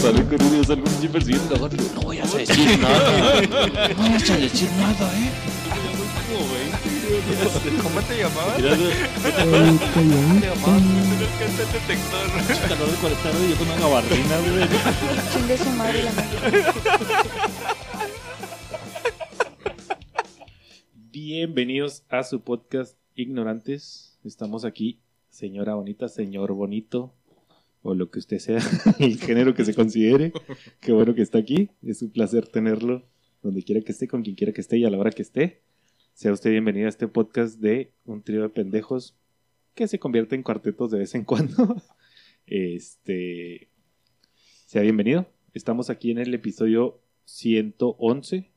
Sale 0.00 0.24
con 0.24 0.42
un 0.42 0.64
sale 0.64 0.82
un 0.82 0.88
otro. 1.62 1.82
No 1.94 2.00
vayas 2.02 2.34
a 2.34 2.38
decir 2.38 2.78
nada. 2.80 3.42
No 3.42 3.94
vayas 4.02 4.30
a 4.30 4.36
decir 4.36 4.70
nada, 4.78 5.12
eh. 5.18 5.30
¿Cómo 7.82 8.00
te 8.02 8.18
llamabas? 8.18 8.58
No, 8.60 8.68
Te 8.70 10.46
llamabas 10.46 10.82
el 11.40 11.56
detector. 11.56 12.68
calor 12.68 12.88
de 12.90 12.96
40 12.96 13.22
grados 13.22 13.44
y 13.44 13.50
yo 13.50 13.56
con 13.56 13.66
una 13.66 13.78
gabardina, 13.78 14.38
güey. 14.38 14.68
Chingue 15.32 15.56
su 15.58 15.70
madre 15.70 16.02
la 16.02 16.12
madre. 16.12 16.64
Bienvenidos 20.94 22.04
a 22.08 22.22
su 22.22 22.40
podcast 22.42 22.96
Ignorantes. 23.14 24.18
Estamos 24.24 24.64
aquí, 24.64 25.00
señora 25.28 25.74
bonita, 25.74 26.08
señor 26.08 26.52
bonito, 26.52 27.12
o 27.82 27.94
lo 27.94 28.10
que 28.10 28.18
usted 28.18 28.38
sea, 28.38 28.58
el 28.98 29.18
género 29.18 29.54
que 29.54 29.64
se 29.64 29.74
considere. 29.74 30.32
Qué 30.80 30.92
bueno 30.92 31.14
que 31.14 31.22
está 31.22 31.38
aquí. 31.38 31.70
Es 31.82 32.02
un 32.02 32.10
placer 32.10 32.46
tenerlo 32.46 33.06
donde 33.42 33.62
quiera 33.62 33.80
que 33.80 33.92
esté, 33.92 34.06
con 34.08 34.22
quien 34.22 34.36
quiera 34.36 34.52
que 34.52 34.60
esté 34.60 34.78
y 34.78 34.84
a 34.84 34.90
la 34.90 34.98
hora 34.98 35.10
que 35.10 35.22
esté. 35.22 35.62
Sea 36.12 36.32
usted 36.32 36.50
bienvenido 36.50 36.86
a 36.86 36.90
este 36.90 37.08
podcast 37.08 37.58
de 37.60 37.92
un 38.04 38.22
trío 38.22 38.42
de 38.42 38.50
pendejos 38.50 39.16
que 39.74 39.88
se 39.88 39.98
convierte 39.98 40.34
en 40.34 40.42
cuartetos 40.42 40.90
de 40.90 40.98
vez 40.98 41.14
en 41.14 41.24
cuando. 41.24 41.76
Este. 42.46 43.68
Sea 44.66 44.82
bienvenido. 44.82 45.26
Estamos 45.54 45.88
aquí 45.88 46.10
en 46.10 46.18
el 46.18 46.34
episodio 46.34 47.00
111, 47.24 48.50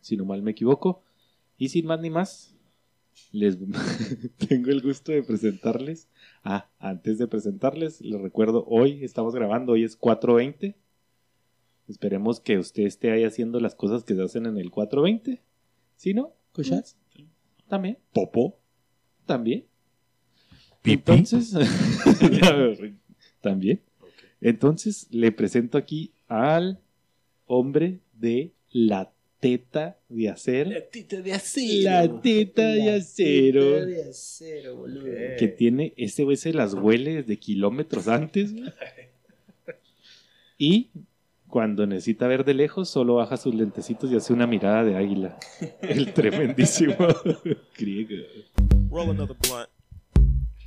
si 0.00 0.16
no 0.16 0.24
mal 0.24 0.40
me 0.42 0.52
equivoco. 0.52 1.02
Y 1.58 1.68
sin 1.68 1.86
más 1.86 2.00
ni 2.00 2.08
más, 2.08 2.56
les 3.32 3.58
tengo 4.48 4.70
el 4.70 4.82
gusto 4.82 5.12
de 5.12 5.22
presentarles. 5.22 6.08
Ah, 6.44 6.68
antes 6.78 7.18
de 7.18 7.26
presentarles, 7.26 8.00
les 8.00 8.20
recuerdo, 8.20 8.64
hoy 8.66 9.04
estamos 9.04 9.34
grabando, 9.34 9.72
hoy 9.72 9.84
es 9.84 9.98
4.20. 9.98 10.74
Esperemos 11.88 12.40
que 12.40 12.58
usted 12.58 12.84
esté 12.84 13.10
ahí 13.10 13.24
haciendo 13.24 13.60
las 13.60 13.74
cosas 13.74 14.04
que 14.04 14.14
se 14.14 14.22
hacen 14.22 14.46
en 14.46 14.58
el 14.58 14.70
4.20. 14.70 15.40
Si 15.96 16.14
no, 16.14 16.34
cochas. 16.52 16.96
También. 17.68 17.98
Popo. 18.12 18.58
También. 19.26 19.66
Pipí. 20.82 21.12
Entonces, 21.12 21.54
también. 23.40 23.82
Entonces, 24.40 25.06
le 25.10 25.32
presento 25.32 25.78
aquí 25.78 26.12
al 26.26 26.80
hombre 27.46 28.00
de 28.12 28.52
la 28.70 29.11
teta 29.42 29.98
de 30.08 30.28
acero. 30.28 30.70
tita 30.92 31.20
de 31.20 31.32
acero. 31.32 31.90
La 31.90 32.20
teta 32.22 32.62
de 32.62 32.90
acero. 32.92 33.64
tita 33.64 33.86
de 33.86 34.08
acero, 34.08 34.76
boludo. 34.76 35.04
Que 35.36 35.48
tiene, 35.48 35.92
ese 35.96 36.22
güey 36.22 36.36
se 36.36 36.52
las 36.52 36.74
huele 36.74 37.16
desde 37.16 37.36
kilómetros 37.38 38.06
antes. 38.08 38.52
güey. 38.54 38.72
Y 40.58 40.90
cuando 41.48 41.88
necesita 41.88 42.28
ver 42.28 42.44
de 42.44 42.54
lejos, 42.54 42.88
solo 42.88 43.16
baja 43.16 43.36
sus 43.36 43.52
lentecitos 43.52 44.12
y 44.12 44.16
hace 44.16 44.32
una 44.32 44.46
mirada 44.46 44.84
de 44.84 44.94
águila. 44.94 45.36
El 45.80 46.12
tremendísimo 46.14 46.94
griego. 47.76 48.14
Roll 48.88 49.10
another 49.10 49.36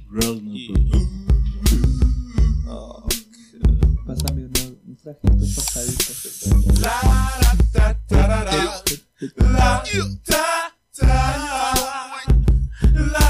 blunt. 0.10 0.52
Oh, 2.68 3.08
Pásame 4.06 4.45
La, 5.06 5.14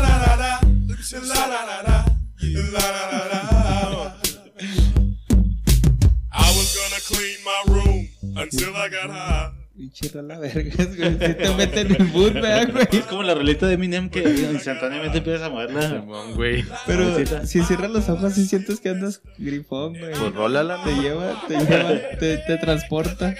la, 0.01 0.07
la, 0.15 0.35
la, 0.35 0.53
la, 0.55 0.61
la, 1.11 1.45
la, 1.45 1.65
la, 1.65 1.65
la, 1.65 2.01
la, 2.85 3.27
la, 3.27 4.13
I 6.31 6.47
was 6.55 6.69
gonna 6.77 7.01
clean 7.03 7.37
my 7.43 7.63
room 7.67 8.07
until 8.37 8.75
I 8.77 8.87
got 8.87 9.09
high. 9.09 9.54
Pinche 9.75 10.09
la 10.21 10.39
verga, 10.39 10.85
güey. 10.85 11.11
Si 11.11 11.33
te 11.35 11.55
meten 11.57 11.87
en 11.93 12.01
el 12.01 12.07
boot, 12.07 12.33
¿verdad, 12.33 12.71
güey. 12.71 12.87
Es 12.91 13.05
como 13.07 13.23
la 13.23 13.35
roleta 13.35 13.67
de 13.67 13.73
Eminem 13.73 14.09
que 14.09 14.21
instantáneamente 14.23 15.17
empiezas 15.17 15.41
a 15.41 15.49
moverla. 15.49 15.89
Simón, 15.89 16.33
güey. 16.35 16.63
Pero 16.85 17.45
si 17.45 17.61
cierras 17.61 17.91
los 17.91 18.07
ojos, 18.07 18.33
sí 18.33 18.45
sientes 18.45 18.79
que 18.79 18.89
andas 18.89 19.21
grifón, 19.37 19.99
güey. 19.99 20.13
Pues 20.13 20.33
rólala, 20.33 20.81
Te 20.85 20.95
lleva, 20.95 21.43
te 21.47 21.57
lleva, 21.57 21.89
te, 22.19 22.37
te 22.37 22.57
transporta. 22.57 23.35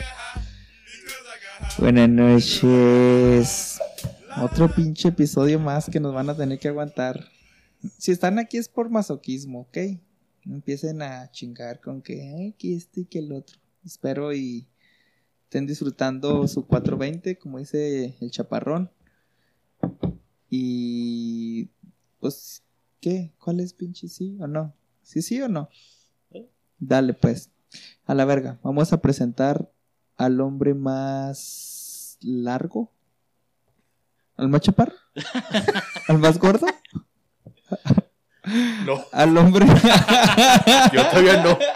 Buenas 1.78 2.10
noches. 2.10 3.80
Otro 4.42 4.70
pinche 4.76 5.10
episodio 5.10 5.58
más 5.58 5.90
que 5.90 6.02
nos 6.02 6.14
van 6.14 6.30
a 6.30 6.36
tener 6.36 6.60
que 6.60 6.68
aguantar. 6.68 7.30
Si 7.98 8.12
están 8.12 8.40
aquí 8.40 8.58
es 8.58 8.68
por 8.68 8.90
masoquismo, 8.90 9.62
¿ok? 9.62 9.78
No 10.44 10.56
empiecen 10.56 11.02
a 11.02 11.32
chingar 11.32 11.80
con 11.80 12.02
que, 12.02 12.34
ay, 12.38 12.56
que 12.58 12.76
este 12.76 13.02
y 13.02 13.06
que 13.06 13.20
el 13.20 13.32
otro. 13.32 13.58
Espero 13.86 14.34
y 14.34 14.68
estén 15.46 15.66
disfrutando 15.68 16.48
su 16.48 16.66
420, 16.66 17.38
como 17.38 17.60
dice 17.60 18.16
el 18.20 18.32
chaparrón. 18.32 18.92
Y, 20.50 21.70
pues, 22.20 22.64
¿qué? 23.00 23.32
¿Cuál 23.40 23.60
es 23.60 23.74
pinche 23.74 24.08
sí 24.08 24.38
o 24.42 24.48
no? 24.48 24.74
¿Sí, 25.04 25.22
sí 25.22 25.42
o 25.42 25.48
no? 25.48 25.70
Dale, 26.80 27.14
pues. 27.14 27.52
A 28.06 28.14
la 28.16 28.26
verga. 28.26 28.60
Vamos 28.64 28.92
a 28.94 29.02
presentar 29.02 29.70
al 30.18 30.40
hombre 30.42 30.74
más 30.74 32.18
largo. 32.22 32.92
¿Al 34.38 34.50
más 34.50 34.62
chaparro? 34.62 34.96
¿Al 36.08 36.20
más 36.20 36.38
gordo? 36.40 36.68
No, 38.86 39.04
Al 39.12 39.38
hombre. 39.38 39.66
yo 40.94 41.10
todavía 41.10 41.44
no. 41.44 41.58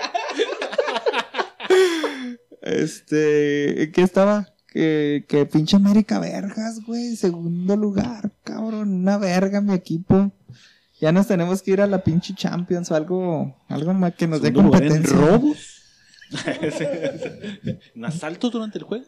Este. 2.62 3.84
¿en 3.84 3.92
¿Qué 3.92 4.02
estaba? 4.02 4.48
Que, 4.68 5.26
que 5.28 5.46
pinche 5.46 5.76
América 5.76 6.20
Vergas, 6.20 6.82
güey. 6.86 7.16
Segundo 7.16 7.76
lugar, 7.76 8.32
cabrón. 8.44 8.94
Una 8.94 9.18
verga, 9.18 9.62
mi 9.62 9.74
equipo. 9.74 10.32
Ya 11.02 11.12
nos 11.12 11.28
tenemos 11.28 11.62
que 11.62 11.72
ir 11.72 11.82
a 11.82 11.88
la 11.88 12.04
pinche 12.04 12.34
Champions 12.36 12.92
o 12.92 12.96
algo, 12.96 13.56
algo 13.70 13.94
más 13.94 14.16
que 14.16 14.28
nos 14.28 14.42
dé 14.42 14.50
en 14.50 14.56
competencia. 14.56 15.16
robos. 15.16 15.80
¿Un 17.96 18.06
asalto 18.06 18.50
durante 18.50 18.78
el 18.78 18.84
juego? 18.84 19.06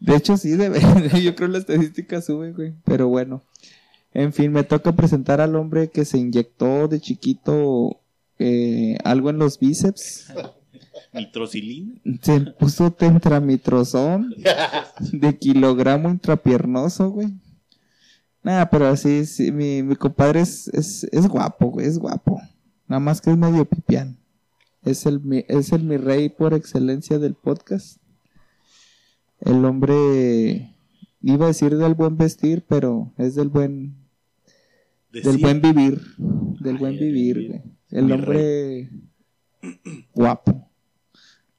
De 0.00 0.16
hecho, 0.16 0.36
sí, 0.36 0.50
debe. 0.50 0.80
Yo 1.22 1.34
creo 1.34 1.48
la 1.48 1.58
estadística 1.58 2.20
sube, 2.20 2.52
güey. 2.52 2.74
Pero 2.84 3.08
bueno. 3.08 3.42
En 4.12 4.32
fin, 4.32 4.50
me 4.52 4.64
toca 4.64 4.92
presentar 4.92 5.40
al 5.40 5.54
hombre 5.54 5.88
que 5.88 6.04
se 6.04 6.18
inyectó 6.18 6.88
de 6.88 7.00
chiquito 7.00 8.00
eh, 8.38 8.98
algo 9.04 9.30
en 9.30 9.38
los 9.38 9.58
bíceps. 9.58 10.32
Nitrocilina. 11.12 11.94
Se 12.22 12.40
puso 12.58 12.90
tentramitrozón 12.92 14.34
de 15.12 15.38
kilogramo 15.38 16.08
intrapiernoso, 16.10 17.10
güey. 17.10 17.28
Nada, 18.42 18.70
pero 18.70 18.86
así, 18.88 19.26
sí, 19.26 19.52
mi, 19.52 19.82
mi 19.82 19.96
compadre 19.96 20.40
es, 20.40 20.68
es, 20.68 21.04
es 21.12 21.26
guapo, 21.28 21.66
güey, 21.66 21.86
es 21.86 21.98
guapo. 21.98 22.40
Nada 22.88 23.00
más 23.00 23.20
que 23.20 23.30
es 23.30 23.36
medio 23.36 23.64
pipián. 23.64 24.16
Es 24.82 25.04
el, 25.04 25.20
mi- 25.20 25.44
es 25.48 25.72
el 25.72 25.82
mi 25.84 25.96
rey 25.98 26.30
por 26.30 26.54
excelencia 26.54 27.18
del 27.18 27.34
podcast. 27.34 27.98
El 29.40 29.64
hombre, 29.64 30.74
iba 31.22 31.44
a 31.44 31.48
decir 31.48 31.76
del 31.76 31.94
buen 31.94 32.16
vestir, 32.16 32.64
pero 32.66 33.12
es 33.18 33.34
del 33.34 33.48
buen, 33.48 33.94
del 35.12 35.36
buen 35.38 35.60
vivir. 35.60 36.00
Del 36.60 36.78
buen 36.78 36.92
Ay, 36.94 36.98
vivir, 36.98 37.46
güey. 37.48 37.62
El 37.90 38.04
mi 38.06 38.12
hombre 38.12 38.90
guapo. 40.14 40.69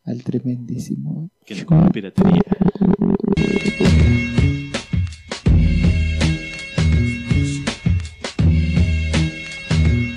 Al 0.06 0.24
tremendísimo. 0.24 1.30
Que 1.46 1.56
no 1.56 1.66
come 1.66 1.90
piratería. 1.92 2.42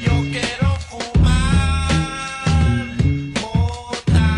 Yo 0.04 0.14
quiero 0.30 0.68
fumar 0.88 1.90
mota. 3.40 4.28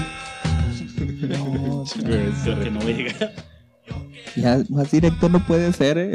No, 1.21 1.83
Creo 2.43 2.59
que 2.63 2.71
no 2.71 2.79
va 2.79 2.85
a 2.85 2.91
llegar. 2.91 3.50
Ya 4.35 4.63
más 4.69 4.91
directo 4.91 5.29
no 5.29 5.45
puede 5.45 5.71
ser, 5.73 5.97
eh. 5.97 6.11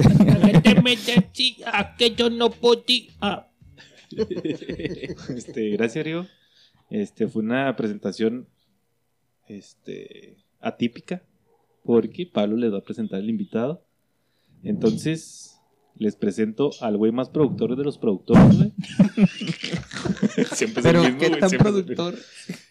que 1.99 2.15
yo 2.15 2.31
no 2.31 2.51
podía. 2.51 3.49
Este, 5.35 5.71
gracias, 5.71 6.05
Río. 6.05 6.27
Este, 6.91 7.27
fue 7.27 7.43
una 7.43 7.75
presentación 7.77 8.49
este, 9.49 10.37
atípica 10.61 11.23
porque 11.85 12.27
Pablo 12.27 12.57
les 12.57 12.73
va 12.73 12.79
a 12.79 12.85
presentar 12.85 13.21
el 13.21 13.31
invitado. 13.31 13.85
Entonces, 14.63 15.61
les 15.95 16.17
presento 16.17 16.71
al 16.81 16.97
güey 16.97 17.13
más 17.13 17.31
productor 17.31 17.77
de 17.77 17.85
los 17.85 17.99
productores, 17.99 18.57
güey. 18.57 18.73
Siempre 20.53 20.81
es 20.81 20.87
el 20.87 20.93
Pero 20.93 21.03
mismo, 21.03 21.19
qué 21.19 21.29
güey, 21.29 21.41
tan 21.41 21.49
siempre 21.51 21.71
es 21.71 21.77
el 21.77 21.85
productor. 21.85 22.15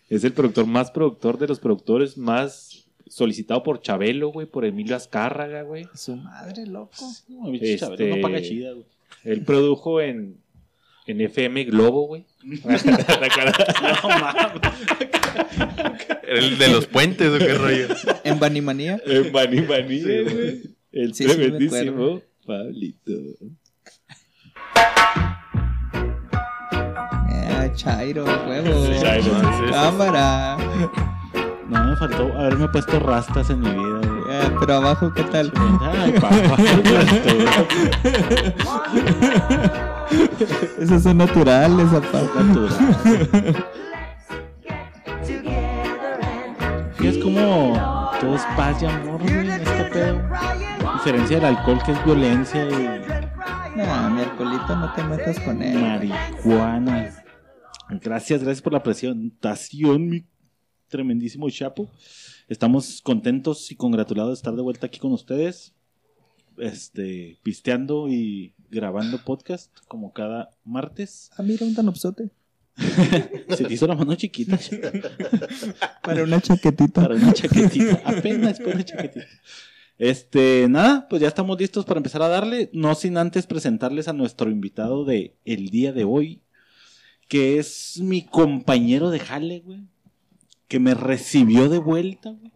Es 0.09 0.23
el 0.23 0.33
productor 0.33 0.65
más 0.67 0.91
productor 0.91 1.37
de 1.39 1.47
los 1.47 1.59
productores, 1.59 2.17
más 2.17 2.74
solicitado 3.07 3.63
por 3.63 3.81
Chabelo, 3.81 4.29
güey, 4.29 4.47
por 4.47 4.65
Emilio 4.65 4.95
Azcárraga, 4.95 5.63
güey. 5.63 5.87
Su 5.93 6.15
madre, 6.15 6.65
loco. 6.65 6.95
No, 7.27 7.53
Este- 7.53 8.09
no 8.15 8.21
paga 8.21 8.41
chida, 8.41 8.71
güey. 8.71 8.85
Él 9.23 9.43
produjo 9.43 10.01
en, 10.01 10.37
en 11.07 11.21
FM 11.21 11.63
Globo, 11.65 12.07
güey. 12.07 12.25
No 12.43 14.09
mames. 14.09 14.61
El 16.27 16.57
de 16.57 16.67
los 16.69 16.87
puentes, 16.87 17.29
¿o 17.29 17.37
qué 17.37 17.53
rollo? 17.53 17.87
En 18.23 18.39
Banimanía. 18.39 19.01
En 19.05 19.31
Bani 19.31 19.61
Bani, 19.61 20.01
güey. 20.01 20.61
El 20.91 21.13
Sí, 21.13 21.23
sí, 21.23 21.29
me 21.29 21.35
tremendísimo 21.35 22.21
Pablito. 22.45 23.11
Eh, 27.31 27.71
Chairo, 27.75 28.25
huevo. 28.25 28.99
Chairo, 29.01 29.23
sí, 29.23 29.29
sí, 29.29 29.65
sí. 29.65 29.71
Cámara. 29.71 30.57
No 31.67 31.83
me 31.83 31.95
faltó 31.95 32.31
haberme 32.37 32.67
puesto 32.69 32.99
rastas 32.99 33.49
en 33.49 33.59
mi 33.61 33.69
vida, 33.69 33.99
güey. 34.07 34.21
Eh, 34.29 34.51
pero 34.59 34.73
abajo, 34.75 35.11
¿qué 35.13 35.23
tal? 35.23 35.51
Ay, 35.81 36.11
papá. 36.13 36.35
Esos 40.79 41.03
son 41.03 41.17
naturales, 41.17 41.87
aparte. 41.91 42.43
Natural. 42.43 43.65
Sí, 46.97 47.07
es 47.07 47.17
como 47.19 48.11
todo 48.19 48.35
es 48.35 48.43
paz 48.55 48.81
y 48.81 48.85
amor, 48.85 49.21
güey, 49.21 49.49
este 49.49 49.83
pedo. 49.85 50.21
Diferencia 50.93 51.37
del 51.37 51.45
alcohol 51.45 51.79
que 51.85 51.91
es 51.91 52.05
violencia 52.05 52.67
y 52.69 53.01
Nah, 53.75 54.09
mi 54.09 54.21
alcoholito 54.21 54.75
no 54.75 54.93
te 54.93 55.03
metas 55.03 55.39
con 55.41 55.61
él. 55.61 55.81
marihuana. 55.81 57.09
Gracias, 57.89 58.41
gracias 58.41 58.61
por 58.61 58.71
la 58.73 58.81
presentación, 58.81 60.07
mi 60.09 60.25
tremendísimo 60.87 61.49
Chapo. 61.49 61.89
Estamos 62.47 63.01
contentos 63.01 63.71
y 63.71 63.75
congratulados 63.75 64.31
de 64.31 64.35
estar 64.35 64.55
de 64.55 64.61
vuelta 64.61 64.87
aquí 64.87 64.99
con 64.99 65.11
ustedes. 65.13 65.73
Este, 66.57 67.37
pisteando 67.43 68.07
y 68.07 68.53
grabando 68.69 69.17
podcast 69.23 69.71
como 69.87 70.13
cada 70.13 70.51
martes. 70.63 71.29
Ah, 71.37 71.43
mira, 71.43 71.65
un 71.65 71.75
tanopsote. 71.75 72.29
Se 73.55 73.63
te 73.65 73.73
hizo 73.73 73.87
la 73.87 73.95
mano 73.95 74.15
chiquita 74.15 74.59
Para 76.01 76.23
una 76.23 76.41
chaquetita. 76.41 77.01
para 77.01 77.15
una 77.15 77.33
chaquetita. 77.33 78.01
Apenas 78.05 78.59
para 78.59 78.75
una 78.75 78.85
chaquetita. 78.85 79.25
Este, 79.97 80.67
nada, 80.69 81.07
pues 81.09 81.21
ya 81.21 81.29
estamos 81.29 81.57
listos 81.59 81.85
para 81.85 81.99
empezar 81.99 82.21
a 82.21 82.27
darle. 82.27 82.69
No 82.73 82.95
sin 82.95 83.17
antes 83.17 83.47
presentarles 83.47 84.07
a 84.07 84.13
nuestro 84.13 84.49
invitado 84.49 85.05
de 85.05 85.35
el 85.45 85.69
día 85.69 85.93
de 85.93 86.03
hoy, 86.03 86.41
que 87.27 87.59
es 87.59 87.99
mi 88.01 88.25
compañero 88.25 89.09
de 89.09 89.19
jale, 89.19 89.59
güey. 89.59 89.83
Que 90.67 90.79
me 90.79 90.93
recibió 90.93 91.69
de 91.69 91.77
vuelta, 91.77 92.31
güey. 92.31 92.51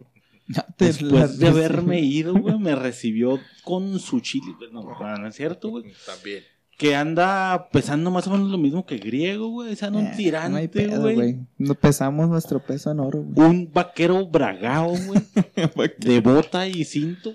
Ya 0.48 0.66
te 0.76 0.86
Después 0.86 1.38
de 1.38 1.48
haberme 1.48 2.00
ido, 2.00 2.34
güey, 2.34 2.58
me 2.58 2.74
recibió 2.76 3.38
con 3.62 4.00
su 4.00 4.20
chile. 4.20 4.46
No, 4.72 4.82
no 4.82 5.26
es 5.28 5.36
cierto, 5.36 5.68
güey. 5.68 5.84
También. 6.04 6.42
Que 6.76 6.96
anda 6.96 7.68
pesando 7.70 8.10
más 8.10 8.26
o 8.26 8.30
menos 8.30 8.50
lo 8.50 8.58
mismo 8.58 8.84
que 8.86 8.96
griego, 8.96 9.48
güey. 9.48 9.72
O 9.72 9.76
sea, 9.76 9.90
no 9.90 9.98
un 9.98 10.06
Eh, 10.06 10.14
tirante, 10.16 10.86
No 10.88 11.00
güey. 11.02 11.38
No 11.58 11.74
pesamos 11.74 12.28
nuestro 12.28 12.58
peso 12.58 12.90
en 12.90 13.00
oro, 13.00 13.22
güey. 13.22 13.48
Un 13.48 13.70
vaquero 13.72 14.26
bragao, 14.26 14.94
güey. 15.06 15.20
de 15.98 16.20
bota 16.20 16.66
y 16.66 16.84
cinto. 16.84 17.34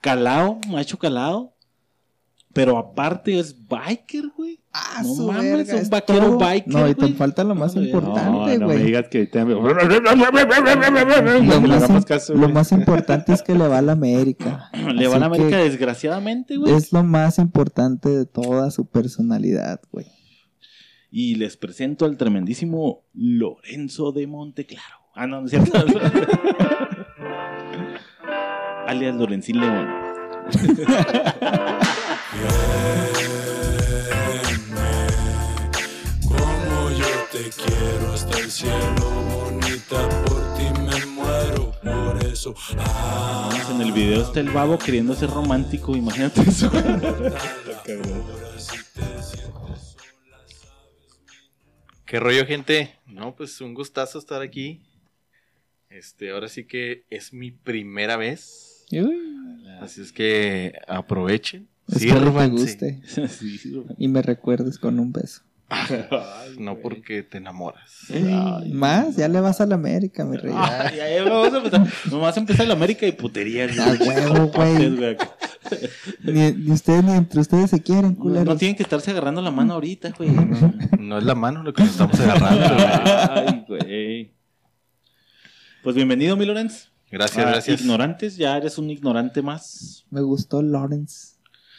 Calado, 0.00 0.58
macho 0.68 0.98
calado. 0.98 1.57
Pero 2.54 2.78
aparte 2.78 3.38
es 3.38 3.54
biker, 3.68 4.30
güey. 4.36 4.58
Ah, 4.72 5.00
No 5.02 5.14
su 5.14 5.26
mames, 5.30 5.66
verga, 5.68 5.76
un 5.82 5.90
vaquero 5.90 6.18
todo. 6.30 6.38
biker, 6.38 6.72
No, 6.74 6.88
y 6.88 6.94
te 6.94 7.02
güey. 7.02 7.12
falta 7.12 7.44
lo 7.44 7.54
más 7.54 7.76
No, 7.76 7.82
importante, 7.82 8.30
No, 8.30 8.46
no 8.58 8.66
me 8.68 8.74
güey. 8.74 8.86
digas 8.86 9.08
que 9.08 9.26
te... 9.26 9.44
lo, 9.44 9.60
más, 11.88 12.04
caso, 12.06 12.32
lo 12.34 12.40
güey. 12.40 12.52
más 12.52 12.72
importante 12.72 13.32
es 13.32 13.42
que 13.42 13.54
le 13.54 13.68
va 13.68 13.78
a 13.78 13.82
la 13.82 13.92
América. 13.92 14.70
Le 14.94 15.06
va 15.08 15.16
a 15.16 15.18
la 15.20 15.26
América 15.26 15.58
desgraciadamente, 15.58 16.56
güey. 16.56 16.72
Es 16.74 16.92
lo 16.92 17.04
más 17.04 17.38
importante 17.38 18.08
de 18.08 18.24
toda 18.26 18.70
su 18.70 18.86
personalidad, 18.86 19.80
güey. 19.92 20.06
Y 21.10 21.34
les 21.36 21.56
presento 21.56 22.04
al 22.06 22.16
tremendísimo 22.16 23.04
Lorenzo 23.14 24.12
de 24.12 24.26
Monteclaro. 24.26 24.96
Ah, 25.14 25.26
no, 25.26 25.40
no 25.40 25.46
es 25.46 25.50
cierto. 25.52 25.72
Alias 28.86 29.14
Lorenzín 29.16 29.60
León. 29.60 29.86
Como 36.22 36.90
yo 36.90 37.06
te 37.32 37.48
quiero 37.50 38.12
hasta 38.12 38.38
el 38.38 38.50
cielo, 38.50 39.10
bonita, 39.32 40.08
por 40.26 40.54
ti 40.56 40.64
me 40.80 41.06
muero, 41.06 41.72
por 41.82 42.22
eso. 42.24 42.54
Ah, 42.76 43.50
En 43.70 43.80
el 43.80 43.92
video 43.92 44.22
está 44.22 44.40
el 44.40 44.50
babo 44.50 44.78
queriendo 44.78 45.14
ser 45.14 45.30
romántico. 45.30 45.96
Imagínate 45.96 46.42
eso. 46.42 46.70
¿Qué 52.04 52.20
rollo, 52.20 52.46
gente? 52.46 52.98
No, 53.06 53.34
pues 53.34 53.60
un 53.60 53.72
gustazo 53.74 54.18
estar 54.18 54.40
aquí. 54.42 54.82
Este, 55.90 56.30
ahora 56.30 56.48
sí 56.48 56.64
que 56.66 57.04
es 57.10 57.32
mi 57.32 57.50
primera 57.50 58.16
vez. 58.16 58.84
Así 59.80 60.02
es 60.02 60.12
que 60.12 60.72
aprovechen. 60.86 61.68
Espero 61.88 62.14
te 62.20 62.24
Sírvanse. 62.26 62.50
guste. 62.50 63.00
Y 63.98 64.08
me 64.08 64.22
recuerdes 64.22 64.78
con 64.78 64.98
un 65.00 65.12
beso. 65.12 65.42
No 66.58 66.78
porque 66.78 67.22
te 67.22 67.38
enamoras. 67.38 67.90
Más, 68.72 69.16
ya 69.16 69.28
le 69.28 69.38
vas 69.40 69.60
a 69.60 69.66
la 69.66 69.74
América, 69.74 70.24
mi 70.24 70.36
rey. 70.38 70.52
Ay, 70.56 70.96
ya, 70.96 71.24
vamos 71.24 71.52
a 71.52 71.56
empezar. 71.58 71.86
Nomás 72.10 72.36
empieza 72.38 72.62
el 72.62 72.70
América 72.70 73.06
y 73.06 73.12
putería. 73.12 73.66
Huevo, 74.00 74.46
güey. 74.48 74.96
Ni, 76.24 76.52
ni 76.52 76.70
ustedes 76.72 77.04
ni 77.04 77.12
entre 77.12 77.40
ustedes 77.40 77.68
se 77.68 77.82
quieren, 77.82 78.12
No, 78.12 78.18
culeros. 78.22 78.46
no 78.46 78.56
tienen 78.56 78.76
que 78.76 78.82
estarse 78.82 79.10
agarrando 79.10 79.42
la 79.42 79.50
mano 79.50 79.74
ahorita, 79.74 80.14
güey. 80.16 80.30
No 80.98 81.18
es 81.18 81.24
la 81.24 81.34
mano 81.34 81.62
lo 81.62 81.74
que 81.74 81.82
nos 81.82 81.90
estamos 81.92 82.18
agarrando. 82.18 82.74
güey. 82.74 82.86
Ay, 83.30 83.64
güey. 83.68 84.34
Pues 85.82 85.94
bienvenido, 85.96 86.34
mi 86.36 86.46
Lorenz. 86.46 86.88
Gracias, 87.10 87.46
Ah, 87.46 87.50
gracias. 87.50 87.80
Ignorantes, 87.82 88.36
ya 88.38 88.56
eres 88.56 88.78
un 88.78 88.88
ignorante 88.90 89.42
más. 89.42 90.06
Me 90.10 90.20
gustó 90.22 90.62
Lawrence. 90.62 91.36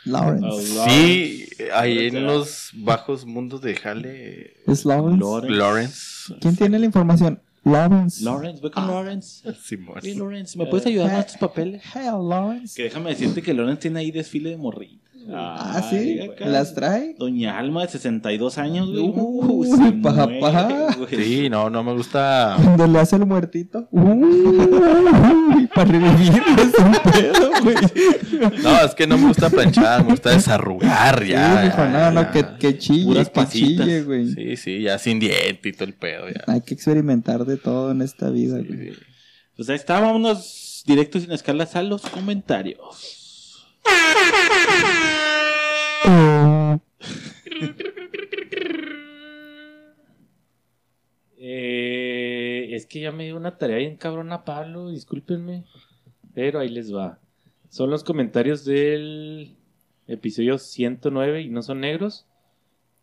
Lawrence. 0.10 0.90
Sí, 0.90 1.48
ahí 1.74 2.08
en 2.08 2.26
los 2.26 2.72
bajos 2.74 3.26
mundos 3.26 3.62
de 3.62 3.76
Jale, 3.76 4.54
¿Es 4.68 4.86
Lawrence? 4.86 5.20
Lawrence. 5.20 5.58
Lawrence. 5.58 6.34
¿Quién 6.42 6.56
tiene 6.56 6.80
la 6.80 6.86
información? 6.86 7.42
Lawrence. 7.64 8.24
Lawrence, 8.24 8.62
ve 8.62 8.72
con 8.72 8.88
Lawrence. 8.88 9.54
Simón. 9.62 9.98
Oye, 10.02 10.16
Lawrence, 10.16 10.58
¿me 10.58 10.66
puedes 10.66 10.86
ayudar 10.88 11.12
con 11.12 11.20
estos 11.20 11.38
papeles? 11.38 11.82
Hey, 11.94 12.06
Lawrence. 12.06 12.76
Que 12.76 12.84
déjame 12.84 13.10
decirte 13.12 13.42
que 13.42 13.54
Lawrence 13.54 13.82
tiene 13.82 14.00
ahí 14.00 14.12
desfile 14.12 14.52
de 14.52 14.58
morritos. 14.58 15.09
Ah, 15.32 15.82
sí. 15.90 15.96
Ay, 15.96 16.20
acá. 16.22 16.46
¿Las 16.48 16.74
trae? 16.74 17.16
Doña 17.20 17.58
Alma 17.60 17.84
de 17.84 17.90
62 17.90 18.58
años, 18.58 18.90
güey. 18.90 19.12
Uy, 19.16 19.68
se 19.68 19.92
papá. 19.94 20.28
muere, 20.28 20.96
güey. 20.98 21.24
Sí, 21.24 21.50
no, 21.50 21.70
no 21.70 21.84
me 21.84 21.94
gusta. 21.94 22.56
Cuando 22.64 22.88
le 22.88 23.00
hace 23.00 23.16
el 23.18 23.26
muertito. 23.26 23.88
Uy, 23.92 25.68
para 25.74 25.92
revivir 25.92 26.42
es 26.58 26.74
un 26.80 27.12
pedo, 27.12 27.52
güey. 27.62 27.76
No, 28.64 28.80
es 28.82 28.96
que 28.96 29.06
no 29.08 29.18
me 29.18 29.28
gusta 29.28 29.50
planchar, 29.50 30.04
me 30.04 30.12
gusta 30.12 30.32
desarrugar 30.32 31.24
ya. 31.26 31.62
Sí, 31.62 31.66
dijo, 31.68 31.86
no, 31.86 32.12
no, 32.12 32.22
ya. 32.24 32.32
que, 32.32 32.46
que 32.60 32.78
chille, 32.78 33.06
Puras 33.06 33.28
que 33.30 33.34
pasitas. 33.36 33.86
chille, 33.86 34.04
güey. 34.04 34.28
Sí, 34.34 34.58
sí, 34.58 34.82
ya 34.82 34.98
sin 34.98 35.20
diente 35.20 35.70
y 35.70 35.74
todo 35.74 35.86
el 35.86 35.94
pedo. 35.94 36.28
Ya. 36.30 36.44
Hay 36.52 36.62
que 36.62 36.74
experimentar 36.74 37.46
de 37.46 37.58
todo 37.58 37.92
en 37.92 38.02
esta 38.02 38.30
vida, 38.30 38.58
güey. 38.58 38.94
Sí. 38.94 39.00
Pues 39.56 39.70
ahí 39.70 39.76
está, 39.76 40.00
vámonos 40.00 40.84
directos 40.88 41.24
sin 41.24 41.32
escalas 41.34 41.76
a 41.76 41.84
los 41.84 42.02
comentarios. 42.02 43.18
Eh, 51.38 52.70
es 52.72 52.86
que 52.86 53.00
ya 53.00 53.12
me 53.12 53.26
dio 53.26 53.38
una 53.38 53.58
tarea 53.58 53.78
bien 53.78 53.96
cabrona, 53.98 54.44
Pablo, 54.44 54.90
discúlpenme. 54.90 55.64
Pero 56.34 56.60
ahí 56.60 56.70
les 56.70 56.94
va. 56.94 57.20
Son 57.70 57.90
los 57.90 58.04
comentarios 58.04 58.66
del 58.66 59.56
episodio 60.08 60.58
109 60.58 61.42
y 61.42 61.50
no 61.50 61.62
son 61.62 61.82
negros. 61.82 62.26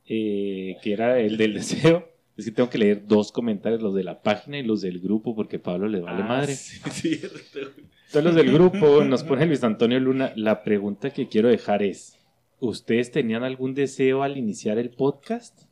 eh, 0.09 0.77
que 0.83 0.93
era 0.93 1.19
el 1.19 1.37
del 1.37 1.55
deseo. 1.55 2.09
Es 2.37 2.45
que 2.45 2.51
tengo 2.51 2.69
que 2.69 2.79
leer 2.79 3.07
dos 3.07 3.33
comentarios, 3.33 3.81
los 3.81 3.95
de 3.95 4.05
la 4.05 4.23
página 4.23 4.59
y 4.59 4.63
los 4.63 4.83
del 4.83 5.01
grupo, 5.01 5.35
porque 5.35 5.59
Pablo 5.59 5.89
le 5.89 6.01
vale 6.01 6.23
madre. 6.23 6.55
Entonces 6.85 8.25
los 8.25 8.35
del 8.35 8.53
grupo 8.53 9.03
nos 9.05 9.25
pone 9.25 9.47
Luis 9.47 9.65
Antonio 9.65 9.99
Luna. 9.99 10.33
La 10.37 10.63
pregunta 10.63 11.11
que 11.11 11.29
quiero 11.29 11.49
dejar 11.49 11.83
es, 11.83 12.19
¿ustedes 12.61 13.11
tenían 13.11 13.43
algún 13.43 13.75
deseo 13.75 14.23
al 14.23 14.37
iniciar 14.37 14.79
el 14.79 14.91
podcast? 14.91 15.63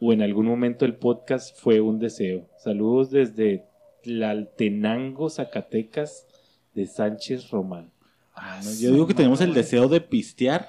¿O 0.00 0.12
en 0.12 0.22
algún 0.22 0.46
momento 0.46 0.84
el 0.84 0.96
podcast 0.96 1.58
fue 1.58 1.80
un 1.80 1.98
deseo? 1.98 2.48
Saludos 2.58 3.10
desde 3.10 3.64
Tlaltenango, 4.02 5.30
Zacatecas, 5.30 6.26
de 6.74 6.86
Sánchez 6.86 7.50
Román. 7.50 7.90
Ah, 8.34 8.60
No, 8.62 8.70
yo 8.74 8.92
digo 8.92 9.06
que 9.06 9.14
tenemos 9.14 9.40
el 9.40 9.54
deseo 9.54 9.88
de 9.88 10.00
pistear 10.00 10.68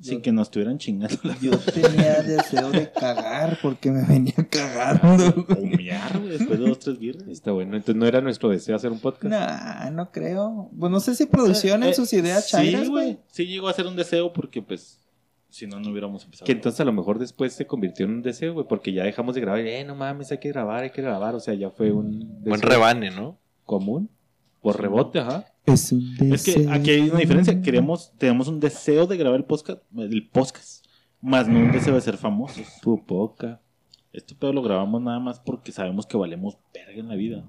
sin 0.00 0.20
que 0.20 0.32
nos 0.32 0.48
estuvieran 0.48 0.78
chingando 0.78 1.16
la 1.22 1.36
Yo 1.40 1.52
tenía 1.58 2.22
deseo 2.22 2.70
de 2.70 2.90
cagar 2.90 3.58
porque 3.62 3.90
me 3.90 4.02
venía 4.04 4.34
cagando. 4.50 5.32
güey. 5.48 5.62
Humear, 5.74 6.18
güey, 6.18 6.30
después 6.38 6.58
de 6.58 6.68
dos, 6.68 6.78
tres 6.78 6.98
birras. 6.98 7.26
Está 7.28 7.52
bueno. 7.52 7.76
Entonces 7.76 7.96
no 7.98 8.06
era 8.06 8.20
nuestro 8.20 8.48
deseo 8.50 8.76
hacer 8.76 8.90
un 8.92 8.98
podcast. 9.00 9.24
Nah, 9.24 9.90
no 9.90 10.10
creo. 10.12 10.70
Pues 10.78 10.92
no 10.92 11.00
sé 11.00 11.14
si 11.14 11.26
producción 11.26 11.82
en 11.82 11.90
Eh, 11.90 11.94
sus 11.94 12.12
ideas 12.12 12.44
Sí, 12.44 12.50
chairas, 12.52 12.88
güey. 12.88 13.18
Sí 13.28 13.46
llegó 13.46 13.68
a 13.68 13.72
ser 13.72 13.86
un 13.86 13.96
deseo 13.96 14.32
porque, 14.32 14.60
pues, 14.62 15.00
si 15.48 15.66
no, 15.66 15.78
no 15.80 15.90
hubiéramos 15.90 16.24
empezado. 16.24 16.46
Que 16.46 16.52
entonces 16.52 16.80
a 16.80 16.84
lo 16.84 16.92
mejor 16.92 17.18
después 17.18 17.52
se 17.52 17.66
convirtió 17.66 18.04
en 18.06 18.12
un 18.12 18.22
deseo, 18.22 18.52
güey, 18.54 18.66
porque 18.68 18.92
ya 18.92 19.04
dejamos 19.04 19.34
de 19.34 19.40
grabar. 19.40 19.60
Eh, 19.60 19.84
no 19.84 19.94
mames, 19.94 20.30
hay 20.32 20.38
que 20.38 20.48
grabar, 20.50 20.82
hay 20.82 20.90
que 20.90 21.00
grabar. 21.02 21.34
O 21.34 21.40
sea, 21.40 21.54
ya 21.54 21.70
fue 21.70 21.92
un 21.92 22.18
Buen 22.42 22.60
deseo 22.60 22.68
rebane, 22.70 23.10
¿no? 23.10 23.38
común. 23.64 24.10
Por 24.64 24.80
rebote, 24.80 25.18
ajá. 25.18 25.44
Es 25.66 25.92
un 25.92 26.16
deseo. 26.16 26.34
Es 26.34 26.42
que 26.42 26.72
aquí 26.72 26.90
hay 26.92 27.10
una 27.10 27.18
diferencia. 27.18 27.60
Queremos, 27.60 28.14
tenemos 28.16 28.48
un 28.48 28.60
deseo 28.60 29.06
de 29.06 29.18
grabar 29.18 29.38
el 29.38 29.44
podcast, 29.44 29.82
el 29.94 30.26
podcast, 30.30 30.86
más 31.20 31.46
no 31.46 31.58
un 31.58 31.70
deseo 31.70 31.94
de 31.94 32.00
ser 32.00 32.16
famosos. 32.16 32.66
Tu 32.80 33.04
poca. 33.04 33.60
Esto 34.10 34.34
pero 34.40 34.54
lo 34.54 34.62
grabamos 34.62 35.02
nada 35.02 35.18
más 35.18 35.38
porque 35.38 35.70
sabemos 35.70 36.06
que 36.06 36.16
valemos 36.16 36.56
verga 36.72 36.98
en 36.98 37.08
la 37.08 37.14
vida. 37.14 37.44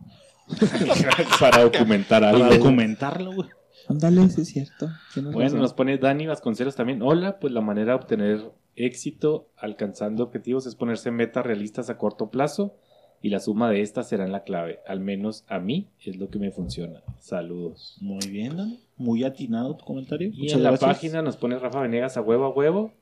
Para 1.39 1.63
documentar 1.63 2.21
algo. 2.21 2.41
Para 2.41 2.57
documentarlo, 2.57 3.31
güey. 3.31 3.47
Ándale, 3.87 4.29
sí 4.29 4.41
es 4.41 4.49
cierto. 4.49 4.89
Bueno, 5.15 5.39
razón. 5.39 5.59
nos 5.59 5.73
pone 5.73 5.97
Dani 5.97 6.27
Vasconcelos 6.27 6.75
también. 6.75 7.01
Hola, 7.01 7.39
pues 7.39 7.53
la 7.53 7.61
manera 7.61 7.93
de 7.93 7.99
obtener 7.99 8.51
éxito 8.75 9.47
alcanzando 9.55 10.25
objetivos 10.25 10.65
es 10.65 10.75
ponerse 10.75 11.11
metas 11.11 11.45
realistas 11.45 11.89
a 11.89 11.97
corto 11.97 12.29
plazo 12.29 12.75
y 13.21 13.29
la 13.29 13.39
suma 13.39 13.69
de 13.69 13.81
estas 13.81 14.09
será 14.09 14.27
la 14.27 14.43
clave. 14.43 14.79
Al 14.87 14.99
menos 14.99 15.45
a 15.47 15.59
mí 15.59 15.87
es 15.99 16.17
lo 16.17 16.29
que 16.29 16.39
me 16.39 16.51
funciona. 16.51 17.01
Saludos. 17.19 17.97
Muy 18.01 18.27
bien, 18.29 18.57
Dani. 18.57 18.79
Muy 18.97 19.23
atinado 19.23 19.75
tu 19.75 19.85
comentario. 19.85 20.29
Y 20.33 20.41
Muchas 20.41 20.57
en 20.57 20.63
la 20.63 20.77
página 20.77 21.21
nos 21.21 21.37
pone 21.37 21.57
Rafa 21.57 21.81
Venegas 21.81 22.17
a 22.17 22.21
huevo 22.21 22.45
a 22.45 22.49
huevo. 22.49 22.93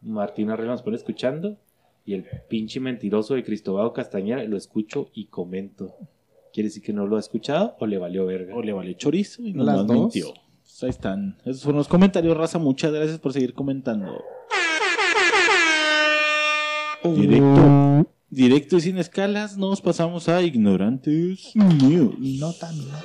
Martín 0.00 0.50
Arreola 0.50 0.72
nos 0.72 0.82
pone 0.82 0.96
escuchando. 0.96 1.56
Y 2.04 2.14
el 2.14 2.24
pinche 2.48 2.80
mentiroso 2.80 3.34
de 3.34 3.44
Cristobal 3.44 3.92
Castañeda 3.92 4.42
lo 4.44 4.56
escucho 4.56 5.10
y 5.12 5.26
comento. 5.26 5.94
¿Quiere 6.52 6.68
decir 6.68 6.82
que 6.82 6.92
no 6.92 7.06
lo 7.06 7.16
ha 7.16 7.20
escuchado 7.20 7.76
o 7.78 7.86
le 7.86 7.98
valió 7.98 8.26
verga? 8.26 8.56
O 8.56 8.62
le 8.62 8.72
vale 8.72 8.96
chorizo 8.96 9.42
y 9.42 9.52
no 9.52 9.62
Las 9.62 9.84
nos 9.84 9.86
mintió. 9.86 10.32
Pues 10.62 10.82
ahí 10.82 10.90
están. 10.90 11.36
Esos 11.44 11.62
fueron 11.62 11.78
los 11.78 11.88
comentarios, 11.88 12.36
raza. 12.36 12.58
Muchas 12.58 12.92
gracias 12.92 13.18
por 13.18 13.32
seguir 13.32 13.52
comentando. 13.54 14.24
Directo. 17.04 18.06
Directo 18.30 18.76
y 18.76 18.80
sin 18.82 18.98
escalas, 18.98 19.56
nos 19.56 19.80
pasamos 19.80 20.28
a 20.28 20.42
Ignorantes 20.42 21.52
News. 21.54 22.18
Nota, 22.38 22.70
mi 22.72 22.84
nota. 22.84 23.04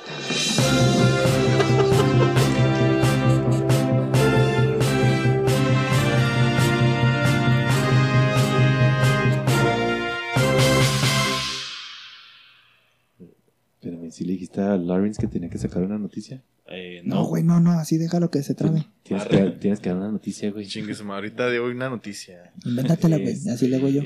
Espérame, 13.80 14.10
si 14.10 14.24
le 14.24 14.32
dijiste 14.32 14.60
a 14.60 14.76
Lawrence 14.76 15.20
que 15.20 15.26
tenía 15.28 15.50
que 15.50 15.58
sacar 15.58 15.82
una 15.82 15.98
noticia. 15.98 16.42
Eh, 16.68 17.02
No, 17.04 17.24
güey, 17.26 17.42
no, 17.42 17.60
no, 17.60 17.72
así 17.72 17.98
déjalo 17.98 18.30
que 18.30 18.42
se 18.42 18.54
trabe. 18.54 18.86
Tienes 19.02 19.26
que, 19.26 19.36
tienes 19.60 19.80
que 19.80 19.90
dar 19.90 19.98
una 19.98 20.10
noticia, 20.10 20.50
güey. 20.50 20.66
Chingue 20.66 20.94
su 20.94 21.04
madre, 21.04 21.28
ahorita 21.28 21.50
de 21.50 21.60
hoy 21.60 21.72
una 21.74 21.90
noticia. 21.90 22.52
Invéntatela, 22.64 23.18
güey. 23.18 23.34
Así 23.48 23.68
le 23.68 23.76
hago 23.76 23.88
yo. 23.88 24.02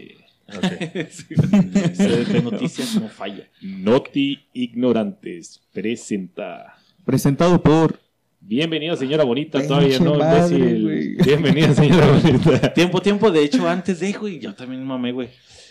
Ok. 0.48 1.10
Sé 1.94 2.24
de 2.24 2.42
noticias 2.42 2.94
no 3.00 3.08
falla. 3.08 3.44
Noti 3.60 4.46
Ignorantes 4.54 5.60
presenta. 5.72 6.74
Presentado 7.04 7.62
por. 7.62 8.00
Bienvenida, 8.40 8.96
señora 8.96 9.24
bonita. 9.24 9.58
Pinche 9.58 9.68
Todavía 9.68 9.98
no, 9.98 10.14
madre, 10.14 10.56
imbécil. 10.56 11.16
Bienvenida, 11.24 11.74
señora 11.74 12.06
bonita. 12.12 12.72
Tiempo, 12.72 13.02
tiempo. 13.02 13.30
De 13.30 13.42
hecho, 13.42 13.68
antes 13.68 14.00
de, 14.00 14.12
güey, 14.12 14.38
yo 14.38 14.54
también 14.54 14.82
mamé, 14.84 15.12
güey. 15.12 15.28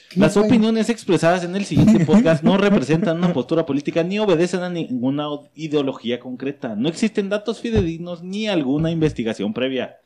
¿Qué 0.10 0.20
Las 0.20 0.36
fue? 0.36 0.44
opiniones 0.44 0.90
expresadas 0.90 1.44
en 1.44 1.56
el 1.56 1.66
siguiente 1.66 2.06
podcast 2.06 2.44
no 2.44 2.58
representan 2.58 3.18
una 3.18 3.34
postura 3.34 3.66
política 3.66 4.04
ni 4.04 4.20
obedecen 4.20 4.62
a 4.62 4.70
ninguna 4.70 5.26
ideología 5.56 6.20
concreta. 6.20 6.76
No 6.76 6.88
existen 6.88 7.30
datos 7.30 7.60
fidedignos 7.62 8.24
ni 8.24 8.48
alguna 8.48 8.92
investigación 8.92 9.54
previa. 9.54 9.98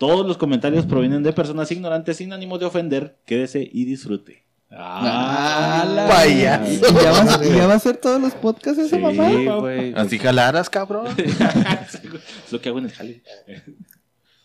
Todos 0.00 0.24
los 0.26 0.38
comentarios 0.38 0.86
provienen 0.86 1.22
de 1.22 1.34
personas 1.34 1.70
ignorantes 1.70 2.16
sin 2.16 2.32
ánimo 2.32 2.56
de 2.56 2.64
ofender. 2.64 3.18
Quédese 3.26 3.68
y 3.70 3.84
disfrute. 3.84 4.44
Ah, 4.70 5.84
la- 5.86 6.08
Payaso. 6.08 6.72
¿Y 6.72 6.80
ya, 7.02 7.12
va, 7.12 7.44
y 7.44 7.48
ya 7.54 7.66
va 7.66 7.74
a 7.74 7.78
ser 7.78 7.98
todos 7.98 8.18
los 8.18 8.32
podcasts 8.32 8.78
esa 8.78 8.96
Sí, 8.96 9.02
mamá? 9.02 9.28
güey. 9.58 9.92
Así 9.94 10.18
jalaras, 10.18 10.70
cabrón. 10.70 11.08
Es 11.18 12.50
lo 12.50 12.58
que 12.62 12.70
hago 12.70 12.78
en 12.78 12.86
el 12.86 12.92
jale. 12.92 13.22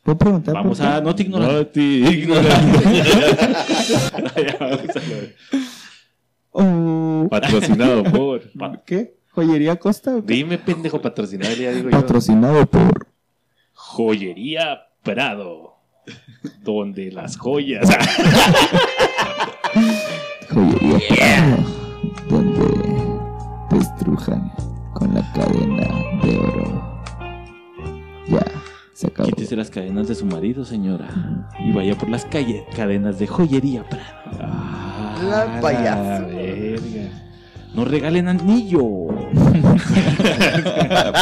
¿Puedo 0.04 0.18
preguntar 0.18 0.54
Vamos 0.56 0.82
a 0.82 1.00
no 1.00 1.16
te 1.16 1.24
ignorar. 1.24 1.52
A 1.52 1.54
ver. 1.54 1.72
Oh, 6.58 7.28
Patrocinado 7.30 8.04
por. 8.04 8.42
¿Qué? 8.86 9.16
¿Joyería 9.32 9.76
Costa? 9.78 10.22
Dime, 10.22 10.58
pendejo, 10.58 11.02
patrocinado, 11.02 11.54
ya 11.56 11.72
digo 11.72 11.90
yo. 11.90 11.98
Patrocinado 11.98 12.66
por. 12.66 13.08
Joyería 13.74 14.85
Prado. 15.06 15.76
Donde 16.64 17.12
las 17.12 17.38
joyas. 17.38 17.88
Joyería 20.52 21.08
Prado, 21.08 21.58
donde 22.30 22.66
te 23.70 23.78
estrujan 23.78 24.52
con 24.94 25.14
la 25.14 25.22
cadena 25.34 25.88
de 26.24 26.38
oro. 26.40 27.02
Ya, 28.28 28.44
se 28.94 29.08
acabó. 29.08 29.30
Quítese 29.30 29.56
las 29.56 29.70
cadenas 29.70 30.08
de 30.08 30.16
su 30.16 30.26
marido, 30.26 30.66
señora. 30.66 31.08
Y 31.60 31.72
vaya 31.72 31.96
por 31.96 32.10
las 32.10 32.26
calles, 32.26 32.64
cadenas 32.76 33.20
de 33.20 33.28
joyería 33.28 33.84
Prado. 33.88 34.06
Ah, 34.42 35.16
La 35.56 35.62
payaso. 35.62 36.28
verga. 36.28 37.25
No 37.75 37.84
regalen 37.86 38.27
anillo. 38.27 38.84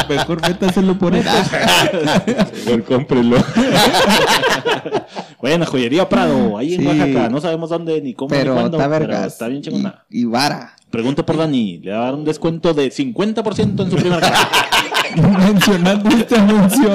Mejor 0.10 0.42
métaselo 0.42 0.98
por 0.98 1.16
eso. 1.16 1.30
Mejor 2.66 2.84
cómprelo. 2.84 3.38
Vayan 5.42 5.64
a 5.64 5.66
Joyería 5.66 6.08
Prado, 6.08 6.58
ahí 6.58 6.76
en 6.76 6.82
Sí. 6.82 6.88
Oaxaca. 6.88 7.30
No 7.30 7.42
sabemos 7.42 7.70
dónde 7.70 8.02
ni 8.02 8.14
cómo 8.14 8.30
Pero 8.30 8.54
ni 8.54 8.60
cuándo. 8.62 8.78
está 8.78 8.90
pero 8.90 9.08
vergas. 9.08 9.34
está 9.34 9.48
bien 9.48 9.62
chingona. 9.62 10.04
Y, 10.10 10.22
y 10.22 10.26
vara. 10.26 10.76
Pregunte 10.90 11.24
por 11.24 11.38
Dani. 11.38 11.80
Le 11.80 11.92
va 11.92 11.98
a 11.98 12.06
dar 12.06 12.14
un 12.14 12.24
descuento 12.24 12.74
de 12.74 12.92
50% 12.92 13.84
en 13.84 13.90
su 13.90 13.96
primera 13.96 14.20
casa. 14.22 14.48
Mencionando 15.40 16.10
este 16.10 16.36
anuncio. 16.36 16.90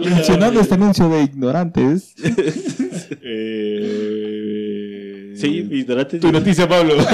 Mencionando 0.00 0.60
este 0.60 0.74
anuncio 0.74 1.08
de 1.08 1.22
ignorantes. 1.22 2.14
Eh, 3.22 4.57
sí, 5.40 5.68
y 5.70 5.82
durante 5.84 6.18
Tu 6.18 6.30
noticia, 6.32 6.68
Pablo. 6.68 6.94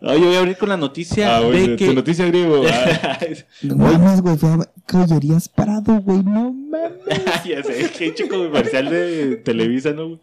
No, 0.00 0.16
yo 0.18 0.26
voy 0.26 0.34
a 0.34 0.40
abrir 0.40 0.56
con 0.56 0.68
la 0.68 0.76
noticia 0.76 1.36
Ah, 1.36 1.40
bueno, 1.42 1.68
de 1.68 1.76
que. 1.76 1.86
Tu 1.86 1.92
noticia, 1.94 2.26
griego. 2.26 2.64
Ah, 3.02 3.18
No 3.62 3.76
mames, 3.76 4.20
güey. 4.20 4.36
Joyerías 4.90 5.48
Prado, 5.48 6.00
güey. 6.00 6.24
No 6.24 6.52
mames. 6.52 6.98
ya 7.48 7.62
sé, 7.62 7.88
qué 7.96 8.12
chico 8.12 8.36
comercial 8.36 8.90
de 8.90 9.36
Televisa, 9.36 9.92
¿no? 9.92 10.08
güey? 10.08 10.20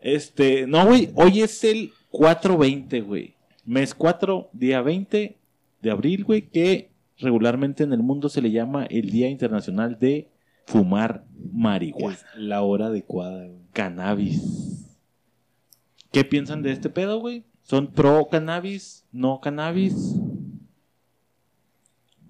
Este, 0.00 0.66
no, 0.68 0.86
güey, 0.86 1.10
hoy 1.14 1.42
es 1.42 1.64
el 1.64 1.92
420, 2.10 3.00
güey. 3.00 3.34
Mes 3.64 3.94
4, 3.94 4.48
día 4.52 4.80
20 4.80 5.36
de 5.82 5.90
abril, 5.90 6.22
güey, 6.24 6.42
que 6.42 6.88
regularmente 7.18 7.82
en 7.82 7.92
el 7.92 8.02
mundo 8.04 8.28
se 8.28 8.40
le 8.40 8.52
llama 8.52 8.86
el 8.88 9.10
Día 9.10 9.28
Internacional 9.28 9.98
de 9.98 10.28
Fumar 10.72 11.24
Marihuana. 11.52 12.14
es 12.14 12.24
la 12.36 12.62
hora 12.62 12.86
adecuada. 12.86 13.46
güey. 13.46 13.58
Cannabis. 13.72 14.84
¿Qué 16.12 16.24
piensan 16.24 16.62
de 16.62 16.72
este 16.72 16.90
pedo, 16.90 17.20
güey? 17.20 17.44
¿Son 17.62 17.86
pro 17.92 18.28
cannabis? 18.30 19.04
¿No 19.12 19.40
cannabis? 19.40 19.94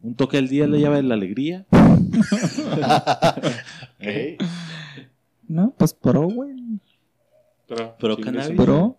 Un 0.02 0.14
toque 0.16 0.38
al 0.38 0.48
día 0.48 0.66
le 0.66 0.80
llave 0.80 0.96
de 0.96 1.02
la 1.02 1.14
alegría. 1.14 1.66
No, 5.48 5.72
pues 5.76 5.94
pro, 5.94 6.28
güey. 6.28 6.54
Pero, 7.66 7.96
Pro 7.96 8.16
cannabis. 8.18 8.56
Pro. 8.56 8.98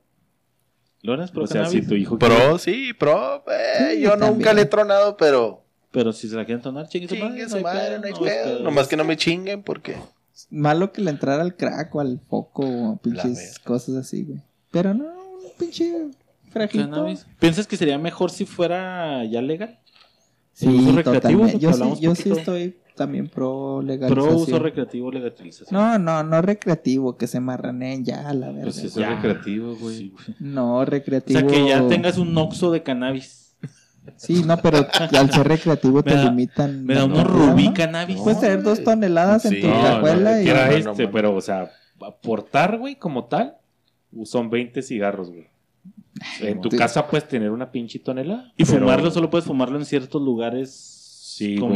¿Lorenz 1.01 1.31
pro 1.31 1.43
O 1.43 1.47
sea, 1.47 1.61
cannabis? 1.63 1.83
si 1.83 1.87
tu 1.89 1.95
hijo 1.95 2.17
Pro, 2.19 2.57
sí, 2.57 2.91
pro. 2.93 3.43
eh, 3.47 3.93
Sí, 3.95 4.01
yo 4.01 4.11
también. 4.11 4.33
nunca 4.33 4.53
le 4.53 4.61
he 4.61 4.65
tronado, 4.65 5.15
pero. 5.15 5.63
Pero 5.91 6.13
si 6.13 6.29
se 6.29 6.35
la 6.35 6.45
quieren 6.45 6.61
tonar, 6.61 6.87
chingue 6.87 7.07
su 7.07 7.15
madre. 7.15 7.27
Chingue 7.29 7.43
no 7.43 7.49
su 7.49 7.55
hay 7.57 7.63
madre, 7.63 7.99
no 7.99 8.05
hay 8.05 8.13
pedo. 8.13 8.55
es 8.57 8.61
Nomás 8.61 8.87
que 8.87 8.95
no 8.97 9.03
me 9.03 9.17
chinguen 9.17 9.63
porque. 9.63 9.95
Malo 10.51 10.91
que 10.93 11.01
le 11.01 11.09
entrara 11.09 11.41
al 11.41 11.55
crack 11.55 11.93
o 11.95 11.99
al 11.99 12.19
foco 12.29 12.61
o 12.63 12.97
pinches 12.97 13.59
cosas 13.59 13.95
así, 13.95 14.23
güey. 14.23 14.39
Pero 14.71 14.93
no, 14.93 15.05
un 15.05 15.51
pinche. 15.57 15.91
Cannabis. 16.53 17.27
¿Piensas 17.39 17.67
que 17.67 17.77
sería 17.77 17.97
mejor 17.99 18.31
si 18.31 18.45
fuera 18.45 19.23
ya 19.25 19.41
legal? 19.41 19.79
Sí, 20.53 20.67
¿El 20.67 20.75
uso 20.75 20.91
recreativo? 20.93 21.47
Yo, 21.59 21.73
sí, 21.73 21.83
yo 22.01 22.15
sí 22.15 22.31
estoy 22.31 22.77
también 22.95 23.27
pro 23.29 23.77
Pro 23.79 23.81
legalización. 23.83 24.35
uso 24.35 24.59
recreativo, 24.59 25.11
legalización. 25.11 25.67
No, 25.71 25.99
no, 25.99 26.23
no 26.23 26.41
recreativo, 26.41 27.17
que 27.17 27.27
se 27.27 27.39
marraneen 27.39 28.03
ya, 28.03 28.33
la 28.33 28.47
verdad. 28.47 28.63
Pues 28.63 28.79
eso 28.79 28.99
Ya. 28.99 29.09
es 29.13 29.15
recreativo, 29.21 29.75
güey. 29.75 30.11
No, 30.39 30.77
O 30.77 30.85
recreativo. 30.85 31.39
sea, 31.39 31.47
que 31.47 31.67
ya 31.67 31.87
tengas 31.87 32.17
un 32.17 32.35
oxo 32.37 32.71
de 32.71 32.81
cannabis. 32.83 33.48
Sí, 34.17 34.43
no, 34.45 34.57
pero 34.57 34.85
al 35.17 35.31
ser 35.31 35.47
recreativo 35.47 36.03
te 36.03 36.15
da- 36.15 36.25
limitan. 36.25 36.85
Me 36.85 36.95
da 36.95 37.05
unos 37.05 37.23
Rubí 37.25 37.67
¿no? 37.69 37.73
cannabis. 37.73 38.17
Puedes 38.17 38.39
tener 38.39 38.63
dos 38.63 38.83
toneladas 38.83 39.45
en 39.45 39.61
tu 39.61 39.67
No, 39.67 39.73
cajuela 39.81 40.31
no, 40.35 40.41
y. 40.41 40.47
era 40.49 40.71
este, 40.71 41.07
pero, 41.07 41.35
o 41.35 41.41
sea, 41.41 41.69
aportar, 42.05 42.77
güey, 42.77 42.95
como 42.95 43.25
tal, 43.25 43.55
son 44.23 44.49
20 44.49 44.81
cigarros, 44.81 45.29
güey. 45.29 45.47
En 46.41 46.59
tu 46.61 46.69
casa 46.69 47.07
puedes 47.07 47.27
tener 47.27 47.51
una 47.51 47.71
pinche 47.71 47.99
tonelada. 47.99 48.51
Y 48.57 48.65
pero 48.65 48.79
fumarlo 48.79 49.11
solo 49.11 49.29
puedes 49.29 49.45
fumarlo 49.45 49.77
en 49.77 49.85
ciertos 49.85 50.21
lugares 50.21 50.95
Sí, 51.39 51.57
como 51.57 51.73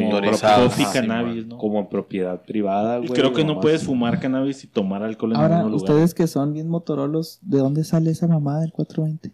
cannabis, 0.91 1.45
¿no? 1.47 1.57
como 1.57 1.79
en 1.79 1.87
propiedad 1.87 2.41
privada, 2.41 2.97
Y 2.97 3.07
güey. 3.07 3.13
creo 3.13 3.31
que 3.31 3.45
no 3.45 3.61
puedes 3.61 3.83
fumar 3.83 4.19
cannabis 4.19 4.61
y 4.65 4.67
tomar 4.67 5.03
alcohol 5.03 5.31
en 5.31 5.37
Ahora, 5.37 5.57
ningún 5.57 5.71
lugar. 5.73 5.89
ustedes 5.91 6.13
que 6.13 6.27
son 6.27 6.51
bien 6.51 6.67
motorolos, 6.67 7.39
¿de 7.41 7.59
dónde 7.59 7.85
sale 7.85 8.11
esa 8.11 8.27
mamada 8.27 8.59
del 8.59 8.73
420? 8.73 9.31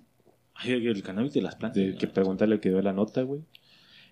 Ay, 0.62 0.88
el 0.88 1.02
cannabis 1.04 1.34
de 1.34 1.42
las 1.42 1.56
plantas. 1.56 1.82
De- 1.84 1.96
que 1.96 2.08
pregúntale 2.08 2.56
el 2.56 2.60
que 2.62 2.70
dio 2.70 2.82
la 2.82 2.94
nota, 2.94 3.22
güey. 3.22 3.42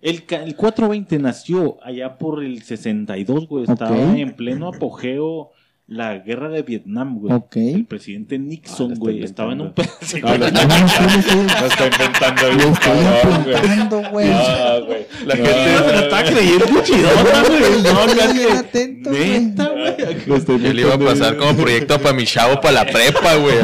El, 0.00 0.24
el 0.30 0.54
420 0.56 1.18
nació 1.18 1.76
allá 1.84 2.18
por 2.18 2.42
el 2.44 2.62
62, 2.62 3.48
güey. 3.48 3.64
Estaba 3.68 3.90
Ok. 3.96 4.16
en 4.18 4.32
pleno 4.34 4.68
apogeo 4.68 5.50
la 5.88 6.18
guerra 6.18 6.50
de 6.50 6.62
Vietnam, 6.62 7.18
güey. 7.18 7.32
Ok. 7.34 7.56
El 7.56 7.84
presidente 7.86 8.38
Nixon, 8.38 8.92
Ah, 8.92 8.94
güey, 8.98 9.16
está 9.24 9.26
estaba 9.26 9.52
en 9.54 9.60
un 9.62 9.66
inventando. 9.68 9.74
pedazo. 9.74 10.18
No, 10.18 10.36
lo 10.36 10.50
No, 10.50 10.88
sí, 10.88 11.04
sí, 11.08 11.22
sí. 11.22 11.38
Lo 11.60 11.66
está 11.66 11.86
inventando 11.86 12.42
Lo 12.42 12.58
estoy 12.58 12.74
cabrón, 12.74 14.12
güey. 14.12 14.28
Ah, 14.30 14.78
güey. 14.86 15.06
La 15.26 15.34
No, 15.34 15.44
gente 15.46 15.78
se 15.78 15.92
lo 15.92 15.98
estaba 16.00 16.22
creyendo 16.24 16.82
chidona, 16.82 17.42
güey. 17.48 17.82
No, 17.82 18.50
no, 18.52 18.58
atento, 18.58 19.10
güey. 19.10 20.60
Que 20.60 20.74
le 20.74 20.80
iba 20.82 20.90
a 20.90 20.94
inventando 20.94 21.06
pasar 21.06 21.36
como 21.38 21.56
proyecto 21.56 21.98
para 21.98 22.12
mi 22.14 22.24
chavo 22.24 22.60
para 22.60 22.72
la 22.72 22.84
prepa, 22.86 23.34
güey. 23.36 23.56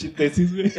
Pinche 0.00 0.16
tesis, 0.16 0.54
güey. 0.54 0.72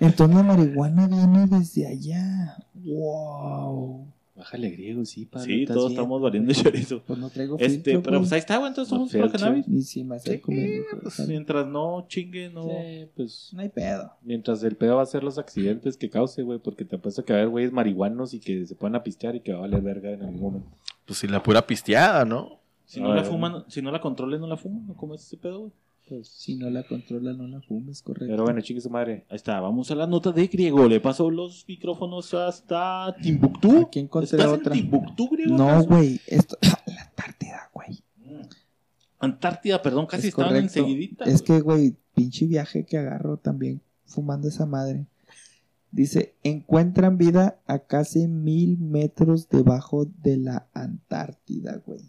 Entonces 0.00 0.36
la 0.36 0.42
marihuana 0.42 1.06
viene 1.08 1.46
desde 1.46 1.86
allá. 1.86 2.56
Wow. 2.74 4.08
Bájale 4.36 4.68
griego, 4.70 5.04
sí, 5.04 5.26
padre. 5.26 5.46
Sí, 5.46 5.64
todos 5.66 5.90
bien. 5.90 5.92
estamos 5.92 6.20
valiendo 6.20 6.52
chorizo. 6.52 7.02
Pues 7.06 7.18
no 7.18 7.30
traigo 7.30 7.56
Este, 7.58 7.92
filtro, 7.92 8.02
pero 8.02 8.18
pues 8.18 8.32
ahí 8.32 8.40
está, 8.40 8.56
güey. 8.58 8.68
Entonces 8.68 8.90
somos 8.90 9.10
pro 9.12 9.30
cannabis. 9.30 9.68
Ni 9.68 9.82
si 9.82 10.02
me 10.02 10.16
acerco, 10.16 10.50
me 10.50 10.60
dijo, 10.60 10.84
Pues, 11.00 11.20
mientras 11.28 11.66
no 11.68 12.04
chingue, 12.08 12.50
no. 12.50 12.64
Sí, 12.64 13.08
pues 13.14 13.50
No 13.54 13.60
hay 13.62 13.68
pedo. 13.68 14.12
mientras 14.22 14.62
el 14.64 14.76
pedo 14.76 14.96
va 14.96 15.02
a 15.02 15.06
ser 15.06 15.22
los 15.22 15.38
accidentes 15.38 15.96
que 15.96 16.10
cause, 16.10 16.42
güey, 16.42 16.58
porque 16.58 16.84
te 16.84 16.96
apuesto 16.96 17.24
que 17.24 17.32
va 17.32 17.38
a 17.38 17.42
haber 17.42 17.50
güeyes 17.52 17.72
marihuanos 17.72 18.34
y 18.34 18.40
que 18.40 18.66
se 18.66 18.74
puedan 18.74 18.96
a 18.96 19.02
pistear 19.04 19.36
y 19.36 19.40
que 19.40 19.52
va 19.52 19.58
a 19.58 19.62
valer 19.62 19.80
verga 19.82 20.10
en 20.10 20.22
algún 20.22 20.40
momento. 20.40 20.68
Pues 21.06 21.20
sin 21.20 21.30
la 21.30 21.42
pura 21.42 21.64
pisteada, 21.66 22.24
¿no? 22.24 22.58
Si 22.86 23.00
no 23.00 23.12
Ah, 23.12 23.14
la 23.16 23.22
ya. 23.22 23.30
fuman, 23.30 23.64
si 23.68 23.80
no 23.82 23.90
la 23.92 24.00
controlen, 24.00 24.40
no 24.40 24.48
la 24.48 24.56
fuman. 24.56 24.84
¿no? 24.88 24.94
¿Cómo 24.94 25.14
es 25.14 25.22
ese 25.22 25.36
pedo, 25.36 25.60
güey? 25.60 25.72
Pues 26.06 26.28
si 26.28 26.54
no 26.56 26.68
la 26.68 26.86
controla, 26.86 27.32
no 27.32 27.46
la 27.48 27.62
fumes, 27.62 28.02
correcto. 28.02 28.26
Pero 28.28 28.44
bueno, 28.44 28.60
chingue 28.60 28.82
su 28.82 28.90
madre. 28.90 29.24
Ahí 29.30 29.36
está, 29.36 29.58
vamos 29.60 29.90
a 29.90 29.94
la 29.94 30.06
nota 30.06 30.32
de 30.32 30.46
griego. 30.48 30.86
Le 30.86 31.00
paso 31.00 31.30
los 31.30 31.64
micrófonos 31.66 32.34
hasta 32.34 33.14
Timbuktu. 33.22 33.86
Aquí 33.86 34.00
encontré 34.00 34.36
¿Estás 34.36 34.52
otra. 34.52 34.74
en 34.74 34.82
Timbuktu, 34.82 35.28
griego? 35.30 35.56
No, 35.56 35.82
güey. 35.84 36.20
Esto... 36.26 36.58
La 36.86 37.02
Antártida, 37.08 37.70
güey. 37.72 38.02
Antártida, 39.18 39.80
perdón, 39.80 40.06
casi 40.06 40.24
Es 40.24 40.28
estaban 40.28 40.50
correcto. 40.50 40.66
enseguidita. 40.80 41.24
Es 41.24 41.40
que, 41.40 41.60
güey, 41.60 41.96
pinche 42.14 42.46
viaje 42.46 42.84
que 42.84 42.98
agarro 42.98 43.38
también 43.38 43.80
fumando 44.04 44.48
esa 44.48 44.66
madre. 44.66 45.06
Dice, 45.90 46.34
encuentran 46.42 47.16
vida 47.16 47.60
a 47.66 47.78
casi 47.78 48.26
mil 48.28 48.78
metros 48.78 49.48
debajo 49.48 50.06
de 50.22 50.36
la 50.36 50.66
Antártida, 50.74 51.80
güey. 51.86 52.00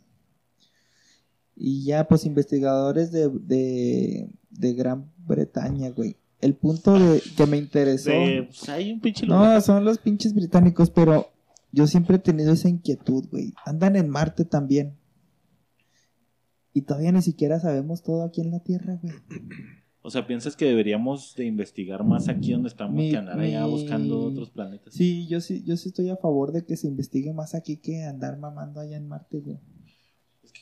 Y 1.55 1.85
ya, 1.85 2.07
pues, 2.07 2.25
investigadores 2.25 3.12
de, 3.12 3.29
de, 3.29 4.29
de 4.50 4.74
Gran 4.74 5.12
Bretaña, 5.25 5.89
güey. 5.89 6.17
El 6.41 6.53
punto 6.55 7.00
de, 7.00 7.21
que 7.38 7.45
me 7.47 7.57
interesó... 7.57 8.09
De- 8.12 8.43
pues, 8.43 8.67
hay 8.69 8.91
un 8.91 9.00
pinche 9.00 9.25
lugar. 9.25 9.55
No, 9.55 9.62
son 9.62 9.85
los 9.85 9.97
pinches 9.97 10.33
británicos, 10.33 10.89
pero 10.89 11.31
yo 11.71 11.88
siempre 11.88 12.17
he 12.17 12.19
tenido 12.19 12.51
esa 12.53 12.67
inquietud, 12.69 13.25
güey. 13.31 13.53
Andan 13.65 13.95
en 13.95 14.09
Marte 14.09 14.43
también. 14.45 14.95
Y 16.74 16.81
todavía 16.81 17.12
ni 17.13 17.21
siquiera 17.21 17.59
sabemos 17.59 18.03
todo 18.03 18.24
aquí 18.24 18.41
en 18.41 18.51
la 18.51 18.59
Tierra, 18.59 19.00
güey. 19.01 19.13
O 20.01 20.12
sea, 20.12 20.27
¿piensas 20.27 20.55
que 20.55 20.65
deberíamos 20.65 21.33
de 21.35 21.45
investigar 21.45 22.03
más 22.03 22.27
aquí 22.27 22.51
donde 22.51 22.67
estamos 22.67 22.95
Mi- 22.95 23.09
que 23.12 23.17
andar 23.17 23.39
allá 23.39 23.63
mi- 23.65 23.71
buscando 23.71 24.19
otros 24.19 24.50
planetas? 24.51 24.93
Sí, 24.93 25.25
yo 25.27 25.39
sí, 25.41 25.63
yo 25.63 25.77
sí 25.77 25.88
estoy 25.89 26.09
a 26.09 26.17
favor 26.17 26.51
de 26.51 26.63
que 26.65 26.75
se 26.75 26.87
investigue 26.87 27.33
más 27.33 27.55
aquí 27.55 27.77
que 27.77 28.03
andar 28.03 28.37
mamando 28.37 28.81
allá 28.81 28.98
en 28.98 29.07
Marte, 29.07 29.39
güey. 29.39 29.57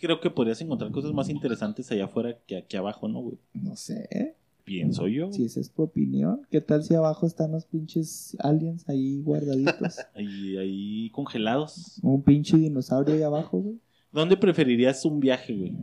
Creo 0.03 0.19
que 0.19 0.29
podrías 0.29 0.59
encontrar 0.59 0.91
cosas 0.91 1.13
más 1.13 1.29
interesantes 1.29 1.89
allá 1.89 2.03
afuera 2.03 2.37
que 2.45 2.57
aquí 2.57 2.75
abajo, 2.75 3.07
¿no, 3.07 3.21
güey? 3.21 3.37
No 3.53 3.77
sé. 3.77 4.35
Pienso 4.65 5.07
yo. 5.07 5.31
si 5.31 5.45
esa 5.45 5.61
es 5.61 5.71
tu 5.71 5.81
opinión. 5.81 6.41
¿Qué 6.51 6.59
tal 6.59 6.83
si 6.83 6.93
abajo 6.93 7.25
están 7.25 7.53
los 7.53 7.63
pinches 7.67 8.35
aliens 8.39 8.83
ahí 8.89 9.21
guardaditos? 9.21 9.99
Ahí, 10.13 10.57
ahí 10.57 11.09
congelados. 11.11 12.01
Un 12.03 12.21
pinche 12.21 12.57
dinosaurio 12.57 13.15
ahí 13.15 13.21
abajo, 13.21 13.59
güey. 13.59 13.79
¿Dónde 14.11 14.35
preferirías 14.35 15.05
un 15.05 15.21
viaje, 15.21 15.55
güey? 15.55 15.73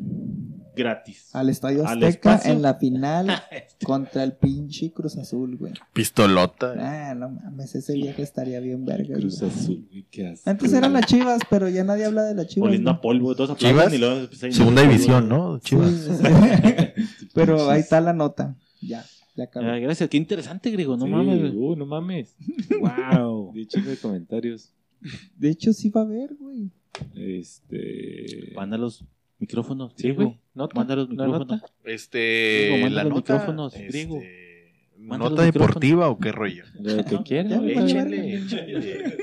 Gratis. 0.76 1.30
Al 1.34 1.48
Estadio 1.50 1.86
¿Al 1.86 2.02
Azteca 2.02 2.40
en 2.44 2.62
la 2.62 2.74
final 2.74 3.28
contra 3.84 4.22
el 4.24 4.32
pinche 4.32 4.92
Cruz 4.92 5.16
Azul, 5.16 5.56
güey. 5.56 5.72
Pistolota. 5.92 6.74
Ah, 6.78 7.14
no 7.14 7.28
mames, 7.30 7.74
ese 7.74 7.94
viaje 7.94 8.22
estaría 8.22 8.60
bien 8.60 8.84
verga. 8.84 9.16
Cruz 9.16 9.40
güey. 9.40 9.50
Azul, 9.50 9.86
güey, 9.90 10.06
qué 10.10 10.28
asco, 10.28 10.48
Antes 10.50 10.72
eran 10.72 10.92
las 10.92 11.06
chivas, 11.06 11.40
pero 11.50 11.68
ya 11.68 11.84
nadie 11.84 12.04
habla 12.04 12.22
de 12.24 12.34
las 12.34 12.46
chivas. 12.46 12.68
Oliendo 12.68 12.90
¿no? 12.92 12.96
a 12.98 13.00
polvo, 13.00 13.34
todos 13.34 13.56
¿Chivas? 13.58 13.92
y 13.92 13.98
luego 13.98 14.28
a- 14.32 14.52
Segunda 14.52 14.82
división, 14.82 15.28
¿no? 15.28 15.58
Chivas. 15.58 15.90
Sí, 15.90 16.10
sí. 16.16 17.26
pero 17.34 17.68
ahí 17.70 17.80
está 17.80 18.00
la 18.00 18.12
nota. 18.12 18.56
Ya, 18.80 19.04
ya 19.36 19.44
acabó. 19.44 19.66
Ay, 19.66 19.82
gracias, 19.82 20.08
qué 20.08 20.16
interesante, 20.16 20.70
griego, 20.70 20.96
no 20.96 21.04
Sí, 21.06 21.10
mames. 21.10 21.40
güey. 21.40 21.56
uh, 21.56 21.76
no 21.76 21.86
mames. 21.86 22.36
Wow. 22.80 23.52
De 23.54 23.62
hecho, 23.62 23.80
de 23.80 23.96
comentarios. 23.96 24.72
De 25.36 25.50
hecho, 25.50 25.72
sí 25.72 25.88
va 25.90 26.02
a 26.02 26.04
haber, 26.04 26.34
güey. 26.38 26.70
Este. 27.14 28.52
Manda 28.54 28.76
los 28.78 29.04
micrófonos. 29.40 29.92
Sí, 29.96 30.10
güey. 30.12 30.38
Nota. 30.54 30.74
Manda 30.78 30.96
los 30.96 31.08
¿La 31.10 31.24
micrófonos. 31.26 31.62
Este. 31.84 32.78
Manda 32.82 32.90
la 32.96 33.04
los 33.04 33.12
nota. 33.14 33.32
micrófonos, 33.34 33.74
este, 33.74 34.72
¿Nota 34.98 35.42
deportiva 35.42 36.08
o 36.10 36.18
qué 36.18 36.30
rollo? 36.32 36.64
Lo 36.80 37.04
que 37.04 37.22
quieras. 37.24 37.60
verga. 37.62 37.82
échenle. 37.84 39.16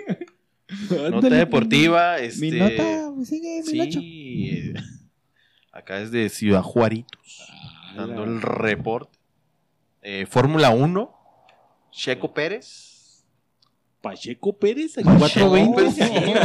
Nota 1.11 1.29
deportiva, 1.29 2.17
este. 2.19 2.41
Mi 2.51 2.51
nota, 2.59 3.11
sigue, 3.23 3.61
mi. 3.63 3.91
Sí. 3.91 4.49
eh, 4.51 4.73
Acá 5.71 6.01
es 6.01 6.11
de 6.11 6.29
Ciudad 6.29 6.61
Juaritos. 6.63 7.47
Dando 7.95 8.23
el 8.23 8.41
reporte. 8.41 9.17
Eh, 10.01 10.25
Fórmula 10.27 10.71
1. 10.71 11.13
Checo 11.91 12.33
Pérez. 12.33 13.23
Pacheco 14.01 14.57
Pérez, 14.57 14.97
el 14.97 15.03
Checo, 15.05 15.17
420. 15.19 16.36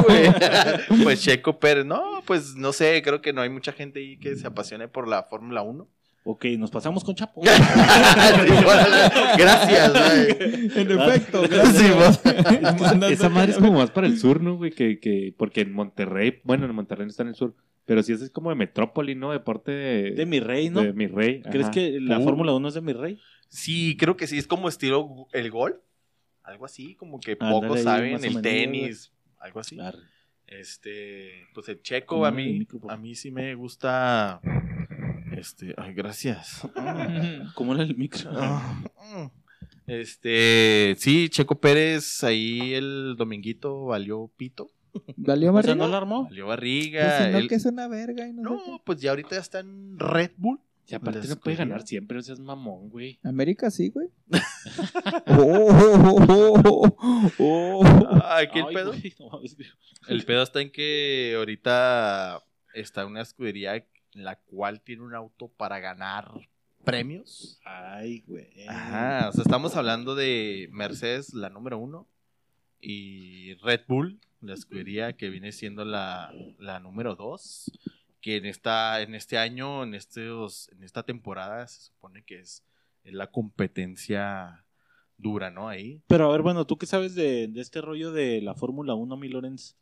pues, 1.02 1.22
Checo 1.22 1.58
Pérez. 1.58 1.84
No, 1.84 2.22
pues 2.26 2.54
no 2.54 2.72
sé, 2.72 3.02
creo 3.02 3.20
que 3.22 3.32
no 3.32 3.40
hay 3.40 3.50
mucha 3.50 3.72
gente 3.72 4.00
ahí 4.00 4.16
que 4.18 4.36
se 4.36 4.46
apasione 4.46 4.88
por 4.88 5.08
la 5.08 5.24
Fórmula 5.24 5.62
1. 5.62 5.88
Ok, 6.24 6.44
nos 6.56 6.70
pasamos 6.70 7.02
con 7.02 7.16
Chapo. 7.16 7.40
Gracias, 9.38 9.92
güey. 9.92 10.30
En 10.76 10.90
efecto, 10.92 11.42
Sí, 11.46 11.90
vos. 11.90 12.20
Esa, 13.10 13.28
madre 13.28 13.50
es 13.52 13.58
como 13.58 13.72
más 13.72 13.90
para 13.90 14.06
el 14.06 14.16
sur, 14.18 14.40
¿no, 14.40 14.56
güey? 14.56 14.70
Que, 14.70 15.00
que, 15.00 15.34
porque 15.36 15.62
en 15.62 15.72
Monterrey, 15.72 16.40
bueno, 16.44 16.66
en 16.66 16.74
Monterrey 16.76 17.06
no 17.06 17.10
está 17.10 17.24
en 17.24 17.30
el 17.30 17.34
sur, 17.34 17.56
pero 17.86 18.04
sí 18.04 18.12
es 18.12 18.30
como 18.30 18.50
de 18.50 18.56
metrópoli, 18.56 19.16
¿no? 19.16 19.32
Deporte 19.32 19.72
de, 19.72 20.12
De 20.12 20.24
mi 20.26 20.38
rey, 20.38 20.70
¿no? 20.70 20.82
de 20.82 20.92
mi 20.92 21.08
rey. 21.08 21.42
¿Crees 21.42 21.64
ajá. 21.64 21.72
que 21.72 21.98
la 22.00 22.20
Uh. 22.20 22.24
Fórmula 22.24 22.52
1 22.52 22.68
es 22.68 22.74
de 22.74 22.82
mi 22.82 22.92
rey? 22.92 23.18
Sí, 23.48 23.96
creo 23.98 24.16
que 24.16 24.28
sí, 24.28 24.38
es 24.38 24.46
como 24.46 24.68
estilo 24.68 25.26
el 25.32 25.50
golf. 25.50 25.76
Algo 26.44 26.66
así, 26.66 26.94
como 26.96 27.18
que 27.20 27.36
pocos 27.36 27.82
saben, 27.82 28.14
el 28.14 28.20
menos, 28.20 28.42
tenis, 28.42 29.12
algo 29.38 29.60
así. 29.60 29.78
Arre. 29.80 29.98
Este, 30.58 31.46
pues 31.54 31.68
el 31.68 31.80
checo 31.82 32.26
a 32.26 32.30
mí, 32.30 32.66
a 32.88 32.96
mí 32.96 33.14
sí 33.14 33.30
me 33.30 33.54
gusta. 33.54 34.40
Este, 35.36 35.74
ay, 35.78 35.94
gracias. 35.94 36.66
¿Cómo 37.54 37.74
era 37.74 37.82
el 37.82 37.96
micro? 37.96 38.30
Este, 39.86 40.94
sí, 40.98 41.28
Checo 41.28 41.58
Pérez 41.60 42.22
ahí 42.22 42.74
el 42.74 43.14
dominguito 43.16 43.86
valió 43.86 44.30
pito, 44.36 44.70
¿Valió 45.16 45.50
O 45.54 45.62
sea, 45.62 45.70
barriga? 45.70 45.74
¿no 45.86 45.88
la 45.90 45.96
armó? 45.96 46.24
valió 46.24 46.44
Pues 46.44 46.56
barriga. 46.56 47.24
si 47.26 47.32
no, 47.32 47.38
él- 47.38 47.48
que 47.48 47.54
es 47.56 47.64
una 47.64 47.88
verga 47.88 48.28
y 48.28 48.32
no, 48.32 48.42
sé 48.64 48.70
No, 48.70 48.82
pues 48.84 49.00
ya 49.00 49.10
ahorita 49.10 49.30
ya 49.30 49.40
está 49.40 49.60
en 49.60 49.98
Red 49.98 50.32
Bull. 50.36 50.60
Y 50.86 50.94
aparte 50.94 51.20
La 51.20 51.24
no 51.26 51.36
puede 51.40 51.54
escogida. 51.54 51.56
ganar 51.64 51.86
siempre, 51.86 52.18
o 52.18 52.22
sea, 52.22 52.34
es 52.34 52.40
mamón, 52.40 52.90
güey. 52.90 53.18
América 53.22 53.70
sí, 53.70 53.90
güey. 53.90 54.08
oh, 55.26 55.68
oh, 56.28 56.62
oh, 56.64 56.96
oh, 57.38 57.84
aquí 58.34 58.58
el 58.58 58.66
Ay, 58.68 58.74
pedo. 58.74 58.90
güey, 58.92 59.14
no 59.18 59.28
mames, 59.30 59.56
güey. 59.56 59.68
El 60.08 60.24
pedo 60.24 60.42
está 60.42 60.60
en 60.60 60.70
que 60.72 61.34
ahorita 61.36 62.42
está 62.74 63.06
una 63.06 63.20
escudería 63.22 63.76
en 63.76 63.86
la 64.24 64.36
cual 64.36 64.80
tiene 64.82 65.02
un 65.02 65.14
auto 65.14 65.48
para 65.48 65.78
ganar 65.78 66.30
premios. 66.84 67.60
Ay, 67.64 68.24
güey. 68.26 68.66
Ajá, 68.68 69.28
o 69.28 69.32
sea, 69.32 69.42
estamos 69.42 69.76
hablando 69.76 70.14
de 70.14 70.68
Mercedes, 70.72 71.32
la 71.32 71.48
número 71.48 71.78
uno, 71.78 72.08
y 72.80 73.54
Red 73.62 73.82
Bull, 73.86 74.20
la 74.40 74.54
escudería 74.54 75.12
que 75.12 75.30
viene 75.30 75.52
siendo 75.52 75.84
la, 75.84 76.32
la 76.58 76.80
número 76.80 77.14
dos, 77.14 77.70
que 78.22 78.36
en 78.36 78.46
esta, 78.46 79.02
en 79.02 79.14
este 79.14 79.36
año, 79.36 79.82
en 79.82 79.94
estos, 79.94 80.70
en 80.70 80.82
esta 80.84 81.02
temporada, 81.02 81.66
se 81.66 81.82
supone 81.82 82.22
que 82.22 82.38
es, 82.38 82.64
es 83.04 83.12
la 83.12 83.30
competencia 83.30 84.64
dura, 85.18 85.50
¿no? 85.50 85.68
Ahí. 85.68 86.00
Pero 86.06 86.28
a 86.28 86.32
ver, 86.32 86.40
bueno, 86.40 86.66
¿tú 86.66 86.78
qué 86.78 86.86
sabes 86.86 87.14
de, 87.14 87.48
de 87.48 87.60
este 87.60 87.82
rollo 87.82 88.12
de 88.12 88.40
la 88.40 88.54
Fórmula 88.54 88.94
1, 88.94 89.16
mi 89.16 89.28
Lorenz? 89.28 89.76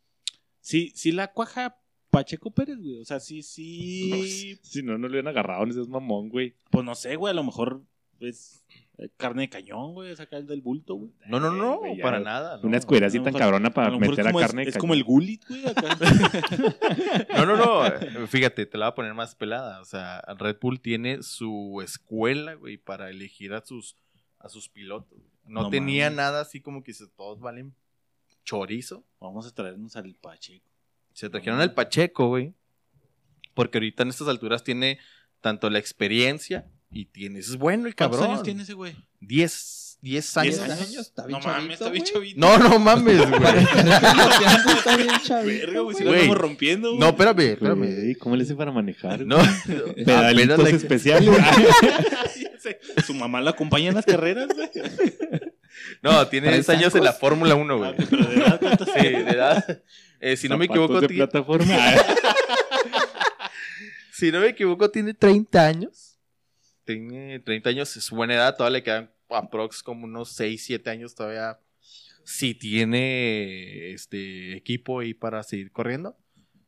Sí, 0.59 0.91
sí 0.95 1.11
la 1.11 1.31
cuaja 1.31 1.77
Pacheco 2.09 2.51
Pérez, 2.51 2.77
güey. 2.79 2.99
O 2.99 3.05
sea, 3.05 3.19
sí, 3.19 3.41
sí. 3.43 4.59
Si 4.63 4.83
no, 4.83 4.97
no 4.97 5.07
le 5.07 5.13
hubieran 5.13 5.29
agarrado, 5.29 5.65
no 5.65 5.73
seas 5.73 5.87
mamón, 5.87 6.29
güey. 6.29 6.55
Pues 6.69 6.83
no 6.83 6.95
sé, 6.95 7.15
güey, 7.15 7.31
a 7.31 7.35
lo 7.35 7.43
mejor 7.43 7.83
es 8.27 8.65
eh, 8.97 9.09
carne 9.17 9.43
de 9.43 9.49
cañón, 9.49 9.93
güey, 9.93 10.15
sacar 10.15 10.39
el 10.39 10.47
del 10.47 10.61
bulto, 10.61 10.95
güey. 10.95 11.11
No, 11.27 11.39
no, 11.39 11.51
no, 11.51 11.77
güey, 11.79 11.99
para 12.01 12.19
nada. 12.19 12.57
no. 12.57 12.67
Una 12.67 12.77
escuela 12.77 13.07
así 13.07 13.17
A 13.17 13.23
tan 13.23 13.33
cabrona 13.33 13.69
a 13.69 13.73
para 13.73 13.91
meter 13.97 14.19
es 14.19 14.25
como- 14.27 14.39
carne. 14.39 14.63
de 14.63 14.69
Es, 14.69 14.77
como 14.77 14.93
el 14.93 15.01
cañón. 15.03 15.13
gulit, 15.15 15.45
güey, 15.47 15.65
acá. 15.67 15.97
No, 17.35 17.45
no, 17.45 17.55
no. 17.57 17.85
eh, 17.87 18.27
Fíjate, 18.27 18.65
te 18.65 18.77
la 18.77 18.85
voy 18.87 18.91
a 18.91 18.95
poner 18.95 19.13
más 19.13 19.35
pelada. 19.35 19.81
O 19.81 19.85
sea, 19.85 20.21
Red 20.37 20.57
Bull 20.61 20.79
tiene 20.81 21.23
su 21.23 21.81
escuela, 21.83 22.53
güey, 22.55 22.77
para 22.77 23.09
elegir 23.09 23.53
a 23.53 23.65
sus, 23.65 23.95
a 24.39 24.49
sus 24.49 24.69
pilotos. 24.69 25.19
No, 25.45 25.63
No 25.63 25.69
tenía 25.69 26.09
nada 26.09 26.41
así 26.41 26.61
como 26.61 26.83
que 26.83 26.93
todos 27.15 27.39
valen 27.39 27.73
chorizo. 28.43 29.03
Vamos 29.19 29.47
a 29.47 29.53
traernos 29.53 29.95
al 29.95 30.13
Pacheco. 30.15 30.65
Se 31.13 31.29
trajeron 31.29 31.59
al 31.59 31.73
Pacheco, 31.73 32.27
güey. 32.27 32.53
Porque 33.53 33.77
ahorita 33.79 34.03
en 34.03 34.09
estas 34.09 34.27
alturas 34.27 34.63
tiene 34.63 34.97
tanto 35.41 35.69
la 35.69 35.79
experiencia 35.79 36.67
y 36.91 37.05
tiene. 37.05 37.39
Es 37.39 37.55
bueno 37.57 37.87
el 37.87 37.95
¿Cuántos 37.95 38.19
cabrón. 38.19 38.33
años 38.35 38.43
tiene 38.43 38.63
ese 38.63 38.73
güey? 38.73 38.95
10, 39.21 39.97
10 40.01 40.37
años. 40.37 40.55
¿Diez 40.65 40.69
años? 40.81 40.97
Está 41.07 41.25
bien 41.25 41.39
no 41.39 41.45
mames, 41.47 41.79
chavito, 41.79 41.85
está 41.85 41.89
bien 41.89 42.03
güey. 42.03 42.13
chavito. 42.13 42.39
No, 42.39 42.57
no 42.57 42.79
mames, 42.79 43.17
güey. 43.29 43.43
Está 44.77 44.97
bien 44.97 45.09
chavito, 45.23 45.59
Verga, 45.67 45.79
güey, 45.81 45.95
si 45.97 46.03
lo 46.03 46.13
estamos 46.13 46.37
rompiendo, 46.37 46.89
güey. 46.89 46.99
No, 46.99 47.07
espérame, 47.09 47.39
espérame. 47.53 47.77
Güey, 47.95 48.15
¿Cómo 48.15 48.35
le 48.35 48.43
hace 48.43 48.55
para 48.55 48.71
manejar? 48.71 49.25
No, 49.25 49.37
apenas 49.39 49.93
Pedalitos 50.05 50.63
la- 50.63 50.69
especiales. 50.69 51.29
Su 53.05 53.13
mamá 53.13 53.41
la 53.41 53.51
acompaña 53.51 53.89
en 53.89 53.95
las 53.95 54.05
carreras, 54.05 54.47
güey. 54.53 54.69
no, 56.03 56.27
tiene 56.27 56.47
¿Trae 56.47 56.57
10 56.57 56.69
años 56.69 56.95
en 56.95 57.03
la? 57.03 57.13
Fórmula 57.13 57.55
1, 57.55 57.77
güey. 57.77 57.89
Ah, 57.91 57.95
pero 58.09 58.25
de 58.27 58.35
edad, 58.35 58.59
¿cuántos 58.59 58.89
Sí, 58.93 59.01
de 59.07 59.17
edad. 59.17 59.81
Eh, 60.19 60.37
si 60.37 60.47
no 60.49 60.57
me 60.57 60.65
equivoco, 60.65 61.01
de 61.01 61.07
plataforma. 61.09 61.75
si 64.11 64.31
no 64.31 64.39
me 64.41 64.49
equivoco, 64.49 64.89
tiene 64.91 65.13
30 65.13 65.65
años. 65.65 66.10
Tiene 66.95 67.39
30 67.39 67.69
años, 67.69 67.95
es 67.97 68.09
buena 68.09 68.35
edad. 68.35 68.55
Todavía 68.55 68.79
le 68.79 68.83
quedan 68.83 69.11
aprox 69.29 69.81
como 69.83 70.05
unos 70.05 70.31
6, 70.33 70.63
7 70.65 70.89
años 70.89 71.15
todavía. 71.15 71.59
Si 72.23 72.53
tiene 72.53 73.91
este 73.93 74.55
equipo 74.55 74.99
ahí 74.99 75.13
para 75.13 75.43
seguir 75.43 75.71
corriendo. 75.71 76.17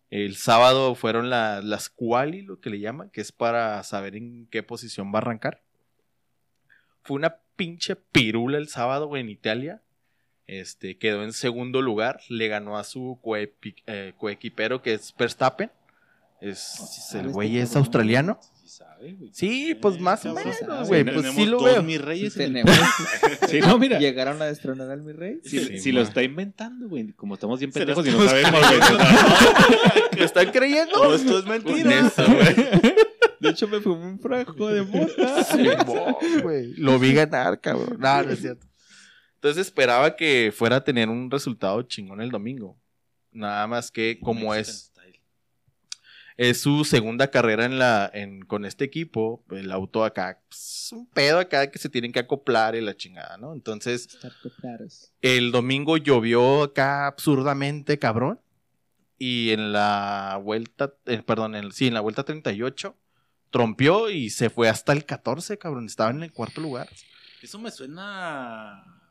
El 0.10 0.36
sábado 0.36 0.94
fueron 0.96 1.30
la- 1.30 1.62
las 1.62 1.90
quali, 1.90 2.42
lo 2.44 2.60
que 2.60 2.70
le 2.70 2.80
llaman, 2.80 3.10
que 3.10 3.22
es 3.22 3.32
para 3.32 3.82
saber 3.84 4.16
en 4.16 4.48
qué 4.48 4.62
posición 4.62 5.08
va 5.10 5.16
a 5.16 5.22
arrancar. 5.24 5.64
Fue 7.04 7.16
una 7.16 7.38
pinche 7.56 7.96
pirula 7.96 8.58
el 8.58 8.68
sábado, 8.68 9.16
en 9.18 9.30
Italia. 9.30 9.82
Este, 10.46 10.98
quedó 10.98 11.24
en 11.24 11.34
segundo 11.34 11.82
lugar. 11.82 12.20
Le 12.30 12.48
ganó 12.48 12.78
a 12.78 12.84
su 12.84 13.20
eh, 13.88 14.14
coequipero, 14.18 14.82
que 14.82 14.94
es 14.94 15.14
Verstappen. 15.18 15.72
Es, 16.42 16.60
sabe 16.60 17.22
el 17.22 17.26
este 17.28 17.34
güey 17.34 17.58
es 17.58 17.76
australiano. 17.76 18.40
Sí 18.64 18.70
sabe, 18.70 19.12
güey. 19.14 19.30
Sí, 19.34 19.76
pues 19.76 20.00
más 20.00 20.26
o 20.26 20.34
menos, 20.34 20.56
Sí, 20.56 20.66
güey. 20.88 21.04
Pues 21.04 21.34
sí 21.34 21.46
lo 21.46 21.62
veo. 21.62 21.84
mis 21.84 22.00
reyes. 22.00 22.34
Tenemos. 22.34 22.72
Sí, 23.50 23.60
no, 23.60 23.78
mira. 23.78 24.00
Llegaron 24.00 24.42
a 24.42 24.46
destronar 24.46 24.90
al 24.90 25.02
mi 25.04 25.12
rey. 25.12 25.40
Si, 25.44 25.60
Sí, 25.60 25.80
si 25.80 25.92
lo 25.92 26.02
está 26.02 26.24
inventando, 26.24 26.88
güey. 26.88 27.12
Como 27.12 27.34
estamos 27.34 27.60
bien 27.60 27.72
pendejos 27.74 28.06
lo 28.06 28.12
y 28.12 28.16
no 28.16 28.24
sabemos, 28.24 28.52
güey. 28.62 28.80
o 28.80 28.86
sea, 28.86 29.94
¿Me 30.18 30.24
están 30.24 30.52
creyendo? 30.52 30.94
Todo 30.94 31.14
esto 31.16 31.40
es 31.40 31.46
mentira. 31.46 32.10
De 33.42 33.50
hecho, 33.50 33.68
me 33.68 33.82
fumé 33.82 34.06
un 34.06 34.20
frajo 34.20 34.70
de 34.70 34.84
mota. 34.84 35.44
Sí, 35.44 35.68
güey. 36.42 36.74
Lo 36.78 36.98
vi 36.98 37.14
ganar, 37.14 37.60
cabrón. 37.60 37.98
No, 38.00 38.24
no 38.24 38.32
es 38.32 38.40
cierto. 38.40 38.66
Entonces 39.36 39.68
esperaba 39.68 40.16
que 40.16 40.54
fuera 40.56 40.78
a 40.78 40.84
tener 40.86 41.10
un 41.10 41.30
resultado 41.30 41.82
chingón 41.82 42.22
el 42.22 42.32
domingo. 42.32 42.80
Nada 43.34 43.68
más 43.68 43.92
que 43.92 44.18
como 44.22 44.56
es, 44.56 44.93
es 46.38 46.62
su 46.62 46.84
segunda 46.86 47.30
carrera 47.30 47.66
en 47.66 47.80
la, 47.80 48.10
en, 48.14 48.42
con 48.42 48.66
este 48.66 48.86
equipo, 48.86 49.44
el 49.52 49.72
auto 49.72 50.04
acá, 50.04 50.42
pues, 50.50 50.90
un 50.92 51.08
pedo 51.08 51.40
acá 51.40 51.70
que 51.70 51.80
se 51.80 51.90
tienen 51.90 52.12
que 52.12 52.20
acoplar 52.20 52.76
y 52.76 52.82
la 52.82 52.96
chingada, 52.96 53.38
¿no? 53.38 53.54
Entonces, 53.54 54.18
el 55.22 55.52
domingo 55.52 55.98
llovió 55.98 56.64
acá 56.64 57.08
absurdamente, 57.08 58.00
cabrón. 58.00 58.40
Y 59.18 59.52
en 59.52 59.72
la 59.72 60.40
vuelta, 60.44 60.96
eh, 61.06 61.22
perdón, 61.22 61.56
en, 61.56 61.72
sí, 61.72 61.88
en 61.88 61.94
la 61.94 62.02
vuelta 62.02 62.24
38, 62.24 62.98
trompeó 63.52 64.10
y 64.10 64.30
se 64.30 64.50
fue 64.50 64.68
hasta 64.68 64.92
el 64.92 65.06
14, 65.06 65.58
cabrón. 65.58 65.86
Estaba 65.86 66.10
en 66.10 66.24
el 66.24 66.34
cuarto 66.34 66.60
lugar. 66.60 66.90
Eso 67.42 67.60
me 67.60 67.72
suena. 67.72 69.03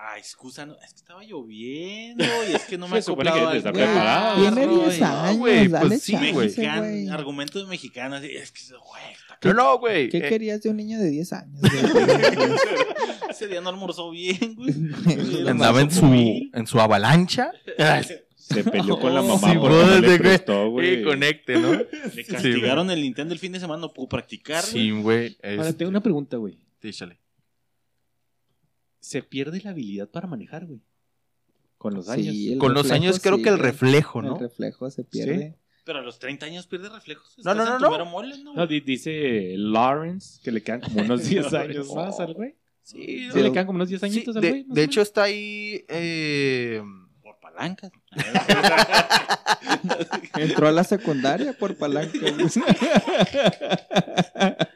Ah, 0.00 0.16
excusa, 0.16 0.64
no, 0.64 0.74
es 0.74 0.92
que 0.92 0.98
estaba 0.98 1.24
lloviendo 1.24 2.24
y 2.48 2.54
es 2.54 2.62
que 2.66 2.78
no 2.78 2.86
me 2.88 2.98
Se 3.02 3.06
supone 3.06 3.30
acoplaba 3.30 3.60
que 3.60 3.66
al 3.66 3.72
preparado. 3.74 4.40
Tiene 4.42 4.66
güey. 4.66 4.84
10 4.90 5.02
años, 5.02 5.36
güey, 5.38 5.68
dale 5.68 5.88
pues 5.88 6.02
sí, 6.02 6.12
güey. 6.16 6.32
Güey. 6.54 7.08
argumento 7.08 7.58
de 7.58 7.66
mexicano, 7.66 8.14
así, 8.14 8.28
es 8.28 8.52
que, 8.52 8.60
güey, 8.76 9.02
No, 9.42 9.54
no, 9.54 9.78
güey. 9.80 10.08
¿Qué 10.08 10.18
eh, 10.18 10.28
querías 10.28 10.62
de 10.62 10.70
un 10.70 10.76
niño 10.76 11.00
de 11.00 11.10
10 11.10 11.32
años? 11.32 11.60
güey? 11.60 11.72
Ese 13.30 13.48
día 13.48 13.60
no 13.60 13.70
almorzó 13.70 14.10
bien, 14.10 14.54
güey. 14.54 14.72
andaba 15.48 15.80
en 15.80 15.90
su, 15.90 16.06
en 16.06 16.66
su 16.66 16.80
avalancha. 16.80 17.50
Se 18.36 18.64
peleó 18.64 18.98
con 18.98 19.12
la 19.14 19.20
Oh, 19.20 19.36
mamá 19.36 19.52
sí, 19.52 19.58
porque 19.58 19.76
no 19.76 20.00
le 20.00 20.06
güey. 20.06 20.18
prestó, 20.18 20.70
güey. 20.70 21.02
Conecte, 21.02 21.58
¿no? 21.58 21.72
Le 22.14 22.24
castigaron 22.24 22.90
el 22.90 23.02
Nintendo 23.02 23.34
el 23.34 23.40
fin 23.40 23.52
de 23.52 23.60
semana, 23.60 23.80
no 23.80 23.92
pudo 23.92 24.08
practicar. 24.08 24.62
Sí, 24.62 24.90
güey. 24.92 25.36
Ahora, 25.42 25.62
este, 25.62 25.72
tengo 25.74 25.90
una 25.90 26.00
pregunta, 26.02 26.36
güey. 26.36 26.56
échale. 26.82 27.18
Se 29.00 29.22
pierde 29.22 29.60
la 29.62 29.70
habilidad 29.70 30.08
para 30.08 30.26
manejar, 30.26 30.66
güey. 30.66 30.80
Con 31.78 31.94
los 31.94 32.08
años. 32.08 32.34
Sí, 32.34 32.56
Con 32.58 32.74
los 32.74 32.90
años 32.90 33.20
creo 33.20 33.36
sí, 33.36 33.42
que 33.44 33.48
el 33.50 33.58
reflejo, 33.58 34.20
¿no? 34.22 34.34
El 34.34 34.40
reflejo 34.40 34.90
se 34.90 35.04
pierde. 35.04 35.56
Pero 35.84 36.00
a 36.00 36.02
los 36.02 36.18
30 36.18 36.44
años 36.46 36.66
pierde 36.66 36.88
reflejos. 36.90 37.34
No, 37.44 37.54
no, 37.54 37.64
no, 37.64 37.78
no. 37.78 37.90
mero 37.90 38.04
mole, 38.04 38.36
¿no? 38.42 38.52
No, 38.54 38.66
di- 38.66 38.80
dice 38.80 39.54
Lawrence 39.56 40.40
que 40.42 40.50
le 40.52 40.62
quedan 40.62 40.80
como 40.80 41.00
unos 41.00 41.24
10 41.28 41.52
años 41.54 41.94
más 41.94 42.18
al 42.20 42.34
güey. 42.34 42.56
Sí, 42.82 43.28
Sí, 43.32 43.42
le 43.42 43.52
quedan 43.52 43.66
como 43.66 43.76
unos 43.76 43.88
10 43.88 44.00
Sí, 44.00 44.06
añitos 44.06 44.36
al 44.36 44.42
güey. 44.42 44.64
de 44.68 44.82
hecho 44.82 45.00
está 45.02 45.22
ahí 45.24 45.84
eh, 45.88 46.82
Por 47.22 47.38
palancas. 47.38 47.92
Entró 50.36 50.68
a 50.68 50.72
la 50.72 50.84
secundaria 50.84 51.52
por 51.52 51.76
palanca. 51.76 52.18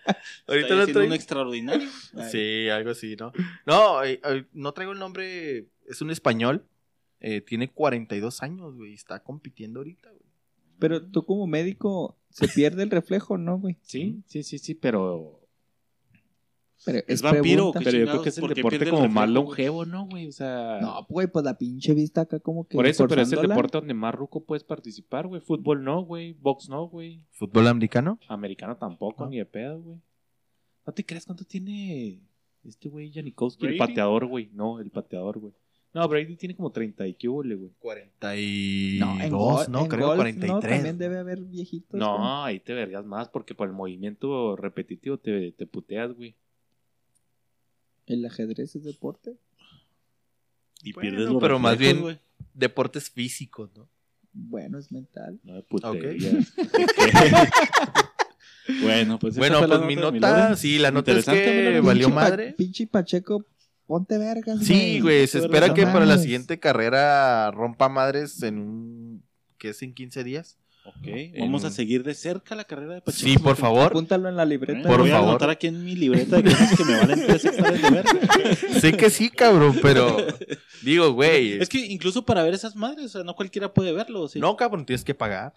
ahorita 0.46 0.68
no 0.68 0.74
haciendo 0.82 0.85
un 0.85 0.92
traigo 0.92 1.14
extraordinario. 1.14 1.88
Sí, 2.30 2.68
algo 2.68 2.90
así, 2.90 3.16
¿no? 3.16 3.32
No, 3.66 4.02
eh, 4.04 4.20
eh, 4.24 4.44
no 4.52 4.72
traigo 4.72 4.92
el 4.92 4.98
nombre, 4.98 5.68
es 5.87 6.00
un 6.00 6.11
español, 6.11 6.66
eh, 7.20 7.40
tiene 7.40 7.70
42 7.70 8.42
años, 8.42 8.74
güey, 8.74 8.94
está 8.94 9.22
compitiendo 9.22 9.80
ahorita, 9.80 10.11
güey. 10.11 10.22
Pero 10.82 11.00
tú 11.00 11.24
como 11.24 11.46
médico, 11.46 12.18
¿se 12.30 12.48
pierde 12.48 12.82
el 12.82 12.90
reflejo 12.90 13.38
no, 13.38 13.56
güey? 13.56 13.76
Sí, 13.82 14.20
sí, 14.26 14.42
sí, 14.42 14.58
sí, 14.58 14.74
pero. 14.74 15.38
Pero 16.85 16.98
¿Es 17.06 17.22
vampiro 17.22 17.68
o 17.68 17.72
pregunta. 17.72 17.78
qué? 17.78 17.85
Pero 17.85 17.98
yo 17.98 18.11
creo 18.11 18.22
que 18.24 18.28
es 18.30 18.38
el 18.38 18.40
¿Por 18.40 18.50
qué 18.50 18.54
deporte 18.56 18.78
pierde 18.80 18.90
el 18.90 18.96
como 19.02 19.08
más 19.14 19.28
longevo, 19.28 19.87
¿no, 19.87 20.06
güey? 20.06 20.26
O 20.26 20.32
sea. 20.32 20.80
No, 20.80 21.06
güey, 21.08 21.28
pues 21.28 21.44
la 21.44 21.56
pinche 21.56 21.94
vista 21.94 22.22
acá 22.22 22.40
como 22.40 22.66
que. 22.66 22.74
por 22.76 22.88
eso, 22.88 23.06
pero 23.06 23.22
es 23.22 23.30
el 23.30 23.42
deporte 23.42 23.78
donde 23.78 23.94
más 23.94 24.12
ruco 24.12 24.44
puedes 24.44 24.64
participar, 24.64 25.28
güey. 25.28 25.40
Fútbol 25.40 25.85
no, 25.85 26.02
güey. 26.02 26.32
Box 26.32 26.68
no, 26.68 26.88
güey. 26.88 27.24
¿Fútbol 27.30 27.68
americano? 27.68 28.18
Americano 28.26 28.76
tampoco, 28.76 29.28
ni 29.28 29.38
de 29.38 29.46
pedo, 29.46 29.80
güey. 29.80 29.98
No 30.86 30.92
te 30.92 31.04
creas 31.04 31.26
cuánto 31.26 31.44
tiene 31.44 32.20
este 32.64 32.88
güey 32.88 33.12
Janikowski, 33.12 33.66
el 33.66 33.76
pateador, 33.76 34.26
güey. 34.26 34.50
No, 34.52 34.80
el 34.80 34.90
pateador, 34.90 35.38
güey. 35.38 35.52
No, 35.94 36.08
Brady 36.08 36.36
tiene 36.36 36.56
como 36.56 36.70
30 36.72 37.06
y 37.06 37.14
qué 37.14 37.28
hubo, 37.28 37.42
güey. 37.42 37.70
42, 37.78 38.98
No, 38.98 39.20
en, 39.22 39.30
no, 39.72 39.82
en 39.82 39.88
creo 39.88 40.06
golf, 40.06 40.16
43. 40.20 40.50
No, 40.50 40.60
también 40.60 40.96
debe 40.98 41.18
haber 41.18 41.40
viejitos. 41.42 41.90
güey. 41.90 42.00
No, 42.02 42.44
ahí 42.44 42.60
te 42.60 42.72
vergas 42.72 43.04
más 43.04 43.28
porque 43.28 43.54
por 43.54 43.68
el 43.68 43.74
movimiento 43.74 44.56
repetitivo 44.56 45.18
te, 45.18 45.52
te 45.52 45.66
puteas, 45.66 46.14
güey. 46.14 46.34
¿El 48.06 48.24
ajedrez 48.24 48.74
es 48.74 48.84
deporte? 48.84 49.36
Y 50.82 50.92
Bueno, 50.94 51.10
pierdes 51.10 51.28
los 51.30 51.40
pero 51.42 51.58
más 51.58 51.76
bien- 51.78 52.00
güey. 52.00 52.18
Deportes 52.54 53.08
físicos, 53.10 53.70
¿no? 53.76 53.86
Bueno, 54.32 54.78
es 54.78 54.90
mental. 54.90 55.38
No 55.44 55.54
de 55.54 55.62
putería. 55.62 56.32
Bueno, 58.83 59.18
pues 59.18 59.37
Bueno, 59.37 59.59
pues 59.66 59.81
mi 59.83 59.96
nota 59.96 60.57
sí, 60.57 60.79
la 60.79 60.90
nota 60.90 61.12
es 61.12 61.25
que 61.25 61.81
valió 61.83 62.07
Pinche 62.09 62.14
Pa- 62.14 62.31
madre. 62.31 62.53
Pinche 62.57 62.87
Pacheco, 62.87 63.44
ponte 63.87 64.18
vergas, 64.18 64.61
Sí, 64.64 65.01
güey, 65.01 65.27
se 65.27 65.38
espera 65.40 65.75
que 65.75 65.85
para 65.87 66.07
la 66.07 66.18
siguiente 66.18 66.59
carrera 66.61 67.51
rompa 67.51 67.88
madres 67.88 68.42
en 68.42 68.59
un... 68.59 69.25
¿Qué 69.59 69.70
es 69.70 69.83
en 69.83 69.94
15 69.94 70.25
días? 70.25 70.59
Ok, 70.85 71.07
vamos 71.38 71.62
En- 71.62 71.68
a 71.68 71.70
seguir 71.70 72.03
de 72.03 72.12
cerca 72.14 72.57
la 72.57 72.64
carrera 72.64 72.94
de 72.94 73.03
Pacheco. 73.03 73.29
Sí, 73.29 73.38
por 73.38 73.55
favor. 73.55 73.87
Apúntalo 73.92 74.29
en 74.29 74.37
la 74.37 74.44
libreta. 74.44 74.88
Por 74.88 74.98
Voy 75.01 75.11
a 75.11 75.14
favor. 75.14 75.29
anotar 75.31 75.51
aquí 75.51 75.68
en 75.68 75.85
mi 75.85 75.94
libreta 75.94 76.37
de 76.38 76.42
cosas 76.51 76.77
que 76.77 76.85
me 76.85 76.96
valen 76.96 77.25
tres 77.25 77.44
hectáreas 77.44 77.83
de 77.83 77.90
verga. 77.90 78.11
sé 78.81 78.92
que 78.96 79.09
sí, 79.11 79.31
cabrón, 79.31 79.79
pero 79.81 80.16
digo, 80.83 81.12
güey, 81.12 81.53
Es 81.62 81.68
que 81.68 81.79
incluso 81.87 82.25
para 82.25 82.42
ver 82.42 82.55
esas 82.55 82.75
madres, 82.75 83.07
o 83.07 83.09
sea, 83.11 83.22
no 83.22 83.37
cualquiera 83.37 83.72
puede 83.72 83.92
verlo. 83.92 84.27
¿sí? 84.29 84.40
no, 84.40 84.57
cabrón, 84.57 84.85
tienes 84.85 85.05
que 85.05 85.14
pagar. 85.14 85.53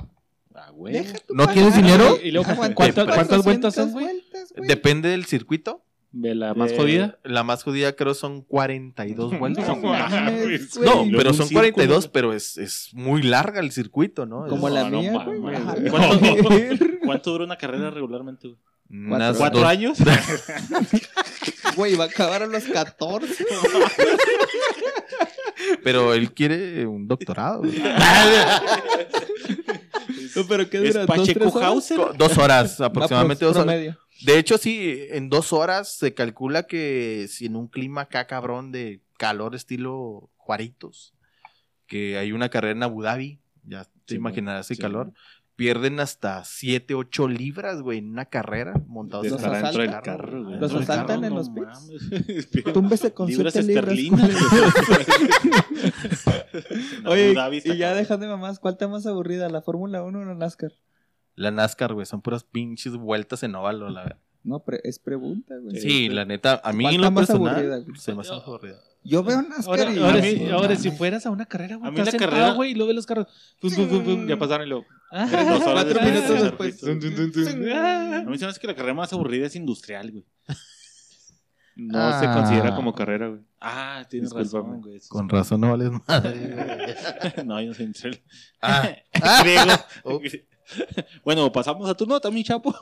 Ah, 0.55 0.69
güey. 0.71 0.93
Deja 0.93 1.17
tu 1.19 1.33
¿No 1.35 1.43
pagar, 1.43 1.53
tienes 1.53 1.75
dinero? 1.75 2.17
Y 2.23 2.31
luego, 2.31 2.47
¿cuántas- 2.55 3.05
cuántas 3.13 3.43
vueltas 3.43 3.75
son, 3.75 3.91
güey? 3.91 4.05
vueltas, 4.05 4.53
güey. 4.55 4.67
Depende 4.67 5.09
del 5.09 5.25
circuito. 5.25 5.83
De 6.11 6.33
la 6.33 6.53
más 6.53 6.71
Eh, 6.71 6.77
jodida. 6.77 7.19
La 7.25 7.43
más 7.43 7.63
jodida 7.63 7.93
creo 7.97 8.13
son 8.13 8.41
42 8.41 9.37
vueltas. 9.39 9.67
No 9.67 9.75
mames, 9.75 10.77
No, 10.79 11.05
pero 11.17 11.33
son 11.33 11.47
círculo. 11.47 11.73
42, 11.73 12.07
pero 12.07 12.31
es, 12.31 12.57
es 12.57 12.89
muy 12.93 13.21
larga 13.21 13.59
el 13.59 13.71
circuito, 13.73 14.25
¿no? 14.25 14.47
Como 14.47 14.69
Es 14.69 14.73
la 14.73 14.83
No, 14.85 14.89
no 14.91 14.99
mía, 15.01 15.13
Ah, 15.19 15.25
güey. 15.75 15.89
¿Cuánto-. 15.89 16.19
¿Cuánto 17.05 17.31
dura 17.31 17.43
una 17.43 17.57
carrera 17.57 17.89
regularmente, 17.91 18.47
güey? 18.47 18.59
Unas 18.89 19.37
¿Cuatro 19.37 19.61
dos- 19.61 19.69
años? 19.69 19.97
Güey, 21.75 21.95
va 21.95 22.05
a 22.05 22.07
acabar 22.07 22.41
a 22.43 22.45
los 22.47 22.63
14. 22.63 23.45
Pero 25.83 26.13
él 26.13 26.31
quiere 26.33 26.85
un 26.85 27.07
doctorado. 27.07 27.63
No, 30.35 30.45
pero 30.47 30.69
¿qué 30.69 30.85
¿Es 30.85 30.93
dura? 30.93 31.05
¿Dos, 31.05 31.17
Pacheco 31.17 31.47
horas? 31.49 31.63
Hauser? 31.69 31.97
Dos 32.17 32.37
horas, 32.37 32.81
aproximadamente 32.81 33.45
dos 33.45 33.55
horas. 33.55 33.95
De 34.21 34.37
hecho, 34.37 34.57
sí, 34.57 35.05
en 35.11 35.29
dos 35.29 35.53
horas 35.53 35.93
se 35.93 36.13
calcula 36.13 36.63
que 36.63 37.27
si 37.29 37.45
en 37.45 37.55
un 37.55 37.67
clima 37.69 38.01
acá 38.01 38.27
cabrón 38.27 38.71
de 38.73 39.01
calor 39.17 39.55
estilo 39.55 40.29
Juaritos, 40.35 41.13
que 41.87 42.17
hay 42.17 42.33
una 42.33 42.49
carrera 42.49 42.73
en 42.73 42.83
Abu 42.83 43.01
Dhabi, 43.01 43.39
ya 43.63 43.85
te 43.85 43.91
Sí, 44.07 44.15
imaginarás 44.15 44.69
el 44.71 44.75
sí. 44.75 44.81
calor, 44.81 45.13
pierden 45.55 45.99
hasta 45.99 46.43
7, 46.43 46.95
8 46.95 47.27
libras, 47.27 47.81
güey, 47.81 47.99
en 47.99 48.09
una 48.09 48.25
carrera 48.25 48.73
montados 48.87 49.27
¿Los 49.27 49.41
dentro 49.41 49.81
del 49.81 50.01
carro, 50.01 50.43
güey. 50.43 50.59
¿Los 50.59 50.73
asaltan 50.73 51.21
carro, 51.21 51.25
en 51.25 51.35
los 51.35 51.49
pits? 51.49 52.63
Túmbese 52.73 53.13
con 53.13 53.27
Libras 53.27 53.53
7 53.53 53.67
libras. 53.67 53.97
esterlinas. 53.97 54.29
En 57.03 57.05
Oye, 57.07 57.35
y 57.63 57.77
ya 57.77 57.93
dejando 57.93 58.25
de 58.25 58.31
mamás, 58.31 58.59
¿cuál 58.59 58.73
está 58.73 58.87
más 58.87 59.05
aburrida? 59.05 59.49
¿La 59.49 59.61
Fórmula 59.61 60.03
1 60.03 60.19
o 60.19 60.25
la 60.25 60.35
NASCAR? 60.35 60.71
La 61.35 61.51
NASCAR, 61.51 61.93
güey, 61.93 62.05
son 62.05 62.21
puras 62.21 62.43
pinches 62.43 62.95
vueltas 62.95 63.43
en 63.43 63.55
óvalo, 63.55 63.89
la 63.89 64.03
verdad. 64.03 64.19
No, 64.45 64.59
pre- 64.59 64.79
es 64.83 64.99
pregunta, 64.99 65.55
güey. 65.61 65.75
Sí, 65.81 66.07
la 66.07 66.23
neta, 66.23 66.61
a 66.63 66.71
mí 66.71 66.83
¿Cuál 66.83 66.93
en 66.95 67.01
está 67.01 67.09
lo 67.09 67.11
más 67.15 67.27
personal 67.27 67.53
aburrida, 67.55 67.77
güey? 67.79 67.99
se 67.99 68.13
me 68.13 68.21
hace 68.21 68.31
más 68.31 68.43
aburrida. 68.47 68.79
Yo 69.03 69.23
veo 69.23 69.41
NASCAR 69.41 69.79
Ahora, 69.79 69.91
y... 69.93 69.99
ahora 69.99 70.21
sí, 70.21 70.47
ahora 70.51 70.75
si 70.75 70.91
fueras 70.91 71.25
a 71.25 71.31
una 71.31 71.45
carrera, 71.45 71.75
güey, 71.75 71.87
A 71.87 71.91
mí 71.91 71.97
estás 71.99 72.13
la 72.13 72.19
sentado, 72.19 72.31
carrera- 72.31 72.53
güey, 72.55 72.71
y 72.71 72.75
luego 72.75 72.87
ves 72.89 72.95
los 72.95 73.05
carros. 73.05 73.27
Pum, 73.59 73.73
pum, 73.75 73.87
pum, 73.89 74.03
pum, 74.03 74.27
ya 74.27 74.37
pasaron 74.37 74.65
y 74.65 74.69
luego. 74.69 74.85
Dos 75.11 75.31
horas 75.67 75.85
Cuatro 75.85 76.01
minutos 76.01 76.29
de 76.29 76.43
después. 76.43 76.79
Tum, 76.79 76.99
tum, 76.99 77.15
tum, 77.15 77.31
tum. 77.31 77.43
A 77.47 78.23
mí 78.23 78.37
se 78.37 78.45
me 78.45 78.49
hace 78.51 78.59
que 78.59 78.67
la 78.67 78.75
carrera 78.75 78.93
más 78.93 79.11
aburrida 79.13 79.47
es 79.47 79.55
industrial, 79.55 80.11
güey. 80.11 80.25
No 81.77 81.99
Ah. 81.99 82.19
se 82.21 82.25
considera 82.27 82.73
como 82.73 82.95
carrera, 82.95 83.27
güey. 83.27 83.41
Ah, 83.59 84.05
tienes 84.09 84.29
Discúlpame. 84.29 84.69
razón, 84.75 84.81
güey. 84.81 85.01
Con 85.09 85.27
razón 85.27 85.59
no 85.61 85.71
vales 85.71 85.89
madre. 86.07 86.95
No, 87.45 87.59
yo 87.59 87.67
no 87.67 87.73
soy 87.73 87.85
industrial. 87.87 88.21
Ah, 88.61 88.89
Griego. 89.41 89.73
Oh. 90.05 90.21
Bueno, 91.25 91.51
pasamos 91.51 91.89
a 91.89 91.93
tu 91.93 92.05
nota, 92.05 92.31
mi 92.31 92.43
chapo. 92.45 92.73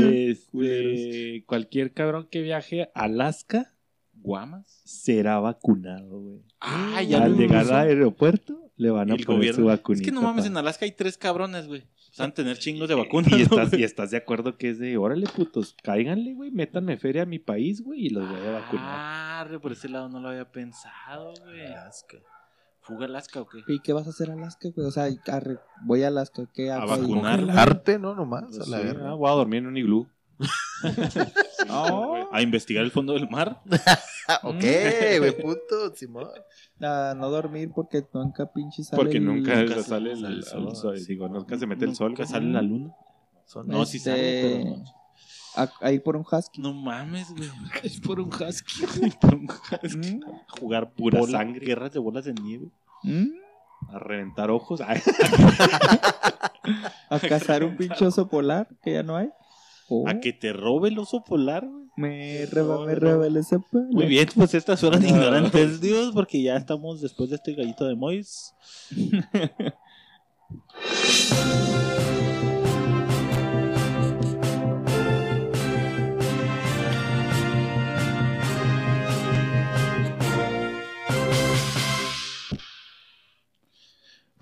Este, 0.00 1.44
cualquier 1.46 1.92
cabrón 1.92 2.28
que 2.30 2.42
viaje 2.42 2.90
a 2.94 3.04
Alaska 3.04 3.72
¿Guamas? 4.14 4.80
será 4.84 5.38
vacunado, 5.40 6.20
güey. 6.20 6.42
Ah, 6.60 7.02
ya 7.02 7.22
Al 7.24 7.36
llegar 7.36 7.66
al 7.72 7.88
aeropuerto 7.88 8.70
le 8.76 8.90
van 8.90 9.10
a 9.10 9.14
El 9.14 9.24
poner 9.24 9.38
gobierno. 9.38 9.60
su 9.62 9.66
vacunita. 9.66 10.02
Es 10.02 10.08
que 10.08 10.12
no 10.14 10.22
mames, 10.22 10.44
pa. 10.44 10.50
en 10.50 10.56
Alaska 10.56 10.84
hay 10.84 10.92
tres 10.92 11.16
cabrones, 11.18 11.66
güey. 11.66 11.84
Van 12.18 12.30
a 12.30 12.34
tener 12.34 12.58
chingos 12.58 12.88
de 12.88 12.94
vacunas. 12.96 13.30
y, 13.32 13.36
¿no, 13.36 13.42
estás, 13.42 13.70
güey? 13.70 13.80
y 13.82 13.84
estás 13.84 14.10
de 14.10 14.16
acuerdo 14.16 14.56
que 14.58 14.70
es 14.70 14.78
de, 14.78 14.96
órale, 14.96 15.26
putos, 15.26 15.76
cáiganle, 15.82 16.34
güey, 16.34 16.50
métanme 16.50 16.96
feria 16.98 17.22
a 17.22 17.26
mi 17.26 17.38
país, 17.38 17.82
güey, 17.82 18.06
y 18.06 18.10
los 18.10 18.28
voy 18.28 18.40
a 18.46 18.50
vacunar. 18.50 18.84
Ah, 18.88 19.46
re, 19.48 19.58
por 19.60 19.72
ese 19.72 19.88
lado 19.88 20.08
no 20.08 20.18
lo 20.20 20.28
había 20.30 20.50
pensado, 20.50 21.32
güey. 21.44 21.66
¿Fuga 22.90 23.06
a 23.06 23.08
Alaska 23.08 23.40
o 23.40 23.46
qué? 23.48 23.58
¿Y 23.68 23.80
qué 23.80 23.92
vas 23.92 24.06
a 24.06 24.10
hacer 24.10 24.30
a 24.30 24.34
Alaska, 24.34 24.68
güey? 24.74 24.86
O 24.86 24.90
sea, 24.90 25.08
arre, 25.28 25.58
voy 25.84 26.02
a 26.02 26.08
Alaska, 26.08 26.42
¿qué 26.52 26.70
hago? 26.70 26.92
ahí? 26.92 27.00
vacunar. 27.00 27.50
Arte, 27.50 27.98
¿no? 27.98 28.14
Nomás, 28.14 28.44
a 28.58 28.68
la 28.68 28.80
Sí, 28.82 28.88
ah, 29.02 29.14
voy 29.14 29.30
a 29.30 29.34
dormir 29.34 29.58
en 29.60 29.66
un 29.68 29.76
iglú. 29.76 30.08
Oh, 31.68 32.28
A 32.32 32.42
investigar 32.42 32.82
el 32.84 32.90
fondo 32.90 33.12
del 33.14 33.28
mar. 33.30 33.60
Ok, 34.44 34.62
güey, 35.18 35.36
puto, 35.42 35.92
Simón. 35.94 36.28
a 36.80 37.14
no 37.16 37.30
dormir 37.30 37.70
porque 37.74 38.04
nunca 38.14 38.46
pinche 38.52 38.84
sale 38.84 39.02
Porque 39.02 39.16
el- 39.18 39.24
nunca 39.24 39.56
nunca 39.62 39.82
sale 39.82 40.12
el, 40.12 40.44
sol, 40.44 40.76
sol, 40.76 40.98
sí. 40.98 41.06
digo, 41.06 41.28
nunca 41.28 41.58
se 41.58 41.66
mete 41.66 41.84
el 41.84 41.96
sol. 41.96 42.10
Nunca 42.10 42.26
sale 42.26 42.46
la 42.52 42.62
luna. 42.62 42.94
Son- 43.44 43.66
No, 43.66 43.84
sí 43.84 43.98
sale, 43.98 44.40
Este, 44.58 44.64
pero 44.64 44.76
no. 44.76 44.84
a, 45.56 45.86
a 45.86 45.92
ir 45.92 46.02
por 46.04 46.14
un 46.16 46.24
husky. 46.30 46.60
No 46.62 46.72
mames, 46.72 47.28
güey. 47.34 47.50
Es 47.82 47.98
por 48.00 48.20
un 48.20 48.28
husky. 48.32 48.82
Por 49.20 49.34
un 49.34 49.48
husky. 49.50 50.14
¿Mm? 50.14 50.20
Jugar 50.60 50.92
Pura 50.92 51.18
bola- 51.20 51.38
sangre. 51.38 51.66
Guerras 51.66 51.92
de 51.92 51.98
bolas 51.98 52.24
de 52.24 52.32
nieve. 52.34 52.68
¿Mm? 53.02 53.28
A 53.88 53.98
reventar 53.98 54.50
ojos. 54.50 54.80
A 57.10 57.18
cazar 57.20 57.64
un 57.64 57.76
pinche 57.76 58.06
oso 58.06 58.28
polar 58.28 58.68
que 58.82 58.92
ya 58.92 59.02
no 59.02 59.16
hay. 59.16 59.30
Oh, 59.88 60.06
A 60.08 60.20
que 60.20 60.32
te 60.32 60.52
robe 60.52 60.88
el 60.90 60.98
oso 60.98 61.24
polar, 61.24 61.66
güey. 61.66 61.88
me 61.96 62.46
reba, 62.46 62.84
me 62.86 62.94
reba 62.94 63.26
el 63.26 63.36
oso 63.38 63.60
polar. 63.70 63.88
Muy 63.90 64.06
bien, 64.06 64.28
pues 64.34 64.54
estas 64.54 64.80
fueron 64.80 65.02
Ah. 65.04 65.08
ignorantes, 65.08 65.80
Dios, 65.80 66.12
porque 66.14 66.40
ya 66.42 66.56
estamos 66.56 67.00
después 67.00 67.30
de 67.30 67.36
este 67.36 67.54
gallito 67.54 67.84
de 67.86 67.96
Mois. 67.96 68.54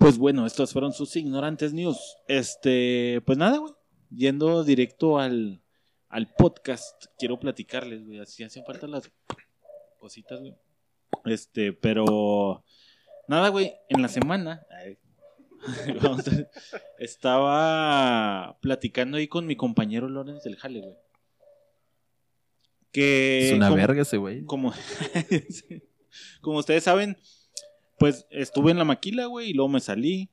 Pues 0.09 0.17
bueno, 0.17 0.47
estos 0.47 0.73
fueron 0.73 0.91
sus 0.91 1.15
ignorantes 1.17 1.71
news. 1.71 2.17
Este, 2.27 3.21
pues 3.27 3.37
nada, 3.37 3.59
güey. 3.59 3.71
Yendo 4.09 4.63
directo 4.63 5.19
al, 5.19 5.61
al 6.07 6.33
podcast, 6.33 7.05
quiero 7.19 7.39
platicarles, 7.39 8.03
güey. 8.07 8.17
Así 8.17 8.41
hacen 8.43 8.65
falta 8.65 8.87
las 8.87 9.11
cositas, 9.99 10.39
güey. 10.39 10.55
Este, 11.25 11.73
pero 11.73 12.63
nada, 13.27 13.49
güey. 13.49 13.75
En 13.87 14.01
la 14.01 14.07
semana 14.07 14.65
ay, 14.71 14.97
vamos 16.01 16.27
a- 16.27 16.49
estaba 16.97 18.57
platicando 18.61 19.17
ahí 19.17 19.27
con 19.27 19.45
mi 19.45 19.55
compañero 19.55 20.09
Lorenz 20.09 20.41
del 20.43 20.55
Jale, 20.55 20.81
güey. 20.81 20.95
Que 22.91 23.49
Es 23.49 23.53
una 23.53 23.67
como- 23.67 23.77
verga 23.77 24.01
ese 24.01 24.17
güey. 24.17 24.43
como, 24.45 24.73
como 26.41 26.57
ustedes 26.57 26.83
saben, 26.83 27.15
pues 27.99 28.25
estuve 28.31 28.71
en 28.71 28.77
la 28.77 28.85
maquila, 28.85 29.25
güey, 29.25 29.49
y 29.49 29.53
luego 29.53 29.69
me 29.69 29.79
salí. 29.79 30.29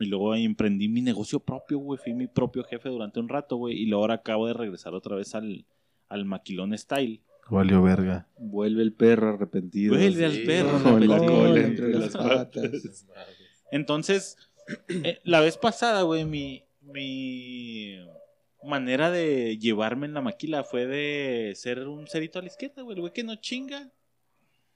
Y 0.00 0.06
luego 0.06 0.32
ahí 0.32 0.44
emprendí 0.44 0.88
mi 0.88 1.02
negocio 1.02 1.40
propio, 1.40 1.78
güey. 1.78 1.98
Fui 2.02 2.14
mi 2.14 2.26
propio 2.28 2.64
jefe 2.64 2.88
durante 2.88 3.20
un 3.20 3.28
rato, 3.28 3.56
güey. 3.56 3.76
Y 3.76 3.86
luego 3.86 4.04
ahora 4.04 4.14
acabo 4.14 4.46
de 4.46 4.54
regresar 4.54 4.94
otra 4.94 5.16
vez 5.16 5.34
al, 5.34 5.66
al 6.08 6.24
maquilón 6.24 6.76
style. 6.78 7.20
Valió 7.50 7.82
verga. 7.82 8.28
Vuelve 8.38 8.82
el 8.82 8.92
perro 8.92 9.34
arrepentido. 9.34 9.96
Vuelve 9.96 10.24
al 10.24 10.32
sí. 10.32 10.44
perro. 10.44 10.98
La 11.00 11.60
entre 11.60 11.98
las 11.98 12.16
patas. 12.16 13.06
Entonces, 13.72 14.36
eh, 14.88 15.20
la 15.24 15.40
vez 15.40 15.56
pasada, 15.56 16.02
güey, 16.02 16.24
mi, 16.24 16.64
mi 16.82 17.98
manera 18.62 19.10
de 19.10 19.58
llevarme 19.58 20.06
en 20.06 20.14
la 20.14 20.20
maquila 20.20 20.62
fue 20.62 20.86
de 20.86 21.54
ser 21.56 21.88
un 21.88 22.06
cerito 22.06 22.38
a 22.38 22.42
la 22.42 22.48
izquierda, 22.48 22.82
güey. 22.82 22.94
El 22.94 23.00
güey 23.00 23.12
que 23.12 23.24
no 23.24 23.36
chinga, 23.36 23.90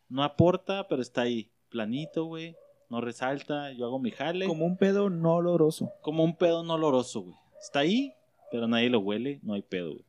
no 0.09 0.25
aporta, 0.25 0.89
pero 0.89 1.03
está 1.03 1.23
ahí, 1.23 1.52
planito, 1.73 2.25
güey. 2.27 2.55
No 2.91 3.01
resalta, 3.01 3.73
yo 3.73 3.87
hago 3.87 3.99
mi 3.99 4.11
jale. 4.11 4.47
Como 4.47 4.67
un 4.67 4.77
pedo 4.77 5.09
no 5.11 5.37
oloroso. 5.37 5.91
como 6.03 6.23
un 6.25 6.37
pedo 6.37 6.63
no 6.63 6.75
oloroso, 6.75 7.23
güey. 7.23 7.35
Está 7.61 7.81
ahí, 7.81 8.13
pero 8.51 8.69
nadie 8.69 8.91
lo 8.91 9.01
huele, 9.01 9.41
no 9.43 9.55
hay 9.55 9.63
pedo, 9.63 9.93
güey. 9.93 10.05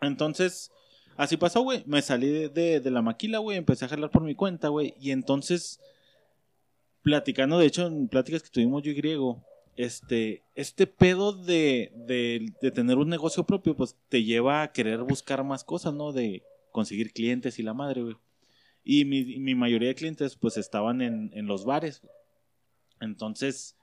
Entonces, 0.00 0.70
así 1.16 1.36
pasó, 1.36 1.60
güey. 1.62 1.82
Me 1.86 2.00
salí 2.02 2.28
de, 2.28 2.48
de- 2.48 2.80
de 2.80 2.90
la 2.90 3.02
maquila, 3.02 3.38
güey. 3.38 3.58
Empecé 3.58 3.84
a 3.84 3.88
jalar 3.88 4.10
por 4.10 4.22
mi 4.22 4.34
cuenta, 4.34 4.68
güey. 4.68 4.94
Y 4.98 5.10
entonces, 5.10 5.80
platicando, 7.02 7.58
de 7.58 7.66
hecho, 7.66 7.86
en 7.86 8.08
pláticas 8.08 8.42
que 8.42 8.50
tuvimos 8.50 8.82
yo 8.82 8.90
y 8.90 8.94
Griego, 8.94 9.42
este, 9.76 10.42
este 10.54 10.86
pedo 10.86 11.32
de, 11.32 11.92
de, 11.94 12.52
de 12.60 12.70
tener 12.70 12.96
un 12.98 13.08
negocio 13.08 13.44
propio, 13.44 13.76
pues 13.76 13.96
te 14.08 14.24
lleva 14.24 14.62
a 14.62 14.72
querer 14.72 15.02
buscar 15.02 15.44
más 15.44 15.62
cosas, 15.64 15.94
¿no? 15.94 16.12
De 16.12 16.42
conseguir 16.72 17.12
clientes 17.12 17.58
y 17.58 17.62
la 17.62 17.74
madre, 17.74 18.02
güey. 18.02 18.16
Y 18.90 19.04
mi, 19.04 19.38
mi 19.38 19.54
mayoría 19.54 19.88
de 19.88 19.94
clientes, 19.94 20.34
pues, 20.34 20.56
estaban 20.56 21.02
en, 21.02 21.30
en 21.34 21.46
los 21.46 21.66
bares. 21.66 22.00
Entonces, 23.02 23.76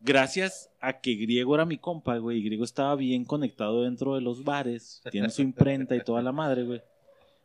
gracias 0.00 0.70
a 0.80 1.00
que 1.00 1.14
Griego 1.14 1.54
era 1.54 1.64
mi 1.64 1.78
compa, 1.78 2.16
güey, 2.16 2.38
y 2.38 2.42
Griego 2.42 2.64
estaba 2.64 2.96
bien 2.96 3.24
conectado 3.24 3.84
dentro 3.84 4.16
de 4.16 4.22
los 4.22 4.42
bares, 4.42 5.02
tiene 5.12 5.30
su 5.30 5.42
imprenta 5.42 5.94
y 5.94 6.02
toda 6.02 6.20
la 6.20 6.32
madre, 6.32 6.64
güey. 6.64 6.82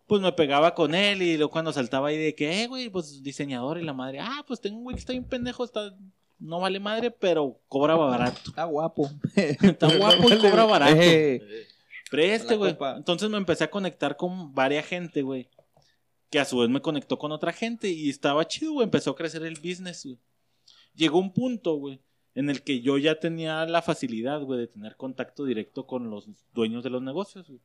Pues 0.07 0.19
me 0.19 0.31
pegaba 0.31 0.73
con 0.73 0.95
él 0.95 1.21
y 1.21 1.37
luego 1.37 1.51
cuando 1.51 1.71
saltaba 1.71 2.07
ahí 2.07 2.17
de 2.17 2.33
que, 2.33 2.63
eh, 2.63 2.67
güey, 2.67 2.89
pues 2.89 3.21
diseñador 3.21 3.77
y 3.77 3.83
la 3.83 3.93
madre, 3.93 4.19
ah, 4.19 4.43
pues 4.47 4.59
tengo 4.59 4.77
un 4.77 4.83
güey 4.85 4.95
que 4.95 5.01
está 5.01 5.13
bien 5.13 5.25
pendejo, 5.25 5.63
está, 5.63 5.95
no 6.39 6.59
vale 6.59 6.79
madre, 6.79 7.11
pero 7.11 7.59
cobra 7.67 7.93
barato. 7.93 8.41
Está 8.47 8.63
guapo. 8.63 9.11
Está 9.35 9.95
guapo 9.95 10.27
y 10.33 10.37
cobra 10.39 10.65
barato. 10.65 10.95
Eh, 11.01 11.39
Preste, 12.09 12.55
güey. 12.55 12.75
Entonces 12.95 13.29
me 13.29 13.37
empecé 13.37 13.63
a 13.63 13.69
conectar 13.69 14.15
con 14.15 14.53
varias 14.53 14.85
gente, 14.85 15.21
güey. 15.21 15.49
Que 16.29 16.39
a 16.39 16.45
su 16.45 16.57
vez 16.57 16.69
me 16.69 16.81
conectó 16.81 17.17
con 17.17 17.31
otra 17.31 17.53
gente 17.53 17.89
y 17.89 18.09
estaba 18.09 18.47
chido, 18.47 18.73
güey. 18.73 18.85
Empezó 18.85 19.11
a 19.11 19.15
crecer 19.15 19.43
el 19.43 19.55
business, 19.55 20.05
güey. 20.05 20.19
Llegó 20.95 21.19
un 21.19 21.33
punto, 21.33 21.75
güey, 21.75 21.99
en 22.33 22.49
el 22.49 22.61
que 22.63 22.81
yo 22.81 22.97
ya 22.97 23.19
tenía 23.19 23.65
la 23.65 23.81
facilidad, 23.81 24.41
güey, 24.41 24.59
de 24.59 24.67
tener 24.67 24.95
contacto 24.95 25.45
directo 25.45 25.85
con 25.85 26.09
los 26.09 26.27
dueños 26.53 26.83
de 26.83 26.89
los 26.89 27.01
negocios, 27.01 27.47
güey. 27.47 27.59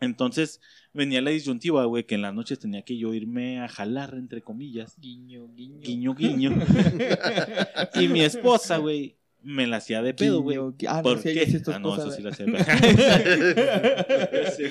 Entonces 0.00 0.60
venía 0.92 1.22
la 1.22 1.30
disyuntiva, 1.30 1.84
güey, 1.86 2.04
que 2.04 2.16
en 2.16 2.22
las 2.22 2.34
noches 2.34 2.58
tenía 2.58 2.82
que 2.82 2.98
yo 2.98 3.14
irme 3.14 3.60
a 3.60 3.68
jalar, 3.68 4.14
entre 4.14 4.42
comillas. 4.42 4.98
Guiño, 4.98 5.48
guiño. 5.54 5.80
Guiño, 5.80 6.14
guiño. 6.14 6.50
y 7.94 8.08
mi 8.08 8.20
esposa, 8.20 8.76
güey, 8.76 9.16
me 9.42 9.66
la 9.68 9.76
hacía 9.76 10.02
de 10.02 10.12
pedo, 10.12 10.40
güey. 10.42 10.58
Ah, 10.88 11.02
¿Por 11.02 11.22
qué? 11.22 11.46
Ah, 11.72 11.78
no, 11.78 11.94
esposa, 11.94 12.08
eso 12.08 12.10
sí 12.16 12.22
la 12.22 12.30
¿verdad? 12.30 12.68
hacía 12.68 13.34
de 13.36 13.54
pedo. 14.30 14.50
Sí. 14.56 14.64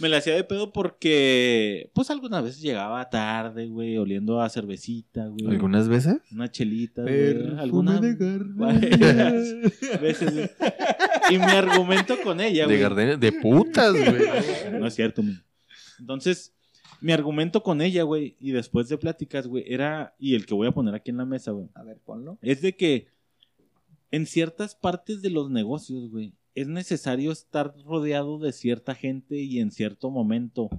Me 0.00 0.08
la 0.08 0.18
hacía 0.18 0.34
de 0.36 0.44
pedo 0.44 0.72
porque, 0.72 1.90
pues, 1.94 2.10
algunas 2.10 2.44
veces 2.44 2.60
llegaba 2.60 3.10
tarde, 3.10 3.66
güey, 3.66 3.96
oliendo 3.98 4.40
a 4.40 4.48
cervecita, 4.48 5.26
güey. 5.26 5.46
¿Algunas 5.48 5.88
veces? 5.88 6.18
Una 6.32 6.48
chelita, 6.50 7.02
güey. 7.02 7.58
Algunas 7.58 8.00
de 8.00 8.14
veces, 10.00 10.32
güey. 10.34 10.50
Y 11.30 11.38
mi 11.38 11.44
argumento 11.50 12.16
con 12.22 12.40
ella, 12.40 12.62
De 12.62 12.74
güey. 12.74 12.80
gardenia, 12.80 13.16
de 13.16 13.32
putas, 13.32 13.92
güey. 13.92 14.22
No 14.78 14.86
es 14.86 14.94
cierto, 14.94 15.22
mi. 15.22 15.36
Entonces, 15.98 16.52
mi 17.00 17.12
argumento 17.12 17.62
con 17.62 17.80
ella, 17.80 18.02
güey, 18.02 18.36
y 18.40 18.52
después 18.52 18.88
de 18.88 18.98
pláticas, 18.98 19.46
güey, 19.46 19.64
era, 19.66 20.14
y 20.18 20.34
el 20.34 20.46
que 20.46 20.54
voy 20.54 20.66
a 20.68 20.72
poner 20.72 20.94
aquí 20.94 21.10
en 21.10 21.16
la 21.18 21.24
mesa, 21.24 21.50
güey, 21.50 21.68
A 21.74 21.82
ver, 21.82 21.98
ponlo. 22.04 22.38
es 22.42 22.62
de 22.62 22.76
que 22.76 23.08
en 24.14 24.26
ciertas 24.26 24.76
partes 24.76 25.22
de 25.22 25.30
los 25.30 25.50
negocios, 25.50 26.08
güey, 26.08 26.34
es 26.54 26.68
necesario 26.68 27.32
estar 27.32 27.74
rodeado 27.84 28.38
de 28.38 28.52
cierta 28.52 28.94
gente 28.94 29.42
y 29.42 29.58
en 29.58 29.72
cierto 29.72 30.08
momento 30.08 30.70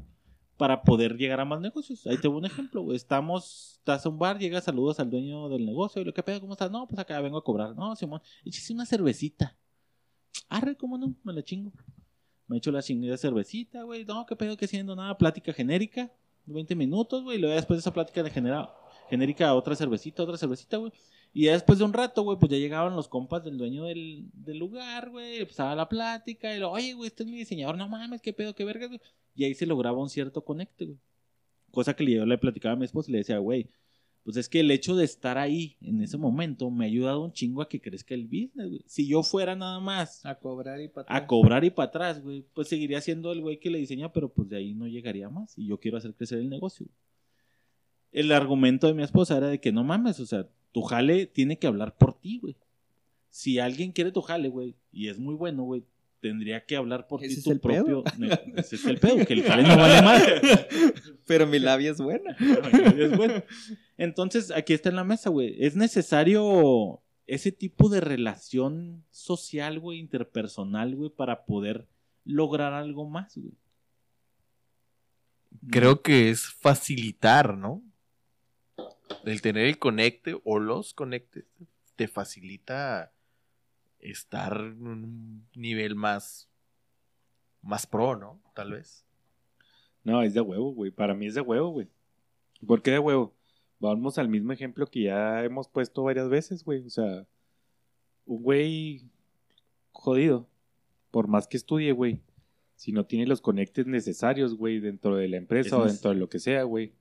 para 0.55 0.83
poder 0.83 1.17
llegar 1.17 1.41
a 1.41 1.45
más 1.45 1.59
negocios. 1.59 2.07
Ahí 2.07 2.17
te 2.17 2.29
voy 2.29 2.37
un 2.37 2.45
ejemplo, 2.45 2.81
güey. 2.81 2.95
Estamos, 2.95 3.73
estás 3.79 4.05
a 4.05 4.09
un 4.09 4.17
bar, 4.17 4.39
llegas, 4.39 4.63
saludos 4.63 5.01
al 5.01 5.09
dueño 5.09 5.49
del 5.49 5.65
negocio, 5.65 6.01
y 6.01 6.05
lo 6.05 6.13
que 6.13 6.23
¿cómo 6.39 6.53
estás? 6.53 6.71
No, 6.71 6.87
pues 6.87 6.97
acá 6.97 7.19
vengo 7.19 7.37
a 7.37 7.43
cobrar. 7.43 7.75
No, 7.75 7.93
Simón, 7.97 8.21
échese 8.45 8.71
una 8.71 8.85
cervecita. 8.85 9.57
Arre, 10.47 10.77
¿cómo 10.77 10.97
no? 10.97 11.13
Me 11.25 11.33
la 11.33 11.43
chingo. 11.43 11.73
Me 12.47 12.57
echo 12.57 12.71
la 12.71 12.81
chingada 12.81 13.17
cervecita, 13.17 13.83
güey. 13.83 14.05
No, 14.05 14.25
qué 14.25 14.37
pedo, 14.37 14.55
que 14.55 14.67
siendo 14.67 14.95
nada, 14.95 15.17
plática 15.17 15.51
genérica. 15.51 16.09
20 16.45 16.73
minutos, 16.75 17.23
güey. 17.23 17.37
Y 17.37 17.41
luego 17.41 17.55
después 17.55 17.77
de 17.77 17.81
esa 17.81 17.91
plática 17.91 18.23
de 18.23 18.29
genera- 18.29 18.73
genérica, 19.09 19.53
otra 19.53 19.75
cervecita, 19.75 20.23
otra 20.23 20.37
cervecita, 20.37 20.77
güey. 20.77 20.93
Y 21.35 21.47
ya 21.47 21.51
después 21.51 21.79
de 21.79 21.83
un 21.83 21.91
rato, 21.91 22.21
güey, 22.21 22.39
pues 22.39 22.49
ya 22.49 22.57
llegaban 22.57 22.95
los 22.95 23.09
compas 23.09 23.43
del 23.43 23.57
dueño 23.57 23.83
del, 23.83 24.29
del 24.31 24.57
lugar, 24.57 25.09
güey. 25.09 25.41
Empezaba 25.41 25.75
la 25.75 25.89
plática. 25.89 26.55
Y 26.55 26.59
lo, 26.59 26.71
oye, 26.71 26.93
güey, 26.93 27.07
este 27.09 27.23
es 27.23 27.29
mi 27.29 27.35
diseñador. 27.35 27.77
No 27.77 27.89
mames, 27.89 28.21
qué 28.21 28.31
pedo, 28.31 28.55
qué 28.55 28.63
verga, 28.63 28.87
güey. 28.87 29.01
Y 29.35 29.43
ahí 29.43 29.53
se 29.53 29.65
lograba 29.65 29.97
un 29.97 30.09
cierto 30.09 30.45
conecte, 30.45 30.85
güey. 30.85 30.97
Cosa 31.71 31.93
que 31.93 32.09
yo 32.09 32.25
le 32.25 32.37
platicaba 32.37 32.75
a 32.75 32.77
mi 32.77 32.85
esposa 32.85 33.09
y 33.09 33.11
le 33.11 33.17
decía, 33.17 33.37
güey, 33.39 33.69
pues 34.23 34.37
es 34.37 34.47
que 34.47 34.61
el 34.61 34.71
hecho 34.71 34.95
de 34.95 35.03
estar 35.03 35.37
ahí 35.37 35.75
en 35.81 35.99
ese 35.99 36.17
momento 36.17 36.71
me 36.71 36.85
ha 36.85 36.87
ayudado 36.87 37.21
un 37.21 37.33
chingo 37.33 37.61
a 37.61 37.67
que 37.67 37.81
crezca 37.81 38.13
el 38.13 38.27
business, 38.27 38.69
güey. 38.69 38.85
Si 38.87 39.05
yo 39.05 39.21
fuera 39.21 39.57
nada 39.57 39.81
más 39.81 40.25
A 40.25 40.35
cobrar 40.35 40.79
y 40.79 40.87
para 40.87 41.13
a 41.13 41.27
cobrar 41.27 41.65
y 41.65 41.69
para 41.69 41.89
atrás, 41.89 42.23
güey, 42.23 42.45
pues 42.53 42.69
seguiría 42.69 43.01
siendo 43.01 43.33
el 43.33 43.41
güey 43.41 43.59
que 43.59 43.69
le 43.69 43.79
diseña, 43.79 44.13
pero 44.13 44.29
pues 44.29 44.47
de 44.47 44.55
ahí 44.55 44.73
no 44.73 44.87
llegaría 44.87 45.29
más. 45.29 45.57
Y 45.57 45.67
yo 45.67 45.81
quiero 45.81 45.97
hacer 45.97 46.13
crecer 46.13 46.39
el 46.39 46.47
negocio. 46.47 46.87
El 48.13 48.31
argumento 48.31 48.87
de 48.87 48.93
mi 48.93 49.03
esposa 49.03 49.35
era 49.35 49.49
de 49.49 49.59
que 49.59 49.73
no 49.73 49.83
mames, 49.83 50.21
o 50.21 50.25
sea, 50.25 50.47
tu 50.75 50.81
jale 50.81 51.25
tiene 51.25 51.57
que 51.57 51.67
hablar 51.67 51.95
por 51.95 52.19
ti, 52.19 52.37
güey. 52.37 52.57
Si 53.29 53.59
alguien 53.59 53.93
quiere 53.93 54.11
tu 54.11 54.21
jale, 54.21 54.49
güey, 54.49 54.75
y 54.91 55.07
es 55.07 55.17
muy 55.17 55.33
bueno, 55.33 55.63
güey, 55.63 55.85
tendría 56.19 56.65
que 56.65 56.75
hablar 56.75 57.07
por 57.07 57.23
Ese 57.23 57.29
ti 57.29 57.37
es 57.37 57.43
tu 57.45 57.51
el 57.51 57.61
propio. 57.61 58.03
Ese 58.57 58.75
es 58.75 58.85
el 58.85 58.99
pedo, 58.99 59.25
que 59.25 59.31
el 59.31 59.43
jale 59.43 59.63
no 59.63 59.77
vale 59.77 60.01
más. 60.01 60.21
Pero 61.25 61.47
mi 61.47 61.59
labia 61.59 61.91
es 61.91 62.01
buena. 62.01 62.35
Es 62.97 63.15
bueno. 63.15 63.41
Entonces, 63.97 64.51
aquí 64.51 64.73
está 64.73 64.89
en 64.89 64.97
la 64.97 65.05
mesa, 65.05 65.29
güey. 65.29 65.55
Es 65.59 65.77
necesario 65.77 67.01
ese 67.25 67.53
tipo 67.53 67.87
de 67.87 68.01
relación 68.01 69.05
social, 69.11 69.79
güey, 69.79 69.99
interpersonal, 69.99 70.93
güey, 70.93 71.09
para 71.09 71.45
poder 71.45 71.87
lograr 72.25 72.73
algo 72.73 73.07
más, 73.07 73.37
güey. 73.37 73.53
Creo 75.71 76.01
que 76.01 76.31
es 76.31 76.47
facilitar, 76.47 77.57
¿no? 77.57 77.81
El 79.23 79.41
tener 79.41 79.65
el 79.65 79.79
conecte 79.79 80.39
o 80.43 80.59
los 80.59 80.93
conectes 80.93 81.45
te 81.95 82.07
facilita 82.07 83.11
estar 83.99 84.57
en 84.59 84.87
un 84.87 85.47
nivel 85.55 85.95
más 85.95 86.49
más 87.65 87.87
pro, 87.87 88.15
¿no? 88.15 88.39
Tal 88.53 88.71
vez. 88.71 89.03
No, 90.03 90.21
es 90.21 90.33
de 90.33 90.41
huevo, 90.41 90.71
güey. 90.73 90.91
Para 90.91 91.15
mí 91.15 91.25
es 91.25 91.33
de 91.33 91.41
huevo, 91.41 91.69
güey. 91.69 91.87
¿Por 92.65 92.81
qué 92.81 92.91
de 92.91 92.99
huevo? 92.99 93.33
Vamos 93.79 94.17
al 94.17 94.29
mismo 94.29 94.53
ejemplo 94.53 94.87
que 94.87 95.03
ya 95.03 95.43
hemos 95.43 95.67
puesto 95.67 96.03
varias 96.03 96.29
veces, 96.29 96.63
güey. 96.63 96.85
O 96.85 96.89
sea, 96.89 97.25
un 98.25 98.43
güey 98.43 99.09
jodido, 99.91 100.47
por 101.11 101.27
más 101.27 101.47
que 101.47 101.57
estudie, 101.57 101.91
güey, 101.91 102.21
si 102.75 102.91
no 102.91 103.05
tiene 103.05 103.25
los 103.25 103.41
conectes 103.41 103.87
necesarios, 103.87 104.55
güey, 104.55 104.79
dentro 104.79 105.15
de 105.15 105.27
la 105.27 105.37
empresa 105.37 105.69
Es 105.69 105.73
o 105.73 105.85
dentro 105.85 106.11
de 106.11 106.17
lo 106.17 106.29
que 106.29 106.39
sea, 106.39 106.63
güey, 106.63 106.93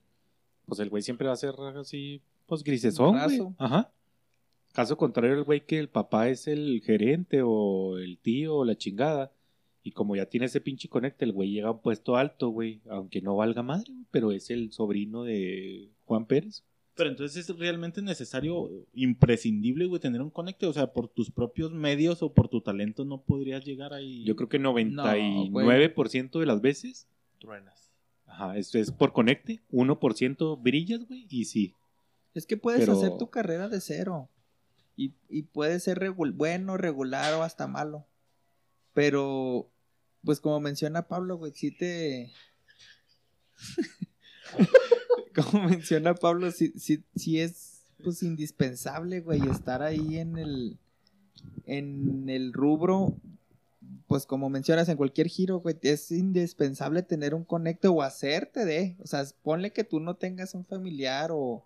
pues 0.65 0.79
el 0.79 0.89
güey 0.89 1.03
siempre 1.03 1.27
va 1.27 1.33
a 1.33 1.37
ser 1.37 1.55
así, 1.77 2.21
pues 2.45 2.63
grisesón, 2.63 3.17
güey. 3.23 3.41
Ajá. 3.57 3.91
Caso 4.73 4.97
contrario, 4.97 5.37
el 5.37 5.43
güey 5.43 5.65
que 5.65 5.79
el 5.79 5.87
papá 5.87 6.27
es 6.27 6.47
el 6.47 6.81
gerente 6.83 7.41
o 7.43 7.97
el 7.97 8.17
tío 8.17 8.57
o 8.57 8.65
la 8.65 8.75
chingada. 8.75 9.31
Y 9.83 9.91
como 9.91 10.15
ya 10.15 10.25
tiene 10.25 10.47
ese 10.47 10.61
pinche 10.61 10.89
conecte, 10.89 11.25
el 11.25 11.31
güey 11.31 11.51
llega 11.51 11.69
a 11.69 11.71
un 11.71 11.79
puesto 11.79 12.17
alto, 12.17 12.49
güey. 12.49 12.81
Aunque 12.89 13.21
no 13.21 13.35
valga 13.35 13.63
madre, 13.63 13.93
pero 14.11 14.31
es 14.31 14.49
el 14.49 14.71
sobrino 14.71 15.23
de 15.23 15.91
Juan 16.05 16.25
Pérez. 16.25 16.63
Pero 16.95 17.09
entonces 17.09 17.49
es 17.49 17.57
realmente 17.57 18.01
necesario, 18.01 18.69
imprescindible, 18.93 19.85
güey, 19.85 20.01
tener 20.01 20.21
un 20.21 20.29
conecte. 20.29 20.65
O 20.65 20.73
sea, 20.73 20.91
por 20.91 21.07
tus 21.07 21.29
propios 21.29 21.71
medios 21.71 22.23
o 22.23 22.33
por 22.33 22.47
tu 22.49 22.61
talento 22.61 23.05
no 23.05 23.21
podrías 23.21 23.63
llegar 23.63 23.93
ahí. 23.93 24.23
Yo 24.23 24.35
creo 24.35 24.49
que 24.49 24.59
99% 24.59 26.39
de 26.39 26.45
las 26.45 26.61
veces, 26.61 27.07
Truenas. 27.39 27.84
Ajá, 28.27 28.57
esto 28.57 28.77
es 28.77 28.91
por 28.91 29.13
conecte. 29.13 29.61
1% 29.71 30.61
brillas, 30.61 31.05
güey, 31.07 31.25
y 31.29 31.45
sí. 31.45 31.73
Es 32.33 32.45
que 32.45 32.57
puedes 32.57 32.81
Pero- 32.81 32.93
hacer 32.93 33.17
tu 33.17 33.29
carrera 33.29 33.69
de 33.69 33.79
cero. 33.81 34.29
Y, 34.97 35.13
y 35.29 35.43
puede 35.43 35.79
ser 35.79 35.99
regul- 35.99 36.33
bueno, 36.35 36.77
regular 36.77 37.33
o 37.33 37.43
hasta 37.43 37.67
malo. 37.67 38.05
Pero, 38.93 39.69
pues 40.23 40.39
como 40.39 40.59
menciona 40.61 41.07
Pablo, 41.07 41.37
güey, 41.37 41.51
sí 41.53 41.71
te... 41.71 42.31
como 45.35 45.67
menciona 45.67 46.13
Pablo, 46.15 46.51
sí, 46.51 46.71
sí, 46.77 47.03
sí 47.15 47.39
es 47.39 47.83
pues 48.03 48.23
indispensable, 48.23 49.21
güey, 49.21 49.41
estar 49.49 49.81
ahí 49.81 50.17
en 50.19 50.37
el, 50.37 50.77
en 51.65 52.29
el 52.29 52.53
rubro. 52.53 53.15
Pues 54.07 54.25
como 54.25 54.49
mencionas 54.49 54.87
en 54.89 54.97
cualquier 54.97 55.27
giro, 55.27 55.59
güey, 55.59 55.77
es 55.81 56.11
indispensable 56.11 57.01
tener 57.01 57.33
un 57.33 57.43
conecto 57.43 57.91
o 57.91 58.01
hacerte 58.01 58.65
de. 58.65 58.97
O 59.03 59.07
sea, 59.07 59.25
ponle 59.41 59.73
que 59.73 59.83
tú 59.83 59.99
no 59.99 60.15
tengas 60.15 60.53
un 60.53 60.65
familiar 60.65 61.31
o, 61.31 61.65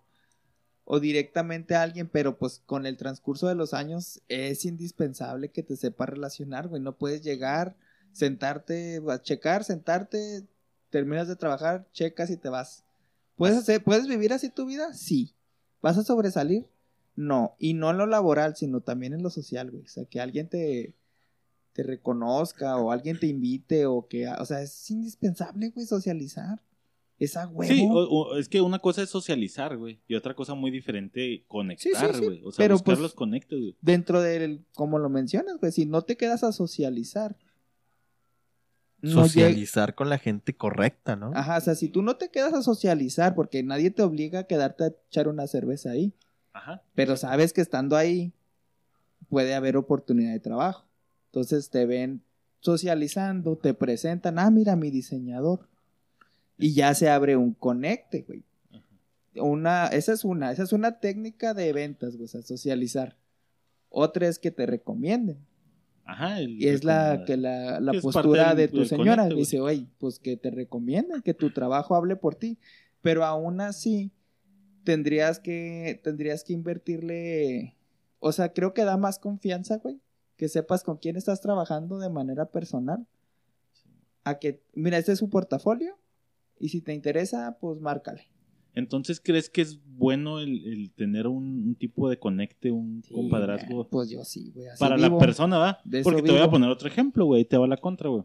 o 0.84 1.00
directamente 1.00 1.74
a 1.74 1.82
alguien, 1.82 2.08
pero 2.08 2.38
pues 2.38 2.62
con 2.64 2.86
el 2.86 2.96
transcurso 2.96 3.46
de 3.46 3.54
los 3.54 3.74
años 3.74 4.22
es 4.28 4.64
indispensable 4.64 5.50
que 5.50 5.62
te 5.62 5.76
sepas 5.76 6.08
relacionar, 6.08 6.68
güey. 6.68 6.80
No 6.80 6.96
puedes 6.96 7.22
llegar, 7.22 7.76
sentarte, 8.12 9.02
a 9.08 9.20
checar, 9.20 9.64
sentarte, 9.64 10.46
terminas 10.88 11.28
de 11.28 11.36
trabajar, 11.36 11.86
checas 11.92 12.30
y 12.30 12.36
te 12.36 12.48
vas. 12.48 12.84
¿Puedes, 13.36 13.56
hacer, 13.56 13.82
¿Puedes 13.82 14.06
vivir 14.06 14.32
así 14.32 14.50
tu 14.50 14.66
vida? 14.66 14.92
Sí. 14.94 15.34
¿Vas 15.80 15.96
a 15.96 16.04
sobresalir? 16.04 16.66
No. 17.16 17.54
Y 17.58 17.74
no 17.74 17.90
en 17.90 17.98
lo 17.98 18.06
laboral, 18.06 18.56
sino 18.56 18.80
también 18.80 19.12
en 19.12 19.22
lo 19.22 19.30
social, 19.30 19.70
güey. 19.70 19.84
O 19.84 19.88
sea, 19.88 20.04
que 20.04 20.20
alguien 20.20 20.48
te, 20.48 20.94
te 21.80 21.86
reconozca 21.86 22.76
o 22.76 22.90
alguien 22.92 23.18
te 23.18 23.26
invite 23.26 23.86
o 23.86 24.06
que, 24.06 24.28
o 24.28 24.44
sea, 24.44 24.60
es 24.60 24.90
indispensable, 24.90 25.70
güey, 25.70 25.86
socializar. 25.86 26.60
Esa 27.18 27.46
huevo. 27.48 27.72
Sí, 27.72 27.86
o- 27.90 27.94
o- 28.08 28.36
es 28.38 28.48
que 28.48 28.60
una 28.62 28.78
cosa 28.78 29.02
es 29.02 29.10
socializar, 29.10 29.76
güey, 29.76 30.00
y 30.08 30.14
otra 30.14 30.34
cosa 30.34 30.54
muy 30.54 30.70
diferente 30.70 31.44
conectar, 31.48 31.82
Sí, 31.92 31.92
sí, 31.94 32.18
sí, 32.18 32.24
güey. 32.24 32.42
O 32.44 32.50
sea, 32.52 32.64
pero, 32.64 32.74
buscar 32.74 32.94
pues, 32.94 32.98
los 33.00 33.14
güey. 33.14 33.76
dentro 33.80 34.20
del, 34.22 34.64
como 34.74 34.98
lo 34.98 35.08
mencionas, 35.10 35.58
güey, 35.58 35.70
si 35.72 35.84
no 35.86 36.02
te 36.02 36.16
quedas 36.16 36.44
a 36.44 36.52
socializar. 36.52 37.36
no 39.02 39.22
lleg- 39.22 39.28
Socializar 39.28 39.94
con 39.94 40.10
la 40.10 40.18
gente 40.18 40.54
correcta, 40.54 41.16
¿no? 41.16 41.30
Ajá, 41.34 41.56
o 41.56 41.60
sea, 41.62 41.74
si 41.74 41.88
tú 41.88 42.02
no 42.02 42.16
te 42.16 42.28
quedas 42.30 42.52
a 42.52 42.62
socializar, 42.62 43.34
porque 43.34 43.62
nadie 43.62 43.90
te 43.90 44.02
obliga 44.02 44.40
a 44.40 44.44
quedarte 44.44 44.84
a 44.84 44.92
echar 45.08 45.26
una 45.28 45.46
cerveza 45.46 45.90
ahí, 45.92 46.12
Ajá. 46.52 46.82
pero 46.94 47.16
sabes 47.16 47.54
que 47.54 47.62
estando 47.62 47.96
ahí 47.96 48.34
puede 49.30 49.54
haber 49.54 49.78
oportunidad 49.78 50.32
de 50.32 50.40
trabajo. 50.40 50.84
Entonces 51.30 51.70
te 51.70 51.86
ven 51.86 52.22
socializando, 52.58 53.56
te 53.56 53.72
presentan, 53.72 54.38
ah, 54.38 54.50
mira 54.50 54.76
mi 54.76 54.90
diseñador. 54.90 55.68
Y 56.58 56.74
ya 56.74 56.92
se 56.94 57.08
abre 57.08 57.36
un 57.36 57.54
conecte, 57.54 58.22
güey. 58.26 58.42
Una, 59.36 59.86
esa 59.86 60.12
es 60.12 60.24
una, 60.24 60.50
esa 60.50 60.64
es 60.64 60.72
una 60.72 60.98
técnica 60.98 61.54
de 61.54 61.72
ventas, 61.72 62.14
güey, 62.16 62.24
o 62.24 62.28
sea, 62.28 62.42
socializar. 62.42 63.16
Otra 63.88 64.26
es 64.28 64.38
que 64.38 64.50
te 64.50 64.66
recomienden. 64.66 65.38
Ajá. 66.04 66.40
el- 66.40 66.60
Y 66.60 66.66
es 66.66 66.82
la 66.82 67.24
que 67.24 67.36
la, 67.36 67.78
la 67.78 67.92
que 67.92 68.00
postura 68.00 68.48
del- 68.48 68.56
de 68.56 68.68
tu 68.68 68.84
señora. 68.84 69.28
Dice, 69.36 69.60
oye, 69.60 69.86
pues 69.98 70.18
que 70.18 70.36
te 70.36 70.50
recomienden, 70.50 71.22
que 71.22 71.34
tu 71.34 71.52
trabajo 71.52 71.94
hable 71.94 72.16
por 72.16 72.34
ti. 72.34 72.58
Pero 73.00 73.24
aún 73.24 73.60
así, 73.60 74.10
tendrías 74.82 75.38
que, 75.38 76.00
tendrías 76.02 76.42
que 76.42 76.52
invertirle 76.52 77.76
o 78.18 78.32
sea, 78.32 78.52
creo 78.52 78.74
que 78.74 78.84
da 78.84 78.96
más 78.98 79.18
confianza, 79.18 79.78
güey, 79.78 79.98
que 80.40 80.48
sepas 80.48 80.82
con 80.84 80.96
quién 80.96 81.16
estás 81.18 81.42
trabajando 81.42 81.98
de 81.98 82.08
manera 82.08 82.46
personal. 82.46 83.06
A 84.24 84.38
que, 84.38 84.62
mira, 84.72 84.96
este 84.96 85.12
es 85.12 85.18
su 85.18 85.28
portafolio 85.28 85.98
y 86.58 86.70
si 86.70 86.80
te 86.80 86.94
interesa, 86.94 87.58
pues 87.60 87.78
márcale. 87.78 88.22
Entonces, 88.72 89.20
¿crees 89.20 89.50
que 89.50 89.60
es 89.60 89.80
bueno 89.84 90.38
el, 90.40 90.64
el 90.66 90.92
tener 90.92 91.26
un, 91.26 91.44
un 91.66 91.74
tipo 91.74 92.08
de 92.08 92.18
conecte, 92.18 92.70
un 92.70 93.02
Sí, 93.04 93.12
compadrazgo 93.12 93.86
Pues 93.90 94.08
yo 94.08 94.24
sí, 94.24 94.50
güey. 94.54 94.68
para 94.78 94.96
vivo. 94.96 95.08
la 95.08 95.18
persona, 95.18 95.58
¿va? 95.58 95.78
Porque 96.02 96.22
te 96.22 96.30
voy 96.32 96.40
a 96.40 96.48
poner 96.50 96.70
otro 96.70 96.88
ejemplo, 96.88 97.26
güey, 97.26 97.44
te 97.44 97.58
va 97.58 97.66
la 97.66 97.76
contra, 97.76 98.08
güey. 98.08 98.24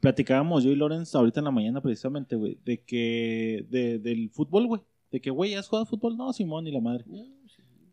Platicábamos 0.00 0.64
yo 0.64 0.70
y 0.72 0.74
Lorenz 0.74 1.14
ahorita 1.14 1.38
en 1.40 1.44
la 1.44 1.52
mañana 1.52 1.80
precisamente, 1.80 2.34
güey, 2.34 2.58
de 2.64 2.82
que, 2.82 3.66
de, 3.70 4.00
del 4.00 4.30
fútbol, 4.30 4.66
güey. 4.66 4.80
De 5.12 5.20
que, 5.20 5.30
güey, 5.30 5.54
¿has 5.54 5.68
jugado 5.68 5.86
fútbol? 5.86 6.16
No, 6.16 6.32
Simón, 6.32 6.66
y 6.66 6.72
la 6.72 6.80
madre. 6.80 7.04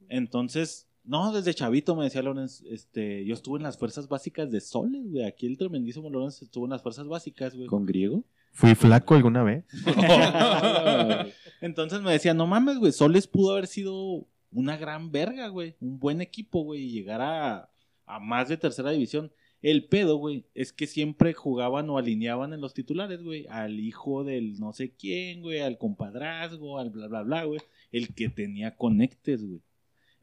Entonces, 0.09 0.87
no, 1.03 1.33
desde 1.33 1.53
chavito 1.53 1.95
me 1.95 2.05
decía 2.05 2.21
Lorenz, 2.21 2.63
este, 2.69 3.25
yo 3.25 3.33
estuve 3.33 3.57
en 3.57 3.63
las 3.63 3.77
fuerzas 3.77 4.07
básicas 4.07 4.49
de 4.51 4.61
Soles, 4.61 5.11
güey. 5.11 5.25
Aquí 5.25 5.45
el 5.45 5.57
tremendísimo 5.57 6.09
Lorenz 6.09 6.41
estuvo 6.41 6.65
en 6.65 6.71
las 6.71 6.81
fuerzas 6.81 7.07
básicas, 7.07 7.55
güey. 7.55 7.67
¿Con 7.67 7.85
griego? 7.85 8.23
¿Fui 8.51 8.73
flaco 8.75 9.15
alguna 9.15 9.43
vez? 9.43 9.65
Entonces 11.61 12.01
me 12.01 12.11
decía, 12.11 12.33
no 12.33 12.47
mames, 12.47 12.77
güey, 12.77 12.91
Soles 12.91 13.27
pudo 13.27 13.53
haber 13.53 13.67
sido 13.67 14.27
una 14.51 14.77
gran 14.77 15.11
verga, 15.11 15.47
güey. 15.47 15.75
Un 15.81 15.99
buen 15.99 16.21
equipo, 16.21 16.63
güey, 16.63 16.83
y 16.83 16.91
llegar 16.91 17.21
a, 17.21 17.69
a 18.05 18.19
más 18.19 18.47
de 18.47 18.57
tercera 18.57 18.91
división. 18.91 19.31
El 19.61 19.85
pedo, 19.85 20.17
güey, 20.17 20.45
es 20.53 20.71
que 20.71 20.87
siempre 20.87 21.33
jugaban 21.33 21.89
o 21.89 21.97
alineaban 21.97 22.53
en 22.53 22.61
los 22.61 22.73
titulares, 22.73 23.23
güey, 23.23 23.47
al 23.47 23.79
hijo 23.79 24.23
del 24.23 24.59
no 24.59 24.73
sé 24.73 24.93
quién, 24.93 25.41
güey, 25.41 25.61
al 25.61 25.77
compadrazgo, 25.77 26.79
al 26.79 26.89
bla, 26.91 27.07
bla, 27.07 27.23
bla, 27.23 27.43
güey, 27.45 27.61
el 27.91 28.13
que 28.13 28.29
tenía 28.29 28.75
conectes, 28.75 29.45
güey. 29.45 29.61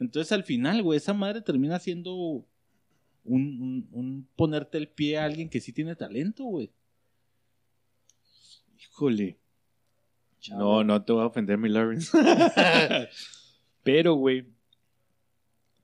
Entonces 0.00 0.32
al 0.32 0.42
final, 0.44 0.82
güey, 0.82 0.96
esa 0.96 1.14
madre 1.14 1.42
termina 1.42 1.78
siendo 1.78 2.14
un, 2.14 2.44
un- 3.24 3.88
un 3.92 4.28
ponerte 4.34 4.78
el 4.78 4.88
pie 4.88 5.18
a 5.18 5.24
alguien 5.26 5.48
que 5.48 5.60
sí 5.60 5.72
tiene 5.72 5.94
talento, 5.94 6.44
güey. 6.44 6.72
Híjole. 8.78 9.38
No, 10.52 10.82
no 10.84 11.04
te 11.04 11.12
voy 11.12 11.22
a 11.22 11.26
ofender, 11.26 11.58
mi 11.58 11.68
Lawrence. 11.68 12.10
Pero, 13.82 14.14
güey, 14.14 14.46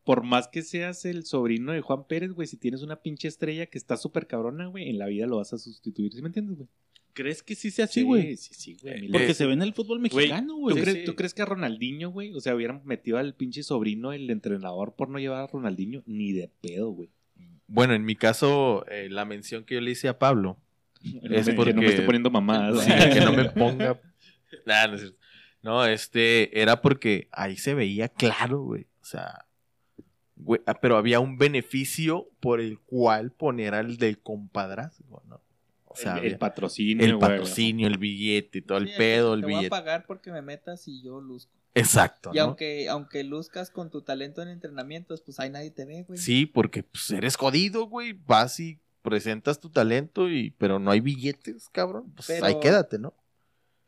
por 0.05 0.23
más 0.23 0.49
que 0.49 0.62
seas 0.62 1.05
el 1.05 1.25
sobrino 1.27 1.73
de 1.73 1.81
Juan 1.83 2.07
Pérez, 2.07 2.33
güey, 2.33 2.47
si 2.49 2.57
tienes 2.57 2.83
una 2.83 2.97
pinche 3.03 3.29
estrella 3.29 3.67
que 3.67 3.77
está 3.79 3.97
súper 3.97 4.27
cabrona, 4.27 4.67
güey, 4.67 4.89
en 4.89 4.99
la 4.99 5.07
vida 5.07 5.27
lo 5.27 5.37
vas 5.37 5.53
a 5.53 5.59
sustituir. 5.59 6.12
¿Sí 6.12 6.23
me 6.23 6.29
entiendes, 6.29 6.57
güey? 6.57 6.69
¿Crees 7.17 7.43
que 7.43 7.55
sí 7.55 7.71
sea 7.71 7.87
así, 7.87 8.03
güey? 8.03 8.37
Sí, 8.37 8.53
sí, 8.55 8.77
güey. 8.83 9.01
mil 9.01 9.11
Porque 9.11 9.31
Eh, 9.31 9.35
se 9.35 9.47
ve 9.47 9.55
en 9.55 9.62
el 9.62 9.73
fútbol 9.73 10.01
mexicano, 10.01 10.49
¿Tú, 10.53 10.61
güey. 10.61 10.77
Sí, 10.77 10.83
crees, 10.83 10.97
sí. 10.99 11.05
tú 11.05 11.14
crees 11.17 11.33
que 11.33 11.41
a 11.43 11.47
Ronaldinho, 11.47 12.11
güey? 12.11 12.33
O 12.35 12.41
sea, 12.41 12.55
hubieran 12.55 12.83
metido 12.85 13.17
al 13.17 13.35
pinche 13.35 13.62
sobrino, 13.62 14.12
el 14.12 14.29
entrenador, 14.29 14.95
por 14.95 15.09
no 15.09 15.19
llevar 15.19 15.41
a 15.45 15.47
Ronaldinho? 15.47 16.03
Ni 16.05 16.33
de 16.33 16.51
pedo, 16.61 16.91
güey. 16.91 17.09
Bueno, 17.69 17.95
en 17.95 18.05
mi 18.05 18.17
caso, 18.17 18.85
eh, 18.91 19.09
la 19.11 19.25
mención 19.25 19.64
que 19.64 19.77
yo 19.77 19.81
le 19.81 19.93
hice 19.93 20.09
a 20.09 20.19
Pablo 20.19 20.59
Es 21.25 21.47
Que 21.47 21.53
porque- 21.55 21.73
no 21.73 21.81
me 21.81 21.89
esté 21.89 22.03
poniendo 22.03 22.31
mamadas. 22.31 22.85
Sí, 22.85 22.93
que 23.12 23.21
no 23.21 23.33
me 23.33 23.45
ponga. 23.51 23.99
Nah, 24.67 24.87
no, 24.87 24.95
es 24.95 25.01
cierto. 25.01 25.19
No, 25.62 25.85
este, 25.87 26.61
era 26.61 26.81
porque 26.83 27.29
ahí 27.33 27.57
se 27.57 27.75
veía 27.75 28.09
claro, 28.09 28.61
güey. 28.62 28.83
O 29.01 29.05
sea, 29.05 29.47
güey, 30.37 30.61
ah, 30.67 30.75
pero 30.81 30.97
había 30.99 31.19
un 31.19 31.39
beneficio 31.39 32.29
por 32.41 32.61
el 32.61 32.79
cual 32.79 33.33
poner 33.33 33.75
al 33.75 33.97
del 33.97 34.19
compadrazgo, 34.19 35.23
¿no? 35.27 35.41
O 35.99 36.03
sea, 36.03 36.19
el, 36.19 36.39
patrocinio, 36.39 37.05
el 37.05 37.17
güey. 37.17 37.21
patrocinio, 37.29 37.87
el 37.87 37.99
billete, 37.99 38.63
todo 38.63 38.79
el 38.79 38.95
pedo, 38.97 39.35
el 39.35 39.41
Te 39.41 39.45
voy 39.47 39.55
a 39.55 39.57
billete. 39.59 39.71
pagar 39.71 40.05
porque 40.07 40.31
me 40.31 40.43
metas 40.43 40.87
y 40.89 41.03
yo 41.03 41.21
luzco. 41.21 41.53
Exacto, 41.75 42.31
Y 42.33 42.39
¿no? 42.39 42.45
aunque, 42.45 42.89
aunque 42.89 43.23
luzcas 43.23 43.71
con 43.71 43.91
tu 43.91 44.01
talento 44.03 44.41
en 44.43 44.49
entrenamientos, 44.49 45.21
pues 45.21 45.39
ahí 45.41 45.51
nadie 45.51 45.71
te 45.71 45.85
ve, 45.85 46.05
güey. 46.05 46.19
Sí, 46.19 46.47
porque 46.47 46.83
pues, 46.83 47.11
eres 47.11 47.37
jodido, 47.37 47.87
güey. 47.87 48.15
Vas 48.15 48.61
y 48.61 48.79
presentas 49.03 49.61
tu 49.61 49.71
talento, 49.71 50.29
y 50.31 50.51
pero 50.53 50.79
no 50.79 50.91
hay 50.91 51.01
billetes, 51.01 51.69
cabrón. 51.71 52.13
Pues 52.15 52.29
Pero- 52.29 52.47
ahí 52.47 52.59
quédate, 52.61 52.99
¿no? 52.99 53.15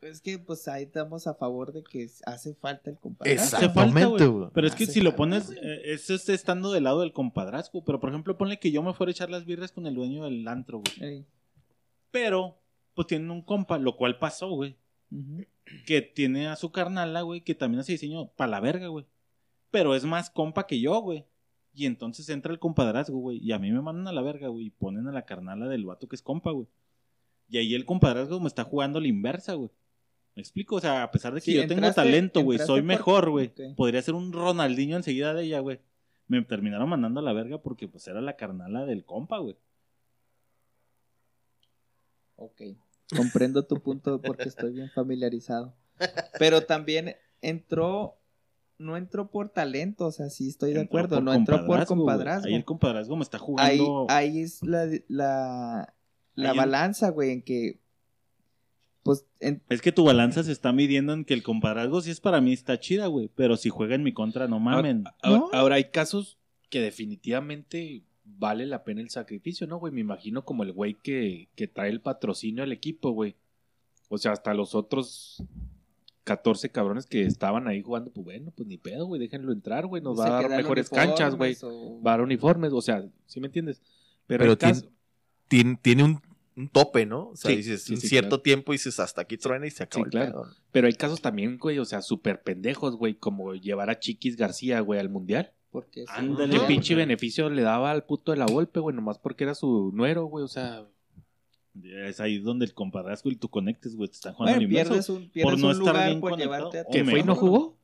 Es 0.01 0.21
que 0.21 0.39
pues 0.39 0.65
ahí 0.69 0.83
estamos 0.83 1.27
a 1.27 1.33
favor 1.33 1.73
de 1.73 1.83
que 1.83 2.09
hace 2.25 2.53
falta 2.55 2.89
el 2.89 2.97
compadre. 2.97 3.33
Hace 3.33 3.57
Exactamente, 3.57 4.27
güey. 4.27 4.47
Pero 4.53 4.65
es 4.65 4.73
que 4.73 4.85
Hace 4.85 4.93
si 4.93 5.01
lo 5.01 5.13
pones, 5.17 5.49
eh, 5.51 5.81
eso 5.85 6.13
es 6.13 6.29
estando 6.29 6.71
del 6.71 6.85
lado 6.85 7.01
del 7.01 7.11
compadrazgo. 7.11 7.83
Pero 7.83 7.99
por 7.99 8.09
ejemplo, 8.09 8.37
ponle 8.37 8.59
que 8.59 8.71
yo 8.71 8.81
me 8.81 8.93
fuera 8.93 9.09
a 9.09 9.11
echar 9.11 9.29
las 9.29 9.45
birras 9.45 9.73
con 9.73 9.85
el 9.87 9.95
dueño 9.95 10.23
del 10.23 10.47
antro, 10.47 10.81
güey. 11.01 11.25
Pero, 12.11 12.59
pues 12.93 13.07
tienen 13.07 13.29
un 13.31 13.41
compa, 13.41 13.77
lo 13.77 13.95
cual 13.95 14.17
pasó, 14.19 14.49
güey. 14.49 14.77
Que 15.85 16.01
tiene 16.01 16.47
a 16.47 16.55
su 16.55 16.71
carnala, 16.71 17.21
güey, 17.21 17.41
que 17.41 17.55
también 17.55 17.79
hace 17.81 17.93
diseño 17.93 18.27
para 18.35 18.51
la 18.51 18.59
verga, 18.59 18.87
güey. 18.87 19.05
Pero 19.71 19.95
es 19.95 20.03
más 20.05 20.29
compa 20.29 20.65
que 20.67 20.79
yo, 20.79 20.99
güey. 21.01 21.25
Y 21.73 21.85
entonces 21.85 22.27
entra 22.29 22.51
el 22.51 22.59
compadrazgo, 22.59 23.17
güey. 23.19 23.37
Y 23.37 23.51
a 23.51 23.59
mí 23.59 23.71
me 23.71 23.81
mandan 23.81 24.07
a 24.07 24.11
la 24.11 24.21
verga, 24.21 24.47
güey. 24.47 24.65
Y 24.67 24.69
ponen 24.71 25.07
a 25.07 25.11
la 25.11 25.25
carnala 25.25 25.67
del 25.67 25.85
vato 25.85 26.07
que 26.07 26.15
es 26.15 26.21
compa, 26.21 26.51
güey. 26.51 26.67
Y 27.47 27.57
ahí 27.57 27.73
el 27.75 27.85
compadrazgo 27.85 28.39
me 28.39 28.47
está 28.47 28.63
jugando 28.63 28.99
a 28.99 29.01
la 29.01 29.07
inversa, 29.07 29.53
güey. 29.53 29.69
¿Me 30.35 30.41
explico? 30.41 30.75
O 30.75 30.79
sea, 30.79 31.03
a 31.03 31.11
pesar 31.11 31.33
de 31.33 31.41
que 31.41 31.45
Sí, 31.45 31.53
yo 31.55 31.67
tengo 31.67 31.91
talento, 31.91 32.41
güey, 32.43 32.59
soy 32.59 32.81
por- 32.81 32.87
mejor, 32.87 33.29
güey. 33.29 33.51
Podría 33.75 34.01
ser 34.01 34.13
un 34.15 34.31
Ronaldinho 34.31 34.97
enseguida 34.97 35.33
de 35.33 35.43
ella, 35.43 35.59
güey. 35.59 35.79
Me 36.27 36.41
terminaron 36.43 36.87
mandando 36.89 37.19
a 37.19 37.23
la 37.23 37.33
verga 37.33 37.61
porque 37.61 37.87
pues 37.87 38.07
era 38.07 38.21
la 38.21 38.35
carnala 38.35 38.85
del 38.85 39.03
compa, 39.05 39.39
güey. 39.39 39.55
Ok. 42.39 42.61
Comprendo 43.15 43.65
tu 43.65 43.81
punto 43.81 44.21
porque 44.21 44.49
estoy 44.49 44.73
bien 44.73 44.89
familiarizado. 44.89 45.75
Pero 46.37 46.61
también 46.65 47.15
entró, 47.41 48.17
no 48.77 48.95
entró 48.97 49.29
por 49.31 49.49
talento, 49.49 50.05
o 50.05 50.11
sea, 50.11 50.29
sí 50.29 50.47
estoy 50.47 50.73
de 50.73 50.81
Entró 50.81 50.99
acuerdo, 50.99 51.21
no 51.21 51.33
entró 51.33 51.65
por 51.65 51.85
compadrazgo. 51.85 52.47
Ahí 52.47 52.53
el 52.55 52.65
compadrazgo 52.65 53.15
me 53.17 53.23
está 53.23 53.37
jugando. 53.39 54.05
ahí 54.09 54.39
es 54.41 54.61
la, 54.63 54.85
la, 55.07 55.93
la 56.35 56.51
Ahí 56.51 56.57
balanza, 56.57 57.09
güey, 57.09 57.31
en 57.31 57.41
que, 57.41 57.79
pues, 59.03 59.25
en- 59.39 59.63
Es 59.69 59.81
que 59.81 59.91
tu 59.91 60.03
balanza 60.05 60.43
se 60.43 60.51
está 60.51 60.71
midiendo 60.71 61.11
en 61.13 61.25
que 61.25 61.33
el 61.33 61.43
compadrazgo 61.43 62.01
sí 62.01 62.11
es 62.11 62.21
para 62.21 62.39
mí 62.41 62.53
está 62.53 62.79
chida, 62.79 63.07
güey. 63.07 63.29
Pero 63.35 63.57
si 63.57 63.69
juega 63.69 63.95
en 63.95 64.03
mi 64.03 64.13
contra, 64.13 64.47
no 64.47 64.59
mamen. 64.59 65.03
Ahora, 65.21 65.39
No. 65.39 65.49
ahora 65.51 65.75
hay 65.75 65.85
casos 65.91 66.37
que 66.69 66.79
definitivamente 66.79 68.03
vale 68.37 68.65
la 68.65 68.83
pena 68.83 69.01
el 69.01 69.09
sacrificio, 69.09 69.65
¿no, 69.67 69.77
güey? 69.77 69.91
Me 69.93 70.01
imagino 70.01 70.45
como 70.45 70.63
el 70.63 70.71
güey 70.71 70.95
que, 70.95 71.49
que 71.55 71.67
trae 71.67 71.89
el 71.89 72.01
patrocinio 72.01 72.63
al 72.63 72.71
equipo, 72.71 73.11
güey. 73.11 73.35
O 74.09 74.17
sea, 74.17 74.31
hasta 74.31 74.53
los 74.53 74.75
otros 74.75 75.43
14 76.23 76.69
cabrones 76.69 77.05
que 77.07 77.23
estaban 77.23 77.67
ahí 77.67 77.81
jugando, 77.81 78.11
pues 78.11 78.23
bueno, 78.23 78.51
pues 78.55 78.67
ni 78.67 78.77
pedo, 78.77 79.05
güey, 79.07 79.19
déjenlo 79.19 79.51
entrar, 79.51 79.87
güey. 79.87 80.01
Nos 80.01 80.19
va 80.19 80.27
a 80.27 80.41
dar 80.41 80.49
mejores 80.49 80.89
canchas, 80.89 81.35
güey. 81.35 81.55
o- 81.63 82.01
Va 82.01 82.11
a 82.11 82.17
dar 82.17 82.21
uniformes, 82.21 82.71
o 82.73 82.81
sea, 82.81 83.03
¿sí 83.25 83.39
me 83.39 83.47
entiendes? 83.47 83.81
Pero, 84.27 84.39
Pero 84.41 84.51
hay 84.51 84.57
tiene, 84.57 84.73
casos- 84.73 84.89
tiene, 85.47 85.79
tiene 85.81 86.03
un, 86.03 86.21
un 86.55 86.69
tope, 86.69 87.05
¿no? 87.07 87.29
O 87.29 87.35
sea, 87.35 87.49
Sí, 87.49 87.57
dices, 87.57 87.83
sí, 87.83 87.93
un 87.95 87.99
sí, 88.01 88.07
cierto 88.09 88.29
claro. 88.29 88.41
tiempo 88.43 88.71
dices, 88.73 88.99
hasta 88.99 89.21
aquí 89.21 89.37
truena 89.37 89.65
y 89.65 89.71
se 89.71 89.83
acabó 89.83 90.03
Sí, 90.05 90.07
el 90.07 90.11
claro. 90.11 90.41
pedo. 90.43 90.55
pero 90.71 90.87
hay 90.87 90.93
casos 90.93 91.19
también, 91.21 91.57
güey, 91.57 91.79
o 91.79 91.85
sea, 91.85 92.01
súper 92.03 92.43
pendejos, 92.43 92.95
güey, 92.95 93.15
como 93.15 93.55
llevar 93.55 93.89
a 93.89 93.99
Chiquis 93.99 94.35
García, 94.37 94.81
güey, 94.81 94.99
al 94.99 95.09
mundial. 95.09 95.51
Porque 95.71 96.01
sí. 96.01 96.07
Ándale. 96.15 96.51
¿Qué 96.53 96.57
No, 96.61 96.67
pinche 96.67 96.95
beneficio 96.95 97.49
le 97.49 97.61
daba 97.61 97.91
al 97.91 98.03
puto 98.03 98.31
de 98.31 98.37
la 98.37 98.45
golpe, 98.47 98.79
güey? 98.79 98.95
Nomás 98.95 99.19
porque 99.19 99.43
era 99.43 99.53
su 99.55 99.91
nuero, 99.93 100.25
güey, 100.25 100.43
o 100.43 100.47
sea... 100.47 100.85
Es 101.83 102.19
ahí 102.19 102.39
donde 102.39 102.65
el 102.65 102.73
compadrazgo 102.73 103.29
y 103.29 103.35
tú 103.35 103.47
conectes, 103.49 103.95
güey. 103.95 104.09
Te 104.09 104.15
están 104.15 104.33
jugando 104.33 104.57
Bueno, 104.57 104.69
pierdes 104.69 105.07
un, 105.09 105.29
pierdes 105.29 105.59
no 105.59 105.67
un 105.67 105.71
estar 105.73 105.87
lugar 105.93 106.07
bien 106.07 106.19
por 106.19 106.31
conectado. 106.31 106.57
llevarte 106.71 106.79
a 106.79 106.85
¿Que 106.91 107.05
fue 107.05 107.19
y 107.19 107.23
no 107.23 107.35
jugó? 107.35 107.77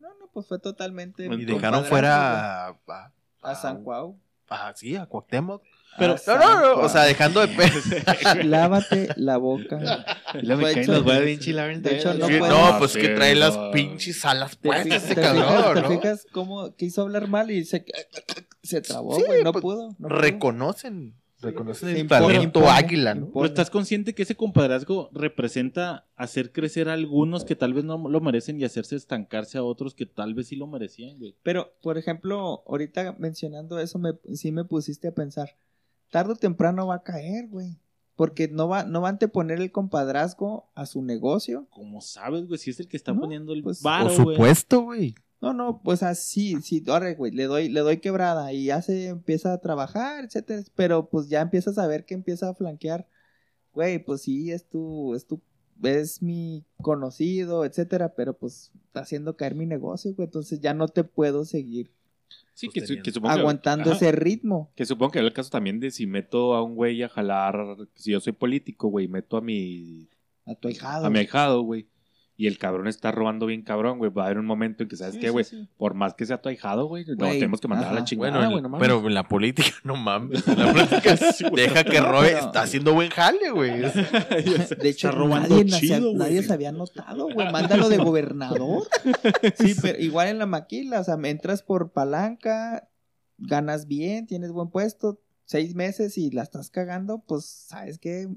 No, 0.00 0.08
no, 0.18 0.26
pues 0.32 0.46
fue 0.46 0.58
totalmente. 0.58 1.26
Y 1.26 1.44
dejaron 1.44 1.84
fuera 1.84 2.66
a, 2.68 2.78
a- 2.88 3.12
A 3.42 3.54
San 3.54 3.84
Cuau. 3.84 4.18
a- 4.48 4.72
sí, 4.74 4.96
a 4.96 5.06
Cuauhtémoc. 5.06 5.62
Pero- 5.98 6.14
A 6.14 6.34
No, 6.34 6.38
no, 6.38 6.60
no, 6.76 6.82
o 6.82 6.88
sea, 6.88 7.02
dejando 7.04 7.40
de 7.40 7.48
pe- 7.48 8.44
Lávate 8.44 9.08
la 9.16 9.36
boca. 9.36 9.78
Le 10.40 10.56
me 10.56 10.72
caen 10.74 10.86
los 10.86 11.04
huevos 11.04 11.24
bien 11.24 11.38
chilares 11.40 11.82
de 11.82 11.96
hecho, 11.96 12.14
no 12.14 12.26
Sí, 12.26 12.38
puede- 12.38 12.52
no, 12.52 12.78
pues 12.78 12.92
que 12.96 13.08
trae 13.08 13.34
las 13.34 13.56
pinches 13.72 14.24
alas 14.24 14.56
¿Te, 14.56 14.68
puestas 14.68 15.02
te 15.04 15.14
fijas- 15.14 15.34
cabrón, 15.34 15.74
te 15.74 15.82
¿no? 15.82 15.88
fijas 15.88 16.26
cómo 16.32 16.74
quiso 16.76 17.02
hablar 17.02 17.28
mal 17.28 17.50
y 17.50 17.64
se, 17.64 17.84
se 18.62 18.80
trabó, 18.80 19.16
Sí, 19.16 19.22
güey? 19.26 19.42
no 19.44 19.52
pues, 19.52 19.62
pudo. 19.62 19.88
No 19.98 20.08
pudo. 20.08 20.08
Reconocen, 20.08 21.14
reconocen 21.40 21.88
el 21.96 22.06
talento 22.06 22.68
águila, 22.70 23.14
¿no? 23.14 23.30
Pero 23.32 23.46
estás 23.46 23.68
consciente 23.70 24.14
que 24.14 24.22
ese 24.22 24.36
compadrazgo 24.36 25.10
representa 25.12 26.06
hacer 26.16 26.52
crecer 26.52 26.88
a 26.88 26.92
algunos 26.92 27.44
que 27.44 27.56
tal 27.56 27.74
vez 27.74 27.84
no 27.84 27.96
lo 28.08 28.20
merecen 28.20 28.60
y 28.60 28.64
hacerse 28.64 28.96
estancarse 28.96 29.58
a 29.58 29.62
otros 29.64 29.94
que 29.94 30.06
tal 30.06 30.34
vez 30.34 30.48
sí 30.48 30.56
lo 30.56 30.66
merecían, 30.66 31.18
güey. 31.18 31.34
Pero, 31.42 31.74
por 31.82 31.98
ejemplo, 31.98 32.62
ahorita 32.66 33.16
mencionando 33.18 33.78
eso, 33.80 33.98
me, 33.98 34.12
sí 34.34 34.52
me 34.52 34.64
pusiste 34.64 35.08
a 35.08 35.12
pensar. 35.12 35.56
Tarde 36.10 36.32
o 36.32 36.36
temprano 36.36 36.86
va 36.86 36.96
a 36.96 37.02
caer, 37.02 37.48
güey. 37.48 37.78
Porque 38.16 38.48
no 38.48 38.68
va, 38.68 38.84
no 38.84 39.00
va 39.00 39.08
a 39.08 39.12
anteponer 39.12 39.60
el 39.60 39.72
compadrazgo 39.72 40.68
a 40.74 40.84
su 40.84 41.02
negocio. 41.02 41.66
Como 41.70 42.00
sabes, 42.02 42.46
güey, 42.46 42.58
si 42.58 42.70
es 42.70 42.80
el 42.80 42.88
que 42.88 42.96
está 42.98 43.14
No, 43.14 43.20
poniendo 43.20 43.52
el 43.54 43.62
pues, 43.62 43.80
Por 43.80 44.02
güey. 44.04 44.16
supuesto, 44.16 44.82
güey. 44.82 45.14
No, 45.40 45.54
no, 45.54 45.80
pues 45.82 46.02
así, 46.02 46.60
sí, 46.60 46.84
ahora, 46.86 47.14
güey, 47.14 47.32
le 47.32 47.44
doy, 47.44 47.70
le 47.70 47.80
doy 47.80 47.96
quebrada 47.96 48.52
y 48.52 48.66
ya 48.66 48.82
se 48.82 49.06
empieza 49.06 49.54
a 49.54 49.58
trabajar, 49.62 50.22
etcétera, 50.26 50.62
pero 50.74 51.08
pues 51.08 51.30
ya 51.30 51.40
empiezas 51.40 51.78
a 51.78 51.86
ver 51.86 52.04
que 52.04 52.12
empieza 52.12 52.50
a 52.50 52.54
flanquear, 52.54 53.08
güey, 53.72 54.04
pues 54.04 54.20
sí, 54.20 54.52
es 54.52 54.68
tu, 54.68 55.14
es 55.14 55.24
tu, 55.26 55.40
es 55.82 56.20
mi 56.20 56.66
conocido, 56.82 57.64
etcétera, 57.64 58.12
pero 58.14 58.34
pues 58.36 58.70
está 58.88 59.00
haciendo 59.00 59.34
caer 59.38 59.54
mi 59.54 59.64
negocio, 59.64 60.12
güey, 60.14 60.26
entonces 60.26 60.60
ya 60.60 60.74
no 60.74 60.88
te 60.88 61.04
puedo 61.04 61.46
seguir 61.46 61.90
Sí, 62.60 62.68
que, 62.68 62.86
su- 62.86 63.00
que 63.02 63.10
supongo 63.10 63.34
que- 63.34 63.40
aguantando 63.40 63.90
ajá. 63.90 63.96
ese 63.96 64.12
ritmo. 64.12 64.70
Que 64.74 64.84
supongo 64.84 65.12
que 65.12 65.18
era 65.18 65.28
el 65.28 65.34
caso 65.34 65.50
también 65.50 65.80
de 65.80 65.90
si 65.90 66.06
meto 66.06 66.54
a 66.54 66.62
un 66.62 66.74
güey 66.74 67.02
a 67.02 67.08
jalar, 67.08 67.76
si 67.94 68.12
yo 68.12 68.20
soy 68.20 68.32
político, 68.34 68.88
güey, 68.88 69.08
meto 69.08 69.36
a 69.36 69.40
mi, 69.40 70.08
A 70.46 70.54
tu 70.54 70.68
ahijado. 70.68 71.06
a 71.06 71.10
mi 71.10 71.18
ahijado, 71.20 71.62
güey, 71.62 71.86
y 72.42 72.46
el 72.46 72.56
cabrón 72.56 72.88
está 72.88 73.12
robando 73.12 73.44
bien 73.44 73.60
cabrón, 73.62 73.98
güey, 73.98 74.10
va 74.10 74.22
a 74.22 74.26
haber 74.26 74.38
un 74.38 74.46
momento 74.46 74.82
en 74.82 74.88
que, 74.88 74.96
¿sabes 74.96 75.14
Sí, 75.16 75.20
qué, 75.20 75.28
güey? 75.28 75.44
sí. 75.44 75.68
Por 75.76 75.92
más 75.92 76.14
que 76.14 76.24
sea 76.24 76.40
tu 76.40 76.48
ahijado, 76.48 76.86
güey, 76.86 77.04
lo 77.04 77.14
Güey, 77.16 77.34
tenemos 77.38 77.60
que 77.60 77.68
mandar 77.68 77.90
a 77.90 77.92
la 77.92 78.04
chingada, 78.04 78.30
Bueno, 78.32 78.46
güey, 78.46 78.56
en- 78.58 78.62
no 78.62 78.68
mames. 78.70 78.88
pero 78.88 79.06
en 79.06 79.14
la 79.14 79.28
política, 79.28 79.68
no 79.84 79.96
mames. 79.96 80.48
En 80.48 80.58
la 80.58 80.72
política, 80.72 81.16
deja 81.54 81.84
que 81.84 82.00
robe. 82.00 82.32
Está 82.32 82.62
haciendo 82.62 82.94
buen 82.94 83.10
jale, 83.10 83.50
güey. 83.50 83.70
De 83.80 84.88
hecho, 84.88 85.08
Está 85.08 85.10
robando 85.18 85.48
nadie, 85.50 85.66
chido, 85.66 86.12
nadie 86.14 86.42
se 86.42 86.52
había 86.52 86.72
notado, 86.72 87.28
güey. 87.32 87.52
Mándalo 87.52 87.88
de 87.90 87.98
gobernador. 87.98 88.84
Sí, 89.58 89.74
pero 89.82 89.98
igual 90.00 90.28
en 90.28 90.38
la 90.38 90.46
maquila, 90.46 91.00
o 91.00 91.04
sea, 91.04 91.16
entras 91.24 91.62
por 91.62 91.92
palanca, 91.92 92.88
ganas 93.36 93.86
bien, 93.86 94.26
tienes 94.26 94.50
buen 94.52 94.70
puesto, 94.70 95.20
seis 95.44 95.74
meses 95.74 96.16
y 96.16 96.30
la 96.30 96.42
estás 96.42 96.70
cagando, 96.70 97.22
pues, 97.26 97.44
¿sabes 97.44 97.98
qué? 97.98 98.28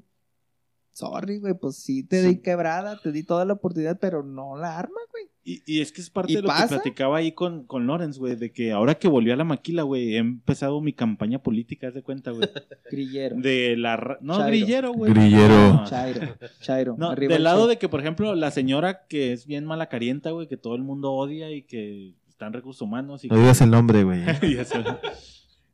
Sorry, 0.94 1.39
güey, 1.39 1.56
pues 1.56 1.78
sí 1.78 2.04
te 2.04 2.22
di 2.22 2.38
quebrada, 2.38 3.00
te 3.02 3.12
di 3.12 3.24
toda 3.24 3.46
la 3.46 3.54
oportunidad, 3.54 3.98
pero 4.00 4.24
no 4.24 4.56
la 4.58 4.78
arma, 4.78 5.00
güey. 5.12 5.24
Y, 5.46 5.62
y 5.66 5.82
es 5.82 5.91
que 5.91 6.00
es 6.00 6.10
parte 6.10 6.32
¿Y 6.32 6.36
de 6.38 6.41
lo 6.44 6.48
pasa? 6.48 6.68
que 6.68 6.76
platicaba 6.76 7.18
ahí 7.18 7.34
con, 7.34 7.66
con 7.66 7.86
Lawrence, 7.88 8.18
güey, 8.20 8.36
de 8.38 8.54
que 8.54 8.72
ahora 8.72 8.96
que 8.96 9.08
volví 9.10 9.30
a 9.32 9.36
la 9.36 9.44
maquila, 9.44 9.82
güey, 9.84 10.14
he 10.16 10.18
empezado 10.20 10.80
mi 10.82 10.94
campaña 10.94 11.39
política, 11.44 11.88
haz 11.88 11.96
de 11.96 12.04
cuenta, 12.04 12.32
güey. 12.32 12.48
Grillero. 12.91 13.36
De 13.38 13.76
la... 13.76 14.18
No, 14.22 14.38
Chairo. 14.38 14.48
grillero, 14.48 14.94
güey. 14.94 15.12
Grillero. 15.14 15.74
No, 15.74 15.86
Chairo, 15.86 16.22
Chairo. 16.62 16.96
No, 16.98 17.10
arriba 17.10 17.32
del 17.34 17.38
el 17.39 17.44
lado 17.44 17.68
de 17.68 17.78
que, 17.78 17.89
por 17.89 18.00
ejemplo, 18.00 18.36
la 18.36 18.52
señora 18.52 19.06
que 19.08 19.34
es 19.34 19.46
bien 19.48 19.66
malacarienta, 19.66 20.32
güey, 20.32 20.48
que 20.48 20.58
todo 20.58 20.76
el 20.76 20.84
mundo 20.84 21.12
odia 21.12 21.52
y 21.52 21.64
que 21.64 22.14
está 22.30 22.46
en 22.48 22.54
recursos 22.54 22.82
humanos 22.84 23.26
y 23.26 23.28
No 23.28 23.36
que... 23.36 23.41
digas 23.41 23.60
el 23.62 23.72
nombre, 23.72 24.04
güey. 24.04 24.22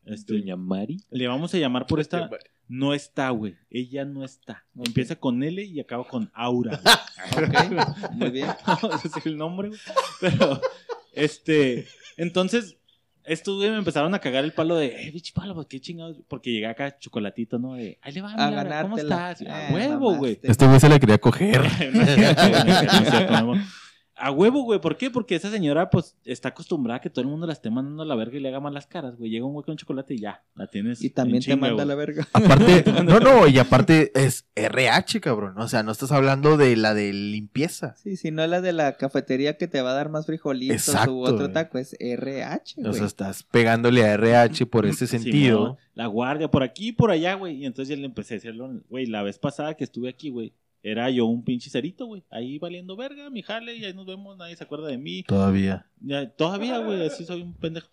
Este, 0.09 0.33
Doña 0.33 0.55
Mari. 0.55 0.97
le 1.09 1.27
vamos 1.27 1.53
a 1.53 1.57
llamar 1.57 1.85
por 1.87 1.99
esta... 1.99 2.29
No 2.67 2.93
está, 2.93 3.31
güey. 3.31 3.55
Ella 3.71 4.05
no 4.05 4.23
está. 4.23 4.63
Empieza 4.75 5.15
con 5.15 5.41
L 5.41 5.61
y 5.63 5.79
acaba 5.79 6.07
con 6.07 6.31
Aura. 6.33 6.79
güey. 6.83 6.95
Ok, 7.49 8.11
muy 8.13 8.29
bien. 8.29 8.47
es 9.03 9.25
el 9.25 9.37
nombre, 9.37 9.69
güey. 9.69 9.79
Pero, 10.21 10.61
este, 11.13 11.87
entonces, 12.17 12.77
estos 13.23 13.57
güey 13.57 13.69
me 13.71 13.77
empezaron 13.77 14.13
a 14.13 14.19
cagar 14.19 14.43
el 14.43 14.53
palo 14.53 14.75
de, 14.75 14.87
eh, 14.87 15.11
bicho 15.11 15.33
palo, 15.33 15.55
pues, 15.55 15.67
qué 15.67 15.79
chingados. 15.79 16.17
Porque 16.27 16.51
llegué 16.51 16.67
acá 16.67 16.97
chocolatito, 16.97 17.59
¿no? 17.59 17.73
De, 17.73 17.97
ahí 18.01 18.13
le 18.13 18.21
va, 18.21 18.33
A 18.33 18.51
Laura, 18.51 18.81
¿cómo 18.83 18.97
estás? 18.97 19.41
Eh, 19.41 19.49
a 19.49 19.73
huevo, 19.73 20.15
güey. 20.15 20.39
Este 20.43 20.67
güey 20.67 20.79
se 20.79 20.89
la 20.89 20.99
quería 20.99 21.17
coger. 21.17 21.61
No 21.93 23.41
no 23.41 23.55
no 23.55 23.63
A 24.19 24.31
huevo, 24.31 24.63
güey. 24.63 24.79
¿Por 24.81 24.97
qué? 24.97 25.09
Porque 25.09 25.35
esa 25.35 25.49
señora, 25.49 25.89
pues, 25.89 26.15
está 26.25 26.49
acostumbrada 26.49 26.97
a 26.97 27.01
que 27.01 27.09
todo 27.09 27.21
el 27.21 27.27
mundo 27.27 27.47
la 27.47 27.53
esté 27.53 27.69
mandando 27.69 28.03
a 28.03 28.05
la 28.05 28.15
verga 28.15 28.37
y 28.37 28.39
le 28.41 28.49
haga 28.49 28.59
malas 28.59 28.85
caras, 28.87 29.15
güey. 29.17 29.31
Llega 29.31 29.45
un 29.45 29.53
güey 29.53 29.65
con 29.65 29.77
chocolate 29.77 30.13
y 30.15 30.19
ya, 30.19 30.43
la 30.55 30.67
tienes. 30.67 31.03
Y 31.03 31.09
también 31.09 31.41
te 31.43 31.55
manda 31.55 31.75
güey. 31.75 31.87
la 31.87 31.95
verga. 31.95 32.27
Aparte, 32.33 32.83
no, 33.05 33.19
no, 33.19 33.47
y 33.47 33.57
aparte 33.59 34.11
es 34.15 34.45
RH, 34.55 35.21
cabrón. 35.21 35.57
O 35.57 35.67
sea, 35.67 35.83
no 35.83 35.91
estás 35.91 36.11
hablando 36.11 36.57
de 36.57 36.75
la 36.75 36.93
de 36.93 37.13
limpieza. 37.13 37.95
Sí, 37.97 38.17
si 38.17 38.31
no 38.31 38.43
es 38.43 38.49
la 38.49 38.61
de 38.61 38.73
la 38.73 38.97
cafetería 38.97 39.57
que 39.57 39.67
te 39.67 39.81
va 39.81 39.91
a 39.91 39.95
dar 39.95 40.09
más 40.09 40.25
frijolitos 40.25 40.87
Exacto, 40.89 41.13
u 41.13 41.21
otro 41.23 41.37
güey. 41.37 41.53
taco, 41.53 41.77
es 41.77 41.95
RH, 41.99 42.81
O 42.81 42.83
güey. 42.83 42.93
sea, 42.95 43.05
estás 43.05 43.43
pegándole 43.43 44.03
a 44.05 44.13
RH 44.13 44.65
por 44.65 44.85
ese 44.85 45.07
sentido. 45.07 45.77
La 45.95 46.07
guardia, 46.07 46.49
por 46.49 46.63
aquí 46.63 46.89
y 46.89 46.91
por 46.93 47.11
allá, 47.11 47.33
güey. 47.35 47.55
Y 47.57 47.65
entonces 47.65 47.89
ya 47.95 47.99
le 47.99 48.05
empecé 48.05 48.35
a 48.35 48.37
decirlo, 48.37 48.81
güey, 48.89 49.05
la 49.05 49.21
vez 49.23 49.37
pasada 49.39 49.73
que 49.75 49.83
estuve 49.83 50.09
aquí, 50.09 50.29
güey, 50.29 50.53
era 50.83 51.09
yo 51.09 51.25
un 51.25 51.43
pinche 51.43 51.69
cerito, 51.69 52.05
güey. 52.05 52.23
Ahí 52.29 52.57
valiendo 52.59 52.95
verga, 52.95 53.29
mi 53.29 53.41
jale, 53.41 53.75
y 53.75 53.85
ahí 53.85 53.93
nos 53.93 54.05
vemos, 54.05 54.37
nadie 54.37 54.55
se 54.55 54.63
acuerda 54.63 54.87
de 54.87 54.97
mí. 54.97 55.23
Todavía. 55.23 55.85
Ya, 56.01 56.29
todavía, 56.29 56.77
güey, 56.79 57.05
así 57.05 57.25
soy 57.25 57.41
un 57.41 57.53
pendejo. 57.53 57.87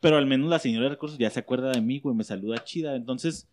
Pero 0.00 0.16
al 0.16 0.26
menos 0.26 0.48
la 0.48 0.58
señora 0.58 0.84
de 0.84 0.90
recursos 0.90 1.18
ya 1.18 1.28
se 1.30 1.40
acuerda 1.40 1.70
de 1.72 1.80
mí, 1.82 2.00
güey, 2.00 2.16
me 2.16 2.24
saluda 2.24 2.64
chida. 2.64 2.96
Entonces, 2.96 3.46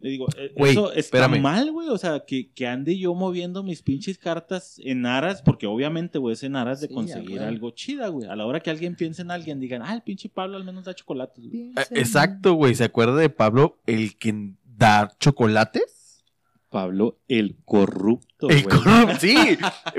le 0.00 0.10
digo, 0.10 0.26
eh, 0.36 0.52
Güey, 0.56 0.72
eso 0.72 0.88
está 0.88 0.98
espérame. 0.98 1.40
mal, 1.40 1.70
güey. 1.70 1.88
O 1.88 1.96
sea, 1.96 2.24
que, 2.26 2.50
que 2.50 2.66
ande 2.66 2.98
yo 2.98 3.14
moviendo 3.14 3.62
mis 3.62 3.82
pinches 3.82 4.18
cartas 4.18 4.80
en 4.82 5.06
aras, 5.06 5.40
porque 5.42 5.68
obviamente, 5.68 6.18
güey, 6.18 6.32
es 6.32 6.42
en 6.42 6.56
aras 6.56 6.80
de 6.80 6.88
Sí, 6.88 6.94
conseguir 6.94 7.36
ya, 7.38 7.46
algo 7.46 7.70
chida, 7.70 8.08
güey. 8.08 8.28
A 8.28 8.34
la 8.34 8.44
hora 8.44 8.58
que 8.58 8.70
alguien 8.70 8.96
piense 8.96 9.22
en 9.22 9.30
alguien, 9.30 9.60
digan, 9.60 9.80
ah, 9.84 9.94
el 9.94 10.02
pinche 10.02 10.28
Pablo 10.28 10.56
al 10.56 10.64
menos 10.64 10.86
da 10.86 10.92
chocolates. 10.94 11.46
güey". 11.48 11.68
Eh, 11.76 11.84
Exacto, 11.92 12.54
güey. 12.54 12.74
¿Se 12.74 12.82
acuerda 12.82 13.14
de 13.14 13.30
Pablo, 13.30 13.78
el 13.86 14.16
que 14.18 14.54
da 14.64 15.08
chocolates? 15.20 16.01
Pablo 16.72 17.20
el 17.28 17.58
corrupto, 17.64 18.48
El 18.48 18.64
corrupto, 18.64 19.14
sí, 19.20 19.36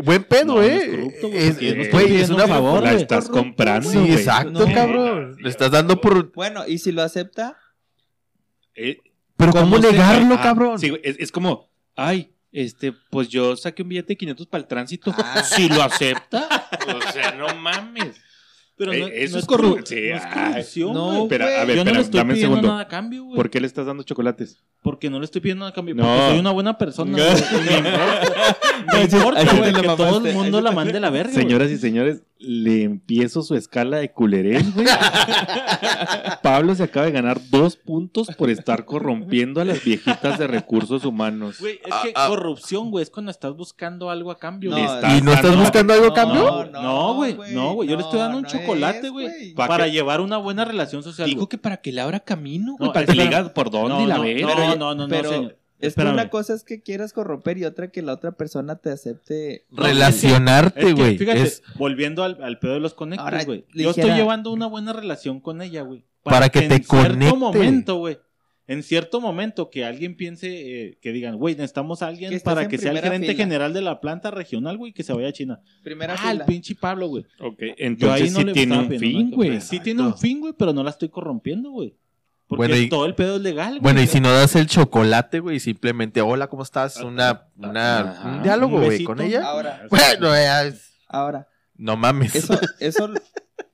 buen 0.04 0.24
pedo, 0.30 0.46
No, 0.48 0.56
no 0.56 0.62
es 0.64 0.84
eh. 0.84 0.90
corrupto, 0.90 1.30
güey, 1.30 1.44
Es- 1.48 1.92
güey, 1.92 2.24
una 2.32 2.44
un 2.44 2.50
favor. 2.50 2.84
La 2.84 2.92
estás 2.94 3.30
comprando, 3.30 3.90
Sí, 3.90 3.98
güey. 4.00 4.12
exacto, 4.12 4.68
No. 4.68 4.74
cabrón. 4.74 5.38
Le 5.40 5.50
estás 5.50 5.72
dando 5.72 6.02
por. 6.02 6.34
Bueno, 6.34 6.68
y 6.68 6.80
si 6.80 6.92
lo 6.92 7.02
acepta, 7.02 7.56
Eh, 8.76 8.98
Pero 9.38 9.52
¿cómo 9.54 9.80
se- 9.82 9.92
negarlo, 9.92 10.36
ah, 10.36 10.42
cabrón? 10.42 10.80
Sí, 10.80 10.92
es 11.04 11.32
como, 11.32 11.70
ay, 11.96 12.34
este, 12.52 12.92
pues 13.12 13.30
yo 13.30 13.56
saqué 13.56 13.84
un 13.84 13.90
billete 13.90 14.10
de 14.14 14.18
500 14.18 14.48
para 14.48 14.62
el 14.64 14.68
tránsito. 14.68 15.14
Ah. 15.18 15.44
Si 15.44 15.70
lo 15.70 15.82
acepta, 15.84 16.48
o 17.08 17.12
sea, 17.12 17.32
no 17.34 17.54
mames. 17.56 18.20
Pero 18.86 19.06
no, 19.06 19.08
Eh, 19.08 19.24
eso 19.24 19.34
no 19.36 19.40
es 19.40 19.48
corru- 19.48 19.86
sí, 19.86 19.96
no 20.10 20.16
es 20.18 20.26
corrupción, 20.26 20.94
No. 20.94 21.24
Espera, 21.24 21.46
a 21.62 21.66
ver, 21.66 21.76
Yo 21.78 21.84
no 21.84 21.92
espera, 21.92 21.94
le 21.98 22.02
estoy 22.02 22.18
dame 22.20 22.30
un 22.32 22.36
pidiendo 22.36 22.56
segundo. 22.56 22.68
nada 22.70 22.82
a 22.82 22.88
cambio, 22.88 23.24
güey. 23.26 23.36
¿Por 23.38 23.50
qué 23.50 23.60
le 23.62 23.68
estás 23.68 23.86
dando 23.86 24.04
chocolates? 24.04 24.62
Porque 24.82 25.10
no 25.10 25.20
le 25.20 25.26
estoy 25.26 25.42
pidiendo 25.42 25.62
nada 25.62 25.72
a 25.72 25.74
cambio. 25.74 25.96
No. 25.96 26.04
Porque 26.04 26.30
soy 26.30 26.40
una 26.40 26.52
buena 26.52 26.78
persona. 26.78 27.18
No. 27.18 27.24
me 28.94 29.02
importa, 29.04 29.56
güey, 29.58 29.74
que 29.74 29.82
todo 29.84 30.26
el 30.26 30.34
mundo 30.34 30.62
la 30.62 30.72
mande 30.72 30.98
a 30.98 31.02
la 31.02 31.10
verga. 31.10 31.34
Señoras 31.34 31.72
y 31.72 31.78
señores, 31.78 32.22
le 32.44 32.84
empiezo 32.84 33.42
su 33.42 33.56
escala 33.56 33.98
de 33.98 34.12
culerés, 34.12 34.74
güey. 34.76 34.86
Pablo 36.42 36.76
se 36.76 36.84
acaba 36.84 37.06
de 37.06 37.12
ganar 37.12 37.40
dos 37.50 37.76
puntos 37.76 38.28
por 38.38 38.50
estar 38.50 38.86
corrompiendo 38.86 39.62
a 39.62 39.66
las 39.66 39.84
viejitas 39.84 40.38
de 40.40 40.48
recursos 40.48 41.06
humanos. 41.06 41.58
Güey, 41.60 41.76
es 41.76 41.92
Ah, 41.92 42.02
que 42.04 42.12
ah. 42.16 42.28
corrupción, 42.28 42.92
güey, 42.92 43.04
es 43.04 43.10
cuando 43.10 43.32
estás 43.32 43.56
buscando 43.56 44.10
algo 44.10 44.32
a 44.32 44.38
cambio. 44.38 44.72
No, 44.72 44.78
güey. 44.78 44.86
estás 44.88 45.18
¿Y 45.18 45.22
no 45.22 45.34
estás 45.34 45.56
buscando 45.58 45.94
algo 45.94 46.08
a 46.08 46.14
cambio? 46.14 46.66
No, 46.72 47.14
güey, 47.16 47.36
no, 47.54 47.74
güey, 47.74 47.90
yo 47.90 47.96
le 47.96 48.02
estoy 48.04 48.20
dando 48.20 48.38
un 48.38 48.44
no 48.44 48.50
chocolate, 48.50 49.10
güey, 49.10 49.54
¿Pa' 49.54 49.68
para 49.68 49.88
llevar 49.88 50.22
una 50.22 50.38
buena 50.38 50.66
relación 50.66 51.04
social. 51.04 51.30
Dijo 51.30 51.48
que 51.48 51.58
para 51.58 51.78
que 51.78 51.92
le 51.92 52.02
abra 52.02 52.20
camino, 52.20 52.76
güey, 52.78 52.88
No, 52.90 52.94
para 52.94 53.06
que 53.06 53.14
le 53.14 53.24
espera. 53.24 53.42
diga 53.44 53.54
por 53.54 53.70
dónde 53.70 53.90
No, 53.96 54.02
y 54.04 54.08
la 54.08 54.16
no, 54.18 54.22
ve. 54.24 54.42
no, 54.42 54.56
no, 54.56 54.76
no, 54.76 54.96
no, 54.96 55.08
pero 55.08 55.30
señor. 55.30 55.58
Es 55.88 55.96
que 55.96 56.02
una 56.02 56.30
cosa 56.30 56.54
es 56.54 56.64
que 56.64 56.82
quieras 56.82 57.14
corromper 57.14 57.58
y 57.58 57.66
otra 57.66 57.92
que 57.92 58.02
la 58.02 58.14
otra 58.14 58.32
persona 58.32 58.78
te 58.78 58.90
acepte. 58.90 59.66
Relacionarte, 59.72 60.80
Es 60.80 60.86
que, 60.86 60.94
güey. 60.94 61.18
fíjate, 61.18 61.42
Es 61.42 61.64
volviendo 61.76 62.24
al, 62.24 62.42
al 62.44 62.60
pedo 62.60 62.74
de 62.74 62.80
los 62.80 62.94
conectos, 62.94 63.46
güey. 63.46 63.66
Yo 63.74 63.92
estoy 63.92 64.12
llevando 64.12 64.52
una 64.52 64.68
buena 64.68 64.94
relación 64.94 65.40
con 65.40 65.62
ella, 65.62 65.82
güey. 65.82 66.06
Para 66.24 66.50
que 66.50 66.62
te 66.62 66.76
en 66.76 66.84
cierto 66.84 67.36
momento, 67.36 67.98
güey. 67.98 68.18
En 68.66 68.82
cierto 68.82 69.20
momento 69.20 69.70
que 69.70 69.84
alguien 69.84 70.16
piense, 70.16 70.48
eh, 70.48 70.98
que 71.02 71.12
digan, 71.12 71.36
güey, 71.36 71.54
necesitamos 71.54 72.02
a 72.02 72.08
alguien 72.08 72.32
Que 72.32 72.40
para 72.40 72.70
que 72.70 72.78
sea 72.78 72.92
el 72.92 73.02
gerente 73.02 73.28
fila. 73.28 73.44
general 73.44 73.74
de 73.74 73.82
la 73.82 74.00
planta 74.00 74.32
regional, 74.32 74.78
güey, 74.78 74.94
que 74.94 75.04
se 75.04 75.12
vaya 75.12 75.28
a 75.28 75.34
China. 75.34 75.60
Primera 75.84 76.16
ah, 76.18 76.32
el 76.32 76.38
fila. 76.38 76.46
pinche 76.46 76.74
Pablo, 76.74 77.08
güey. 77.10 77.26
Ok, 77.42 77.60
Yo 77.60 77.66
ahí 77.66 77.74
entonces 77.78 78.32
no 78.32 78.40
sí 78.40 78.46
le 78.46 78.54
tiene 78.54 78.80
un 78.80 78.90
fin, 78.98 79.32
güey. 79.32 79.60
Sí 79.60 79.82
tiene 79.82 80.04
un 80.04 80.18
fin, 80.18 80.40
güey, 80.40 80.54
pero 80.58 80.72
no 80.72 80.82
la 80.82 80.92
estoy 80.92 81.10
corrompiendo, 81.10 81.72
güey. 81.72 81.94
Porque 82.56 82.72
Bueno, 82.74 82.84
y- 82.84 82.90
todo 82.90 83.06
el 83.06 83.16
pedo 83.16 83.36
es 83.38 83.42
legal, 83.42 83.70
güey. 83.72 83.82
Bueno, 83.82 84.02
y 84.02 84.08
si 84.08 84.20
no 84.20 84.32
das 84.32 84.56
el 84.56 84.68
chocolate, 84.68 85.40
güey, 85.40 85.60
simplemente, 85.60 86.22
hola, 86.22 86.48
¿cómo 86.48 86.64
estás? 86.64 86.98
Una, 86.98 87.48
una, 87.58 88.00
Ajá. 88.12 88.30
un 88.30 88.44
diálogo, 88.44 88.78
Un 88.78 88.84
güey, 88.86 89.04
con 89.04 89.22
ella. 89.22 89.46
Ahora, 89.46 89.86
Bueno, 89.90 90.30
ya 90.36 90.66
es- 90.66 90.94
ahora, 91.08 91.48
no 91.76 91.98
mames. 91.98 92.36
¿eso, 92.36 92.60
¿eso 92.80 93.10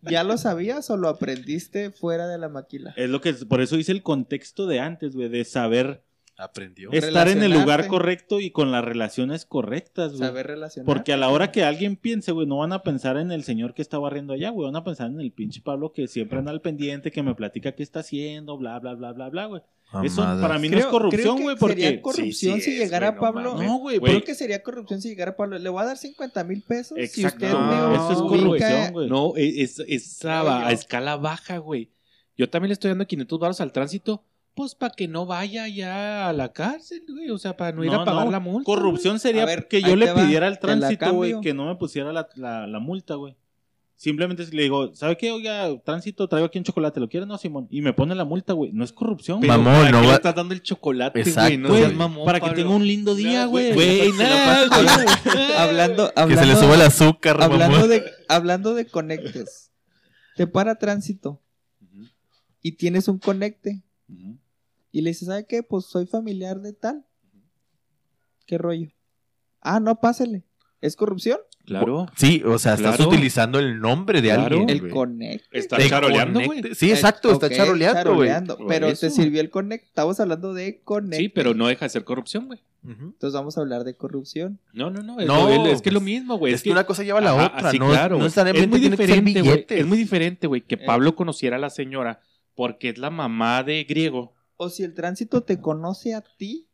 ya 0.02 0.24
lo 0.24 0.38
sabías 0.38 0.90
o 0.90 0.98
lo 0.98 1.10
aprendiste 1.10 1.92
fuera 1.92 2.28
de 2.28 2.38
la 2.38 2.50
maquila? 2.50 2.94
Es 2.96 3.10
lo 3.10 3.22
que, 3.22 3.34
por 3.34 3.62
eso 3.62 3.76
hice 3.78 3.92
el 3.92 4.04
contexto 4.04 4.66
de 4.68 4.80
antes, 4.80 5.16
güey, 5.16 5.30
de 5.30 5.44
saber 5.46 6.04
Aprendió. 6.40 6.90
estar 6.94 7.28
en 7.28 7.44
el 7.44 7.52
lugar 7.52 7.88
correcto 7.88 8.40
y 8.40 8.52
con 8.52 8.72
las 8.72 8.84
relaciones 8.84 9.46
correctas, 9.46 10.14
güey. 10.14 10.22
Saber 10.22 10.48
relacionar. 10.48 10.86
Porque 10.86 11.12
a 11.12 11.18
la 11.18 11.30
hora 11.30 11.52
que 11.52 11.64
alguien 11.64 11.98
piense, 11.98 12.32
güey, 12.32 12.48
no 12.48 12.60
van 12.60 12.72
a 12.72 12.82
pensar 12.82 13.18
en 13.18 13.32
el 13.32 13.44
señor 13.44 13.74
que 13.74 13.82
está 13.82 14.00
barriendo 14.00 14.34
allá, 14.34 14.50
güey. 14.50 14.66
Van 14.66 14.78
a 14.78 14.84
pensar 14.86 15.08
en 15.08 15.20
el 15.20 15.34
pinche 15.34 15.62
Pablo 15.62 15.92
que 15.92 16.08
siempre 16.08 16.40
anda 16.40 16.52
al 16.52 16.62
pendiente, 16.62 17.12
que 17.12 17.22
me 17.24 17.36
platica 17.36 17.74
qué 17.74 17.84
está 17.84 18.00
haciendo, 18.00 18.58
bla, 18.58 18.80
bla, 18.80 18.94
bla, 18.94 19.12
bla, 19.12 19.30
bla, 19.30 19.46
güey. 19.48 19.62
Eso 20.04 20.22
Mamadas. 20.22 20.42
para 20.42 20.60
mí 20.60 20.70
no 20.70 20.78
es 20.78 20.86
corrupción, 20.86 21.42
güey, 21.42 21.56
porque... 21.58 21.82
Sería 21.82 22.02
corrupción 22.02 22.56
Sí, 22.56 22.62
sí 22.62 22.62
si 22.62 22.72
es, 22.72 22.80
llegara 22.80 23.10
güey, 23.10 23.16
no 23.16 23.22
Pablo. 23.22 23.56
No, 23.62 23.80
güey. 23.80 24.00
Creo 24.00 24.24
que 24.24 24.36
sería 24.36 24.62
corrupción 24.62 25.02
si 25.02 25.10
llegara 25.10 25.36
Pablo. 25.36 25.58
Le 25.58 25.68
voy 25.68 25.82
a 25.82 25.86
dar 25.88 25.98
50 25.98 26.44
mil 26.44 26.62
pesos. 26.62 26.96
Si 26.96 27.04
Exacto, 27.04 27.46
usted 27.46 27.58
me 27.58 27.76
no, 27.76 27.96
eso 27.96 28.12
es 28.14 28.22
corrupción, 28.22 28.94
güey. 28.94 29.10
No, 29.10 29.34
es, 29.36 29.80
es 29.86 30.26
a, 30.26 30.44
yo. 30.44 30.52
a 30.52 30.72
escala 30.72 31.18
baja, 31.18 31.58
güey. 31.58 31.92
Yo 32.38 32.50
también 32.50 32.70
le 32.70 32.74
estoy 32.74 32.90
dando 32.90 33.06
500 33.06 33.40
baros 33.40 33.62
al 33.62 33.74
tránsito, 33.74 34.24
pues 34.60 34.76
para 34.76 34.94
que 34.94 35.08
no 35.08 35.26
vaya 35.26 35.70
ya 35.70 36.28
a 36.28 36.34
la 36.34 36.52
cárcel, 36.52 37.02
güey. 37.08 37.30
O 37.30 37.38
sea, 37.38 37.56
para 37.56 37.72
no 37.72 37.86
ir 37.86 37.92
No, 37.94 38.02
a 38.02 38.06
pagar 38.06 38.26
no. 38.26 38.32
la 38.32 38.42
multa. 38.42 38.66
Corrupción 38.66 39.18
sería 39.18 39.44
A 39.44 39.46
ver, 39.46 39.70
que 39.70 39.82
yo 39.82 39.96
le 39.96 40.14
pidiera 40.14 40.48
al 40.48 40.60
tránsito, 40.60 41.14
güey, 41.14 41.40
que 41.40 41.54
no 41.54 41.66
me 41.68 41.76
pusiera 41.78 42.12
la, 42.12 42.28
la, 42.36 42.68
la 42.68 42.80
multa, 42.80 43.16
güey. 43.16 43.38
Simplemente 43.96 44.46
le 44.52 44.64
digo, 44.64 44.94
¿sabe 44.96 45.16
qué? 45.16 45.32
Oiga, 45.32 45.70
tránsito, 45.86 46.28
traigo 46.28 46.48
aquí 46.48 46.58
un 46.58 46.66
chocolate, 46.66 47.00
¿lo 47.00 47.08
quiere? 47.08 47.26
No, 47.26 47.38
Simón. 47.38 47.68
Y 47.70 47.82
me 47.82 47.94
pone 47.94 48.16
la 48.16 48.26
multa, 48.26 48.52
güey. 48.52 48.74
No 48.74 48.84
es 48.84 48.92
corrupción, 48.92 49.40
Pero 49.40 49.54
güey. 49.54 49.64
Mamón, 49.66 49.80
¿para 49.82 49.92
no 49.92 50.00
qué 50.02 50.06
va- 50.08 50.12
le 50.12 50.16
estás 50.18 50.36
dando 50.36 50.54
el 50.54 50.62
chocolate, 50.62 51.20
Exacto. 51.22 51.42
güey? 51.42 51.58
No 51.58 51.70
Güey, 51.70 51.82
seas 51.82 51.94
mamón, 51.94 52.26
para 52.26 52.40
que 52.42 52.48
Pablo. 52.48 52.62
tenga 52.64 52.76
un 52.76 52.86
lindo 52.86 53.16
día, 53.16 53.46
güey. 53.46 53.74
Güey, 53.74 54.12
nada, 54.12 54.68
güey. 54.68 54.88
Hablando, 55.58 56.14
Que 56.14 56.20
hablando, 56.22 56.42
se 56.42 56.48
le 56.48 56.56
suba 56.60 56.76
el 56.76 56.82
azúcar, 56.82 57.42
hablando 57.42 57.76
mamón. 57.76 57.90
de, 57.90 58.04
hablando 58.28 58.74
de 58.74 58.86
conectes. 58.88 59.72
Te 60.36 60.48
para 60.48 60.76
tránsito. 60.76 61.42
y 62.62 62.74
tienes 62.74 63.08
un 63.08 63.20
conecte. 63.20 63.82
Y 64.92 65.02
le 65.02 65.12
dices, 65.12 65.28
¿sabe 65.28 65.46
qué? 65.48 65.64
Pues 65.64 65.86
soy 65.86 66.06
familiar 66.06 66.60
de 66.62 66.74
tal. 66.74 67.06
¿Qué 68.46 68.58
rollo? 68.58 68.90
Ah, 69.62 69.80
no, 69.80 70.00
pásele. 70.00 70.44
¿Es 70.82 70.96
corrupción? 70.96 71.38
Claro. 71.66 72.08
Sí, 72.16 72.42
o 72.46 72.58
sea, 72.58 72.74
estás 72.74 72.96
Claro. 72.96 73.12
utilizando 73.12 73.60
el 73.60 73.80
nombre 73.80 74.22
de 74.22 74.30
Claro. 74.30 74.60
alguien. 74.60 74.70
El 74.70 74.90
conecte. 74.90 75.46
Está 75.60 75.78
charoleando, 75.88 76.40
güey. 76.44 76.74
Sí, 76.74 76.90
exacto, 76.90 77.32
está 77.32 77.50
charoleando, 77.50 78.16
güey. 78.16 78.32
Pero 78.68 78.88
eso. 78.88 79.02
te 79.02 79.10
sirvió 79.12 79.42
el 79.42 79.50
conecte. 79.52 79.86
Estamos 79.88 80.20
hablando 80.20 80.54
de 80.54 80.82
conecte. 80.84 81.18
Sí, 81.18 81.30
pero 81.30 81.54
no 81.54 81.68
deja 81.68 81.86
de 81.86 81.90
ser 81.90 82.04
corrupción, 82.06 82.48
güey. 82.48 82.60
Entonces 82.82 83.34
vamos 83.34 83.58
a 83.58 83.62
hablar 83.62 83.84
de 83.84 83.94
corrupción. 83.96 84.58
No, 84.74 84.90
no, 84.90 85.04
no. 85.04 85.20
Es, 85.20 85.28
No, 85.28 85.50
lo- 85.50 85.66
es 85.68 85.82
que 85.82 85.90
es 85.90 85.94
lo 85.94 86.00
mismo, 86.02 86.38
güey. 86.38 86.54
Es 86.54 86.64
que 86.64 86.72
una 86.72 86.86
cosa 86.86 87.04
lleva 87.04 87.20
a 87.20 87.22
la 87.22 87.32
Ajá, 87.34 87.58
otra, 87.58 87.72
sí, 87.72 87.78
no, 87.78 87.90
claro, 87.90 88.18
no 88.18 88.26
es 88.26 88.68
muy 88.70 88.80
diferente, 88.80 89.42
güey. 89.42 89.66
Es 89.68 89.86
muy 89.86 89.98
diferente, 89.98 90.48
güey, 90.48 90.62
que 90.62 90.76
Eh. 90.76 90.86
Pablo 90.86 91.14
conociera 91.14 91.58
a 91.58 91.60
la 91.60 91.70
señora 91.70 92.22
porque 92.56 92.90
es 92.90 92.98
la 92.98 93.10
mamá 93.10 93.64
de 93.64 93.84
griego. 93.84 94.34
O 94.62 94.70
si 94.70 94.84
el 94.84 94.94
tránsito 94.94 95.42
te 95.44 95.62
conoce 95.62 96.14
a 96.14 96.22
ti. 96.22 96.68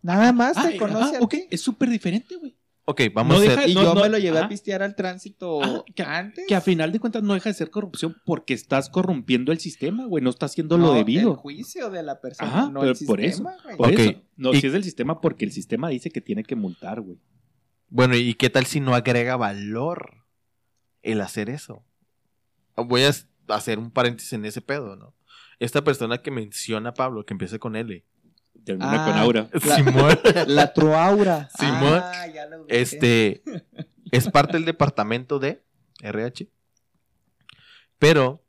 Nada 0.00 0.32
más 0.32 0.54
te 0.54 0.60
Ah, 0.76 0.78
conoce 0.78 1.16
ah, 1.16 1.18
a 1.18 1.22
ok, 1.22 1.30
ti. 1.30 1.46
es 1.50 1.60
súper 1.60 1.88
diferente, 1.90 2.36
güey. 2.36 2.56
Ok, 2.84 3.00
vamos 3.12 3.34
No 3.36 3.40
a 3.40 3.42
deja- 3.42 3.54
hacer... 3.60 3.70
Y 3.70 3.74
no, 3.74 3.82
yo 3.82 3.94
no, 3.94 4.00
me 4.02 4.08
lo 4.08 4.18
llevé 4.18 4.38
a 4.38 4.48
pistear 4.48 4.82
al 4.82 4.94
tránsito 4.94 5.60
Ah, 5.62 5.84
que- 5.94 6.02
antes. 6.04 6.46
Que 6.46 6.54
a 6.54 6.60
final 6.60 6.92
de 6.92 7.00
cuentas 7.00 7.22
no 7.24 7.34
deja 7.34 7.48
de 7.48 7.54
ser 7.54 7.70
corrupción 7.70 8.16
porque 8.24 8.54
estás 8.54 8.88
corrompiendo 8.90 9.50
el 9.50 9.58
sistema, 9.58 10.06
güey. 10.06 10.22
No 10.22 10.30
estás 10.30 10.52
haciendo 10.52 10.78
No, 10.78 10.86
lo 10.86 10.92
El 10.92 10.98
debido. 11.04 11.34
juicio 11.36 11.90
de 11.90 12.02
la 12.04 12.20
persona, 12.20 12.48
Ajá, 12.48 12.70
no 12.70 12.80
pero 12.80 12.92
el 12.92 13.06
por 13.06 13.20
sistema, 13.20 13.56
güey. 13.64 13.76
Por 13.76 13.92
eso. 13.92 14.22
No, 14.36 14.52
y- 14.54 14.60
si 14.60 14.66
es 14.68 14.72
del 14.72 14.84
sistema 14.84 15.20
porque 15.20 15.44
el 15.44 15.52
sistema 15.52 15.88
dice 15.88 16.10
que 16.10 16.20
tiene 16.20 16.44
que 16.44 16.54
multar, 16.56 17.00
güey. 17.00 17.18
Bueno, 17.88 18.16
¿y 18.16 18.34
qué 18.34 18.50
tal 18.50 18.66
si 18.66 18.78
no 18.80 18.94
agrega 18.94 19.36
valor 19.36 20.24
el 21.02 21.20
hacer 21.20 21.50
eso? 21.50 21.84
Voy 22.76 23.02
a 23.02 23.12
hacer 23.48 23.78
un 23.80 23.90
paréntesis 23.90 24.32
en 24.32 24.44
ese 24.44 24.60
pedo, 24.60 24.96
¿no? 24.96 25.14
Esta 25.58 25.82
persona 25.84 26.18
que 26.18 26.30
menciona 26.30 26.90
a 26.90 26.94
Pablo, 26.94 27.24
que 27.24 27.34
empieza 27.34 27.58
con 27.58 27.76
L. 27.76 28.04
Termina 28.64 29.04
Ah, 29.04 29.06
con 29.10 29.18
Aura. 29.18 29.48
La- 29.66 29.76
Simón, 29.76 30.18
La 30.46 30.72
truaura. 30.72 31.48
Simón, 31.58 32.00
Ah, 32.02 32.26
ya 32.26 32.46
lo 32.46 32.64
este, 32.68 33.42
es 34.10 34.28
parte 34.30 34.52
del 34.54 34.64
departamento 34.64 35.38
de 35.38 35.62
RH. 36.00 36.48
Pero, 37.98 38.44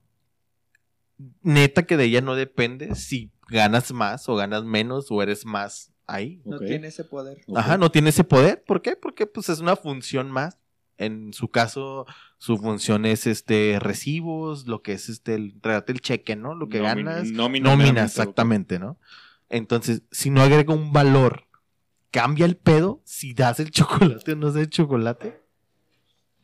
neta 1.41 1.83
que 1.83 1.97
de 1.97 2.05
ella 2.05 2.21
no 2.21 2.35
depende 2.35 2.95
si 2.95 3.31
ganas 3.49 3.91
más 3.91 4.27
o 4.29 4.35
ganas 4.35 4.63
menos 4.63 5.07
o 5.09 5.21
eres 5.21 5.45
más 5.45 5.91
ahí. 6.07 6.41
No 6.45 6.59
tiene 6.59 6.87
ese 6.87 7.03
poder. 7.03 7.41
Ajá, 7.55 7.77
no 7.77 7.91
tiene 7.91 8.09
ese 8.09 8.23
poder. 8.23 8.63
¿Por 8.65 8.81
qué? 8.81 8.95
Porque 8.95 9.27
pues 9.27 9.49
es 9.49 9.59
una 9.59 9.75
función 9.75 10.31
más. 10.31 10.57
En 11.05 11.33
su 11.33 11.49
caso, 11.49 12.05
su 12.37 12.57
función 12.57 13.05
es 13.05 13.27
este 13.27 13.77
recibos, 13.79 14.67
lo 14.67 14.81
que 14.81 14.93
es 14.93 15.09
este 15.09 15.35
el, 15.35 15.55
el 15.87 16.01
cheque, 16.01 16.35
¿no? 16.35 16.55
Lo 16.55 16.69
que 16.69 16.79
ganas. 16.79 17.31
nómina, 17.31 17.69
Nómina, 17.69 18.03
exactamente, 18.03 18.79
¿no? 18.79 18.97
Entonces, 19.49 20.03
si 20.11 20.29
no 20.29 20.41
agrega 20.41 20.73
un 20.73 20.93
valor, 20.93 21.47
cambia 22.11 22.45
el 22.45 22.57
pedo 22.57 23.01
si 23.05 23.33
das 23.33 23.59
el 23.59 23.71
chocolate 23.71 24.33
o 24.33 24.35
no 24.35 24.47
das 24.47 24.57
el 24.57 24.69
chocolate. 24.69 25.41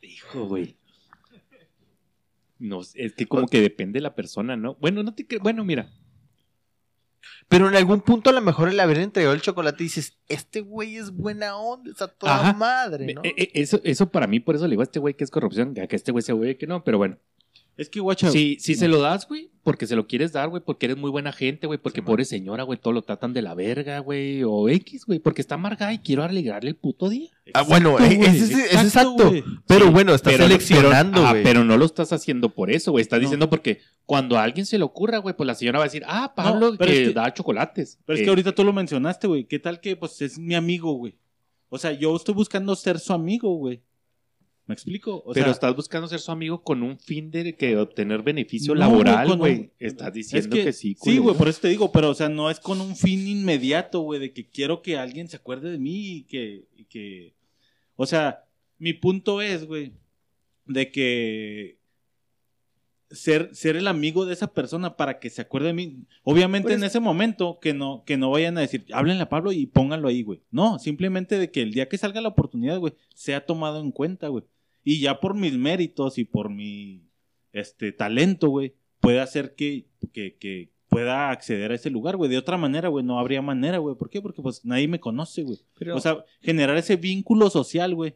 Hijo, 0.02 0.46
güey. 0.46 0.76
No, 2.58 2.82
es 2.82 3.14
que 3.14 3.26
como 3.26 3.48
que 3.48 3.60
depende 3.60 3.98
de 3.98 4.02
la 4.02 4.14
persona, 4.14 4.54
¿no? 4.54 4.74
Bueno, 4.74 5.02
no 5.02 5.14
te 5.14 5.26
Bueno, 5.38 5.64
mira. 5.64 5.90
Pero 7.48 7.68
en 7.68 7.74
algún 7.74 8.00
punto 8.00 8.30
a 8.30 8.32
lo 8.32 8.40
mejor 8.40 8.68
el 8.68 8.78
haber 8.80 8.98
entregado 8.98 9.34
el 9.34 9.40
chocolate 9.40 9.82
dices, 9.82 10.18
este 10.28 10.60
güey 10.60 10.96
es 10.96 11.10
buena 11.10 11.56
onda, 11.56 11.90
está 11.90 12.08
toda 12.08 12.40
Ajá. 12.40 12.52
madre, 12.52 13.14
¿no? 13.14 13.22
eh, 13.24 13.34
eh, 13.36 13.50
eso, 13.54 13.80
eso 13.84 14.10
para 14.10 14.26
mí, 14.26 14.40
por 14.40 14.54
eso 14.54 14.64
le 14.66 14.70
digo 14.70 14.82
a 14.82 14.84
este 14.84 15.00
güey 15.00 15.14
que 15.14 15.24
es 15.24 15.30
corrupción, 15.30 15.74
a 15.82 15.86
que 15.86 15.96
este 15.96 16.12
güey 16.12 16.22
sea 16.22 16.34
güey 16.34 16.56
que 16.56 16.66
no, 16.66 16.84
pero 16.84 16.98
bueno. 16.98 17.18
Es 17.80 17.88
que, 17.88 17.98
guacha. 18.00 18.30
Si, 18.30 18.58
si 18.60 18.74
se 18.74 18.88
lo 18.88 19.00
das, 19.00 19.26
güey, 19.26 19.50
porque 19.62 19.86
se 19.86 19.96
lo 19.96 20.06
quieres 20.06 20.32
dar, 20.32 20.50
güey, 20.50 20.62
porque 20.62 20.84
eres 20.86 20.98
muy 20.98 21.10
buena 21.10 21.32
gente, 21.32 21.66
güey, 21.66 21.78
porque 21.78 22.02
pobre 22.02 22.24
señora, 22.26 22.62
güey, 22.64 22.78
todo 22.78 22.92
lo 22.92 23.00
tratan 23.02 23.32
de 23.32 23.40
la 23.40 23.54
verga, 23.54 24.00
güey, 24.00 24.42
o 24.44 24.68
X, 24.68 25.06
güey, 25.06 25.18
porque 25.18 25.40
está 25.40 25.54
amargada 25.54 25.92
y 25.94 25.98
quiero 25.98 26.22
alegrarle 26.22 26.68
el 26.70 26.76
puto 26.76 27.08
día. 27.08 27.30
ah, 27.54 27.62
bueno, 27.62 27.98
eh, 27.98 28.18
ese 28.20 28.44
es, 28.52 28.74
exacto. 28.74 29.32
Pero 29.66 29.86
Sí, 29.86 29.90
bueno, 29.92 30.14
estás 30.14 30.32
pero- 30.34 30.44
seleccionando, 30.46 31.12
pero, 31.14 31.26
ah, 31.26 31.30
güey. 31.30 31.42
pero 31.42 31.64
no 31.64 31.78
lo 31.78 31.86
estás 31.86 32.12
haciendo 32.12 32.50
por 32.50 32.70
eso, 32.70 32.90
güey. 32.92 33.00
Estás 33.02 33.18
No. 33.18 33.22
diciendo 33.22 33.48
porque 33.48 33.80
cuando 34.04 34.36
a 34.36 34.42
alguien 34.42 34.66
se 34.66 34.76
le 34.76 34.84
ocurra, 34.84 35.16
güey, 35.18 35.34
pues 35.34 35.46
la 35.46 35.54
señora 35.54 35.78
va 35.78 35.84
a 35.84 35.88
decir, 35.88 36.02
ah, 36.06 36.34
Pablo, 36.36 36.72
No, 36.72 36.76
que, 36.78 36.84
es 37.02 37.08
que- 37.08 37.14
da 37.14 37.32
chocolates. 37.32 37.98
Pero 38.04 38.14
es 38.14 38.20
Eh, 38.20 38.24
que 38.24 38.28
ahorita 38.30 38.52
tú 38.54 38.62
lo 38.62 38.72
mencionaste, 38.74 39.26
güey. 39.26 39.44
¿Qué 39.44 39.58
tal 39.58 39.80
que, 39.80 39.96
pues, 39.96 40.20
es 40.20 40.38
mi 40.38 40.54
amigo, 40.54 40.92
güey? 40.92 41.16
O 41.70 41.78
sea, 41.78 41.92
yo 41.92 42.14
estoy 42.14 42.34
buscando 42.34 42.76
ser 42.76 42.98
su 42.98 43.12
amigo, 43.14 43.54
güey. 43.54 43.80
¿Me 44.70 44.74
explico? 44.74 45.16
O 45.26 45.32
pero 45.32 45.46
sea, 45.46 45.52
estás 45.52 45.74
buscando 45.74 46.06
ser 46.06 46.20
su 46.20 46.30
amigo 46.30 46.62
con 46.62 46.82
un 46.84 46.96
fin 46.98 47.30
de 47.32 47.56
que 47.56 47.76
obtener 47.76 48.22
beneficio 48.22 48.72
No, 48.74 48.78
laboral, 48.80 49.36
güey, 49.36 49.72
Estás 49.80 50.08
es 50.08 50.14
diciendo 50.14 50.56
que, 50.56 50.64
que, 50.66 50.72
sí, 50.72 50.90
Sí, 50.90 50.94
culero. 50.94 51.22
güey, 51.24 51.36
por 51.36 51.48
eso 51.48 51.60
te 51.62 51.68
digo, 51.68 51.90
pero, 51.90 52.10
o 52.10 52.14
sea, 52.14 52.28
no 52.28 52.48
es 52.50 52.60
con 52.60 52.80
un 52.80 52.94
fin 52.94 53.26
inmediato, 53.26 54.00
güey, 54.00 54.20
de 54.20 54.32
que 54.32 54.48
quiero 54.48 54.80
que 54.80 54.96
alguien 54.96 55.26
se 55.28 55.36
acuerde 55.38 55.72
de 55.72 55.78
mí 55.78 56.18
y 56.18 56.22
que, 56.22 56.68
y 56.76 56.84
que... 56.84 57.34
O 57.96 58.06
sea, 58.06 58.44
mi 58.78 58.92
punto 58.92 59.42
es, 59.42 59.66
güey, 59.66 59.92
de 60.66 60.90
que 60.92 61.80
ser, 63.10 63.50
ser 63.54 63.74
el 63.76 63.88
amigo 63.88 64.24
de 64.24 64.32
esa 64.34 64.52
persona 64.54 64.96
para 64.96 65.18
que 65.18 65.30
se 65.30 65.42
acuerde 65.42 65.66
de 65.68 65.72
mí. 65.74 66.04
Obviamente 66.22 66.68
Pues- 66.68 66.76
en 66.78 66.84
ese 66.84 67.00
momento 67.00 67.58
que 67.60 67.74
no, 67.74 68.04
que 68.06 68.16
no 68.16 68.30
vayan 68.30 68.56
a 68.56 68.60
decir, 68.60 68.84
háblenle 68.92 69.24
a 69.24 69.28
Pablo 69.28 69.50
y 69.52 69.66
pónganlo 69.66 70.06
ahí, 70.08 70.22
güey. 70.22 70.42
No, 70.52 70.78
simplemente 70.78 71.36
de 71.36 71.50
que 71.50 71.62
el 71.62 71.72
día 71.72 71.88
que 71.88 71.98
salga 71.98 72.20
la 72.20 72.28
oportunidad, 72.28 72.78
güey, 72.78 72.94
sea 73.14 73.44
tomado 73.44 73.80
en 73.80 73.90
cuenta, 73.90 74.28
güey. 74.28 74.44
Y 74.84 75.00
ya 75.00 75.20
por 75.20 75.34
mis 75.34 75.54
méritos 75.54 76.18
y 76.18 76.24
por 76.24 76.50
mi 76.50 77.02
este 77.52 77.92
talento, 77.92 78.48
güey, 78.48 78.74
pueda 79.00 79.22
hacer 79.22 79.54
que, 79.54 79.86
que, 80.12 80.36
que 80.36 80.70
pueda 80.88 81.30
acceder 81.30 81.70
a 81.72 81.74
ese 81.74 81.90
lugar, 81.90 82.16
güey. 82.16 82.30
De 82.30 82.38
otra 82.38 82.56
manera, 82.56 82.88
güey, 82.88 83.04
no 83.04 83.18
habría 83.18 83.42
manera, 83.42 83.78
güey. 83.78 83.96
¿Por 83.96 84.10
qué? 84.10 84.20
Porque 84.22 84.42
pues 84.42 84.64
nadie 84.64 84.88
me 84.88 85.00
conoce, 85.00 85.42
güey. 85.42 85.58
Pero- 85.78 85.96
O 85.96 86.00
sea, 86.00 86.24
generar 86.40 86.76
ese 86.76 86.96
vínculo 86.96 87.50
social, 87.50 87.94
güey, 87.94 88.14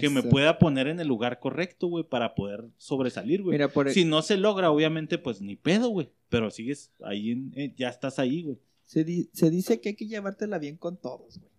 que 0.00 0.08
me 0.10 0.20
pueda 0.30 0.58
poner 0.58 0.86
en 0.86 1.00
el 1.00 1.08
lugar 1.08 1.40
correcto, 1.40 1.88
güey, 1.88 2.04
para 2.04 2.34
poder 2.34 2.68
sobresalir, 2.76 3.42
güey. 3.42 3.54
E- 3.68 3.72
Si 3.94 4.04
no 4.04 4.22
se 4.22 4.36
logra, 4.36 4.70
obviamente, 4.70 5.18
pues 5.18 5.40
ni 5.40 5.56
pedo, 5.56 5.88
güey. 5.88 6.10
Pero 6.28 6.50
sigues 6.50 6.92
ahí, 7.02 7.30
en- 7.32 7.52
eh, 7.56 7.74
ya 7.76 7.88
estás 7.88 8.18
ahí, 8.18 8.42
güey. 8.42 8.58
se, 8.84 9.04
di- 9.04 9.30
se 9.32 9.50
dice 9.50 9.80
que 9.80 9.90
hay 9.90 9.94
que 9.96 10.06
llevártela 10.08 10.58
bien 10.58 10.76
con 10.76 10.96
todos, 11.00 11.38
güey. 11.38 11.50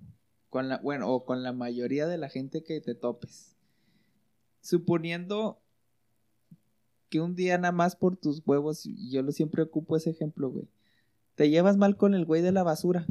Con 0.49 0.67
la, 0.67 0.79
bueno, 0.79 1.09
o 1.09 1.23
con 1.23 1.43
la 1.43 1.53
mayoría 1.53 2.05
de 2.07 2.17
la 2.17 2.27
gente 2.29 2.61
que 2.63 2.81
te 2.81 2.93
topes. 2.93 3.50
Suponiendo 4.61 5.59
que 7.09 7.19
un 7.19 7.35
día 7.35 7.57
nada 7.57 7.73
más 7.73 7.95
por 7.95 8.15
tus 8.15 8.41
huevos, 8.45 8.85
y 8.85 9.11
yo 9.11 9.21
lo 9.21 9.33
siempre 9.33 9.61
ocupo 9.61 9.97
ese 9.97 10.11
ejemplo, 10.11 10.49
güey. 10.49 10.67
Te 11.35 11.49
llevas 11.49 11.75
mal 11.75 11.97
con 11.97 12.13
el 12.13 12.25
güey 12.25 12.41
de 12.41 12.53
la 12.53 12.63
basura. 12.63 13.05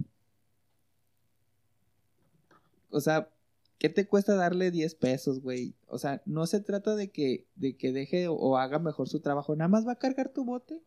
O 2.91 3.01
sea, 3.01 3.31
¿qué 3.79 3.89
te 3.89 4.07
cuesta 4.07 4.35
darle 4.35 4.71
10 4.71 4.95
pesos, 4.95 5.41
güey? 5.41 5.75
O 5.87 5.99
sea, 5.99 6.23
no 6.25 6.47
se 6.47 6.61
trata 6.61 6.97
de 6.97 7.11
que, 7.11 7.47
de 7.57 7.77
que 7.77 7.93
deje 7.93 8.29
o, 8.29 8.57
haga 8.57 8.79
mejor 8.79 9.09
su 9.09 9.21
trabajo. 9.21 9.55
Nada 9.55 9.69
más 9.69 9.87
va 9.87 9.93
a 9.93 9.99
cargar 9.99 10.31
tu 10.31 10.45
bote, 10.45 10.83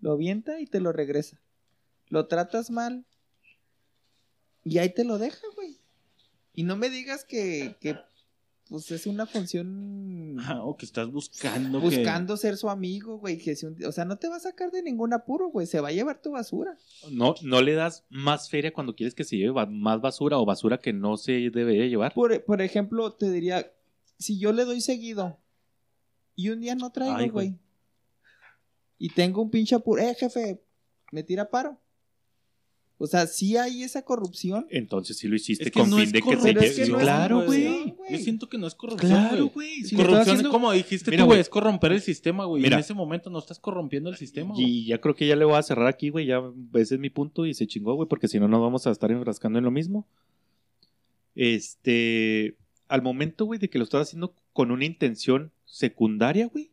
lo 0.00 0.12
avienta 0.12 0.60
y 0.60 0.66
te 0.66 0.80
lo 0.80 0.92
regresa. 0.92 1.40
Lo 2.08 2.26
tratas 2.26 2.70
mal 2.70 3.06
y 4.62 4.78
ahí 4.78 4.92
te 4.92 5.04
lo 5.04 5.18
deja, 5.18 5.46
güey. 5.54 5.78
Y 6.54 6.64
no 6.64 6.76
me 6.76 6.90
digas 6.90 7.24
que, 7.24 7.76
que 7.80 7.96
pues 8.70 8.90
es 8.92 9.06
una 9.06 9.26
función 9.26 10.36
Ajá, 10.38 10.62
o 10.62 10.76
que 10.76 10.86
estás 10.86 11.10
buscando. 11.10 11.80
que- 11.80 11.84
buscando 11.86 12.36
ser 12.36 12.56
su 12.56 12.70
amigo, 12.70 13.18
güey. 13.18 13.36
Que 13.36 13.56
si 13.56 13.66
un- 13.66 13.76
o 13.84 13.92
sea, 13.92 14.04
no 14.04 14.16
te 14.16 14.28
va 14.28 14.36
a 14.36 14.40
sacar 14.40 14.70
de 14.70 14.82
ningún 14.82 15.12
apuro, 15.12 15.48
güey. 15.50 15.66
Se 15.66 15.80
va 15.80 15.88
a 15.88 15.92
llevar 15.92 16.22
tu 16.22 16.30
basura. 16.30 16.78
No, 17.10 17.34
no 17.42 17.60
le 17.60 17.74
das 17.74 18.04
más 18.08 18.48
feria 18.48 18.72
cuando 18.72 18.94
quieres 18.94 19.14
que 19.14 19.24
se 19.24 19.36
lleve 19.36 19.66
más 19.66 20.00
basura 20.00 20.38
o 20.38 20.46
basura 20.46 20.78
que 20.78 20.92
no 20.92 21.16
se 21.16 21.50
debería 21.50 21.86
llevar. 21.86 22.14
Por, 22.14 22.44
por 22.44 22.62
ejemplo, 22.62 23.12
te 23.12 23.30
diría, 23.30 23.70
si 24.18 24.38
yo 24.38 24.52
le 24.52 24.64
doy 24.64 24.80
seguido 24.80 25.38
y 26.36 26.50
un 26.50 26.60
día 26.60 26.74
no 26.76 26.86
Ay, 26.86 26.92
traigo, 26.92 27.16
güey. 27.16 27.28
güey. 27.30 27.58
Y 28.98 29.08
tengo 29.10 29.42
un 29.42 29.50
pinche 29.50 29.74
apuro, 29.74 30.00
eh, 30.00 30.14
jefe, 30.14 30.62
me 31.10 31.22
tira 31.22 31.50
paro. 31.50 31.80
O 33.02 33.06
sea, 33.06 33.26
sí 33.26 33.56
hay 33.56 33.82
esa 33.82 34.02
corrupción. 34.02 34.66
Entonces 34.68 35.16
sí 35.16 35.26
lo 35.26 35.34
hiciste 35.34 35.64
Es 35.64 35.70
que 35.70 35.80
con 35.80 35.88
no 35.88 35.96
fin 35.96 36.04
es 36.06 36.12
de 36.12 36.20
que 36.20 36.30
es 36.32 36.36
que 36.36 36.52
lleve. 36.52 36.88
no 36.90 36.96
es 36.98 37.02
claro, 37.02 37.44
güey. 37.46 37.94
Yo 38.10 38.18
siento 38.18 38.48
que 38.50 38.58
no 38.58 38.66
es 38.66 38.74
corrupción, 38.74 39.10
Claro, 39.10 39.46
güey. 39.48 39.84
Si 39.84 39.96
corrupción, 39.96 40.20
haciendo- 40.20 40.50
como 40.50 40.70
dijiste 40.70 41.10
Mira, 41.10 41.22
tú, 41.22 41.28
güey, 41.28 41.40
es 41.40 41.48
corromper 41.48 41.92
el 41.92 42.02
sistema, 42.02 42.44
güey. 42.44 42.62
En 42.66 42.74
ese 42.74 42.92
momento 42.92 43.30
no 43.30 43.38
estás 43.38 43.58
corrompiendo 43.58 44.10
el 44.10 44.16
sistema, 44.16 44.52
güey. 44.52 44.66
Y 44.66 44.84
ya 44.84 45.00
creo 45.00 45.14
que 45.14 45.26
ya 45.26 45.34
le 45.34 45.46
voy 45.46 45.54
a 45.54 45.62
cerrar 45.62 45.86
aquí, 45.86 46.10
güey. 46.10 46.26
Ya 46.26 46.42
ese 46.74 46.96
es 46.96 47.00
mi 47.00 47.08
punto 47.08 47.46
y 47.46 47.54
se 47.54 47.66
chingó, 47.66 47.94
güey, 47.94 48.06
porque 48.06 48.28
si 48.28 48.38
no 48.38 48.48
nos 48.48 48.60
vamos 48.60 48.86
a 48.86 48.90
estar 48.90 49.10
enfrascando 49.10 49.58
en 49.58 49.64
lo 49.64 49.70
mismo. 49.70 50.06
Este, 51.34 52.56
al 52.88 53.02
momento, 53.02 53.44
güey, 53.46 53.58
de 53.58 53.70
que 53.70 53.78
lo 53.78 53.84
estás 53.84 54.08
haciendo 54.08 54.34
con 54.52 54.70
una 54.70 54.84
intención 54.84 55.52
secundaria, 55.64 56.48
güey, 56.48 56.70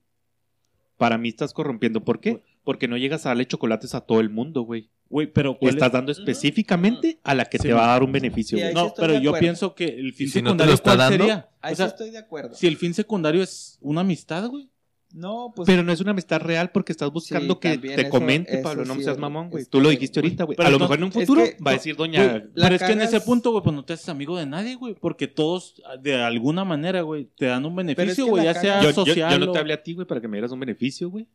para 0.98 1.18
mí 1.18 1.30
estás 1.30 1.54
corrompiendo. 1.54 2.04
¿Por 2.04 2.20
qué? 2.20 2.42
Porque 2.64 2.88
no 2.88 2.98
llegas 2.98 3.26
a 3.26 3.30
darle 3.30 3.46
chocolates 3.46 3.96
a 3.96 4.02
todo 4.02 4.20
el 4.20 4.30
mundo, 4.30 4.64
güey. 4.64 4.90
Güey, 5.10 5.28
pero 5.28 5.54
Le 5.54 5.58
¿cuál 5.60 5.74
estás 5.76 5.88
es? 5.88 5.94
dando 5.94 6.12
específicamente 6.12 7.20
a 7.24 7.34
la 7.34 7.46
que 7.46 7.58
Sí, 7.58 7.64
te 7.68 7.74
va 7.74 7.84
a 7.84 7.86
no. 7.88 7.92
dar 7.94 8.04
un 8.04 8.12
beneficio, 8.12 8.58
Sí, 8.58 8.64
No, 8.74 8.94
pero 8.96 9.18
yo 9.20 9.34
pienso 9.34 9.74
que 9.74 9.86
el 9.86 10.14
fin 10.14 10.28
¿Y 10.28 10.30
si 10.30 10.42
no 10.42 10.50
secundario 10.50 10.72
lo 10.72 10.76
está 10.76 10.90
¿cuál 10.92 10.98
dando? 10.98 11.18
sería? 11.26 11.50
Ahí 11.62 11.74
O 11.74 11.76
sea, 11.76 11.86
sí 11.88 11.92
estoy 11.94 12.12
de 12.12 12.18
acuerdo. 12.18 12.54
si 12.56 12.68
el 12.68 12.78
fin 12.78 12.94
secundario 12.94 13.42
es 13.42 13.78
una 13.82 14.02
amistad, 14.02 14.48
güey. 14.48 14.70
No, 15.14 15.54
pues. 15.56 15.66
Pero 15.66 15.84
no 15.84 15.94
es 15.94 16.02
una 16.02 16.12
amistad 16.12 16.42
real 16.42 16.70
porque 16.72 16.92
estás 16.92 17.10
buscando 17.10 17.54
Sí, 17.54 17.60
que 17.62 17.78
te 17.78 18.02
eso- 18.02 18.10
comente, 18.10 18.56
eso 18.56 18.64
Pablo. 18.64 18.84
No 18.84 18.92
sí 18.94 18.98
me 19.00 19.04
seas 19.06 19.18
mamón, 19.18 19.50
güey. 19.50 19.64
Tú 19.64 19.80
lo 19.80 19.90
dijiste 19.90 20.20
ahorita, 20.20 20.44
güey. 20.44 20.58
pero 20.58 20.68
A 20.68 20.72
lo 20.72 20.78
no- 20.78 20.84
mejor 20.84 20.98
en 20.98 21.04
un 21.06 21.10
es 21.10 21.14
futuro 21.16 21.44
que- 21.46 21.58
va 21.66 21.72
a 21.72 21.74
decir 21.76 21.96
doña. 21.96 22.44
Pero 22.54 22.76
es 22.76 22.84
que 22.84 22.92
en 22.92 23.02
ese 23.02 23.22
punto, 23.22 23.52
güey, 23.52 23.64
pues 23.64 23.74
no 23.74 23.86
te 23.86 23.94
haces 23.94 24.10
amigo 24.10 24.38
de 24.38 24.46
nadie, 24.46 24.76
güey. 24.76 24.96
Porque 24.96 25.28
todos, 25.28 25.82
de 26.02 26.16
alguna 26.22 26.66
manera, 26.66 27.02
güey, 27.04 27.30
te 27.38 27.46
dan 27.46 27.66
un 27.66 27.74
beneficio, 27.78 28.26
güey, 28.28 28.44
ya 28.44 28.54
sea 28.54 28.80
cagas- 28.80 28.84
yo, 28.84 28.90
yo- 28.90 29.06
social. 29.06 29.32
yo 29.32 29.40
no 29.40 29.52
te 29.54 29.58
o- 29.58 29.62
hablé 29.62 29.74
a 29.74 29.82
ti, 29.82 29.94
güey, 29.94 30.06
para 30.06 30.20
que 30.20 30.28
me 30.28 30.36
dieras 30.38 30.52
un 30.52 30.60
beneficio, 30.60 31.10
güey. 31.10 31.26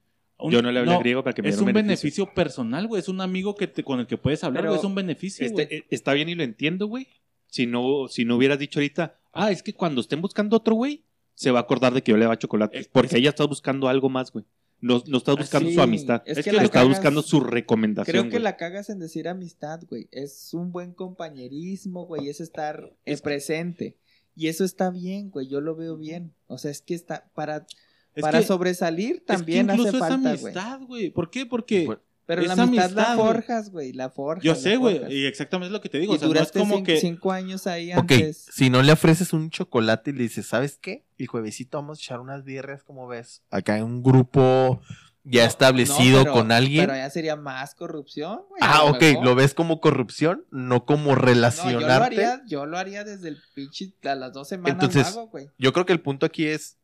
Un- 0.43 0.53
yo 0.53 0.63
no 0.63 0.71
le 0.73 0.81
hablé 0.81 0.93
a 0.95 0.99
griego 0.99 1.23
para 1.25 1.35
que 1.35 1.43
me 1.43 1.49
Es 1.49 1.57
un 1.59 1.69
un 1.69 1.73
beneficio. 1.73 2.27
beneficio. 2.27 2.35
personal, 2.35 2.87
güey. 2.89 3.01
Es 3.01 3.09
un 3.09 3.21
amigo 3.21 3.55
que 3.55 3.67
te, 3.69 3.83
con 3.85 4.01
el 4.01 4.07
que 4.07 4.17
puedes 4.19 4.43
hablar, 4.45 4.67
güey. 4.67 4.79
Es 4.79 4.85
un 4.85 4.95
beneficio, 4.95 5.49
güey. 5.51 5.63
Este, 5.65 5.77
eh, 5.79 5.85
está 5.91 6.13
bien 6.13 6.29
y 6.29 6.35
lo 6.35 6.43
entiendo, 6.43 6.87
güey. 6.87 7.09
Si 7.47 7.67
no, 7.67 8.09
si 8.09 8.25
no 8.25 8.37
hubieras 8.37 8.59
dicho 8.59 8.79
ahorita, 8.79 9.17
ah, 9.33 9.51
es 9.51 9.63
que 9.63 9.75
cuando 9.75 10.01
estén 10.01 10.21
buscando 10.23 10.57
otro, 10.57 10.75
güey, 10.75 11.05
se 11.35 11.51
va 11.51 11.59
a 11.61 11.63
acordar 11.63 11.93
de 11.95 12.03
que 12.03 12.11
yo 12.13 12.17
le 12.17 12.25
daba 12.25 12.39
chocolate. 12.39 12.79
Es- 12.79 12.89
porque 12.89 13.09
es- 13.09 13.15
ella 13.15 13.31
está 13.31 13.45
buscando 13.45 13.89
algo 13.89 14.09
más, 14.09 14.33
güey. 14.33 14.45
No, 14.81 15.01
no 15.07 15.19
estás 15.19 15.37
buscando 15.37 15.69
Sí, 15.69 15.77
su 15.77 15.81
amistad. 15.83 16.23
es 16.27 16.39
Es 16.39 16.45
que 16.45 16.51
la 16.51 16.63
está 16.65 16.81
cagas- 16.81 16.89
buscando 16.89 17.23
su 17.23 17.39
recomendación. 17.41 18.13
Creo 18.13 18.25
que 18.25 18.31
güey. 18.31 18.43
la 18.43 18.57
cagas 18.57 18.91
en 18.91 18.99
decir 18.99 19.29
amistad, 19.29 19.81
güey. 19.89 20.09
Es 20.11 20.53
un 20.55 20.73
buen 20.73 20.93
compañerismo, 20.93 22.05
güey. 22.07 22.29
Es 22.29 22.41
estar 22.41 22.93
en 23.05 23.19
presente. 23.21 23.97
Y 24.35 24.49
eso 24.49 24.65
está 24.65 24.91
bien, 24.91 25.31
güey. 25.31 25.47
Yo 25.47 25.61
lo 25.61 25.77
veo 25.77 25.97
bien. 25.97 26.33
O 26.49 26.59
sea, 26.59 26.71
es 26.71 26.81
que 26.83 26.95
está. 26.95 27.31
Para, 27.35 27.67
Es 28.15 28.23
para 28.23 28.41
que- 28.41 28.47
sobresalir 28.47 29.15
es 29.17 29.21
que 29.21 29.27
también 29.27 29.71
hace 29.71 29.79
incluso 29.81 29.97
es 29.97 30.01
falta, 30.01 30.17
güey. 30.37 30.43
amistad, 30.55 30.81
güey. 30.83 31.11
¿Por 31.11 31.31
qué? 31.31 31.47
Porque 31.47 31.89
Pero 32.27 32.43
la 32.43 32.53
es 32.53 32.59
amistad, 32.59 32.85
amistad, 32.87 33.17
la 33.17 33.17
forjas, 33.17 33.71
güey. 33.71 33.93
La 33.93 34.11
forjas. 34.11 34.45
yo 34.45 34.55
sé, 34.55 34.77
güey. 34.77 35.01
Y 35.13 35.27
exactamente 35.27 35.67
es 35.69 35.73
lo 35.73 35.81
que 35.81 35.89
te 35.89 35.99
digo. 35.99 36.13
Y 36.13 36.17
o 36.17 36.19
sea, 36.21 36.29
no 36.29 36.35
es 36.41 36.53
como 36.53 36.79
cin- 36.79 36.85
que. 36.85 37.01
cinco 37.01 37.33
años 37.33 37.67
ahí 37.67 37.93
Ok, 37.93 37.99
antes. 38.13 38.47
si 38.53 38.71
no 38.71 38.83
le 38.83 38.93
ofreces 38.93 39.33
un 39.33 39.51
chocolate 39.51 40.11
y 40.11 40.15
le 40.15 40.23
dices, 40.25 40.47
¿sabes 40.47 40.79
qué? 40.81 41.05
El 41.19 41.27
juevesito 41.27 41.79
vamos 41.79 41.99
a 41.99 42.01
echar 42.03 42.21
unas 42.21 42.45
birrias, 42.45 42.83
como 42.85 43.07
ves? 43.09 43.43
Acá 43.51 43.77
en 43.79 43.85
un 43.85 44.03
grupo 44.03 44.81
ya 45.25 45.45
establecido 45.45 46.19
No, 46.19 46.23
pero- 46.25 46.33
con 46.35 46.53
alguien. 46.53 46.85
Pero 46.87 46.97
ya 46.97 47.09
sería 47.11 47.37
más 47.37 47.75
corrupción, 47.75 48.41
güey. 48.49 48.61
ah, 48.61 48.85
ok, 48.85 49.01
mejor. 49.01 49.25
lo 49.25 49.35
ves 49.37 49.55
como 49.55 49.81
corrupción, 49.81 50.45
no 50.51 50.85
como 50.85 51.03
No, 51.05 51.09
yo 51.11 51.15
lo 51.17 51.23
relacionarte. 51.23 52.05
haría, 52.25 52.43
yo 52.47 52.67
lo 52.67 52.77
haría 52.79 53.05
desde 53.05 53.29
el 53.29 53.39
pinche 53.55 53.95
a 54.05 54.15
las 54.17 54.33
dos 54.33 54.49
semanas 54.49 54.73
Entonces, 54.75 55.07
hago, 55.09 55.29
güey. 55.29 55.49
Yo 55.59 55.73
creo 55.73 55.87
que 55.87 55.93
el 55.93 56.01
punto 56.01 56.27
aquí 56.27 56.47
es, 56.47 56.77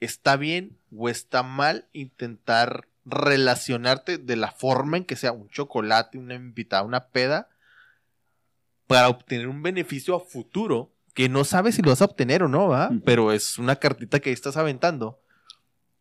¿está 0.00 0.36
bien 0.36 0.78
o 0.96 1.08
está 1.08 1.42
mal 1.42 1.88
intentar 1.92 2.88
relacionarte 3.04 4.18
de 4.18 4.36
la 4.36 4.50
forma 4.50 4.96
en 4.96 5.04
que 5.04 5.16
sea 5.16 5.32
un 5.32 5.48
chocolate, 5.48 6.18
una 6.18 6.34
invitada, 6.34 6.82
una 6.82 7.08
peda, 7.08 7.48
para 8.86 9.08
obtener 9.08 9.48
un 9.48 9.62
beneficio 9.62 10.14
a 10.14 10.20
futuro 10.20 10.92
que 11.14 11.28
no 11.28 11.44
sabes 11.44 11.76
si 11.76 11.82
lo 11.82 11.90
vas 11.90 12.02
a 12.02 12.06
obtener 12.06 12.42
o 12.42 12.48
no, 12.48 12.68
¿va? 12.68 12.90
Pero 13.04 13.32
es 13.32 13.58
una 13.58 13.76
cartita 13.76 14.20
que 14.20 14.30
ahí 14.30 14.34
estás 14.34 14.56
aventando. 14.56 15.20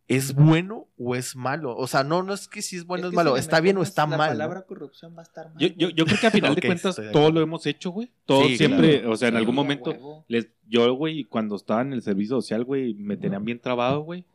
¿Es 0.10 0.34
bueno 0.36 0.88
o 0.97 1.16
es 1.16 1.36
malo? 1.36 1.76
O 1.78 1.88
sea, 1.88 2.04
no, 2.04 2.24
no 2.24 2.34
es 2.34 2.47
que 2.49 2.62
si 2.62 2.76
es 2.76 2.86
bueno 2.86 3.06
o 3.06 3.08
Es 3.08 3.12
es 3.12 3.12
que 3.12 3.16
malo, 3.16 3.34
si 3.36 3.39
está 3.39 3.62
bien 3.62 3.78
o 3.78 3.84
está 3.84 4.01
La 4.06 4.18
mal. 4.18 4.30
¿no? 4.32 4.34
palabra 4.34 4.62
corrupción 4.66 5.16
va 5.16 5.22
a 5.22 5.24
estar 5.24 5.47
mal. 5.54 5.58
Yo, 5.58 5.89
yo, 5.89 6.06
creo 6.06 6.20
que 6.20 6.28
a 6.28 6.32
final 6.32 6.56
de 6.56 6.62
cuentas 6.62 6.99
todo 7.14 7.32
lo 7.32 7.39
hemos 7.41 7.66
hecho, 7.66 7.91
güey. 7.91 8.12
Todos 8.26 8.47
Sí, 8.47 8.58
siempre, 8.58 8.99
claro. 8.99 9.12
o 9.14 9.16
sea, 9.16 9.30
en 9.30 9.36
Sí, 9.36 9.38
algún 9.38 9.56
momento, 9.56 10.26
les, 10.28 10.49
yo, 10.68 10.93
güey, 10.93 11.24
cuando 11.24 11.56
estaba 11.56 11.82
en 11.82 11.93
el 11.93 12.01
servicio 12.01 12.36
social, 12.41 12.66
güey, 12.66 12.93
me 12.95 13.16
tenían 13.18 13.45
bien 13.45 13.60
trabado, 13.60 14.01
güey. 14.01 14.26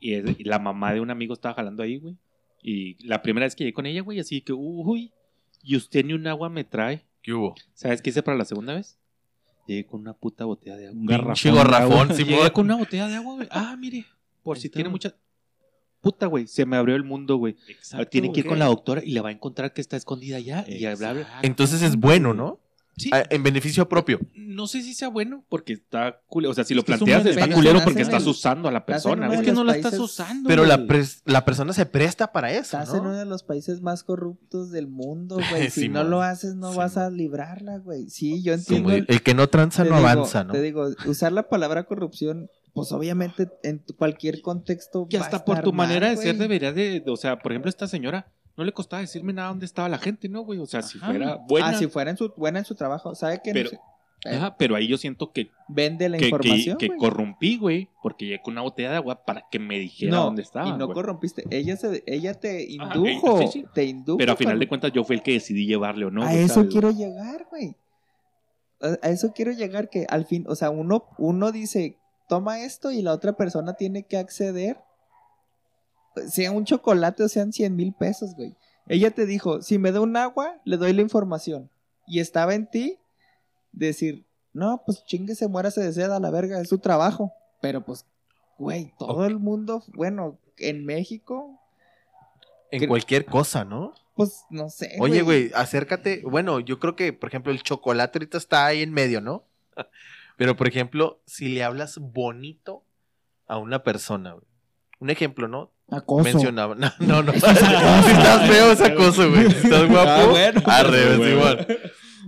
Y, 0.00 0.14
es- 0.14 0.38
y 0.38 0.44
la 0.44 0.60
mamá 0.60 0.92
de 0.94 1.00
un 1.00 1.10
amigo 1.10 1.34
estaba 1.34 1.54
jalando 1.56 1.82
ahí, 1.82 1.98
güey. 1.98 2.16
Y 2.62 3.04
la 3.04 3.20
primera 3.20 3.46
vez 3.46 3.56
que 3.56 3.64
llegué 3.64 3.74
con 3.74 3.86
ella, 3.86 4.02
güey, 4.02 4.20
así 4.20 4.40
que, 4.40 4.52
uy, 4.52 5.12
y 5.62 5.76
usted 5.76 6.04
ni 6.04 6.12
un 6.12 6.26
agua 6.28 6.48
me 6.48 6.62
trae. 6.62 7.04
¿Qué 7.22 7.32
hubo? 7.34 7.56
¿Sabes 7.74 8.00
qué 8.02 8.10
hice 8.10 8.22
para 8.22 8.36
la 8.36 8.44
segunda 8.44 8.74
vez? 8.74 8.96
Llegué 9.66 9.84
con 9.84 10.00
una 10.00 10.12
puta 10.14 10.44
botella 10.44 10.76
de 10.76 10.86
agua. 10.86 10.98
Un 11.00 11.06
garrafón. 11.06 11.54
Garrafón, 11.54 12.08
Llegué 12.16 12.24
Simón. 12.24 12.50
con 12.50 12.64
una 12.66 12.76
botella 12.76 13.08
de 13.08 13.14
agua, 13.16 13.34
güey. 13.34 13.48
Ah, 13.50 13.76
mire, 13.78 14.06
por 14.48 14.58
si 14.58 14.68
tiene 14.68 14.88
mucha... 14.88 15.14
Puta, 16.00 16.26
güey, 16.26 16.46
se 16.46 16.64
me 16.64 16.76
abrió 16.76 16.94
el 16.94 17.02
mundo, 17.02 17.36
güey. 17.36 17.56
Exacto, 17.68 18.06
Tiene 18.08 18.32
que 18.32 18.40
ir 18.40 18.46
con 18.46 18.58
la 18.60 18.66
doctora 18.66 19.02
y 19.04 19.10
le 19.10 19.20
va 19.20 19.30
a 19.30 19.32
encontrar 19.32 19.72
que 19.72 19.80
está 19.80 19.96
escondida 19.96 20.36
allá 20.36 20.64
y 20.68 20.84
bla, 20.96 21.12
bla. 21.12 21.26
Entonces 21.42 21.82
es 21.82 21.96
bueno, 21.96 22.34
¿no? 22.34 22.60
Sí, 22.96 23.10
Ah, 23.12 23.22
En 23.30 23.44
beneficio 23.44 23.88
propio. 23.88 24.18
no 24.34 24.66
sé 24.66 24.82
si 24.82 24.92
sea 24.92 25.06
bueno 25.08 25.44
porque 25.48 25.72
está 25.72 26.20
culero. 26.26 26.50
O 26.50 26.54
sea, 26.54 26.64
si 26.64 26.74
lo 26.74 26.80
Es 26.80 26.86
planteas, 26.86 27.24
está 27.26 27.48
culero 27.52 27.80
porque 27.84 28.02
estás 28.02 28.24
el- 28.24 28.28
usando 28.30 28.68
a 28.68 28.72
la 28.72 28.84
persona, 28.86 29.26
Es 29.26 29.32
güey. 29.34 29.44
que 29.44 29.52
no 29.52 29.62
la 29.62 29.72
países- 29.74 29.92
estás 29.92 30.00
usando. 30.00 30.48
Pero 30.48 30.64
la, 30.66 30.78
pres- 30.78 31.22
la 31.24 31.44
persona 31.44 31.72
se 31.72 31.86
presta 31.86 32.32
para 32.32 32.50
eso, 32.52 32.76
Estás 32.78 32.94
en 32.94 33.00
uno 33.00 33.10
¿no? 33.10 33.16
de 33.16 33.24
los 33.24 33.44
países 33.44 33.82
más 33.82 34.02
corruptos 34.02 34.70
del 34.72 34.88
mundo, 34.88 35.36
güey. 35.50 35.70
Si 35.70 35.88
no 35.88 36.02
lo 36.04 36.22
haces, 36.22 36.56
no 36.56 36.74
vas 36.74 36.96
a 36.96 37.08
librarla, 37.10 37.78
güey. 37.78 38.08
Sí, 38.10 38.42
yo 38.42 38.52
entiendo. 38.52 38.90
el- 38.92 39.04
el 39.08 39.22
que 39.22 39.34
no 39.34 39.48
tranza 39.48 39.84
no 39.84 39.96
digo- 39.96 40.08
avanza, 40.08 40.42
¿no? 40.42 40.52
Te 40.52 40.62
digo, 40.62 40.88
usar 41.06 41.30
la 41.32 41.48
palabra 41.48 41.84
corrupción, 41.84 42.50
pues 42.74 42.92
obviamente 42.92 43.48
en 43.62 43.82
cualquier 43.96 44.40
contexto. 44.42 45.06
Y 45.10 45.16
va 45.16 45.22
a 45.22 45.24
hasta 45.24 45.44
por 45.44 45.60
tu 45.62 45.72
mal, 45.72 45.88
manera 45.88 46.10
de 46.10 46.16
ser 46.16 46.36
debería 46.36 46.72
de, 46.72 47.02
o 47.06 47.16
sea, 47.16 47.38
por 47.38 47.52
ejemplo, 47.52 47.68
esta 47.68 47.86
señora 47.88 48.30
no 48.56 48.64
le 48.64 48.72
costaba 48.72 49.00
decirme 49.00 49.32
nada 49.32 49.48
dónde 49.48 49.66
estaba 49.66 49.88
la 49.88 49.98
gente, 49.98 50.28
¿no, 50.28 50.42
güey? 50.42 50.58
O 50.58 50.66
sea, 50.66 50.82
si 50.82 50.98
Ajá. 50.98 51.06
fuera 51.08 51.36
buena. 51.48 51.68
Ah, 51.68 51.74
si 51.74 51.86
fuera 51.86 52.10
en 52.10 52.16
su, 52.16 52.32
buena 52.36 52.58
en 52.58 52.64
su 52.64 52.74
trabajo, 52.74 53.14
¿sabe 53.14 53.40
qué? 53.42 53.50
No 53.50 53.54
Pero- 53.54 53.70
sé. 53.70 53.80
Ajá, 54.24 54.56
pero 54.58 54.74
ahí 54.74 54.88
yo 54.88 54.98
siento 54.98 55.30
que, 55.30 55.48
Vende 55.68 56.08
la 56.08 56.16
que, 56.16 56.22
que, 56.24 56.28
información. 56.30 56.76
que 56.76 56.88
güey. 56.88 56.98
corrompí, 56.98 57.56
güey, 57.56 57.88
porque 58.02 58.24
llegué 58.24 58.42
con 58.42 58.54
una 58.54 58.62
botella 58.62 58.90
de 58.90 58.96
agua 58.96 59.24
para 59.24 59.44
que 59.48 59.60
me 59.60 59.78
dijera 59.78 60.10
no, 60.16 60.24
dónde 60.24 60.42
estaba. 60.42 60.66
y 60.68 60.72
no 60.72 60.86
güey. 60.86 60.94
corrompiste. 60.96 61.44
Ella, 61.50 61.76
se, 61.76 62.02
ella 62.04 62.34
te 62.34 62.66
Ajá, 62.80 62.96
indujo. 62.98 63.38
sí, 63.42 63.46
sí. 63.52 63.64
Te 63.72 63.84
indujo. 63.84 64.18
Pero 64.18 64.32
a 64.32 64.36
final 64.36 64.54
con- 64.54 64.58
de 64.60 64.68
cuentas 64.68 64.92
yo 64.92 65.04
fui 65.04 65.14
el 65.14 65.22
que 65.22 65.34
decidí 65.34 65.66
llevarle 65.66 66.04
o 66.06 66.10
no. 66.10 66.24
a 66.24 66.30
güey, 66.32 66.42
eso 66.42 66.54
¿sabes? 66.54 66.72
quiero 66.72 66.90
llegar, 66.90 67.46
güey. 67.48 67.76
A, 68.80 69.06
a 69.06 69.10
eso 69.10 69.32
quiero 69.32 69.52
llegar 69.52 69.88
que 69.88 70.04
al 70.08 70.26
fin, 70.26 70.44
o 70.48 70.56
sea, 70.56 70.70
uno, 70.70 71.04
uno 71.18 71.52
dice, 71.52 71.96
toma 72.28 72.60
esto 72.60 72.90
y 72.92 73.02
la 73.02 73.12
otra 73.12 73.32
persona 73.34 73.74
tiene 73.74 74.04
que 74.04 74.16
acceder. 74.16 74.78
Sea 76.28 76.52
un 76.52 76.64
chocolate 76.64 77.24
o 77.24 77.28
sean 77.28 77.52
100 77.52 77.74
mil 77.74 77.92
pesos, 77.92 78.34
güey. 78.34 78.56
Ella 78.86 79.10
te 79.10 79.26
dijo, 79.26 79.62
si 79.62 79.78
me 79.78 79.92
da 79.92 80.00
un 80.00 80.16
agua, 80.16 80.60
le 80.64 80.76
doy 80.76 80.92
la 80.92 81.02
información. 81.02 81.70
Y 82.06 82.20
estaba 82.20 82.54
en 82.54 82.68
ti 82.68 82.98
decir, 83.72 84.24
no, 84.52 84.82
pues 84.84 85.04
chingue 85.04 85.34
se 85.34 85.48
muera, 85.48 85.70
se 85.70 85.82
desea 85.82 86.14
a 86.14 86.20
la 86.20 86.30
verga, 86.30 86.60
es 86.60 86.68
su 86.68 86.78
trabajo. 86.78 87.32
Pero 87.60 87.84
pues, 87.84 88.06
güey, 88.58 88.92
todo 88.98 89.26
el 89.26 89.38
mundo, 89.38 89.82
bueno, 89.94 90.38
en 90.56 90.84
México, 90.84 91.60
En 92.70 92.86
cualquier 92.86 93.24
cosa, 93.24 93.64
¿no? 93.64 93.94
pues 94.18 94.46
no 94.50 94.68
sé. 94.68 94.96
Oye, 94.98 95.22
güey, 95.22 95.52
acércate. 95.54 96.22
Bueno, 96.24 96.58
yo 96.58 96.80
creo 96.80 96.96
que, 96.96 97.12
por 97.12 97.28
ejemplo, 97.28 97.52
el 97.52 97.62
chocolate 97.62 98.18
ahorita 98.18 98.36
está 98.36 98.66
ahí 98.66 98.82
en 98.82 98.92
medio, 98.92 99.20
¿no? 99.20 99.44
Pero, 100.38 100.56
por 100.56 100.68
ejemplo, 100.68 101.20
si 101.26 101.48
le 101.48 101.64
hablas 101.64 101.98
bonito 101.98 102.86
a 103.46 103.58
una 103.58 103.82
persona, 103.82 104.32
güey. 104.32 104.46
Un 105.00 105.10
ejemplo, 105.10 105.48
¿no? 105.48 105.72
Acoso. 105.90 106.24
Mencionaba. 106.24 106.74
No, 106.76 106.92
no, 107.00 107.22
no. 107.24 107.32
si 107.32 107.38
estás 107.38 108.48
feo 108.48 108.72
es 108.72 108.80
acoso, 108.80 109.28
güey. 109.30 109.50
Si 109.50 109.56
estás 109.66 109.88
guapo. 109.88 110.08
Ah, 110.10 110.26
bueno. 110.26 110.62
arre, 110.66 111.16
Bueno. 111.16 111.34
igual. 111.34 111.66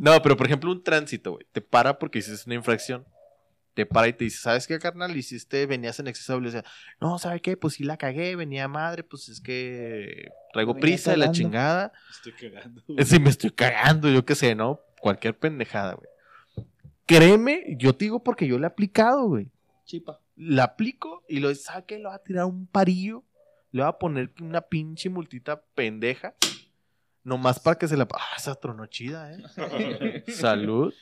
No, 0.01 0.21
pero 0.23 0.37
por 0.37 0.47
ejemplo, 0.47 0.73
un 0.73 0.83
tránsito, 0.83 1.33
güey. 1.33 1.47
Te 1.53 1.61
para 1.61 1.99
porque 1.99 2.19
hiciste 2.19 2.43
una 2.47 2.57
infracción. 2.57 3.07
Te 3.75 3.87
para 3.87 4.09
y 4.09 4.13
te 4.13 4.25
dice, 4.25 4.39
¿sabes 4.39 4.67
qué, 4.67 4.79
carnal? 4.81 5.17
Hiciste, 5.17 5.65
venías 5.67 6.01
en 6.01 6.09
exceso 6.09 6.33
de 6.33 6.39
velocidad. 6.41 6.65
No, 7.01 7.19
¿sabe 7.21 7.41
qué? 7.41 7.57
Pues 7.57 7.75
sí 7.75 7.85
la 7.85 7.97
cagué, 7.97 8.35
venía 8.35 8.67
madre, 8.67 9.05
pues 9.05 9.29
es 9.29 9.41
que 9.41 10.29
traigo 10.53 10.75
Venía 10.75 10.81
prisa 10.83 11.13
de 11.13 11.17
la 11.19 11.31
chingada. 11.31 11.93
Estoy 12.11 12.33
cagando. 12.33 12.83
Eh, 12.99 13.05
Sí, 13.05 13.21
me 13.21 13.31
estoy 13.31 13.51
cagando, 13.51 14.09
yo 14.11 14.25
qué 14.25 14.35
sé, 14.35 14.57
¿no? 14.57 14.81
Cualquier 15.01 15.39
pendejada, 15.39 15.95
güey. 15.95 16.09
Créeme, 17.11 17.77
yo 17.77 17.93
te 17.93 18.05
digo 18.05 18.23
porque 18.23 18.47
yo 18.47 18.57
le 18.57 18.65
he 18.65 18.67
aplicado, 18.69 19.27
güey. 19.27 19.51
Chipa. 19.85 20.21
La 20.37 20.63
aplico 20.63 21.25
y 21.29 21.41
lo 21.41 21.53
saque, 21.57 21.99
le 21.99 22.05
va 22.05 22.15
a 22.15 22.23
tirar 22.23 22.45
un 22.45 22.69
parillo. 22.69 23.25
Le 23.73 23.83
va 23.83 23.89
a 23.89 23.99
poner 23.99 24.33
una 24.41 24.61
pinche 24.61 25.11
multita 25.11 25.61
pendeja. 25.75 26.35
Nomás 27.25 27.59
para 27.59 27.77
que 27.77 27.89
se 27.89 27.97
la... 27.97 28.07
Ah, 28.15 28.37
esa 28.37 28.55
tronó 28.55 28.87
chida, 28.87 29.33
¿eh? 29.33 30.23
Salud. 30.29 30.95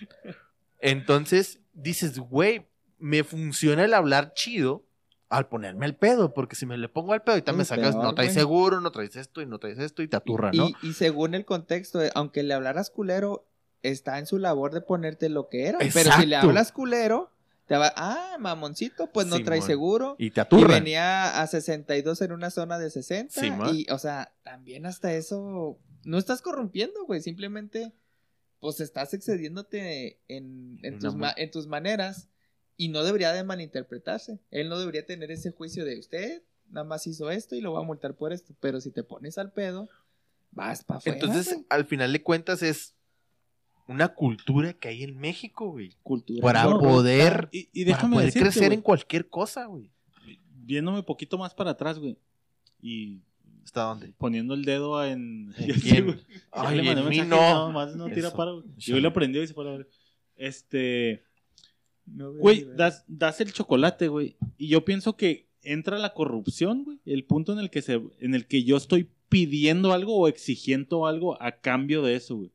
Entonces, 0.80 1.60
dices, 1.74 2.18
güey, 2.18 2.66
me 2.96 3.22
funciona 3.22 3.84
el 3.84 3.92
hablar 3.92 4.32
chido 4.32 4.86
al 5.28 5.46
ponerme 5.48 5.84
al 5.84 5.94
pedo. 5.94 6.32
Porque 6.32 6.56
si 6.56 6.64
me 6.64 6.78
le 6.78 6.88
pongo 6.88 7.12
al 7.12 7.22
pedo, 7.22 7.34
ahorita 7.34 7.52
me 7.52 7.66
sacas, 7.66 7.92
peor, 7.92 8.04
no 8.04 8.14
traes 8.14 8.32
güey. 8.32 8.40
seguro, 8.40 8.80
no 8.80 8.90
traes 8.92 9.14
esto 9.14 9.42
y 9.42 9.46
no 9.46 9.58
traes 9.58 9.78
esto 9.78 10.02
y 10.02 10.08
te 10.08 10.16
aturra, 10.16 10.52
¿no? 10.54 10.68
Y, 10.68 10.88
y 10.88 10.92
según 10.94 11.34
el 11.34 11.44
contexto, 11.44 12.02
eh, 12.02 12.10
aunque 12.14 12.42
le 12.42 12.54
hablaras 12.54 12.88
culero, 12.88 13.46
está 13.82 14.18
en 14.18 14.26
su 14.26 14.38
labor 14.38 14.72
de 14.72 14.80
ponerte 14.80 15.28
lo 15.28 15.48
que 15.48 15.66
era. 15.66 15.78
Pero 15.92 16.10
si 16.12 16.26
le 16.26 16.36
hablas 16.36 16.72
culero, 16.72 17.30
te 17.66 17.76
va, 17.76 17.92
ah, 17.96 18.36
mamoncito, 18.38 19.10
pues 19.12 19.26
no 19.26 19.36
trae 19.42 19.58
Simón. 19.58 19.66
seguro. 19.68 20.16
Y 20.18 20.30
te 20.30 20.40
Y 20.40 20.42
aturra. 20.42 20.74
venía 20.74 21.40
a 21.40 21.46
62 21.46 22.20
en 22.22 22.32
una 22.32 22.50
zona 22.50 22.78
de 22.78 22.90
60. 22.90 23.40
Simón. 23.40 23.74
y, 23.76 23.86
o 23.90 23.98
sea, 23.98 24.32
también 24.42 24.86
hasta 24.86 25.12
eso, 25.12 25.78
no 26.04 26.18
estás 26.18 26.40
corrompiendo, 26.42 27.04
güey. 27.04 27.20
Simplemente, 27.20 27.92
pues 28.60 28.80
estás 28.80 29.12
excediéndote 29.14 30.20
en, 30.28 30.78
tus, 30.98 31.14
mu- 31.14 31.20
ma- 31.20 31.34
en 31.36 31.50
tus 31.50 31.66
maneras. 31.66 32.28
Y 32.80 32.88
no 32.90 33.02
debería 33.04 33.32
de 33.32 33.42
malinterpretarse. 33.44 34.38
Él 34.50 34.68
no 34.68 34.78
debería 34.78 35.04
tener 35.04 35.30
ese 35.32 35.50
juicio 35.50 35.84
de 35.84 35.98
usted, 35.98 36.42
nada 36.70 36.84
más 36.86 37.06
hizo 37.08 37.28
esto 37.30 37.56
y 37.56 37.60
lo 37.60 37.72
va 37.72 37.80
a 37.80 37.82
multar 37.82 38.14
por 38.14 38.32
esto. 38.32 38.54
Pero 38.60 38.80
si 38.80 38.90
te 38.92 39.02
pones 39.02 39.36
al 39.36 39.52
pedo, 39.52 39.88
vas 40.52 40.84
para 40.84 40.98
afuera. 40.98 41.18
Entonces, 41.18 41.52
güey. 41.54 41.66
al 41.70 41.86
final 41.86 42.12
de 42.12 42.22
cuentas, 42.22 42.62
es 42.62 42.94
una 43.88 44.08
cultura 44.08 44.72
que 44.74 44.88
hay 44.88 45.02
en 45.02 45.18
México, 45.18 45.70
güey. 45.70 45.90
cultura. 46.02 46.40
Para 46.42 46.64
poder, 46.70 47.48
Y, 47.52 47.68
y 47.72 47.84
para 47.84 47.96
déjame 47.96 48.14
poder 48.14 48.26
decirte, 48.26 48.44
crecer 48.48 48.66
güey, 48.68 48.74
en 48.76 48.82
cualquier 48.82 49.28
cosa, 49.28 49.66
güey. 49.66 49.90
viéndome 50.54 50.98
un 50.98 51.04
poquito 51.04 51.38
más 51.38 51.54
para 51.54 51.70
atrás, 51.72 51.98
güey. 51.98 52.16
Y 52.80 53.18
¿Hasta 53.64 53.82
dónde? 53.82 54.12
poniendo 54.18 54.54
el 54.54 54.64
dedo 54.64 55.04
en. 55.04 55.52
¿En 55.58 55.80
quién? 55.80 56.04
güey. 56.06 56.18
Ay, 56.52 56.76
le 56.76 56.82
mandé 56.84 57.00
en 57.02 57.08
mí 57.08 57.18
mensaje, 57.18 57.54
no. 57.54 57.72
más 57.72 57.96
no 57.96 58.06
tira 58.06 58.28
Eso. 58.28 58.36
para, 58.36 58.52
güey. 58.52 58.64
Y 58.76 58.80
Chale. 58.80 58.94
hoy 58.96 59.00
lo 59.02 59.08
aprendió 59.08 59.42
y 59.42 59.46
se 59.46 59.54
fue 59.54 59.66
a 59.66 59.70
verga. 59.72 59.90
Este. 60.36 61.24
Güey, 62.06 62.66
das, 62.76 63.04
das 63.06 63.40
el 63.40 63.52
chocolate, 63.52 64.08
güey. 64.08 64.36
Y 64.56 64.68
yo 64.68 64.84
pienso 64.84 65.16
que 65.16 65.48
entra 65.62 65.98
la 65.98 66.14
corrupción, 66.14 66.84
güey. 66.84 67.00
El 67.04 67.24
punto 67.24 67.52
en 67.52 67.58
el 67.58 67.68
que 67.68 67.82
se, 67.82 68.00
en 68.20 68.34
el 68.34 68.46
que 68.46 68.64
yo 68.64 68.76
estoy 68.78 69.10
pidiendo 69.28 69.92
algo 69.92 70.16
o 70.16 70.28
exigiendo 70.28 71.06
algo 71.06 71.40
a 71.42 71.52
cambio 71.60 72.02
de 72.02 72.14
eso, 72.14 72.36
güey. 72.36 72.50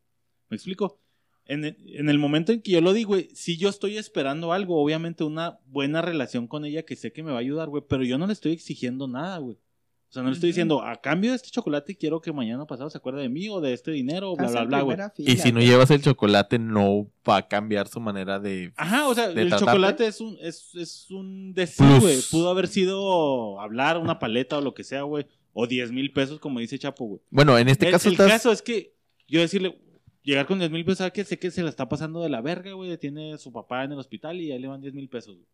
¿Me 0.50 0.56
explico? 0.56 1.00
En 1.46 1.66
el, 1.66 1.78
en 1.86 2.10
el 2.10 2.20
momento 2.20 2.52
en 2.52 2.62
que 2.62 2.72
yo 2.72 2.82
lo 2.82 2.94
digo, 2.94 3.10
güey, 3.10 3.30
si 3.34 3.58
yo 3.58 3.68
estoy 3.70 3.98
esperando 3.98 4.54
algo, 4.54 4.82
obviamente 4.82 5.24
una 5.24 5.60
buena 5.66 6.02
relación 6.02 6.48
con 6.48 6.64
ella 6.64 6.84
que 6.84 6.96
sé 6.96 7.12
que 7.12 7.22
me 7.24 7.32
va 7.32 7.38
a 7.38 7.42
ayudar, 7.42 7.68
güey, 7.70 7.84
pero 7.88 8.04
yo 8.04 8.18
no 8.18 8.28
le 8.28 8.34
estoy 8.34 8.54
exigiendo 8.54 9.08
nada, 9.08 9.40
güey. 9.40 9.58
O 9.58 10.14
sea, 10.14 10.22
no 10.22 10.30
le 10.30 10.36
estoy 10.36 10.50
diciendo, 10.50 10.84
a 10.84 11.02
cambio 11.02 11.32
de 11.32 11.38
este 11.38 11.50
chocolate 11.50 11.98
quiero 11.98 12.22
que 12.22 12.32
mañana 12.32 12.68
pasado 12.68 12.88
se 12.88 13.00
acuerde 13.00 13.24
de 13.24 13.30
mí 13.30 13.50
o 13.50 13.60
de 13.62 13.74
este 13.74 13.90
dinero, 13.90 14.36
bla, 14.36 14.48
bla, 14.48 14.64
bla, 14.64 14.82
güey. 14.84 14.98
Y 15.18 15.38
si 15.38 15.52
no 15.52 15.60
llevas 15.60 15.90
el 15.90 16.04
chocolate, 16.04 16.60
no 16.60 17.08
va 17.28 17.38
a 17.38 17.48
cambiar 17.48 17.88
su 17.88 18.00
manera 18.00 18.40
de. 18.40 18.72
Ajá, 18.76 19.08
o 19.08 19.16
sea, 19.16 19.26
el 19.26 19.34
tratarte. 19.34 19.66
chocolate 19.66 20.06
es 20.06 20.22
un, 20.22 20.38
es, 20.40 20.76
es 20.76 21.10
un 21.10 21.56
decir, 21.56 21.84
Plus. 21.88 22.00
güey. 22.00 22.20
Pudo 22.30 22.52
haber 22.52 22.68
sido 22.68 23.60
hablar, 23.60 23.98
una 23.98 24.20
paleta 24.20 24.60
o 24.60 24.62
lo 24.62 24.76
que 24.76 24.84
sea, 24.84 25.02
güey. 25.02 25.26
O 25.52 25.66
10 25.66 25.92
mil 25.92 26.14
pesos, 26.14 26.40
como 26.40 26.60
dice 26.60 26.78
Chapo, 26.78 27.06
güey. 27.06 27.22
Bueno, 27.32 27.58
en 27.58 27.68
este 27.68 27.88
el 27.88 27.94
caso 27.94 28.08
el 28.08 28.14
estás. 28.14 28.32
caso 28.32 28.52
es 28.52 28.62
que 28.62 28.94
yo 29.28 29.40
decirle, 29.40 29.82
llegar 30.24 30.46
con 30.46 30.60
10 30.60 30.72
mil 30.72 30.84
pesos, 30.86 31.00
¿sabes 31.00 31.14
qué? 31.14 31.24
Sé 31.24 31.38
que 31.40 31.52
se 31.52 31.62
la 31.64 31.70
está 31.70 31.88
pasando 31.90 32.22
de 32.22 32.30
la 32.30 32.42
verga, 32.42 32.74
güey. 32.74 32.98
Tiene 32.98 33.38
su 33.38 33.52
papá 33.52 33.84
en 33.84 33.92
el 33.92 34.00
hospital 34.00 34.40
y 34.42 34.52
ahí 34.52 34.60
le 34.60 34.68
van 34.68 34.82
10 34.82 34.94
mil 34.94 35.08
pesos, 35.10 35.36
güey. 35.36 35.48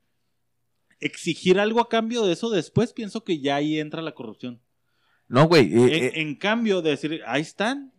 Exigir 1.02 1.60
algo 1.60 1.80
a 1.80 1.88
cambio 1.90 2.26
de 2.26 2.34
eso 2.34 2.50
después, 2.50 2.92
pienso 2.92 3.24
que 3.24 3.40
ya 3.40 3.56
ahí 3.56 3.80
entra 3.80 4.02
la 4.02 4.12
corrupción. 4.14 4.60
No, 5.28 5.48
güey. 5.48 5.74
eh, 5.74 5.78
En, 5.98 6.04
eh, 6.04 6.12
en 6.16 6.36
cambio 6.36 6.82
de 6.82 6.90
decir, 6.92 7.22
ahí 7.26 7.42
están, 7.42 7.94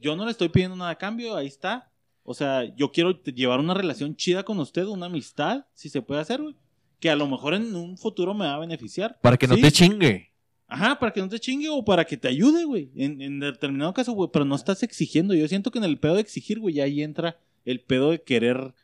yo 0.00 0.16
no 0.16 0.24
le 0.24 0.30
estoy 0.30 0.48
pidiendo 0.48 0.76
nada 0.76 0.90
a 0.92 0.98
cambio, 0.98 1.36
ahí 1.36 1.46
está. 1.46 1.90
O 2.22 2.32
sea, 2.34 2.64
yo 2.74 2.90
quiero 2.92 3.22
llevar 3.24 3.60
una 3.60 3.74
relación 3.74 4.16
chida 4.16 4.42
con 4.44 4.58
usted, 4.58 4.84
una 4.86 5.06
amistad, 5.06 5.66
si 5.74 5.88
se 5.90 6.02
puede 6.02 6.20
hacer, 6.22 6.40
güey. 6.42 6.56
Que 6.98 7.10
a 7.10 7.16
lo 7.16 7.26
mejor 7.28 7.52
en 7.54 7.74
un 7.76 7.98
futuro 7.98 8.32
me 8.32 8.46
va 8.46 8.54
a 8.54 8.58
beneficiar. 8.58 9.18
para 9.20 9.36
que 9.36 9.46
no 9.46 9.54
Sí. 9.56 9.60
te 9.62 9.70
chingue. 9.70 10.32
Ajá, 10.68 10.98
para 10.98 11.12
que 11.12 11.20
no 11.20 11.28
te 11.28 11.38
chingue 11.38 11.68
o 11.68 11.84
para 11.84 12.04
que 12.04 12.16
te 12.16 12.28
ayude, 12.28 12.64
güey. 12.64 12.90
En, 12.96 13.20
en 13.20 13.38
determinado 13.38 13.94
caso, 13.94 14.12
güey, 14.12 14.30
pero 14.32 14.44
no 14.44 14.56
estás 14.56 14.82
exigiendo. 14.82 15.34
Yo 15.34 15.46
siento 15.46 15.70
que 15.70 15.78
en 15.78 15.84
el 15.84 15.98
pedo 15.98 16.14
de 16.14 16.20
exigir, 16.22 16.58
güey, 16.58 16.74
ya 16.74 16.84
ahí 16.84 17.02
entra 17.02 17.38
el 17.64 17.80
pedo 17.80 18.10
de 18.10 18.22
querer 18.22 18.74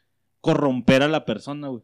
corromper 0.40 1.02
a 1.02 1.08
la 1.08 1.24
persona, 1.24 1.68
güey. 1.68 1.82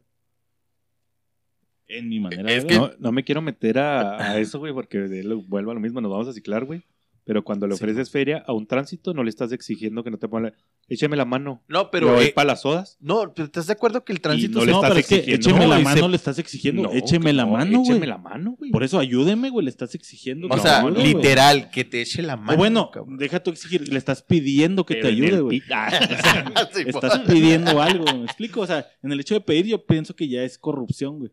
En 1.88 2.08
mi 2.08 2.20
manera 2.20 2.52
Es 2.52 2.64
de 2.64 2.68
que-. 2.68 2.76
No, 2.76 2.90
no 2.98 3.12
me 3.12 3.24
quiero 3.24 3.40
meter 3.42 3.78
a, 3.78 4.32
a 4.32 4.38
eso, 4.38 4.58
güey, 4.58 4.72
porque 4.72 4.98
de 4.98 5.20
él 5.20 5.34
vuelvo 5.34 5.70
a 5.70 5.74
lo 5.74 5.80
mismo, 5.80 6.00
nos 6.00 6.10
vamos 6.10 6.28
a 6.28 6.32
ciclar, 6.32 6.64
güey. 6.64 6.82
Pero 7.28 7.44
cuando 7.44 7.66
le 7.66 7.76
Sí. 7.76 7.84
ofreces 7.84 8.08
feria 8.10 8.42
a 8.46 8.54
un 8.54 8.66
tránsito, 8.66 9.12
no 9.12 9.22
le 9.22 9.28
estás 9.28 9.52
exigiendo 9.52 10.02
que 10.02 10.10
no 10.10 10.16
te 10.16 10.26
ponga. 10.28 10.54
Échame 10.88 11.14
la 11.14 11.26
mano. 11.26 11.62
No, 11.68 11.90
Pero 11.90 12.18
es 12.18 12.28
eh, 12.28 12.32
para 12.34 12.46
las 12.46 12.62
sodas. 12.62 12.96
no, 13.00 13.34
pero 13.34 13.44
¿estás 13.44 13.66
de 13.66 13.74
acuerdo 13.74 14.02
que 14.02 14.14
el 14.14 14.22
tránsito 14.22 14.54
no 14.54 14.60
se- 14.60 14.66
le 14.66 14.72
No, 14.72 14.78
estás 14.78 14.88
pero 14.90 15.00
es 15.00 15.06
que 15.08 15.14
exigiendo. 15.16 15.46
écheme 15.50 15.64
No, 15.66 15.68
la 15.74 15.80
y 15.80 15.84
mano, 15.84 16.02
se- 16.04 16.08
le 16.08 16.16
estás 16.16 16.38
exigiendo. 16.38 16.82
No, 16.84 16.92
écheme 16.92 17.32
la 17.34 17.44
no, 17.44 17.50
mano, 17.52 17.78
güey. 17.80 17.90
Écheme 17.90 18.06
la 18.06 18.16
mano, 18.16 18.54
güey. 18.58 18.70
Por 18.70 18.82
eso 18.82 18.98
ayúdeme, 18.98 19.50
güey, 19.50 19.62
le 19.66 19.70
estás 19.70 19.94
exigiendo. 19.94 20.46
O 20.46 20.50
que 20.56 20.58
sea, 20.60 20.80
ayude, 20.80 21.04
literal, 21.04 21.70
que 21.70 21.84
te 21.84 22.00
eche 22.00 22.22
la 22.22 22.34
O 22.34 22.38
mano. 22.38 22.56
bueno, 22.56 22.90
cabrón. 22.90 23.18
deja 23.18 23.40
tú 23.42 23.50
exigir, 23.50 23.86
le 23.92 23.98
estás 23.98 24.22
pidiendo 24.22 24.86
que 24.86 24.94
te 24.94 25.02
Pero 25.02 25.12
ayude, 25.12 25.40
güey. 25.42 25.62
Ah, 25.70 25.90
pues. 26.72 26.86
Estás 26.86 27.18
pidiendo 27.28 27.82
algo, 27.82 28.06
¿me 28.06 28.24
explico? 28.24 28.62
O 28.62 28.66
sea, 28.66 28.86
en 29.02 29.12
el 29.12 29.20
hecho 29.20 29.34
de 29.34 29.42
pedir 29.42 29.66
yo 29.66 29.84
pienso 29.84 30.16
que 30.16 30.28
ya 30.28 30.44
es 30.44 30.56
corrupción, 30.56 31.18
güey. 31.18 31.30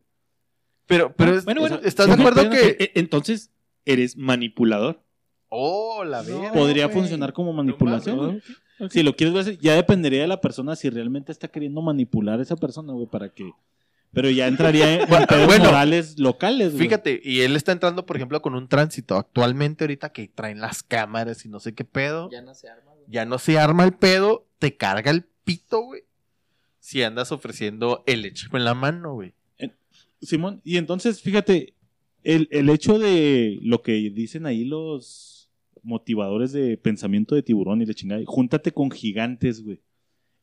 Pero, 0.87 1.15
pero 1.15 1.37
es- 1.37 1.45
bueno, 1.45 1.61
bueno, 1.61 1.79
¿estás 1.85 2.07
de 2.09 2.17
no, 2.17 2.27
acuerdo 2.27 2.49
que. 2.49 2.75
eh, 2.83 2.91
Entonces, 2.95 3.51
eres 3.85 4.17
manipulador. 4.17 5.04
Oh, 5.49 6.03
la 6.03 6.21
verga. 6.21 6.51
Podría 6.53 6.85
güey. 6.87 6.97
funcionar 6.97 7.33
como 7.33 7.53
manipulación. 7.53 8.41
Si 8.89 9.03
lo 9.03 9.15
quieres 9.15 9.45
ver, 9.45 9.57
ya 9.59 9.75
dependería 9.75 10.21
de 10.21 10.27
la 10.27 10.41
persona 10.41 10.75
si 10.75 10.89
realmente 10.89 11.31
está 11.31 11.47
queriendo 11.47 11.81
manipular 11.81 12.39
a 12.39 12.43
esa 12.43 12.55
persona, 12.57 12.93
güey, 12.93 13.07
para 13.07 13.29
que... 13.29 13.51
Pero 14.11 14.29
ya 14.29 14.47
entraría 14.47 14.93
en, 14.95 15.01
en 15.13 15.25
pedos 15.27 15.45
Bueno, 15.45 15.65
morales 15.65 16.17
locales, 16.19 16.73
güey. 16.73 16.83
Fíjate, 16.85 17.21
y 17.23 17.41
él 17.41 17.55
está 17.55 17.71
entrando, 17.73 18.05
por 18.05 18.15
ejemplo, 18.15 18.41
con 18.41 18.55
un 18.55 18.67
tránsito. 18.67 19.15
Actualmente, 19.17 19.83
ahorita 19.83 20.11
que 20.11 20.27
traen 20.29 20.59
las 20.61 20.83
cámaras 20.83 21.45
y 21.45 21.49
no 21.49 21.59
sé 21.59 21.73
qué 21.73 21.83
pedo, 21.85 22.29
Ya 22.31 22.41
no 22.41 22.53
se 22.53 22.69
arma, 22.69 22.91
güey. 22.93 23.05
ya 23.07 23.25
no 23.25 23.37
se 23.39 23.59
arma 23.59 23.83
el 23.83 23.93
pedo, 23.93 24.47
te 24.59 24.75
carga 24.77 25.11
el 25.11 25.23
pito, 25.43 25.81
güey. 25.81 26.03
Si 26.79 27.01
andas 27.03 27.31
ofreciendo 27.31 28.03
el 28.07 28.25
hecho 28.25 28.47
en 28.53 28.63
la 28.63 28.73
mano, 28.73 29.13
güey. 29.15 29.33
Simón, 30.21 30.61
y 30.63 30.77
entonces, 30.77 31.21
fíjate, 31.21 31.73
el, 32.23 32.47
el 32.51 32.69
hecho 32.69 32.97
de 32.99 33.59
lo 33.61 33.81
que 33.81 33.93
dicen 34.13 34.45
ahí 34.45 34.63
los 34.65 35.34
motivadores 35.85 36.51
de 36.51 36.77
pensamiento 36.77 37.35
de 37.35 37.43
tiburón 37.43 37.81
y 37.81 37.85
de 37.85 37.95
chingada, 37.95 38.21
júntate 38.25 38.71
con 38.71 38.91
gigantes, 38.91 39.63
güey. 39.63 39.81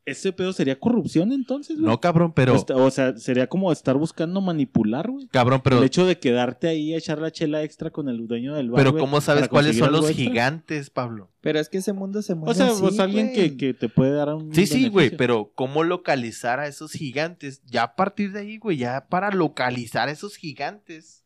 Ese 0.04 0.32
pedo 0.32 0.52
sería 0.52 0.80
corrupción 0.80 1.30
entonces, 1.30 1.76
güey. 1.76 1.88
No, 1.88 2.00
cabrón, 2.00 2.32
pero. 2.32 2.56
O 2.74 2.90
sea, 2.90 3.16
sería 3.16 3.46
como 3.46 3.70
estar 3.70 3.96
buscando 3.96 4.40
manipular, 4.40 5.08
güey. 5.08 5.28
Cabrón, 5.28 5.60
pero. 5.62 5.78
el 5.78 5.84
hecho 5.84 6.04
de 6.04 6.18
quedarte 6.18 6.66
ahí 6.66 6.92
a 6.92 6.96
echar 6.96 7.20
la 7.20 7.30
chela 7.30 7.62
extra 7.62 7.90
con 7.90 8.08
el 8.08 8.26
dueño 8.26 8.54
del 8.54 8.70
bar. 8.70 8.80
Pero, 8.80 8.90
güey, 8.92 9.00
¿cómo 9.00 9.20
sabes 9.20 9.48
cuáles 9.48 9.78
son 9.78 9.92
los 9.92 10.06
extra. 10.10 10.24
gigantes, 10.24 10.90
Pablo? 10.90 11.30
Pero 11.40 11.60
es 11.60 11.68
que 11.68 11.78
ese 11.78 11.92
mundo 11.92 12.20
se 12.20 12.34
mueve 12.34 12.50
O 12.50 12.54
sea, 12.54 12.72
así, 12.72 12.80
pues 12.80 12.98
alguien 12.98 13.32
que, 13.32 13.56
que 13.56 13.74
te 13.74 13.88
puede 13.88 14.10
dar 14.10 14.34
un. 14.34 14.52
Sí, 14.52 14.66
sí, 14.66 14.88
güey, 14.88 15.16
pero 15.16 15.52
¿cómo 15.54 15.84
localizar 15.84 16.58
a 16.58 16.66
esos 16.66 16.90
gigantes? 16.90 17.62
Ya 17.64 17.84
a 17.84 17.94
partir 17.94 18.32
de 18.32 18.40
ahí, 18.40 18.58
güey, 18.58 18.78
ya 18.78 19.06
para 19.08 19.30
localizar 19.30 20.08
a 20.08 20.12
esos 20.12 20.34
gigantes, 20.34 21.21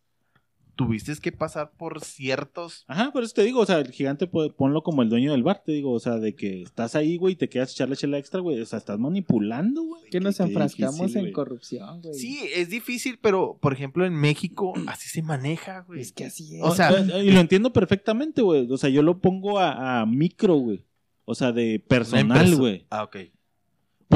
tuviste 0.77 1.15
que 1.21 1.33
pasar 1.33 1.73
por 1.77 2.05
ciertos... 2.05 2.85
Ajá, 2.87 3.11
por 3.11 3.25
eso 3.25 3.33
te 3.35 3.43
digo, 3.43 3.61
o 3.61 3.67
sea, 3.67 3.79
el 3.79 3.91
gigante 3.91 4.27
puede- 4.27 4.51
ponlo 4.51 4.83
como 4.83 5.03
el 5.03 5.09
dueño 5.09 5.33
del 5.33 5.43
bar, 5.43 5.63
te 5.65 5.73
digo, 5.73 5.91
o 5.93 5.99
sea, 6.01 6.17
de 6.19 6.35
que 6.37 6.63
estás 6.63 6.95
ahí, 6.95 7.17
güey, 7.17 7.33
y 7.33 7.37
te 7.37 7.49
quedas 7.49 7.71
a 7.71 7.73
echar 7.73 7.89
la 7.89 7.97
chela 7.97 8.19
extra, 8.19 8.41
güey, 8.41 8.61
o 8.61 8.67
sea, 8.67 8.79
estás 8.79 8.99
manipulando, 8.99 9.83
güey. 9.83 10.11
Que 10.11 10.21
nos 10.21 10.39
enfrascamos 10.39 10.97
difícil, 10.99 11.17
en 11.17 11.25
güey. 11.25 11.33
corrupción, 11.33 12.03
güey. 12.03 12.15
Sí, 12.15 12.41
es 12.55 12.69
difícil, 12.69 13.19
pero, 13.21 13.59
por 13.61 13.73
ejemplo, 13.73 14.05
en 14.05 14.15
México 14.15 14.75
así 14.87 15.09
se 15.09 15.23
maneja, 15.23 15.81
güey. 15.87 16.01
Es 16.01 16.13
que 16.13 16.27
así 16.27 16.57
es. 16.59 16.63
O 16.63 16.75
sea, 16.75 16.93
y 17.23 17.31
lo 17.31 17.41
entiendo 17.41 17.73
perfectamente, 17.73 18.43
güey, 18.43 18.71
o 18.71 18.77
sea, 18.77 18.91
yo 18.91 19.03
lo 19.03 19.19
pongo 19.21 19.59
a, 19.59 20.03
a 20.03 20.07
micro, 20.07 20.57
güey, 20.57 20.85
o 21.25 21.35
sea, 21.35 21.53
de 21.53 21.83
personal, 21.89 22.55
güey. 22.57 22.87
Ah, 22.91 23.03
ok. 23.05 23.17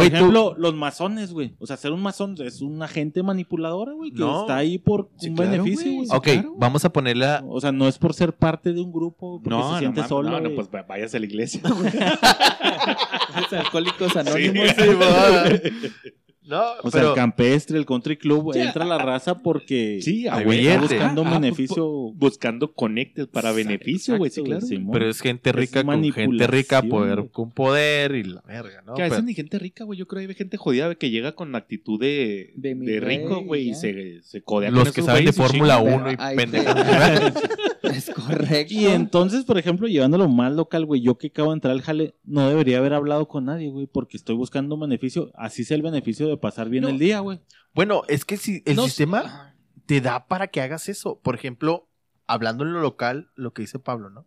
Por 0.02 0.08
tú- 0.10 0.16
ejemplo, 0.16 0.54
los 0.58 0.74
masones, 0.74 1.32
güey. 1.32 1.54
O 1.58 1.66
sea, 1.66 1.76
ser 1.76 1.92
un 1.92 2.00
masón 2.02 2.34
es 2.44 2.60
un 2.62 2.82
agente 2.82 3.22
manipuladora, 3.22 3.92
güey, 3.92 4.10
que 4.12 4.20
No. 4.20 4.40
está 4.42 4.56
ahí 4.56 4.78
por 4.78 5.08
Sí, 5.18 5.28
un 5.30 5.36
claro, 5.36 5.50
beneficio, 5.52 5.84
güey, 5.84 5.96
güey. 5.96 6.06
sí. 6.08 6.14
ok, 6.16 6.24
claro. 6.24 6.54
vamos 6.58 6.84
a 6.84 6.92
ponerla... 6.92 7.44
O 7.48 7.60
sea, 7.60 7.72
no 7.72 7.88
es 7.88 7.98
por 7.98 8.14
ser 8.14 8.32
parte 8.32 8.72
de 8.72 8.80
un 8.80 8.92
grupo, 8.92 9.40
porque 9.42 9.50
No, 9.50 9.62
se 9.68 9.72
no, 9.72 9.78
siente 9.78 10.00
mames, 10.00 10.08
solo. 10.08 10.30
no, 10.30 10.40
no, 10.40 10.50
pues 10.54 10.68
vayas 10.88 11.14
a 11.14 11.18
la 11.18 11.26
iglesia. 11.26 11.60
Los 13.36 13.52
alcohólicos 13.52 14.16
anónimos. 14.16 14.68
Sí. 14.70 16.10
no, 16.50 16.62
O 16.82 16.90
sea, 16.90 17.02
el 17.08 17.14
campestre, 17.14 17.78
el 17.78 17.86
country 17.86 18.16
club, 18.16 18.52
Sí, 18.52 18.58
entra 18.60 18.84
la 18.84 18.98
raza 18.98 19.38
porque 19.38 20.00
Sí, 20.02 20.26
a 20.26 20.34
Hay 20.36 20.44
güey, 20.44 20.58
billete. 20.58 20.74
está 20.84 20.94
buscando 20.96 21.24
Ah, 21.24 21.38
beneficio. 21.38 21.86
buscando 22.14 22.72
conectes 22.74 23.26
para 23.28 23.52
beneficio, 23.52 24.18
güey, 24.18 24.30
sí, 24.30 24.42
claro. 24.42 24.60
Simón. 24.60 24.92
Pero 24.92 25.08
es 25.08 25.20
gente 25.20 25.50
Es 25.50 25.56
rica 25.56 25.84
con 25.84 26.02
gente 26.12 26.46
rica, 26.46 26.82
poder 26.82 27.28
con 27.30 27.50
poder 27.50 28.14
y 28.16 28.24
la 28.24 28.42
verga, 28.42 28.82
¿no? 28.84 28.94
que 28.94 29.02
a 29.02 29.04
veces 29.04 29.18
Pero- 29.18 29.26
ni 29.26 29.34
gente 29.34 29.58
rica, 29.58 29.84
güey. 29.84 29.98
Yo 29.98 30.06
creo 30.06 30.22
que 30.22 30.28
hay 30.28 30.34
gente 30.34 30.56
jodida 30.56 30.94
que 30.94 31.10
llega 31.10 31.32
con 31.32 31.54
actitud 31.54 31.98
de, 32.00 32.52
rico, 33.00 33.42
güey, 33.44 33.70
y 33.70 33.74
se, 33.74 34.22
se 34.22 34.42
codea 34.42 34.70
los 34.70 34.84
con 34.84 34.92
que 34.92 35.02
saben 35.02 35.24
de 35.24 35.32
Fórmula 35.32 35.78
chingan. 35.78 36.00
1 36.02 36.12
y 36.12 36.36
pendejas. 36.36 37.34
Es 37.82 38.10
correcto. 38.10 38.72
Y 38.72 38.86
entonces, 38.86 39.44
por 39.44 39.58
ejemplo, 39.58 39.88
llevándolo 39.88 40.28
más 40.28 40.52
local, 40.52 40.84
güey, 40.84 41.00
yo 41.00 41.16
que 41.18 41.28
acabo 41.28 41.50
de 41.50 41.54
entrar 41.54 41.72
al 41.72 41.80
jale, 41.82 42.14
no 42.24 42.48
debería 42.48 42.78
haber 42.78 42.92
hablado 42.92 43.26
con 43.26 43.46
nadie, 43.46 43.70
güey, 43.70 43.86
porque 43.86 44.16
estoy 44.16 44.36
buscando 44.36 44.74
un 44.76 44.82
beneficio, 44.82 45.30
así 45.34 45.64
sea 45.64 45.76
el 45.76 45.82
beneficio 45.82 46.28
de 46.28 46.36
pasar 46.40 46.68
bien 46.68 46.82
No. 46.82 46.88
el 46.88 46.98
día, 46.98 47.20
güey. 47.20 47.40
Bueno, 47.74 48.02
es 48.08 48.24
que 48.24 48.36
si 48.36 48.62
el 48.66 48.76
No, 48.76 48.84
sistema 48.84 49.54
te 49.86 50.00
da 50.00 50.26
para 50.26 50.48
que 50.48 50.60
hagas 50.60 50.88
eso. 50.88 51.20
Por 51.20 51.34
ejemplo, 51.34 51.88
hablando 52.26 52.64
en 52.64 52.72
lo 52.72 52.80
local, 52.80 53.30
lo 53.34 53.52
que 53.52 53.62
dice 53.62 53.78
Pablo, 53.78 54.10
¿no? 54.10 54.26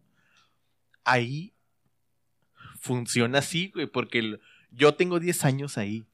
Ahí 1.04 1.54
funciona 2.80 3.40
así, 3.40 3.72
güey, 3.74 3.88
porque 3.88 4.20
el- 4.20 4.42
yo 4.72 4.96
tengo 4.96 5.20
10 5.20 5.46
años 5.46 5.78
ahí, 5.78 6.06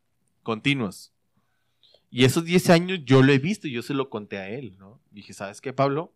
continuos. 0.44 1.14
Y 2.12 2.26
esos 2.26 2.44
10 2.46 2.70
años 2.70 3.00
yo 3.06 3.22
lo 3.22 3.32
he 3.32 3.38
visto 3.40 3.68
y 3.68 3.72
yo 3.72 3.82
se 3.82 3.94
lo 3.94 4.10
conté 4.10 4.38
a 4.38 4.50
él, 4.50 4.76
¿no? 4.78 5.00
Dije, 5.12 5.34
¿sabes 5.34 5.62
qué, 5.62 5.74
Pablo? 5.74 6.14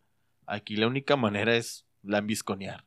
Aquí 0.48 0.76
la 0.76 0.88
única 0.88 1.16
manera 1.16 1.56
es 1.56 1.86
lambisconear. 2.02 2.86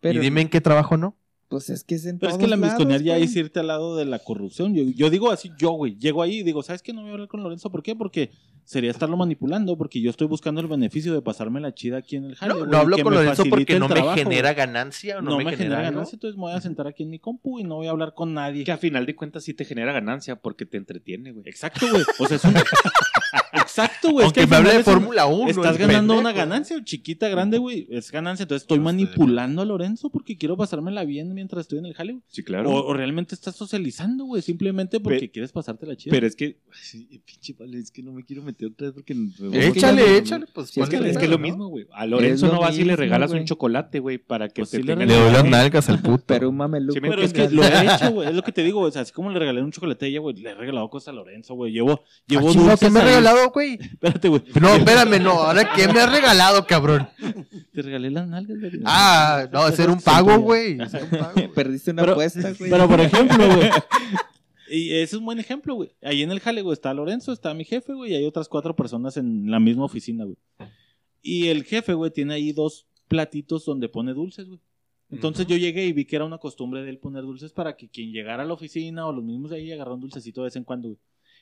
Pero, 0.00 0.20
y 0.20 0.22
dime 0.22 0.40
en 0.42 0.48
qué 0.48 0.60
trabajo 0.60 0.96
no. 0.96 1.16
Pues 1.48 1.70
es 1.70 1.84
que 1.84 1.94
es 1.94 2.06
en 2.06 2.18
Pero 2.18 2.32
es 2.32 2.38
que 2.38 2.46
la 2.46 2.56
misconear 2.56 3.00
lados, 3.00 3.04
ya 3.04 3.12
güey. 3.14 3.24
es 3.24 3.36
irte 3.36 3.60
al 3.60 3.66
lado 3.68 3.96
de 3.96 4.04
la 4.04 4.18
corrupción. 4.18 4.74
Yo, 4.74 4.82
yo 4.84 5.10
digo 5.10 5.30
así, 5.30 5.50
yo, 5.58 5.70
güey, 5.72 5.96
llego 5.98 6.22
ahí 6.22 6.38
y 6.38 6.42
digo, 6.42 6.62
¿sabes 6.62 6.82
qué? 6.82 6.92
No 6.92 7.02
voy 7.02 7.10
a 7.10 7.12
hablar 7.14 7.28
con 7.28 7.42
Lorenzo. 7.42 7.70
¿Por 7.70 7.82
qué? 7.82 7.94
Porque 7.94 8.30
sería 8.64 8.90
estarlo 8.90 9.16
manipulando, 9.16 9.76
porque 9.76 10.00
yo 10.00 10.08
estoy 10.10 10.26
buscando 10.26 10.60
el 10.60 10.66
beneficio 10.68 11.12
de 11.12 11.20
pasarme 11.22 11.60
la 11.60 11.74
chida 11.74 11.98
aquí 11.98 12.16
en 12.16 12.24
el 12.24 12.34
jale. 12.34 12.54
No, 12.54 12.58
güey, 12.60 12.70
no 12.70 12.78
hablo 12.78 12.96
con 12.98 13.12
me 13.12 13.18
Lorenzo 13.20 13.44
porque 13.50 13.78
no 13.78 13.88
me 13.88 14.00
genera 14.14 14.52
güey. 14.52 14.66
ganancia 14.66 15.18
o 15.18 15.22
no, 15.22 15.30
No, 15.32 15.36
me, 15.38 15.44
me 15.44 15.56
genera 15.56 15.78
algo. 15.80 15.90
ganancia, 15.92 16.16
entonces 16.16 16.36
me 16.36 16.42
voy 16.42 16.52
a 16.52 16.60
sentar 16.60 16.86
aquí 16.86 17.02
en 17.02 17.10
mi 17.10 17.18
compu 17.18 17.60
y 17.60 17.64
no 17.64 17.76
voy 17.76 17.86
a 17.86 17.90
hablar 17.90 18.14
con 18.14 18.32
nadie. 18.34 18.64
Que 18.64 18.72
a 18.72 18.78
final 18.78 19.04
de 19.06 19.14
cuentas 19.14 19.44
sí 19.44 19.52
te 19.54 19.64
genera 19.64 19.92
ganancia 19.92 20.36
porque 20.36 20.64
te 20.66 20.78
entretiene, 20.78 21.32
güey. 21.32 21.44
Exacto, 21.46 21.86
güey. 21.90 22.02
O 22.18 22.26
sea, 22.26 22.36
es 22.38 22.44
un... 22.44 22.54
Exacto, 23.60 24.10
güey. 24.10 24.26
es 24.26 24.32
que 24.32 24.40
Aunque 24.40 24.50
me 24.50 24.56
hable 24.56 24.70
de 24.72 24.78
es 24.78 24.84
Fórmula 24.84 25.26
1. 25.26 25.48
Estás 25.50 25.78
ganando 25.78 26.18
una 26.18 26.32
ganancia, 26.32 26.82
chiquita, 26.84 27.28
grande, 27.28 27.58
güey. 27.58 27.86
Es 27.90 28.10
ganancia. 28.10 28.44
Entonces 28.44 28.62
estoy 28.62 28.78
No, 28.78 28.84
manipulando 28.84 29.62
a 29.62 29.64
Lorenzo 29.64 30.10
porque 30.10 30.36
quiero 30.36 30.56
pasármela 30.56 31.04
bien 31.04 31.32
mientras 31.34 31.62
estoy 31.62 31.78
en 31.78 31.86
el 31.86 31.94
jale. 31.94 32.18
Sí, 32.28 32.42
claro. 32.42 32.70
O, 32.70 32.86
o 32.86 32.94
realmente 32.94 33.34
estás 33.34 33.56
socializando, 33.56 34.24
güey, 34.24 34.42
simplemente 34.42 35.00
porque 35.00 35.20
Pe- 35.20 35.30
quieres 35.30 35.52
pasártela 35.52 35.96
chida. 35.96 36.10
Pero 36.12 36.26
es 36.26 36.36
que, 36.36 36.58
ay, 36.92 37.20
pinche 37.24 37.54
vale, 37.58 37.78
es 37.78 37.90
que 37.90 38.02
no 38.02 38.12
me 38.12 38.24
quiero 38.24 38.42
meter 38.42 38.68
otra 38.68 38.86
vez 38.88 38.94
porque... 38.94 39.14
me 39.14 39.66
Échale, 39.66 40.16
échale. 40.18 40.46
Pues, 40.52 40.70
Sí, 40.70 40.80
¿cuál 40.80 40.88
Es 40.88 40.90
que, 40.90 40.96
¿cuál 40.98 41.06
es 41.08 41.12
es 41.12 41.18
que 41.18 41.24
el 41.26 41.30
lo 41.30 41.38
mismo, 41.38 41.68
güey. 41.68 41.86
A 41.92 42.06
Lorenzo 42.06 42.46
Es 42.46 42.52
lo 42.52 42.56
no 42.56 42.60
vas 42.62 42.78
y 42.78 42.84
le 42.84 42.96
regalas 42.96 43.30
un 43.32 43.44
chocolate, 43.44 44.00
güey, 44.00 44.18
para 44.18 44.48
que 44.48 44.62
Pues 44.62 44.70
te 44.70 44.76
sí 44.78 44.82
le 44.82 44.92
tenga 44.94 45.06
Le 45.06 45.14
el 45.16 45.22
doy 45.24 45.32
las 45.32 45.44
nalgas 45.44 45.88
al 45.88 46.00
puto. 46.00 46.24
Pero 46.26 46.48
un 46.50 46.56
mameluco. 46.56 46.98
Pero 47.00 47.22
es 47.22 47.32
que 47.32 47.48
lo 47.50 47.62
he 47.62 47.82
hecho, 47.84 48.10
güey. 48.12 48.28
Es 48.28 48.34
lo 48.34 48.42
que 48.42 48.52
te 48.52 48.62
digo, 48.62 48.80
güey. 48.80 48.88
O 48.88 48.92
sea, 48.92 49.02
así 49.02 49.12
como 49.12 49.30
le 49.30 49.38
regalé 49.38 49.62
un 49.62 49.70
chocolate 49.72 50.06
a 50.06 50.08
ella, 50.08 50.20
güey, 50.20 50.36
le 50.36 50.50
he 50.50 50.54
regalado 50.54 50.88
cosas 50.90 51.08
a 51.08 51.12
Lorenzo, 51.12 51.54
güey. 51.54 51.72
Llevo, 51.72 52.02
llevo 52.26 52.52
¿Qué 52.52 52.58
me 52.58 52.72
has 52.72 52.82
ahí. 52.82 53.14
Regalado, 53.44 53.50
güey? 53.52 53.78
Espérate, 53.80 54.28
güey. 54.28 54.42
No, 54.60 54.74
espérame, 54.74 55.22
no. 55.22 55.30
Ahora, 55.32 55.72
¿qué 55.74 55.88
me 55.88 56.00
has 56.00 56.10
regalado, 56.12 56.66
cabrón? 56.66 57.08
Te 57.72 57.82
regalé 57.82 58.10
las 58.10 58.26
nalgas, 58.28 58.58
güey. 58.58 58.72
Ah, 58.84 59.48
no, 59.52 59.60
hacer 59.62 59.90
un 59.90 60.00
pago, 60.00 60.38
güey. 60.38 60.78
Perdiste 61.54 61.90
una 61.90 62.02
Pero- 62.02 62.12
apuesta, 62.12 62.52
güey. 62.58 62.70
Pero, 62.70 62.88
por 62.88 63.00
ejemplo, 63.00 63.46
güey. 63.56 63.70
Y 64.66 64.92
ese 64.94 65.02
es 65.02 65.14
un 65.14 65.26
buen 65.26 65.38
ejemplo, 65.38 65.74
güey. 65.74 65.90
Ahí 66.02 66.22
en 66.22 66.32
el 66.32 66.40
jale, 66.40 66.62
güey, 66.62 66.72
está 66.72 66.92
Lorenzo, 66.94 67.32
está 67.32 67.52
mi 67.54 67.64
jefe, 67.64 67.92
güey, 67.92 68.12
y 68.12 68.14
hay 68.16 68.24
otras 68.24 68.48
cuatro 68.48 68.74
personas 68.74 69.16
en 69.18 69.48
la 69.50 69.60
misma 69.60 69.84
oficina, 69.84 70.24
güey. 70.24 70.36
Y 71.22 71.48
el 71.48 71.64
jefe, 71.64 71.92
güey, 71.92 72.10
tiene 72.10 72.34
ahí 72.34 72.50
dos 72.52 72.86
platitos 73.06 73.64
donde 73.66 73.88
pone 73.90 74.14
dulces, 74.14 74.48
güey. 74.48 74.60
Entonces 75.10 75.46
yo 75.46 75.56
llegué 75.58 75.84
y 75.86 75.92
vi 75.92 76.06
que 76.06 76.16
era 76.16 76.24
una 76.24 76.38
costumbre 76.38 76.82
de 76.82 76.90
él 76.90 76.98
poner 76.98 77.22
dulces 77.22 77.52
para 77.52 77.76
que 77.76 77.88
quien 77.88 78.10
llegara 78.10 78.42
a 78.42 78.46
la 78.46 78.54
oficina 78.54 79.06
o 79.06 79.12
los 79.12 79.22
mismos 79.22 79.50
de 79.50 79.58
ahí 79.58 79.70
agarraran 79.70 80.00
dulcecito 80.00 80.40
de 80.40 80.46
vez 80.46 80.56
en 80.56 80.64
cuando, 80.64 80.88
güey. 80.88 80.98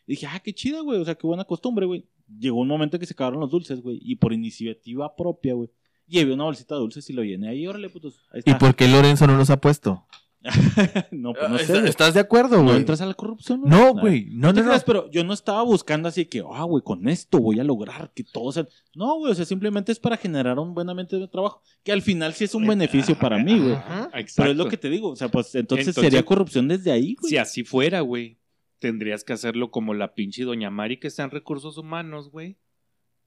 Y 0.07 0.13
dije, 0.13 0.27
ah, 0.27 0.41
qué 0.41 0.53
chida, 0.53 0.81
güey. 0.81 1.01
O 1.01 1.05
sea, 1.05 1.15
qué 1.15 1.27
buena 1.27 1.45
costumbre, 1.45 1.87
güey. 1.87 2.05
Llegó 2.39 2.61
un 2.61 2.69
momento 2.69 2.99
que 2.99 3.07
se 3.07 3.13
acabaron 3.15 3.41
los 3.41 3.51
dulces, 3.51 3.81
güey. 3.81 3.99
Y 4.03 4.17
por 4.17 4.33
iniciativa 4.33 5.15
propia, 5.15 5.55
güey. 5.55 5.71
Llevé 6.07 6.35
una 6.35 6.45
bolsita 6.45 6.75
de 6.75 6.81
dulces 6.81 7.09
y 7.09 7.13
lo 7.13 7.23
llené 7.23 7.49
ahí. 7.49 7.67
Órale, 7.67 7.89
putos. 7.89 8.21
Ahí 8.33 8.43
¿Y 8.45 8.55
por 8.55 8.75
qué 8.75 8.89
Lorenzo 8.89 9.27
no 9.27 9.37
los 9.37 9.51
ha 9.51 9.61
puesto? 9.61 10.07
no, 11.13 11.33
pues 11.35 11.49
no 11.51 11.57
sé. 11.59 11.63
¿Estás- 11.65 11.79
güey. 11.79 11.89
¿Estás 11.91 12.15
de 12.15 12.21
acuerdo, 12.21 12.57
¿No 12.57 12.65
güey? 12.65 12.77
entras 12.79 13.01
a 13.01 13.07
la 13.07 13.15
corrupción? 13.15 13.63
No, 13.65 13.95
güey. 13.95 14.27
No, 14.31 14.49
No 14.49 14.55
te 14.55 14.63
no, 14.63 14.73
no. 14.75 14.81
pero 14.85 15.09
yo 15.11 15.23
no 15.23 15.33
estaba 15.33 15.63
buscando 15.63 16.09
así 16.09 16.25
que, 16.27 16.43
ah, 16.53 16.65
güey, 16.65 16.83
con 16.83 17.09
esto 17.09 17.39
voy 17.39 17.61
a 17.61 17.65
lograr 17.65 18.13
que 18.13 18.25
todos 18.25 18.55
sean. 18.55 18.69
No, 18.95 19.19
güey, 19.19 19.31
o 19.33 19.35
sea, 19.37 19.45
simplemente 19.45 19.93
es 19.93 20.01
para 20.01 20.17
generar 20.17 20.59
un 20.59 20.75
buen 20.75 20.91
ambiente 20.91 21.17
de 21.17 21.29
trabajo. 21.29 21.63
Que 21.85 21.93
al 21.93 22.03
final 22.03 22.35
sí 22.35 22.45
es 22.45 22.55
un 22.57 22.67
beneficio 22.67 23.17
para 23.17 23.39
mí, 23.39 23.57
güey. 23.59 23.75
Ajá. 23.75 24.11
Pero 24.37 24.51
es 24.51 24.57
lo 24.57 24.69
que 24.69 24.77
te 24.77 24.91
digo, 24.91 25.11
o 25.11 25.17
sea, 25.17 25.29
pues 25.29 25.55
entonces, 25.55 25.87
Entonces- 25.89 26.11
sería 26.11 26.25
corrupción 26.25 26.67
desde 26.67 26.91
ahí, 26.91 27.15
güey. 27.21 27.31
Si 27.31 27.37
así 27.37 27.63
fuera, 27.63 28.01
güey, 28.01 28.37
tendrías 28.83 29.25
que 29.25 29.33
hacerlo 29.33 29.71
como 29.71 29.95
la 29.95 30.15
pinche 30.15 30.45
Doña 30.45 30.71
Mari 30.71 30.99
que 30.99 31.07
está 31.07 31.23
en 31.23 31.31
recursos 31.31 31.79
humanos, 31.79 32.31
güey. 32.31 32.59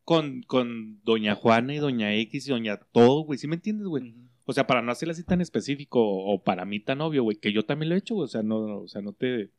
Con, 0.04 0.44
con 0.44 1.02
Doña 1.04 1.34
Juana 1.34 1.74
y 1.74 1.78
Doña 1.78 2.14
X 2.14 2.48
y 2.48 2.52
Doña 2.52 2.78
todo, 2.78 3.22
güey. 3.22 3.40
¿Sí 3.40 3.48
me 3.48 3.56
entiendes, 3.56 3.88
güey? 3.88 4.14
O 4.44 4.54
sea, 4.54 4.68
para 4.68 4.84
no 4.84 4.92
hacerlo 4.92 5.14
así 5.14 5.24
tan 5.24 5.42
específico 5.42 6.00
o 6.00 6.44
para 6.44 6.66
mí 6.66 6.80
tan 6.80 7.02
obvio, 7.02 7.24
güey, 7.24 7.38
que 7.38 7.52
yo 7.52 7.66
también 7.66 7.90
lo 7.90 7.96
he 7.96 8.00
hecho, 8.00 8.16
güey. 8.16 8.26
O 8.26 8.28
sea, 8.28 8.44
no, 8.44 8.82
o 8.82 8.88
sea, 8.88 9.02
no 9.02 9.14
te, 9.14 9.50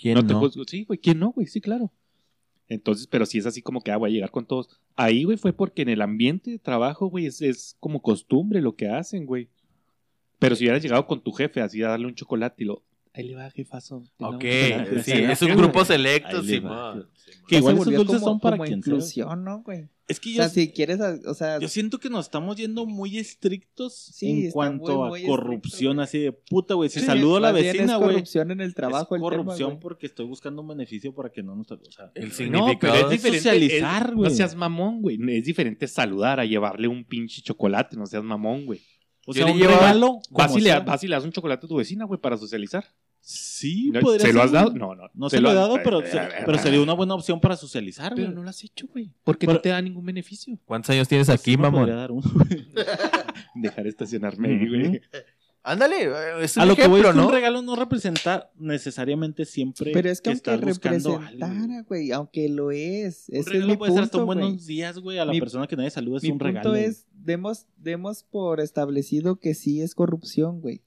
¿Quién 0.00 0.14
no 0.14 0.26
te 0.26 0.32
no? 0.32 0.64
Sí, 0.66 0.84
güey, 0.84 0.98
¿quién 0.98 1.18
no, 1.18 1.32
güey? 1.32 1.46
Sí, 1.46 1.60
claro. 1.60 1.92
Entonces, 2.68 3.08
pero 3.08 3.26
si 3.26 3.38
es 3.38 3.46
así 3.46 3.60
como 3.60 3.80
que, 3.80 3.90
ah, 3.90 3.96
voy 3.96 4.10
a 4.10 4.12
llegar 4.12 4.30
con 4.30 4.46
todos. 4.46 4.80
Ahí, 4.94 5.24
güey, 5.24 5.36
fue 5.36 5.52
porque 5.52 5.82
en 5.82 5.88
el 5.88 6.00
ambiente 6.00 6.52
de 6.52 6.58
trabajo, 6.58 7.08
güey, 7.08 7.26
es, 7.26 7.42
es 7.42 7.76
como 7.80 8.00
costumbre 8.00 8.62
lo 8.62 8.76
que 8.76 8.88
hacen, 8.88 9.26
güey. 9.26 9.48
Pero 10.38 10.54
si 10.54 10.64
hubieras 10.64 10.82
llegado 10.82 11.06
con 11.06 11.20
tu 11.22 11.32
jefe 11.32 11.60
así 11.60 11.82
a 11.82 11.88
darle 11.88 12.06
un 12.06 12.14
chocolate 12.14 12.62
y 12.62 12.66
lo... 12.66 12.84
Ahí 13.12 13.24
le 13.28 13.34
va, 13.34 13.50
jefazo. 13.50 14.04
Ok, 14.18 14.44
chocolate". 14.44 15.02
sí, 15.02 15.12
es 15.12 15.42
un 15.42 15.56
grupo 15.56 15.84
selecto, 15.84 16.42
sí. 16.44 16.62
Que 17.48 17.56
igual 17.56 17.76
esos 17.78 17.92
dulces 17.94 18.20
son 18.20 18.38
para 18.40 18.56
quien 18.58 18.78
inclusión, 18.78 19.44
¿no, 19.44 19.62
güey? 19.62 19.88
Es 20.06 20.18
que 20.18 20.30
O 20.30 20.32
yo, 20.32 20.42
sea, 20.42 20.48
si 20.48 20.72
quieres, 20.72 20.98
o 21.00 21.34
sea, 21.34 21.60
yo 21.60 21.68
siento 21.68 21.98
que 22.00 22.10
nos 22.10 22.26
estamos 22.26 22.56
yendo 22.56 22.84
muy 22.84 23.16
estrictos 23.18 23.94
Sí, 24.12 24.46
en 24.46 24.50
cuanto 24.50 24.96
muy, 24.96 25.04
a 25.06 25.08
muy 25.08 25.22
corrupción, 25.24 26.00
estricto, 26.00 26.02
así 26.02 26.18
de 26.18 26.32
puta, 26.32 26.74
güey. 26.74 26.90
Si 26.90 26.98
sí, 26.98 27.06
saludo 27.06 27.36
a 27.36 27.40
la 27.40 27.52
vecina, 27.52 27.92
es 27.92 27.98
güey. 27.98 28.10
corrupción 28.14 28.50
en 28.50 28.60
el 28.60 28.74
trabajo, 28.74 29.14
es 29.14 29.22
el 29.22 29.28
tema, 29.30 29.44
corrupción 29.44 29.78
porque 29.78 30.06
estoy 30.06 30.26
buscando 30.26 30.62
un 30.62 30.68
beneficio 30.68 31.14
para 31.14 31.30
que 31.30 31.44
no 31.44 31.54
nos... 31.54 31.70
O 31.70 31.78
sea, 31.92 32.10
El 32.16 32.28
No, 32.28 32.34
significado. 32.34 32.78
pero 32.80 32.94
es 33.06 33.10
diferente. 33.10 33.38
socializar, 33.38 34.14
güey. 34.16 34.30
No 34.30 34.34
seas 34.36 34.56
mamón, 34.56 35.00
güey. 35.00 35.16
Es 35.38 35.44
diferente 35.44 35.86
saludar 35.86 36.40
a 36.40 36.44
llevarle 36.44 36.88
un 36.88 37.04
pinche 37.04 37.40
chocolate. 37.40 37.96
No 37.96 38.06
seas 38.06 38.24
mamón, 38.24 38.66
güey. 38.66 38.80
O 39.26 39.32
Yo 39.32 39.38
sea 39.38 39.46
le 39.46 39.52
un 39.52 39.58
llevaba- 39.58 39.78
regalo... 39.80 40.20
Vas 40.30 40.52
y, 40.56 40.60
le, 40.60 40.70
sea. 40.70 40.80
vas 40.80 41.02
y 41.04 41.08
le 41.08 41.14
das 41.14 41.24
un 41.24 41.32
chocolate 41.32 41.66
a 41.66 41.68
tu 41.68 41.76
vecina, 41.76 42.04
güey, 42.04 42.20
para 42.20 42.36
socializar. 42.36 42.84
Sí, 43.22 43.90
¿No? 43.92 44.00
podría 44.00 44.26
¿Se 44.26 44.32
lo 44.32 44.42
has 44.42 44.50
dado? 44.50 44.72
No, 44.72 44.94
no. 44.94 45.10
No 45.12 45.28
se 45.28 45.36
se 45.36 45.42
lo 45.42 45.50
he 45.50 45.54
dado, 45.54 45.78
pero, 45.84 46.00
Eh, 46.02 46.06
se- 46.10 46.16
eh, 46.16 46.28
pero 46.46 46.56
eh, 46.56 46.60
sería 46.60 46.80
una 46.80 46.94
buena 46.94 47.14
opción 47.14 47.38
para 47.38 47.54
socializar, 47.56 48.12
güey. 48.14 48.24
Pero 48.24 48.34
no 48.34 48.42
lo 48.42 48.48
has 48.48 48.64
hecho, 48.64 48.86
güey. 48.90 49.12
Porque 49.24 49.46
Pero- 49.46 49.58
no 49.58 49.60
te 49.62 49.68
da 49.68 49.82
ningún 49.82 50.06
beneficio. 50.06 50.58
¿Cuántos 50.64 50.90
años 50.90 51.06
tienes 51.06 51.28
aquí, 51.28 51.50
Sí 51.52 51.56
me 51.58 51.70
podría 51.70 51.94
mamón? 51.94 51.96
dar 51.96 52.12
uno. 52.12 52.22
Dejar 53.54 53.86
estacionarme 53.86 54.48
ahí, 54.48 54.68
güey. 54.68 55.00
Ándale, 55.62 56.08
es 56.42 56.56
un 56.56 56.62
A 56.62 56.66
lo 56.66 56.74
que 56.74 56.86
voy 56.86 57.00
es 57.00 57.06
que 57.06 57.10
un 57.12 57.16
¿no? 57.18 57.30
regalo 57.30 57.60
no 57.60 57.76
representa 57.76 58.50
necesariamente 58.58 59.44
siempre 59.44 59.92
Pero 59.92 60.08
es 60.08 60.22
que, 60.22 60.30
aunque 60.30 60.56
buscando 60.56 61.16
algo. 61.18 61.20
representara, 61.20 61.82
güey, 61.82 62.12
aunque 62.12 62.48
lo 62.48 62.70
es. 62.70 63.26
Un 63.28 63.36
Ese 63.36 63.40
es 63.40 63.46
regalo 63.46 63.66
mi 63.72 63.76
puede 63.76 63.92
ser 63.92 64.02
hasta 64.04 64.18
punto, 64.18 64.22
un 64.22 64.26
güey. 64.38 64.38
buenos 64.48 64.66
días, 64.66 64.98
güey, 64.98 65.18
a 65.18 65.24
la 65.26 65.32
Mi- 65.32 65.40
persona 65.40 65.66
que 65.66 65.76
nadie 65.76 65.90
saluda 65.90 66.16
es 66.16 66.22
Mi 66.22 66.30
un 66.30 66.38
punto 66.38 66.46
regalo. 66.46 66.74
es, 66.76 67.06
demos, 67.12 67.66
demos 67.76 68.22
por 68.24 68.60
establecido 68.60 69.36
que 69.38 69.54
sí 69.54 69.82
es 69.82 69.94
corrupción, 69.94 70.60
güey. 70.62 70.80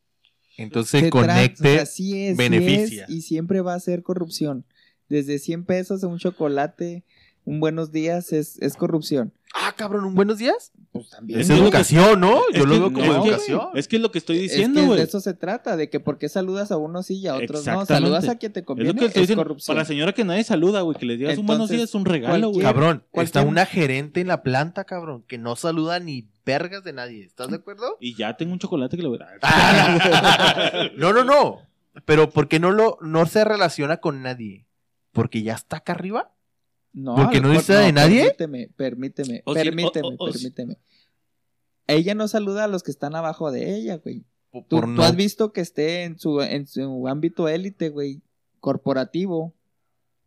Entonces 0.58 1.02
Se 1.02 1.10
conecte. 1.12 1.70
o 1.70 1.74
sea, 1.76 1.86
sí 1.86 2.24
es, 2.26 2.32
sí 2.38 2.38
beneficia. 2.38 3.04
es, 3.06 3.10
y 3.12 3.22
siempre 3.22 3.62
va 3.62 3.76
a 3.76 3.80
ser 3.80 4.02
corrupción. 4.02 4.66
Desde 5.08 5.38
100 5.38 5.66
pesos 5.66 6.04
a 6.04 6.08
un 6.08 6.18
chocolate, 6.18 7.04
un 7.46 7.60
buenos 7.60 7.92
días 7.92 8.32
es, 8.34 8.58
es 8.62 8.76
corrupción. 8.76 9.34
Ah, 9.56 9.74
cabrón, 9.78 10.04
¿un 10.06 10.16
buenos 10.16 10.40
días? 10.40 10.72
Pues 10.92 11.10
también. 11.12 11.40
Es 11.40 11.48
lo 11.50 11.56
que- 11.56 11.62
educación, 11.62 12.20
¿no? 12.20 12.42
Es 12.52 12.58
Yo 12.58 12.66
lo 12.66 12.80
veo 12.80 12.92
como 12.94 13.04
es 13.06 13.10
educación. 13.12 13.62
Es 13.76 13.88
que 13.88 13.98
es 13.98 14.02
lo 14.02 14.12
que 14.12 14.18
estoy 14.18 14.38
Es 14.38 14.42
diciendo, 14.44 14.80
que 14.82 14.86
güey. 14.88 14.98
de 15.00 15.06
eso 15.06 15.20
se 15.20 15.34
trata, 15.36 15.78
de 15.78 15.90
que 15.92 16.00
por 16.00 16.18
qué 16.18 16.28
saludas 16.28 16.72
a 16.72 16.78
unos 16.78 17.06
sí 17.06 17.20
y 17.20 17.28
a 17.28 17.36
otros 17.36 17.66
no. 17.68 17.86
Saludas 17.86 18.28
a 18.30 18.38
quien 18.40 18.52
te 18.52 18.62
Es 18.62 18.66
conviene, 18.66 18.94
lo 18.94 19.00
que 19.00 19.06
estoy 19.06 19.22
es 19.24 19.28
diciendo. 19.28 19.44
corrupción. 19.44 19.76
Para 19.76 19.84
la 19.84 19.86
señora 19.88 20.14
que 20.14 20.24
nadie 20.26 20.44
saluda, 20.44 20.82
güey, 20.82 20.98
que 20.98 21.06
les 21.06 21.20
digas 21.20 21.38
un 21.38 21.46
buenos 21.46 21.66
Entonces, 21.70 21.78
días 21.78 21.90
es 21.90 21.96
un 21.96 22.06
regalo, 22.06 22.48
güey. 22.50 22.64
cualquier- 22.64 22.74
Cabrón, 22.74 22.98
está 22.98 23.12
cualquier- 23.12 23.48
una 23.48 23.66
gerente 23.68 24.22
en 24.22 24.28
la 24.28 24.42
planta, 24.42 24.86
cabrón, 24.86 25.24
que 25.28 25.38
no 25.38 25.56
saluda 25.56 26.00
ni 26.00 26.28
vergas 26.46 26.84
de 26.84 26.94
nadie. 26.94 27.24
¿Estás 27.24 27.50
de 27.50 27.58
acuerdo? 27.58 27.98
Y 28.00 28.16
ya 28.16 28.36
tengo 28.38 28.54
un 28.54 28.60
chocolate 28.60 28.98
que 28.98 29.04
le 29.04 29.10
voy 29.10 29.20
a 29.22 29.38
dar. 29.40 30.92
No, 30.98 31.14
no, 31.14 31.24
no. 31.24 31.60
Pero 32.06 32.32
¿por 32.32 32.48
qué 32.48 32.60
no 32.60 32.72
lo 32.72 32.98
no 33.02 33.26
se 33.28 33.44
relaciona 33.46 33.98
con 33.98 34.24
nadie? 34.24 34.66
Porque 35.12 35.44
ya 35.44 35.54
está 35.54 35.78
acá 35.78 35.94
arriba. 35.94 36.32
No, 36.94 37.16
¿Porque 37.16 37.42
no 37.42 37.50
necesita 37.50 37.80
de 37.80 37.92
nadie? 37.92 38.22
Permíteme, 38.38 38.70
permíteme, 38.76 39.42
O 39.46 39.54
si- 39.56 39.60
permíteme, 39.64 40.08
o- 40.08 40.12
o- 40.12 40.30
o 40.30 40.32
si- 40.32 40.40
permíteme. 40.40 40.78
Ella 41.88 42.16
no 42.16 42.28
saluda 42.28 42.64
a 42.64 42.68
los 42.68 42.84
que 42.84 42.92
están 42.92 43.16
abajo 43.16 43.52
de 43.52 43.76
ella, 43.76 43.98
güey. 43.98 44.26
Tú, 44.52 44.64
Por 44.70 44.82
tú 44.86 44.88
no. 44.92 45.04
has 45.04 45.16
visto 45.16 45.52
que 45.52 45.62
esté 45.62 46.04
en 46.04 46.20
su, 46.20 46.42
en 46.42 46.68
su 46.68 47.08
ámbito 47.08 47.48
élite, 47.50 47.90
güey, 47.90 48.22
corporativo. 48.60 49.54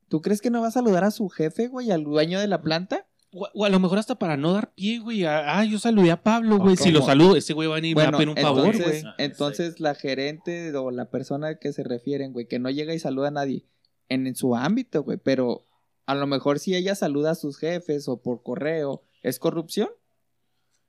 ¿Tú 0.08 0.20
crees 0.20 0.40
que 0.40 0.50
no 0.50 0.60
va 0.60 0.68
a 0.68 0.72
saludar 0.72 1.04
a 1.04 1.10
su 1.10 1.28
jefe, 1.28 1.68
güey, 1.68 1.90
al 1.90 2.04
dueño 2.04 2.40
de 2.40 2.48
la 2.48 2.60
planta? 2.62 3.06
O, 3.32 3.48
o 3.54 3.64
a 3.64 3.68
lo 3.68 3.80
mejor 3.80 3.98
hasta 3.98 4.18
para 4.18 4.36
no 4.36 4.52
dar 4.52 4.72
pie, 4.74 4.98
güey. 4.98 5.24
Ah, 5.24 5.64
yo 5.64 5.78
saludé 5.78 6.10
a 6.10 6.22
Pablo, 6.22 6.58
güey. 6.58 6.74
¿Cómo? 6.76 6.84
Si 6.84 6.90
lo 6.90 7.02
saludo, 7.02 7.36
ese 7.36 7.52
güey 7.54 7.68
va 7.68 7.74
a 7.76 7.80
venir 7.80 7.98
a 8.00 8.10
pedir 8.12 8.28
un 8.28 8.36
favor, 8.36 8.66
entonces, 8.74 9.02
güey. 9.02 9.14
entonces 9.18 9.80
la 9.80 9.94
gerente 9.94 10.74
o 10.76 10.90
la 10.90 11.10
persona 11.10 11.48
a 11.48 11.54
que 11.58 11.72
se 11.72 11.82
refieren, 11.84 12.32
güey, 12.32 12.46
que 12.46 12.58
no 12.58 12.70
llega 12.70 12.94
y 12.94 12.98
saluda 12.98 13.28
a 13.28 13.32
nadie 13.32 13.64
en, 14.08 14.26
en 14.26 14.36
su 14.36 14.54
ámbito, 14.56 15.02
güey, 15.02 15.18
pero 15.18 15.65
a 16.06 16.14
lo 16.14 16.26
mejor 16.26 16.58
si 16.58 16.74
ella 16.74 16.94
saluda 16.94 17.32
a 17.32 17.34
sus 17.34 17.58
jefes 17.58 18.08
o 18.08 18.22
por 18.22 18.42
correo, 18.42 19.02
¿es 19.22 19.38
corrupción? 19.38 19.88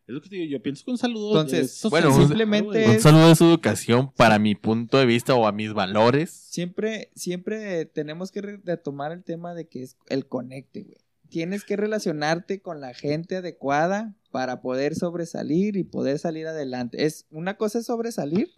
Es 0.08 0.14
lo 0.14 0.22
que 0.22 0.30
te 0.30 0.36
digo, 0.38 0.50
yo 0.50 0.62
pienso 0.64 0.86
que 0.86 0.92
un 0.92 0.98
saludo. 0.98 1.32
Entonces, 1.42 1.84
es 1.84 1.90
bueno, 1.92 2.16
un- 2.16 2.20
simplemente. 2.28 2.86
Un 2.86 2.92
es- 2.92 3.02
saludo 3.04 3.28
de 3.28 3.36
su 3.36 3.44
educación 3.46 4.12
para 4.16 4.40
mi 4.40 4.56
punto 4.56 4.98
de 4.98 5.06
vista 5.06 5.36
o 5.36 5.46
a 5.48 5.52
mis 5.52 5.74
valores. 5.74 6.32
Siempre, 6.32 7.12
siempre 7.14 7.86
tenemos 7.86 8.32
que 8.32 8.42
re- 8.42 8.62
retomar 8.64 9.12
el 9.12 9.24
tema 9.26 9.54
de 9.54 9.68
que 9.68 9.84
es 9.84 9.98
el 10.08 10.26
conecte, 10.28 10.84
güey. 10.84 10.98
Tienes 11.30 11.66
que 11.66 11.76
relacionarte 11.76 12.62
con 12.62 12.80
la 12.80 12.94
gente 12.94 13.36
adecuada 13.36 14.16
para 14.32 14.62
poder 14.62 14.96
sobresalir 14.96 15.76
y 15.76 15.84
poder 15.84 16.20
salir 16.20 16.48
adelante. 16.48 17.04
Es 17.04 17.26
una 17.30 17.58
cosa 17.58 17.80
es 17.80 17.86
sobresalir 17.88 18.50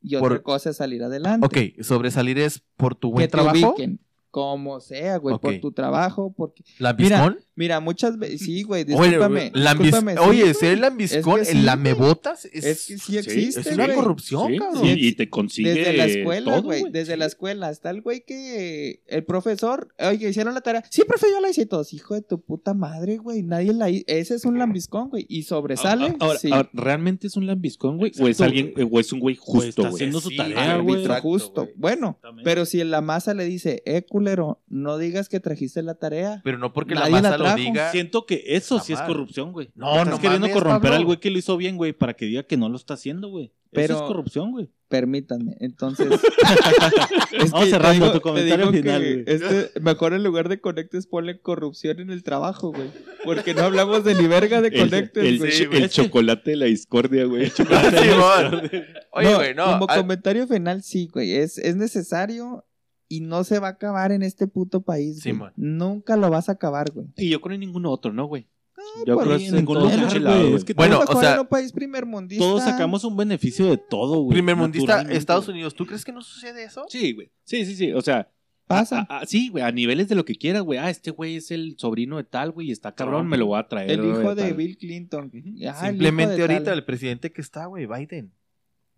y 0.00 0.14
otra 0.14 0.28
Por- 0.28 0.42
cosa 0.42 0.70
es 0.70 0.76
salir 0.78 1.02
adelante. 1.02 1.46
Ok, 1.46 1.82
sobresalir 1.84 2.38
es 2.38 2.62
por 2.76 2.94
tu 2.94 3.10
buen 3.10 3.24
que 3.24 3.28
te 3.28 3.32
trabajo. 3.32 3.74
ubiquen, 3.74 4.00
como 4.30 4.80
sea, 4.80 5.16
güey, 5.16 5.38
por 5.38 5.58
tu 5.60 5.72
trabajo, 5.72 6.32
porque 6.36 6.62
La 6.78 6.92
Mira, 6.92 7.36
mira, 7.54 7.80
muchas 7.80 8.18
veces 8.18 8.40
sí, 8.42 8.62
güey, 8.62 8.82
Oye, 8.82 8.92
discúlpame, 8.92 9.52
lambis- 9.52 9.78
discúlpame, 9.84 10.12
sí, 10.12 10.18
Oye, 10.22 10.54
ser 10.54 10.78
lambiscón 10.78 11.40
Es 11.40 11.46
que 11.48 11.52
sí, 11.52 11.58
en 11.58 11.64
güey. 11.64 11.66
lamebotas 11.66 12.44
es, 12.44 12.64
es 12.64 12.86
que 12.86 12.98
sí 12.98 12.98
Sí, 12.98 13.16
existe, 13.18 13.60
es 13.60 13.66
una 13.72 13.84
güey. 13.86 13.96
corrupción, 13.96 14.52
Sí, 14.52 14.58
cabrón. 14.58 14.82
sí, 14.82 14.94
y 14.98 15.12
te 15.12 15.30
consigue 15.30 15.72
Desde 15.74 15.92
la 15.96 16.04
escuela, 16.06 16.52
todo, 16.52 16.62
güey. 16.62 16.84
Desde 16.90 17.16
la 17.16 17.26
escuela. 17.26 17.70
Está 17.70 17.90
el 17.90 18.02
güey 18.02 18.24
que. 18.26 19.02
El 19.06 19.24
profesor. 19.24 19.94
Oye, 19.98 20.28
hicieron 20.28 20.54
la 20.54 20.60
tarea. 20.60 20.84
Sí, 20.90 21.02
profe, 21.06 21.26
yo 21.32 21.40
la 21.40 21.48
hice 21.50 21.62
y 21.62 21.66
todos. 21.66 21.92
Hijo 21.94 22.14
de 22.14 22.22
tu 22.22 22.40
puta 22.40 22.74
madre, 22.74 23.16
güey. 23.16 23.42
Nadie 23.42 23.72
la 23.72 23.88
hizo. 23.90 24.04
Ese 24.06 24.34
es 24.34 24.44
un 24.44 24.58
lambiscón, 24.58 25.08
güey. 25.10 25.24
Y 25.28 25.42
sobresale. 25.44 26.14
Ahora, 26.20 26.38
sí. 26.38 26.50
ahora, 26.52 26.68
¿realmente 26.72 27.26
es 27.26 27.36
un 27.36 27.46
lambiscón, 27.46 27.96
güey? 27.98 28.12
¿O 28.20 28.28
es 28.28 28.40
alguien, 28.40 28.72
güey. 28.74 28.88
o 28.90 29.00
es 29.00 29.12
un 29.12 29.20
güey 29.20 29.36
Güey, 29.36 29.36
justo, 29.36 29.68
está 29.68 29.82
güey? 29.82 29.94
haciendo 29.94 30.20
su 30.20 30.28
Sí, 30.30 30.36
tarea, 30.36 30.76
güey. 30.78 31.06
Justo. 31.22 31.68
Bueno, 31.76 32.18
pero 32.44 32.64
si 32.66 32.80
en 32.80 32.90
la 32.90 33.00
masa 33.00 33.34
le 33.34 33.44
dice, 33.44 33.82
eh, 33.86 34.02
culero, 34.18 34.60
no 34.68 34.98
digas 34.98 35.28
que 35.28 35.40
trajiste 35.40 35.82
la 35.82 35.94
tarea. 35.94 36.40
Pero 36.44 36.58
no 36.58 36.72
porque 36.72 36.94
la 36.94 37.02
Nadie 37.02 37.12
la 37.14 37.22
masa 37.22 37.38
lo 37.38 37.44
trajo. 37.44 37.56
diga. 37.58 37.90
Siento 37.92 38.26
que 38.26 38.42
eso 38.46 38.80
sí 38.80 38.92
es 38.92 39.00
corrupción, 39.02 39.52
güey. 39.52 39.70
No, 39.74 39.92
Estás 39.98 40.08
no 40.08 40.16
queriendo 40.20 40.46
mames, 40.48 40.54
corromper 40.54 40.80
Pablo. 40.90 40.96
al 40.96 41.04
güey 41.04 41.20
que 41.20 41.30
lo 41.30 41.38
hizo 41.38 41.56
bien, 41.56 41.76
güey, 41.76 41.92
para 41.92 42.14
que 42.14 42.26
diga 42.26 42.42
que 42.42 42.56
no 42.56 42.68
lo 42.68 42.76
está 42.76 42.94
haciendo, 42.94 43.28
güey. 43.28 43.52
Pero- 43.70 43.94
Eso 43.96 44.04
es 44.04 44.08
corrupción, 44.08 44.50
güey. 44.50 44.70
Permítanme, 44.88 45.54
entonces. 45.60 46.08
es 47.32 47.50
Vamos 47.50 47.68
cerrando 47.68 48.06
digo- 48.06 48.12
tu 48.14 48.20
comentario 48.22 48.72
final, 48.72 49.02
que 49.02 49.24
este- 49.26 49.80
mejor 49.80 50.14
en 50.14 50.24
lugar 50.24 50.48
de 50.48 50.60
conectes 50.62 51.06
ponle 51.06 51.40
corrupción 51.40 52.00
en 52.00 52.08
el 52.10 52.22
trabajo, 52.22 52.72
güey. 52.72 52.88
Porque 53.24 53.52
no 53.52 53.62
hablamos 53.62 54.04
de 54.04 54.14
ni 54.14 54.26
verga 54.26 54.62
de 54.62 54.68
El, 54.72 54.78
conectes, 54.88 55.22
el 55.24 55.38
güey. 55.38 55.82
el 55.82 55.90
chocolate 55.90 56.52
de 56.52 56.56
la 56.56 56.64
discordia, 56.66 57.24
güey. 57.26 57.50
Simón. 57.54 58.70
Oye, 59.12 59.30
No, 59.30 59.36
güey, 59.36 59.54
no. 59.54 59.64
Como 59.72 59.86
comentario 59.86 60.46
final, 60.46 60.82
sí, 60.82 61.08
güey. 61.12 61.32
Es, 61.32 61.58
es 61.58 61.76
necesario 61.76 62.64
y 63.08 63.20
no 63.20 63.42
se 63.44 63.58
va 63.58 63.68
a 63.68 63.70
acabar 63.72 64.12
en 64.12 64.22
este 64.22 64.46
puto 64.46 64.82
país, 64.82 65.22
güey. 65.22 65.34
Simón. 65.34 65.52
Nunca 65.56 66.16
lo 66.16 66.28
vas 66.30 66.48
a 66.48 66.52
acabar, 66.52 66.90
güey. 66.92 67.06
Y 67.16 67.30
yo 67.30 67.40
creo 67.40 67.54
en 67.54 67.60
ninguno 67.60 67.90
otro, 67.90 68.12
¿no, 68.12 68.26
güey? 68.26 68.46
No, 68.76 69.04
Yo 69.04 69.14
por 69.14 69.24
creo 69.24 69.36
en 69.38 69.54
ningún 69.54 69.78
güey. 69.80 70.20
güey. 70.20 70.54
Es 70.54 70.64
que 70.64 70.72
Bueno, 70.74 71.00
o 71.06 71.20
sea, 71.20 71.34
en 71.34 71.40
un 71.40 71.46
país 71.46 71.72
primermundista. 71.72 72.44
Todos 72.44 72.62
sacamos 72.62 73.02
un 73.04 73.16
beneficio 73.16 73.66
de 73.66 73.76
todo, 73.76 74.20
güey. 74.20 74.34
primer 74.34 74.54
mundista, 74.56 74.86
naturalmente. 74.86 75.18
Estados 75.18 75.48
Unidos. 75.48 75.74
¿Tú 75.74 75.84
crees 75.86 76.04
que 76.04 76.12
no 76.12 76.22
sucede 76.22 76.64
eso? 76.64 76.84
Sí, 76.88 77.12
güey. 77.12 77.30
Sí, 77.44 77.64
sí, 77.66 77.74
sí. 77.74 77.92
O 77.92 78.00
sea, 78.02 78.30
Pasa. 78.66 79.06
a- 79.08 79.20
a- 79.20 79.26
sí, 79.26 79.48
güey, 79.48 79.64
a 79.64 79.72
niveles 79.72 80.08
de 80.08 80.14
lo 80.14 80.24
que 80.24 80.36
quieras, 80.36 80.62
güey. 80.62 80.78
Ah, 80.78 80.90
este 80.90 81.10
güey 81.10 81.36
es 81.36 81.50
el 81.50 81.74
sobrino 81.78 82.18
de 82.18 82.24
tal, 82.24 82.52
güey, 82.52 82.68
y 82.68 82.70
está 82.72 82.94
cabrón, 82.94 83.26
me 83.26 83.36
lo 83.36 83.46
voy 83.46 83.58
a 83.58 83.66
traer. 83.66 83.90
el 83.90 84.04
hijo 84.04 84.34
de 84.34 84.42
tal. 84.42 84.54
Bill 84.54 84.76
Clinton. 84.78 85.32
Ah, 85.66 85.86
Simplemente 85.88 86.40
ahorita 86.40 86.64
tal. 86.64 86.78
el 86.78 86.84
presidente 86.84 87.32
que 87.32 87.40
está, 87.40 87.66
güey, 87.66 87.86
Biden. 87.86 88.32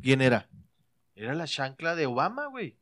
¿Quién 0.03 0.21
era? 0.21 0.49
Era 1.15 1.35
la 1.35 1.47
chancla 1.47 1.95
de 1.95 2.07
Obama, 2.07 2.47
güey. 2.49 2.77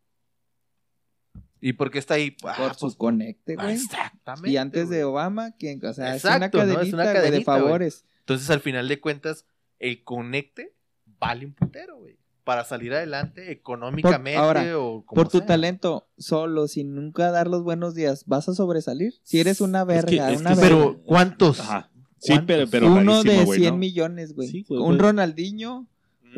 ¿Y 1.60 1.72
por 1.74 1.90
qué 1.90 1.98
está 1.98 2.14
ahí? 2.14 2.36
Ah, 2.44 2.54
Por 2.56 2.74
su 2.74 2.80
pues, 2.86 2.94
conecte, 2.96 3.56
ah, 3.58 3.62
güey. 3.64 3.74
Exactamente. 3.74 4.50
Y 4.50 4.56
antes 4.56 4.86
güey. 4.86 4.98
de 4.98 5.04
Obama, 5.04 5.52
quien, 5.52 5.84
o 5.84 5.92
sea, 5.92 6.14
Exacto, 6.14 6.60
es 6.62 6.68
¿no? 6.68 6.74
una 6.74 6.82
Es 6.82 6.92
una 6.92 7.04
cadenita, 7.04 7.20
güey, 7.20 7.30
de 7.30 7.30
güey. 7.30 7.44
favores. 7.44 8.04
Entonces, 8.20 8.50
al 8.50 8.60
final 8.60 8.86
de 8.88 9.00
cuentas, 9.00 9.44
el 9.78 10.04
conecte 10.04 10.74
vale 11.18 11.46
un 11.46 11.52
putero, 11.54 11.98
güey. 11.98 12.16
Para 12.44 12.64
salir 12.64 12.94
adelante 12.94 13.52
económicamente 13.52 14.36
ahora, 14.38 14.78
o 14.78 15.04
como 15.04 15.20
Por 15.22 15.28
tu 15.30 15.38
sea. 15.38 15.48
talento, 15.48 16.08
solo, 16.16 16.66
sin 16.66 16.94
nunca 16.94 17.30
dar 17.30 17.46
los 17.46 17.62
buenos 17.62 17.94
días, 17.94 18.24
¿vas 18.26 18.48
a 18.48 18.54
sobresalir? 18.54 19.12
Si 19.22 19.38
eres 19.38 19.60
una 19.60 19.82
Es 19.82 20.04
que- 20.06 20.12
verga, 20.16 20.32
es 20.32 20.40
una 20.40 20.50
verga. 20.54 20.62
Pero, 20.62 21.02
¿cuántos? 21.04 21.60
Ajá. 21.60 21.90
Sí, 22.20 22.32
¿Cuántos? 22.32 22.46
pero, 22.46 22.66
pero 22.70 22.86
Uno 22.86 23.16
rarísimo, 23.22 23.32
de 23.40 23.44
güey, 23.44 23.60
100 23.60 23.74
¿no? 23.74 23.78
millones, 23.78 24.34
güey. 24.34 24.48
Sí, 24.48 24.64
un. 24.70 24.98
Ronaldinho, 24.98 25.86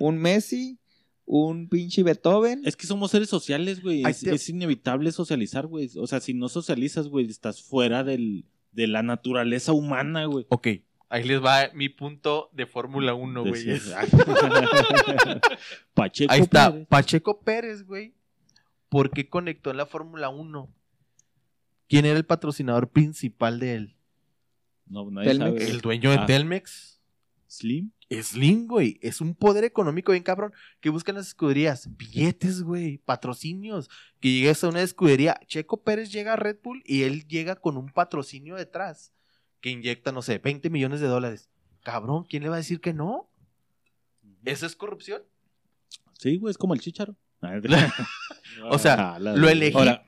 un 0.01 0.19
Messi, 0.19 0.80
un 1.33 1.69
pinche 1.69 2.03
Beethoven. 2.03 2.63
Es 2.65 2.77
que 2.77 2.89
somos 2.89 3.13
seres 3.13 3.29
sociales, 3.29 3.81
güey. 3.83 4.03
Es, 4.05 4.19
te- 4.21 4.35
es 4.35 4.49
inevitable 4.49 5.13
socializar, 5.13 5.67
güey. 5.69 5.89
O 5.97 6.07
sea, 6.09 6.19
si 6.21 6.35
no 6.35 6.49
socializas, 6.49 7.07
güey, 7.07 7.27
estás 7.27 7.63
fuera 7.63 8.03
del, 8.03 8.47
de 8.73 8.89
la 8.89 9.05
naturaleza 9.05 9.73
humana, 9.73 10.25
güey. 10.25 10.45
Ok, 10.49 10.67
ahí 11.09 11.23
les 11.23 11.41
va 11.43 11.71
mi 11.73 11.89
punto 11.89 12.51
de 12.53 12.67
Fórmula 12.67 13.15
1, 13.15 13.45
güey. 13.45 13.65
Pacheco. 15.95 16.33
Ahí 16.33 16.41
está, 16.41 16.73
Pérez. 16.73 16.87
Pacheco 16.89 17.41
Pérez, 17.43 17.85
güey. 17.87 18.15
¿Por 18.89 19.11
qué 19.11 19.29
conectó 19.29 19.71
en 19.71 19.77
la 19.77 19.87
Fórmula 19.87 20.29
1? 20.31 20.69
¿Quién 21.89 22.07
era 22.07 22.17
el 22.19 22.25
patrocinador 22.25 22.89
principal 22.91 23.59
de 23.61 23.75
él? 23.75 23.97
No, 24.87 25.09
nadie 25.11 25.29
Telmex. 25.29 25.51
sabe. 25.61 25.71
El 25.71 25.81
dueño 25.81 26.11
de 26.11 26.17
Ah. 26.19 26.27
Telmex. 26.27 27.01
Slim. 27.47 27.93
Slim, 28.11 28.67
güey. 28.67 28.99
Es 29.03 29.21
un 29.21 29.35
poder 29.35 29.65
económico 29.65 30.13
bien 30.13 30.25
cabrón. 30.25 30.53
que 30.81 30.91
buscan 30.91 31.15
las 31.15 31.29
escuderías? 31.29 31.97
Billetes, 31.97 32.63
güey. 32.63 32.99
Patrocinios. 32.99 33.89
Que 34.21 34.33
llegues 34.33 34.65
a 34.65 34.69
una 34.69 34.83
escudería. 34.83 35.39
Checo 35.47 35.83
Pérez 35.83 36.11
llega 36.11 36.33
a 36.33 36.37
Red 36.37 36.59
Bull 36.63 36.83
y 36.85 37.03
él 37.03 37.27
llega 37.29 37.57
con 37.57 37.77
un 37.77 37.89
patrocinio 37.91 38.57
detrás. 38.57 39.13
Que 39.61 39.71
inyecta, 39.71 40.11
no 40.11 40.23
sé, 40.23 40.39
20 40.39 40.71
millones 40.71 41.01
de 41.01 41.07
dólares. 41.07 41.51
Cabrón, 41.83 42.25
¿quién 42.29 42.43
le 42.43 42.49
va 42.49 42.57
a 42.57 42.59
decir 42.59 42.81
que 42.81 42.93
no? 42.93 43.31
¿Eso 44.45 44.67
es 44.67 44.75
corrupción? 44.75 45.23
Sí, 46.19 46.39
güey, 46.39 46.51
es 46.51 46.59
como 46.59 46.75
el 46.75 46.81
chicharo. 46.81 47.17
O 48.71 48.79
sea, 48.79 49.19
lo 49.21 49.49
elegí. 49.49 49.77
Ahora, 49.77 50.05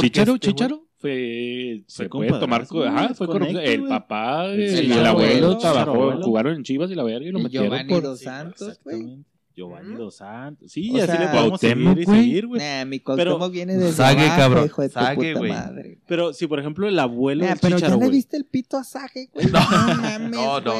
Chicharo, 0.00 0.34
este 0.34 0.48
Chicharo 0.48 0.83
fue, 1.04 1.84
se 1.86 2.08
Fue 2.08 2.26
puede 2.28 2.40
tomar, 2.40 2.62
ajá, 2.62 3.12
fue 3.12 3.26
corrupción. 3.26 3.60
el 3.62 3.84
papá, 3.86 4.46
El 4.46 4.62
el, 4.62 4.92
abuelo, 5.04 5.08
abuelo, 5.08 5.58
trabajó, 5.58 6.22
jugaron 6.22 6.54
en 6.56 6.62
Chivas 6.62 6.90
y 6.90 6.94
la 6.94 7.02
verga 7.02 7.28
y 7.28 7.30
lo 7.30 7.40
Y 7.40 7.42
metieron 7.42 7.68
Giovanni 7.68 7.88
por 7.90 8.02
Dos 8.02 8.20
Santos, 8.20 8.80
güey. 8.82 9.18
Giovanni. 9.54 9.94
Dos 9.96 10.16
Santos. 10.16 10.72
Sí, 10.72 10.90
O 10.92 10.96
así 10.96 11.06
sea, 11.06 11.20
le 11.20 11.26
podemos 11.26 11.60
Cuauhtémoc, 11.60 11.94
seguir 11.98 12.02
y 12.02 12.06
seguir, 12.22 12.46
güey. 12.46 12.60
Nah, 12.62 12.84
mi 12.86 13.00
Cuauhtémoc 13.00 13.52
viene 13.52 13.74
desde 13.76 13.92
Sague, 13.92 14.22
abajo, 14.22 14.36
cabrón. 14.38 14.64
hijo 14.64 14.82
de 14.82 14.88
tu 14.88 14.94
Sague, 14.94 15.16
puta 15.28 15.38
güey. 15.38 15.52
madre. 15.52 15.98
Pero 16.08 16.32
si, 16.32 16.46
por 16.46 16.58
ejemplo, 16.58 16.88
el 16.88 16.98
abuelo 16.98 17.42
Nah, 17.44 17.50
del 17.50 17.58
pero 17.60 17.76
chicharo, 17.76 17.98
ya 18.00 18.04
le 18.06 18.10
viste 18.10 18.36
el 18.38 18.46
pito 18.46 18.78
a 18.78 18.84
Saje, 18.84 19.28
güey. 19.34 19.46
No. 19.48 19.60
No, 19.60 19.94
mames, 20.02 20.30
No, 20.30 20.60
no. 20.62 20.74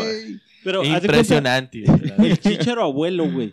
Pero 0.65 0.83
Impresionante. 0.85 1.85
el 2.19 2.39
chicharo 2.41 2.83
abuelo, 2.83 3.31
güey. 3.31 3.53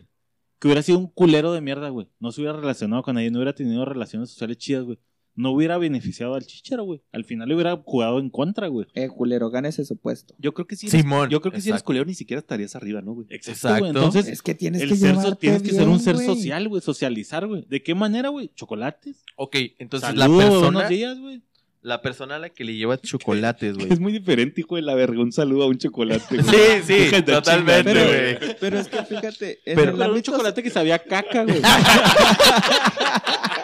Que 0.58 0.68
hubiera 0.70 0.82
sido 0.82 1.00
un 1.00 1.08
culero 1.08 1.52
de 1.52 1.60
mierda, 1.60 1.90
güey. 1.90 2.08
No 2.22 2.32
se 2.32 2.40
hubiera 2.40 2.58
relacionado 2.58 3.04
con 3.04 3.16
nadie, 3.16 3.30
no 3.30 3.40
hubiera 3.40 3.54
tenido 3.54 3.84
relaciones 3.84 4.30
sociales 4.30 4.58
chidas, 4.58 4.86
güey. 4.86 4.98
No 5.34 5.52
hubiera 5.52 5.78
beneficiado 5.78 6.36
al 6.36 6.46
chicharo, 6.46 6.84
güey. 6.84 7.02
Al 7.14 7.24
final 7.24 7.48
le 7.48 7.56
hubiera 7.56 7.78
jugado 7.78 8.20
en 8.20 8.30
contra, 8.30 8.68
güey. 8.68 8.86
Eh, 8.96 9.08
culero, 9.08 9.50
gana 9.50 9.70
ese 9.70 9.86
supuesto. 9.86 10.36
Yo 10.38 10.54
creo 10.54 10.68
que 10.68 10.76
si 10.76 10.88
eres, 10.88 11.02
Simón. 11.02 11.30
yo 11.30 11.40
creo 11.40 11.54
que 11.54 11.62
si 11.62 11.70
eres 11.70 11.78
exacto. 11.78 11.86
culero 11.88 12.06
ni 12.06 12.16
siquiera 12.16 12.40
estarías 12.40 12.76
arriba, 12.76 13.02
¿no, 13.02 13.14
güey? 13.14 13.28
Exacto. 13.30 13.80
güey. 13.80 13.92
Entonces, 13.92 14.28
Es 14.28 14.42
que 14.42 14.56
tienes 14.56 14.82
el 14.82 14.90
que 14.90 14.96
ser 14.98 15.16
so- 15.16 15.22
llevarte 15.22 15.40
tienes 15.40 15.62
que 15.64 15.70
ser 15.70 15.80
bien, 15.80 15.90
un 15.90 16.00
ser 16.00 16.16
güey. 16.16 16.26
social, 16.28 16.68
güey. 16.68 16.82
Socializar, 16.82 17.48
güey. 17.48 17.66
¿De 17.70 17.82
qué 17.82 17.96
manera, 17.96 18.28
güey? 18.30 18.52
¿Chocolates? 18.56 19.24
Ok, 19.38 19.56
entonces 19.80 20.10
Saludos, 20.10 20.30
la 20.30 20.38
persona, 20.50 20.60
buenos 20.72 20.90
días, 20.90 21.20
güey. 21.20 21.42
la 21.82 22.02
persona 22.02 22.36
a 22.36 22.40
la 22.40 22.50
que 22.50 22.66
le 22.66 22.76
lleva 22.76 23.00
chocolates, 23.00 23.76
güey. 23.76 23.88
Es 23.94 24.00
muy 24.02 24.12
diferente, 24.12 24.60
hijo 24.62 24.76
de 24.76 24.82
la 24.82 24.96
verga. 24.96 25.22
Un 25.22 25.32
saludo 25.32 25.64
a 25.64 25.68
un 25.68 25.78
chocolate, 25.78 26.26
güey. 26.38 26.44
Sí, 26.44 26.84
sí, 26.86 26.94
de 27.10 27.22
totalmente, 27.24 27.94
chingar, 27.94 28.40
güey. 28.42 28.56
Pero 28.60 28.80
es 28.80 28.88
que 28.90 29.02
fíjate, 29.04 29.60
en 29.66 29.76
Pero- 29.78 29.92
el 29.92 29.96
Pero 29.96 29.96
un 29.96 30.02
ámbito- 30.12 30.32
chocolate 30.34 30.62
que 30.62 30.70
sabía 30.70 30.96
a 30.96 31.00
caca, 31.00 31.46
güey. 31.46 31.62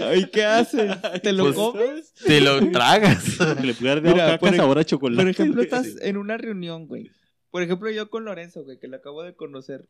Ay, 0.00 0.26
¿qué 0.32 0.44
haces? 0.44 0.92
¿Te 1.22 1.32
lo 1.32 1.44
Pues, 1.44 1.54
comes? 1.56 2.12
Te 2.26 2.40
lo 2.40 2.70
tragas. 2.70 3.38
Le 3.62 3.74
Mira, 3.80 4.26
caca 4.26 4.38
por 4.38 4.56
sabor 4.56 4.78
a 4.78 4.84
chocolate. 4.84 5.22
Por 5.22 5.30
ejemplo, 5.30 5.62
estás 5.62 5.96
en 6.00 6.16
una 6.16 6.36
reunión, 6.36 6.86
güey. 6.86 7.10
Por 7.50 7.62
ejemplo, 7.62 7.90
yo 7.90 8.10
con 8.10 8.24
Lorenzo, 8.24 8.64
güey, 8.64 8.78
que 8.78 8.88
lo 8.88 8.96
acabo 8.96 9.22
de 9.22 9.34
conocer. 9.34 9.86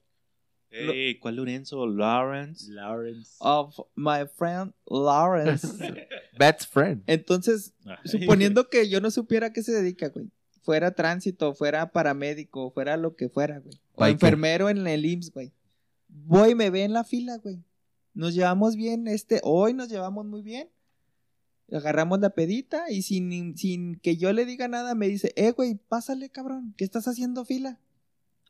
Ey, 0.71 1.19
¿cuál 1.21 1.37
Lorenzo? 1.37 1.87
Lawrence. 1.87 2.71
Lawrence. 2.71 3.37
Of 3.39 3.79
my 3.95 4.27
friend 4.37 4.73
Lawrence. 4.87 5.69
Best 6.39 6.73
friend. 6.73 7.03
Entonces, 7.07 7.73
Ay, 7.87 7.97
suponiendo 8.05 8.69
que 8.69 8.89
yo 8.89 9.01
no 9.01 9.11
supiera 9.13 9.47
a 9.49 9.53
qué 9.53 9.63
se 9.63 9.73
dedica, 9.73 10.09
güey. 10.09 10.27
Fuera 10.63 10.91
tránsito, 10.93 11.55
fuera 11.55 11.93
paramédico, 11.93 12.71
fuera 12.73 12.97
lo 12.97 13.15
que 13.15 13.29
fuera, 13.29 13.61
güey. 13.61 13.79
O 13.93 14.01
Biker. 14.01 14.15
enfermero 14.15 14.69
en 14.69 14.85
el 14.87 15.05
IMSS, 15.07 15.31
güey. 15.33 15.53
Voy 16.09 16.51
y 16.51 16.55
me 16.55 16.71
ve 16.71 16.83
en 16.85 16.93
la 16.93 17.05
fila, 17.05 17.37
güey. 17.37 17.63
Nos 18.15 18.35
llevamos 18.35 18.77
bien, 18.77 19.09
este, 19.09 19.41
hoy 19.43 19.75
nos 19.75 19.89
llevamos 19.89 20.25
muy 20.27 20.43
bien. 20.43 20.69
Agarramos 21.73 22.21
la 22.21 22.31
pedita 22.31 22.91
y 22.91 23.03
sin, 23.03 23.57
sin 23.57 23.97
que 23.97 24.17
yo 24.17 24.33
le 24.33 24.45
diga 24.45 24.69
nada 24.69 24.95
me 24.95 25.09
dice, 25.09 25.33
eh, 25.37 25.51
güey, 25.51 25.75
pásale, 25.77 26.29
cabrón, 26.31 26.75
¿qué 26.77 26.85
estás 26.85 27.09
haciendo 27.09 27.45
fila? 27.45 27.81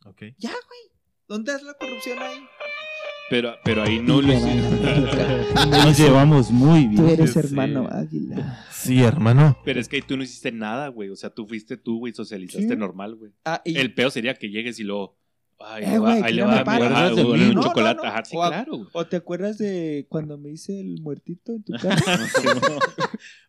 Ok. 0.04 0.22
Ya, 0.38 0.50
güey. 0.50 0.94
¿Dónde 1.28 1.52
es 1.54 1.62
la 1.62 1.74
corrupción 1.74 2.18
ahí? 2.18 2.40
Pero, 3.30 3.54
pero 3.64 3.82
ahí 3.84 4.00
no 4.00 4.20
lo 4.20 4.28
Nos 5.70 5.96
llevamos 5.96 6.50
muy 6.50 6.86
bien. 6.88 6.96
Tú 6.96 7.08
eres 7.08 7.32
Sí. 7.32 7.38
hermano 7.38 7.88
águila. 7.90 8.66
Sí, 8.70 9.02
hermano. 9.02 9.56
Pero 9.64 9.80
es 9.80 9.88
que 9.88 10.02
tú 10.02 10.18
no 10.18 10.22
hiciste 10.24 10.52
nada, 10.52 10.88
güey. 10.88 11.08
O 11.08 11.16
sea, 11.16 11.30
tú 11.30 11.46
fuiste 11.46 11.78
tú, 11.78 12.00
güey, 12.00 12.12
socializaste 12.12 12.68
Sí. 12.68 12.76
normal, 12.76 13.14
güey. 13.14 13.32
Ah, 13.46 13.62
y 13.64 13.78
El 13.78 13.94
peor 13.94 14.10
sería 14.10 14.34
que 14.34 14.50
llegues 14.50 14.78
y 14.78 14.84
luego. 14.84 15.16
Ay, 15.60 15.84
Eh, 15.84 15.98
güey, 15.98 16.22
ahí 16.22 16.32
le 16.34 16.42
va 16.42 16.60
a 16.60 16.64
paro. 16.64 16.84
dar 16.84 16.92
¿Acuerdas 16.92 17.16
de 17.16 17.24
un 17.24 17.32
mí? 17.38 17.46
No, 17.46 17.52
no, 17.54 17.62
chocolate. 17.62 17.96
no. 18.02 18.08
Ajá, 18.08 18.24
sí, 18.24 18.36
O 18.36 18.40
claro. 18.48 18.72
güey. 18.76 18.88
¿O 18.92 19.06
te 19.06 19.16
acuerdas 19.16 19.58
de 19.58 20.06
cuando 20.08 20.36
me 20.38 20.50
hice 20.50 20.78
el 20.80 21.00
muertito 21.00 21.52
en 21.52 21.62
tu 21.62 21.72
casa? 21.80 22.78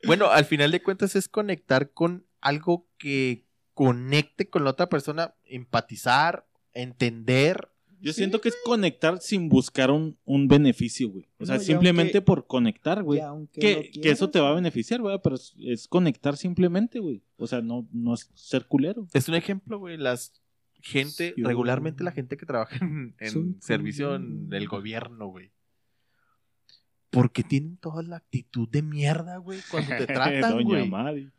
Bueno, 0.06 0.30
al 0.30 0.46
final 0.46 0.72
de 0.72 0.82
cuentas 0.82 1.16
es 1.16 1.28
conectar 1.28 1.92
con 1.92 2.26
algo 2.42 2.88
que 2.98 3.46
conecte 3.74 4.50
con 4.50 4.64
la 4.64 4.70
otra 4.72 4.88
persona, 4.88 5.36
empatizar, 5.46 6.46
entender. 6.74 7.70
Yo 8.02 8.14
siento 8.14 8.40
que 8.40 8.50
es 8.50 8.58
conectar 8.64 9.20
sin 9.20 9.50
buscar 9.50 9.90
un, 9.90 10.18
un 10.26 10.48
beneficio, 10.48 11.10
güey. 11.10 11.26
O 11.40 11.46
sea, 11.46 11.56
No, 11.56 11.62
simplemente 11.62 12.18
aunque- 12.20 12.22
por 12.26 12.46
conectar, 12.46 13.02
güey. 13.02 13.20
Que, 13.52 13.90
que 13.92 14.12
eso 14.12 14.30
te 14.30 14.40
va 14.40 14.50
a 14.52 14.54
beneficiar, 14.56 15.02
güey, 15.02 15.18
pero 15.24 15.36
es, 15.36 15.56
es 15.60 15.88
conectar 15.88 16.38
simplemente, 16.38 17.00
güey. 17.00 17.24
O 17.38 17.48
sea, 17.48 17.62
no, 17.62 17.88
no 17.92 18.14
es 18.14 18.30
ser 18.36 18.68
culero. 18.68 19.08
Es 19.14 19.28
un 19.28 19.36
ejemplo, 19.36 19.80
güey, 19.80 19.98
las 19.98 20.34
gente, 20.86 21.34
Sí, 21.36 21.44
regularmente 21.44 22.04
la 22.04 22.12
gente 22.12 22.38
que 22.38 22.46
trabaja 22.46 22.78
en, 22.78 23.16
servicio 23.62 24.16
en 24.16 24.48
el 24.52 24.68
gobierno, 24.68 25.28
güey. 25.28 25.52
Porque 27.10 27.44
tienen 27.44 27.78
toda 27.78 28.04
la 28.04 28.18
actitud 28.18 28.68
de 28.70 28.82
mierda, 28.82 29.38
güey, 29.38 29.62
cuando 29.72 29.92
te 29.96 30.06
tratan, 30.08 30.52
Doña 30.52 30.68
güey. 30.68 30.90
Mari. 30.90 31.32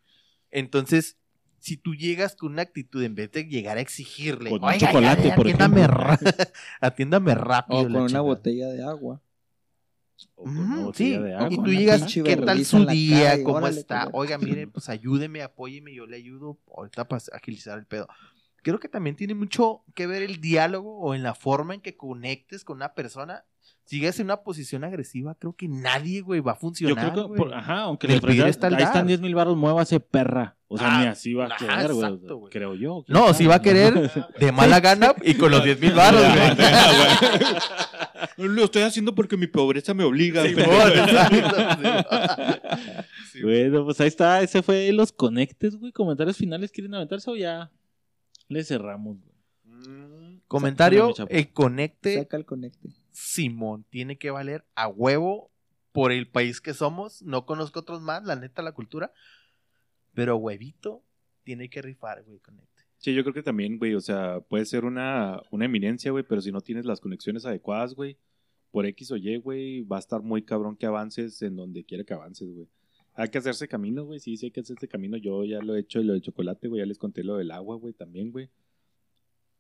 Entonces, 0.51 1.17
si 1.59 1.77
tú 1.77 1.95
llegas 1.95 2.35
con 2.35 2.53
una 2.53 2.63
actitud 2.63 3.03
en 3.03 3.15
vez 3.15 3.31
de 3.33 3.45
llegar 3.45 3.77
a 3.77 3.81
exigirle, 3.81 4.51
Con 4.51 4.65
un 4.65 4.71
"Oiga, 4.71 4.87
chocolate, 4.87 5.29
ya, 5.29 5.37
por 5.37 5.47
atiéndame, 5.47 5.87
ejemplo". 5.87 6.05
ra- 6.05 6.19
atiéndame 6.81 7.35
rápido. 7.35 7.81
O 7.81 7.83
con 7.85 7.95
una 7.97 8.07
chingada". 8.07 8.23
botella 8.23 8.69
de 8.69 8.83
agua. 8.83 9.21
O 10.35 10.45
con 10.45 10.59
una 10.59 10.77
Ujú, 10.77 10.85
botella 10.87 11.19
sí, 11.19 11.23
de 11.25 11.31
y 11.31 11.35
agua. 11.35 11.65
tú 11.65 11.73
llegas, 11.73 12.15
¿qué 12.15 12.37
tal 12.37 12.65
su 12.65 12.87
día? 12.87 13.31
calle, 13.31 13.43
¿Cómo 13.45 13.59
órale, 13.59 13.81
está? 13.81 14.09
Oiga, 14.13 14.39
mire, 14.39 14.67
pues 14.67 14.89
ayúdeme, 14.89 15.43
apóyeme, 15.43 15.93
yo 15.95 16.07
le 16.07 16.17
ayudo 16.17 16.59
ahorita 16.75 17.07
para 17.07 17.23
agilizar 17.33 17.79
el 17.79 17.85
pedo. 17.87 18.09
Creo 18.67 18.81
que 18.81 18.89
también 18.89 19.15
tiene 19.15 19.33
mucho 19.37 19.85
que 19.95 20.09
ver 20.09 20.23
el 20.25 20.41
diálogo 20.41 20.99
o 20.99 21.15
en 21.15 21.23
la 21.23 21.37
forma 21.37 21.73
en 21.75 21.81
que 21.81 21.97
conectes 21.97 22.65
con 22.65 22.79
una 22.79 22.95
persona. 22.95 23.45
Si 23.85 24.01
llegas 24.01 24.19
en 24.19 24.27
una 24.27 24.39
posición 24.39 24.83
agresiva, 24.83 25.37
creo 25.37 25.53
que 25.55 25.69
nadie, 25.69 26.21
güey, 26.21 26.41
va 26.41 26.51
a 26.51 26.55
Yo 26.57 26.61
funcionar, 26.63 27.13
creo 27.13 27.31
que, 27.31 27.37
por- 27.37 27.55
ajá, 27.55 27.83
aunque 27.83 28.09
le 28.09 28.15
al 28.15 28.29
ahí 28.29 28.51
están 28.51 28.73
dar. 28.73 29.07
10 29.07 29.21
mil 29.21 29.37
baros, 29.37 29.57
muévase 29.57 30.01
perra. 30.01 30.57
O 30.67 30.77
sea, 30.79 30.97
Ah, 30.97 31.01
ni 31.01 31.07
así 31.07 31.33
va 31.33 31.47
a 31.47 31.57
querer, 31.57 31.93
güey. 31.93 32.51
Creo 32.51 32.75
yo. 32.75 33.05
No, 33.07 33.33
si 33.35 33.47
va 33.47 33.55
a 33.55 33.63
querer 33.63 33.95
de 34.41 34.51
mala 34.51 34.81
gana 34.81 35.15
y 35.23 35.35
con 35.35 35.53
los 35.53 35.63
10 35.63 35.81
mil 35.81 35.93
baros, 35.93 36.23
güey. 36.23 36.57
Lo 38.49 38.65
estoy 38.65 38.83
haciendo 38.83 39.15
porque 39.15 39.37
mi 39.37 39.47
pobreza 39.47 39.95
me 39.95 40.03
obliga. 40.03 40.43
Sí. 43.33 43.43
Bueno, 43.43 43.85
pues 43.85 44.01
ahí 44.01 44.09
está. 44.09 44.41
Ese 44.43 44.63
fue 44.63 44.91
los 44.93 45.13
conectes, 45.13 45.77
güey. 45.77 45.93
Comentarios 45.93 46.37
finales. 46.37 46.73
¿Quieren 46.73 46.95
aventarse 46.95 47.31
o 47.31 47.37
ya 47.37 47.71
le 48.49 48.65
cerramos, 48.65 49.19
güey? 49.21 49.37
Comentario, 50.49 51.13
Chapo. 51.13 51.31
el 51.33 51.53
conecte 51.53 52.15
Saca 52.15 52.37
el 52.37 52.47
conecte. 52.47 52.91
Simón 53.11 53.85
tiene 53.91 54.19
que 54.19 54.31
valer 54.31 54.65
a 54.75 54.89
huevo 54.89 55.51
por 55.93 56.13
el 56.13 56.29
país 56.29 56.61
que 56.61 56.75
somos. 56.75 57.23
No 57.23 57.47
conozco 57.47 57.81
otros 57.81 58.01
más, 58.03 58.25
la 58.25 58.37
neta, 58.37 58.63
la 58.63 58.73
cultura. 58.73 59.13
Pero 60.15 60.37
huevito 60.37 61.03
tiene 61.43 61.69
que 61.69 61.83
rifar, 61.83 62.23
güey, 62.25 62.39
conecte. 62.41 62.83
Sí, 62.99 63.15
yo 63.15 63.23
creo 63.23 63.35
que 63.35 63.43
también, 63.43 63.79
güey, 63.79 63.95
o 63.95 64.01
sea, 64.01 64.41
puede 64.41 64.65
ser 64.65 64.85
una, 64.85 65.41
una 65.51 65.67
eminencia, 65.67 66.11
güey, 66.11 66.25
pero 66.27 66.41
si 66.41 66.51
no 66.51 66.61
tienes 66.61 66.87
las 66.87 67.01
conexiones 67.01 67.45
adecuadas, 67.45 67.95
güey, 67.95 68.19
por 68.71 68.87
X 68.87 69.13
o 69.13 69.17
Y, 69.17 69.37
güey, 69.37 69.83
va 69.83 69.97
a 69.97 70.01
estar 70.01 70.23
muy 70.23 70.43
cabrón 70.43 70.77
que 70.77 70.87
avances 70.87 71.41
en 71.43 71.57
donde 71.57 71.85
quiera 71.85 72.05
que 72.05 72.15
avances, 72.15 72.49
güey. 72.49 72.69
Hay 73.17 73.29
que 73.31 73.39
hacerse 73.39 73.67
camino, 73.67 74.05
güey, 74.05 74.21
sí, 74.21 74.37
sí 74.37 74.47
hay 74.47 74.53
que 74.53 74.61
hacerse 74.61 74.89
camino. 74.89 75.17
Yo 75.17 75.45
ya 75.45 75.61
lo 75.61 75.75
he 75.75 75.81
hecho, 75.81 76.03
lo 76.03 76.13
del 76.13 76.23
chocolate, 76.23 76.69
güey, 76.69 76.81
ya 76.83 76.87
les 76.87 76.99
conté 76.99 77.25
lo 77.25 77.37
del 77.37 77.51
agua, 77.51 77.77
güey, 77.77 77.95
también, 77.95 78.31
güey. 78.31 78.51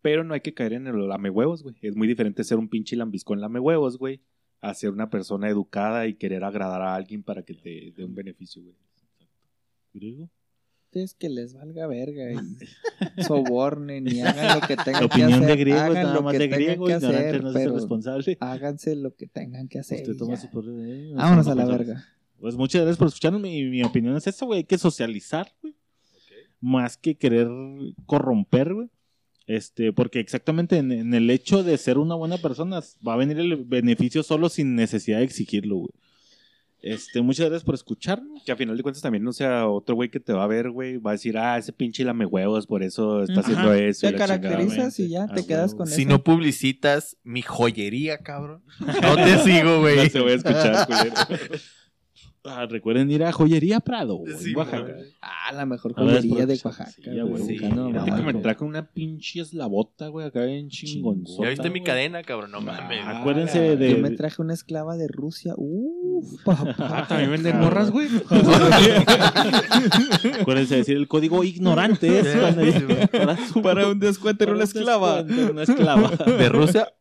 Pero 0.02 0.24
no 0.24 0.34
hay 0.34 0.40
que 0.40 0.54
caer 0.54 0.74
en 0.74 0.86
el 0.86 1.08
lame 1.08 1.30
huevos, 1.30 1.62
güey. 1.62 1.74
Es 1.80 1.96
muy 1.96 2.06
diferente 2.06 2.44
ser 2.44 2.58
un 2.58 2.68
pinche 2.68 2.96
lambiscón 2.96 3.40
lame 3.40 3.58
huevos, 3.58 3.98
güey, 3.98 4.20
a 4.60 4.74
ser 4.74 4.90
una 4.90 5.08
persona 5.10 5.48
educada 5.48 6.06
y 6.06 6.14
querer 6.14 6.44
agradar 6.44 6.82
a 6.82 6.94
alguien 6.94 7.22
para 7.22 7.42
que 7.42 7.54
te 7.54 7.92
dé 7.96 8.04
un 8.04 8.14
beneficio, 8.14 8.62
güey. 8.62 8.76
¿Griego? 9.94 10.30
Es 10.92 11.14
que 11.14 11.28
les 11.28 11.52
valga 11.52 11.86
verga 11.86 12.32
y 12.32 12.36
sobornen 13.22 14.06
y 14.10 14.20
hagan 14.20 14.60
lo 14.60 14.66
que 14.66 14.76
tengan 14.76 14.92
La 14.92 14.98
que 15.00 15.04
opinión 15.06 15.32
hacer. 15.44 15.48
de 15.48 15.56
griego 15.56 15.78
es 15.78 15.82
hagan 15.82 16.02
nada 16.04 16.14
lo 16.14 16.22
más 16.22 16.32
que 16.32 16.38
de 16.38 16.48
griego. 16.48 16.86
que 16.86 16.92
hacer, 16.94 17.42
no 17.42 17.50
es 17.50 17.72
responsable. 17.72 18.36
háganse 18.40 18.96
lo 18.96 19.14
que 19.14 19.26
tengan 19.26 19.68
que 19.68 19.78
hacer. 19.78 20.00
Usted 20.02 20.16
toma 20.16 20.36
su 20.36 20.48
poder. 20.50 20.74
eh, 20.88 21.10
no 21.10 21.16
Vámonos 21.16 21.48
a 21.48 21.54
la 21.54 21.66
verga. 21.66 22.04
Pues 22.40 22.54
muchas 22.56 22.82
gracias 22.82 22.98
por 22.98 23.08
escucharnos. 23.08 23.40
Mi, 23.40 23.64
mi 23.64 23.82
opinión 23.82 24.16
es 24.16 24.26
esta, 24.26 24.44
güey. 24.46 24.58
Hay 24.58 24.64
que 24.64 24.78
socializar, 24.78 25.52
güey. 25.62 25.74
Más 26.60 26.96
que 26.96 27.16
querer 27.16 27.48
corromper, 28.06 28.74
güey. 28.74 28.88
Este, 29.46 29.92
porque 29.92 30.18
exactamente 30.18 30.76
en, 30.78 30.90
en 30.90 31.14
el 31.14 31.30
hecho 31.30 31.62
de 31.62 31.78
ser 31.78 31.98
una 31.98 32.16
buena 32.16 32.36
persona 32.38 32.80
va 33.06 33.14
a 33.14 33.16
venir 33.16 33.38
el 33.38 33.56
beneficio 33.64 34.22
solo 34.24 34.48
sin 34.48 34.74
necesidad 34.74 35.18
de 35.18 35.24
exigirlo, 35.24 35.76
güey. 35.76 35.90
Este, 36.82 37.20
muchas 37.20 37.46
gracias 37.46 37.64
por 37.64 37.74
escucharnos. 37.74 38.42
Que 38.44 38.52
a 38.52 38.56
final 38.56 38.76
de 38.76 38.82
cuentas 38.82 39.02
también, 39.02 39.26
o 39.26 39.32
sea, 39.32 39.66
otro 39.68 39.94
güey 39.94 40.08
que 40.10 40.20
te 40.20 40.32
va 40.32 40.44
a 40.44 40.48
ver, 40.48 40.70
güey, 40.70 40.98
va 40.98 41.10
a 41.10 41.14
decir, 41.14 41.36
ah, 41.38 41.58
ese 41.58 41.72
pinche 41.72 42.04
lame 42.04 42.26
huevos, 42.26 42.66
por 42.66 42.82
eso 42.82 43.22
está 43.22 43.40
Ajá. 43.40 43.40
haciendo 43.40 43.72
eso. 43.72 44.08
Te 44.08 44.14
caracterizas 44.14 44.98
y 45.00 45.08
ya 45.08 45.24
Ah, 45.24 45.34
te 45.34 45.46
quedas 45.46 45.72
huevo. 45.72 45.78
con 45.78 45.86
Si 45.88 46.02
eso. 46.02 46.10
no 46.10 46.22
publicitas 46.24 47.16
mi 47.24 47.42
joyería, 47.42 48.18
cabrón, 48.18 48.62
no 49.02 49.16
te 49.16 49.38
sigo, 49.38 49.80
güey. 49.80 49.96
No 49.96 50.08
se 50.10 50.20
voy 50.20 50.32
a 50.32 50.34
escuchar, 50.34 50.86
culero. 51.28 51.60
Ah, 52.48 52.66
recuerden 52.66 53.10
ir 53.10 53.24
a 53.24 53.32
Joyería 53.32 53.80
Prado, 53.80 54.20
Sí, 54.38 54.50
en 54.50 54.56
Oaxaca. 54.56 54.82
güey. 54.82 54.94
Ah, 55.20 55.52
la 55.52 55.66
mejor 55.66 55.94
joyería 55.94 56.46
de. 56.46 56.60
Oaxaca. 56.64 56.90
Sí, 56.90 57.02
güey, 57.20 57.42
Sí, 57.42 57.58
no, 57.68 58.04
que 58.04 58.10
me 58.22 58.34
trajo 58.34 58.64
una 58.64 58.90
pinche 58.90 59.40
eslabota, 59.40 60.08
güey, 60.08 60.26
acá 60.26 60.44
en 60.46 60.68
chingonzota. 60.68 61.44
¿Ya 61.44 61.50
viste 61.50 61.70
mi 61.70 61.80
güey. 61.80 61.84
cadena, 61.84 62.22
cabrón? 62.22 62.50
No 62.52 62.60
mames. 62.60 63.00
Ah, 63.04 63.20
Acuérdense 63.20 63.76
de. 63.76 63.90
Yo 63.90 63.98
me 63.98 64.10
traje 64.10 64.40
una 64.42 64.54
esclava 64.54 64.96
de 64.96 65.08
Rusia. 65.08 65.54
Uf, 65.56 66.42
papá. 66.44 66.74
Ah, 66.78 67.06
también 67.08 67.30
venden 67.30 67.58
morras, 67.60 67.90
güey. 67.90 68.08
Acuérdense 70.40 70.74
de 70.74 70.80
decir 70.80 70.96
el 70.96 71.08
código 71.08 71.44
ignorante. 71.44 72.22
para, 73.12 73.36
su- 73.46 73.62
Para 73.62 73.88
un 73.88 73.98
descuento 73.98 74.44
en 74.44 74.48
para 74.50 74.56
una 74.56 74.64
un 74.64 74.68
esclava. 74.68 75.22
Una 75.50 75.62
esclava. 75.62 76.10
¿De 76.10 76.48
Rusia 76.48 76.92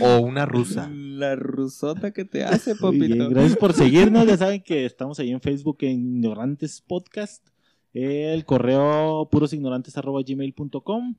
o 0.00 0.18
una 0.18 0.46
rusa? 0.46 0.90
La 1.20 1.36
rusota 1.36 2.12
que 2.12 2.24
te 2.24 2.44
hace, 2.44 2.72
bien, 2.72 2.80
papito. 2.80 3.28
gracias 3.28 3.56
por 3.58 3.74
seguirnos. 3.74 4.26
Ya 4.26 4.38
saben 4.38 4.62
que 4.62 4.86
estamos 4.86 5.20
ahí 5.20 5.30
en 5.30 5.40
Facebook 5.42 5.76
en 5.80 6.16
Ignorantes 6.16 6.80
Podcast. 6.80 7.46
El 7.92 8.44
correo 8.46 9.28
purosignorantes.gmail.com. 9.30 11.16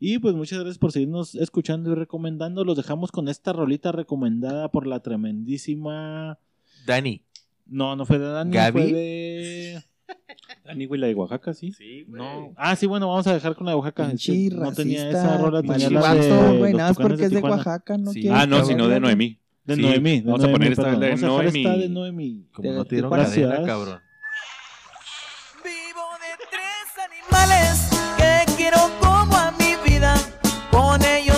Y 0.00 0.18
pues 0.18 0.34
muchas 0.34 0.58
gracias 0.60 0.78
por 0.78 0.90
seguirnos 0.92 1.34
escuchando 1.34 1.92
y 1.92 1.94
recomendando. 1.94 2.64
Los 2.64 2.76
dejamos 2.78 3.12
con 3.12 3.28
esta 3.28 3.52
rolita 3.52 3.92
recomendada 3.92 4.70
por 4.70 4.86
la 4.86 5.00
tremendísima. 5.00 6.38
Dani. 6.86 7.22
No, 7.66 7.94
no 7.94 8.06
fue 8.06 8.18
de 8.18 8.26
Dani, 8.26 8.52
¿Gaby? 8.52 8.80
fue 8.80 8.92
de. 8.92 9.84
Dani, 10.64 10.86
güey, 10.86 11.00
la 11.00 11.06
de 11.08 11.14
Oaxaca, 11.14 11.52
sí. 11.54 11.72
Sí, 11.72 12.04
No. 12.08 12.52
Ah, 12.56 12.74
sí, 12.74 12.86
bueno, 12.86 13.08
vamos 13.08 13.26
a 13.26 13.34
dejar 13.34 13.54
con 13.54 13.66
la 13.66 13.72
de 13.72 13.76
Oaxaca. 13.76 14.10
Que 14.16 14.48
no 14.50 14.72
tenía 14.72 15.08
esa 15.10 15.36
rola, 15.38 15.62
tenía 15.62 15.90
la 15.90 16.14
de 16.14 16.58
güey, 16.58 16.72
nada 16.72 16.88
más 16.90 16.96
porque 16.98 17.24
es 17.24 17.30
de 17.30 17.36
Tijuana. 17.36 17.56
Oaxaca, 17.56 17.98
no 17.98 18.12
Sí. 18.12 18.22
quiere 18.22 18.36
Ah, 18.36 18.46
no, 18.46 18.64
sino 18.64 18.88
de. 18.88 18.98
Noemí. 18.98 19.38
De 19.64 19.76
sí, 19.76 19.82
Noemí. 19.82 20.20
De 20.20 20.26
vamos 20.26 20.40
Noemí, 20.40 20.50
a 20.50 20.56
poner 20.58 20.72
esta 20.72 20.90
de 20.96 21.16
Noemí. 21.16 21.60
Esta 21.64 21.76
de 21.76 21.88
Noemí. 21.88 22.46
Como 22.52 22.72
no 22.72 22.84
te 22.84 22.94
dieron 22.96 23.10
gracias. 23.12 23.48
cadena, 23.48 23.66
cabrón. 23.66 24.00
Vivo 25.64 26.06
de 26.20 26.46
tres 26.50 26.88
animales 27.08 27.88
que 28.16 28.56
quiero 28.56 28.78
como 29.00 29.36
a 29.36 29.52
mi 29.52 29.76
vida. 29.88 30.14
Con 30.70 31.02
ellos 31.04 31.31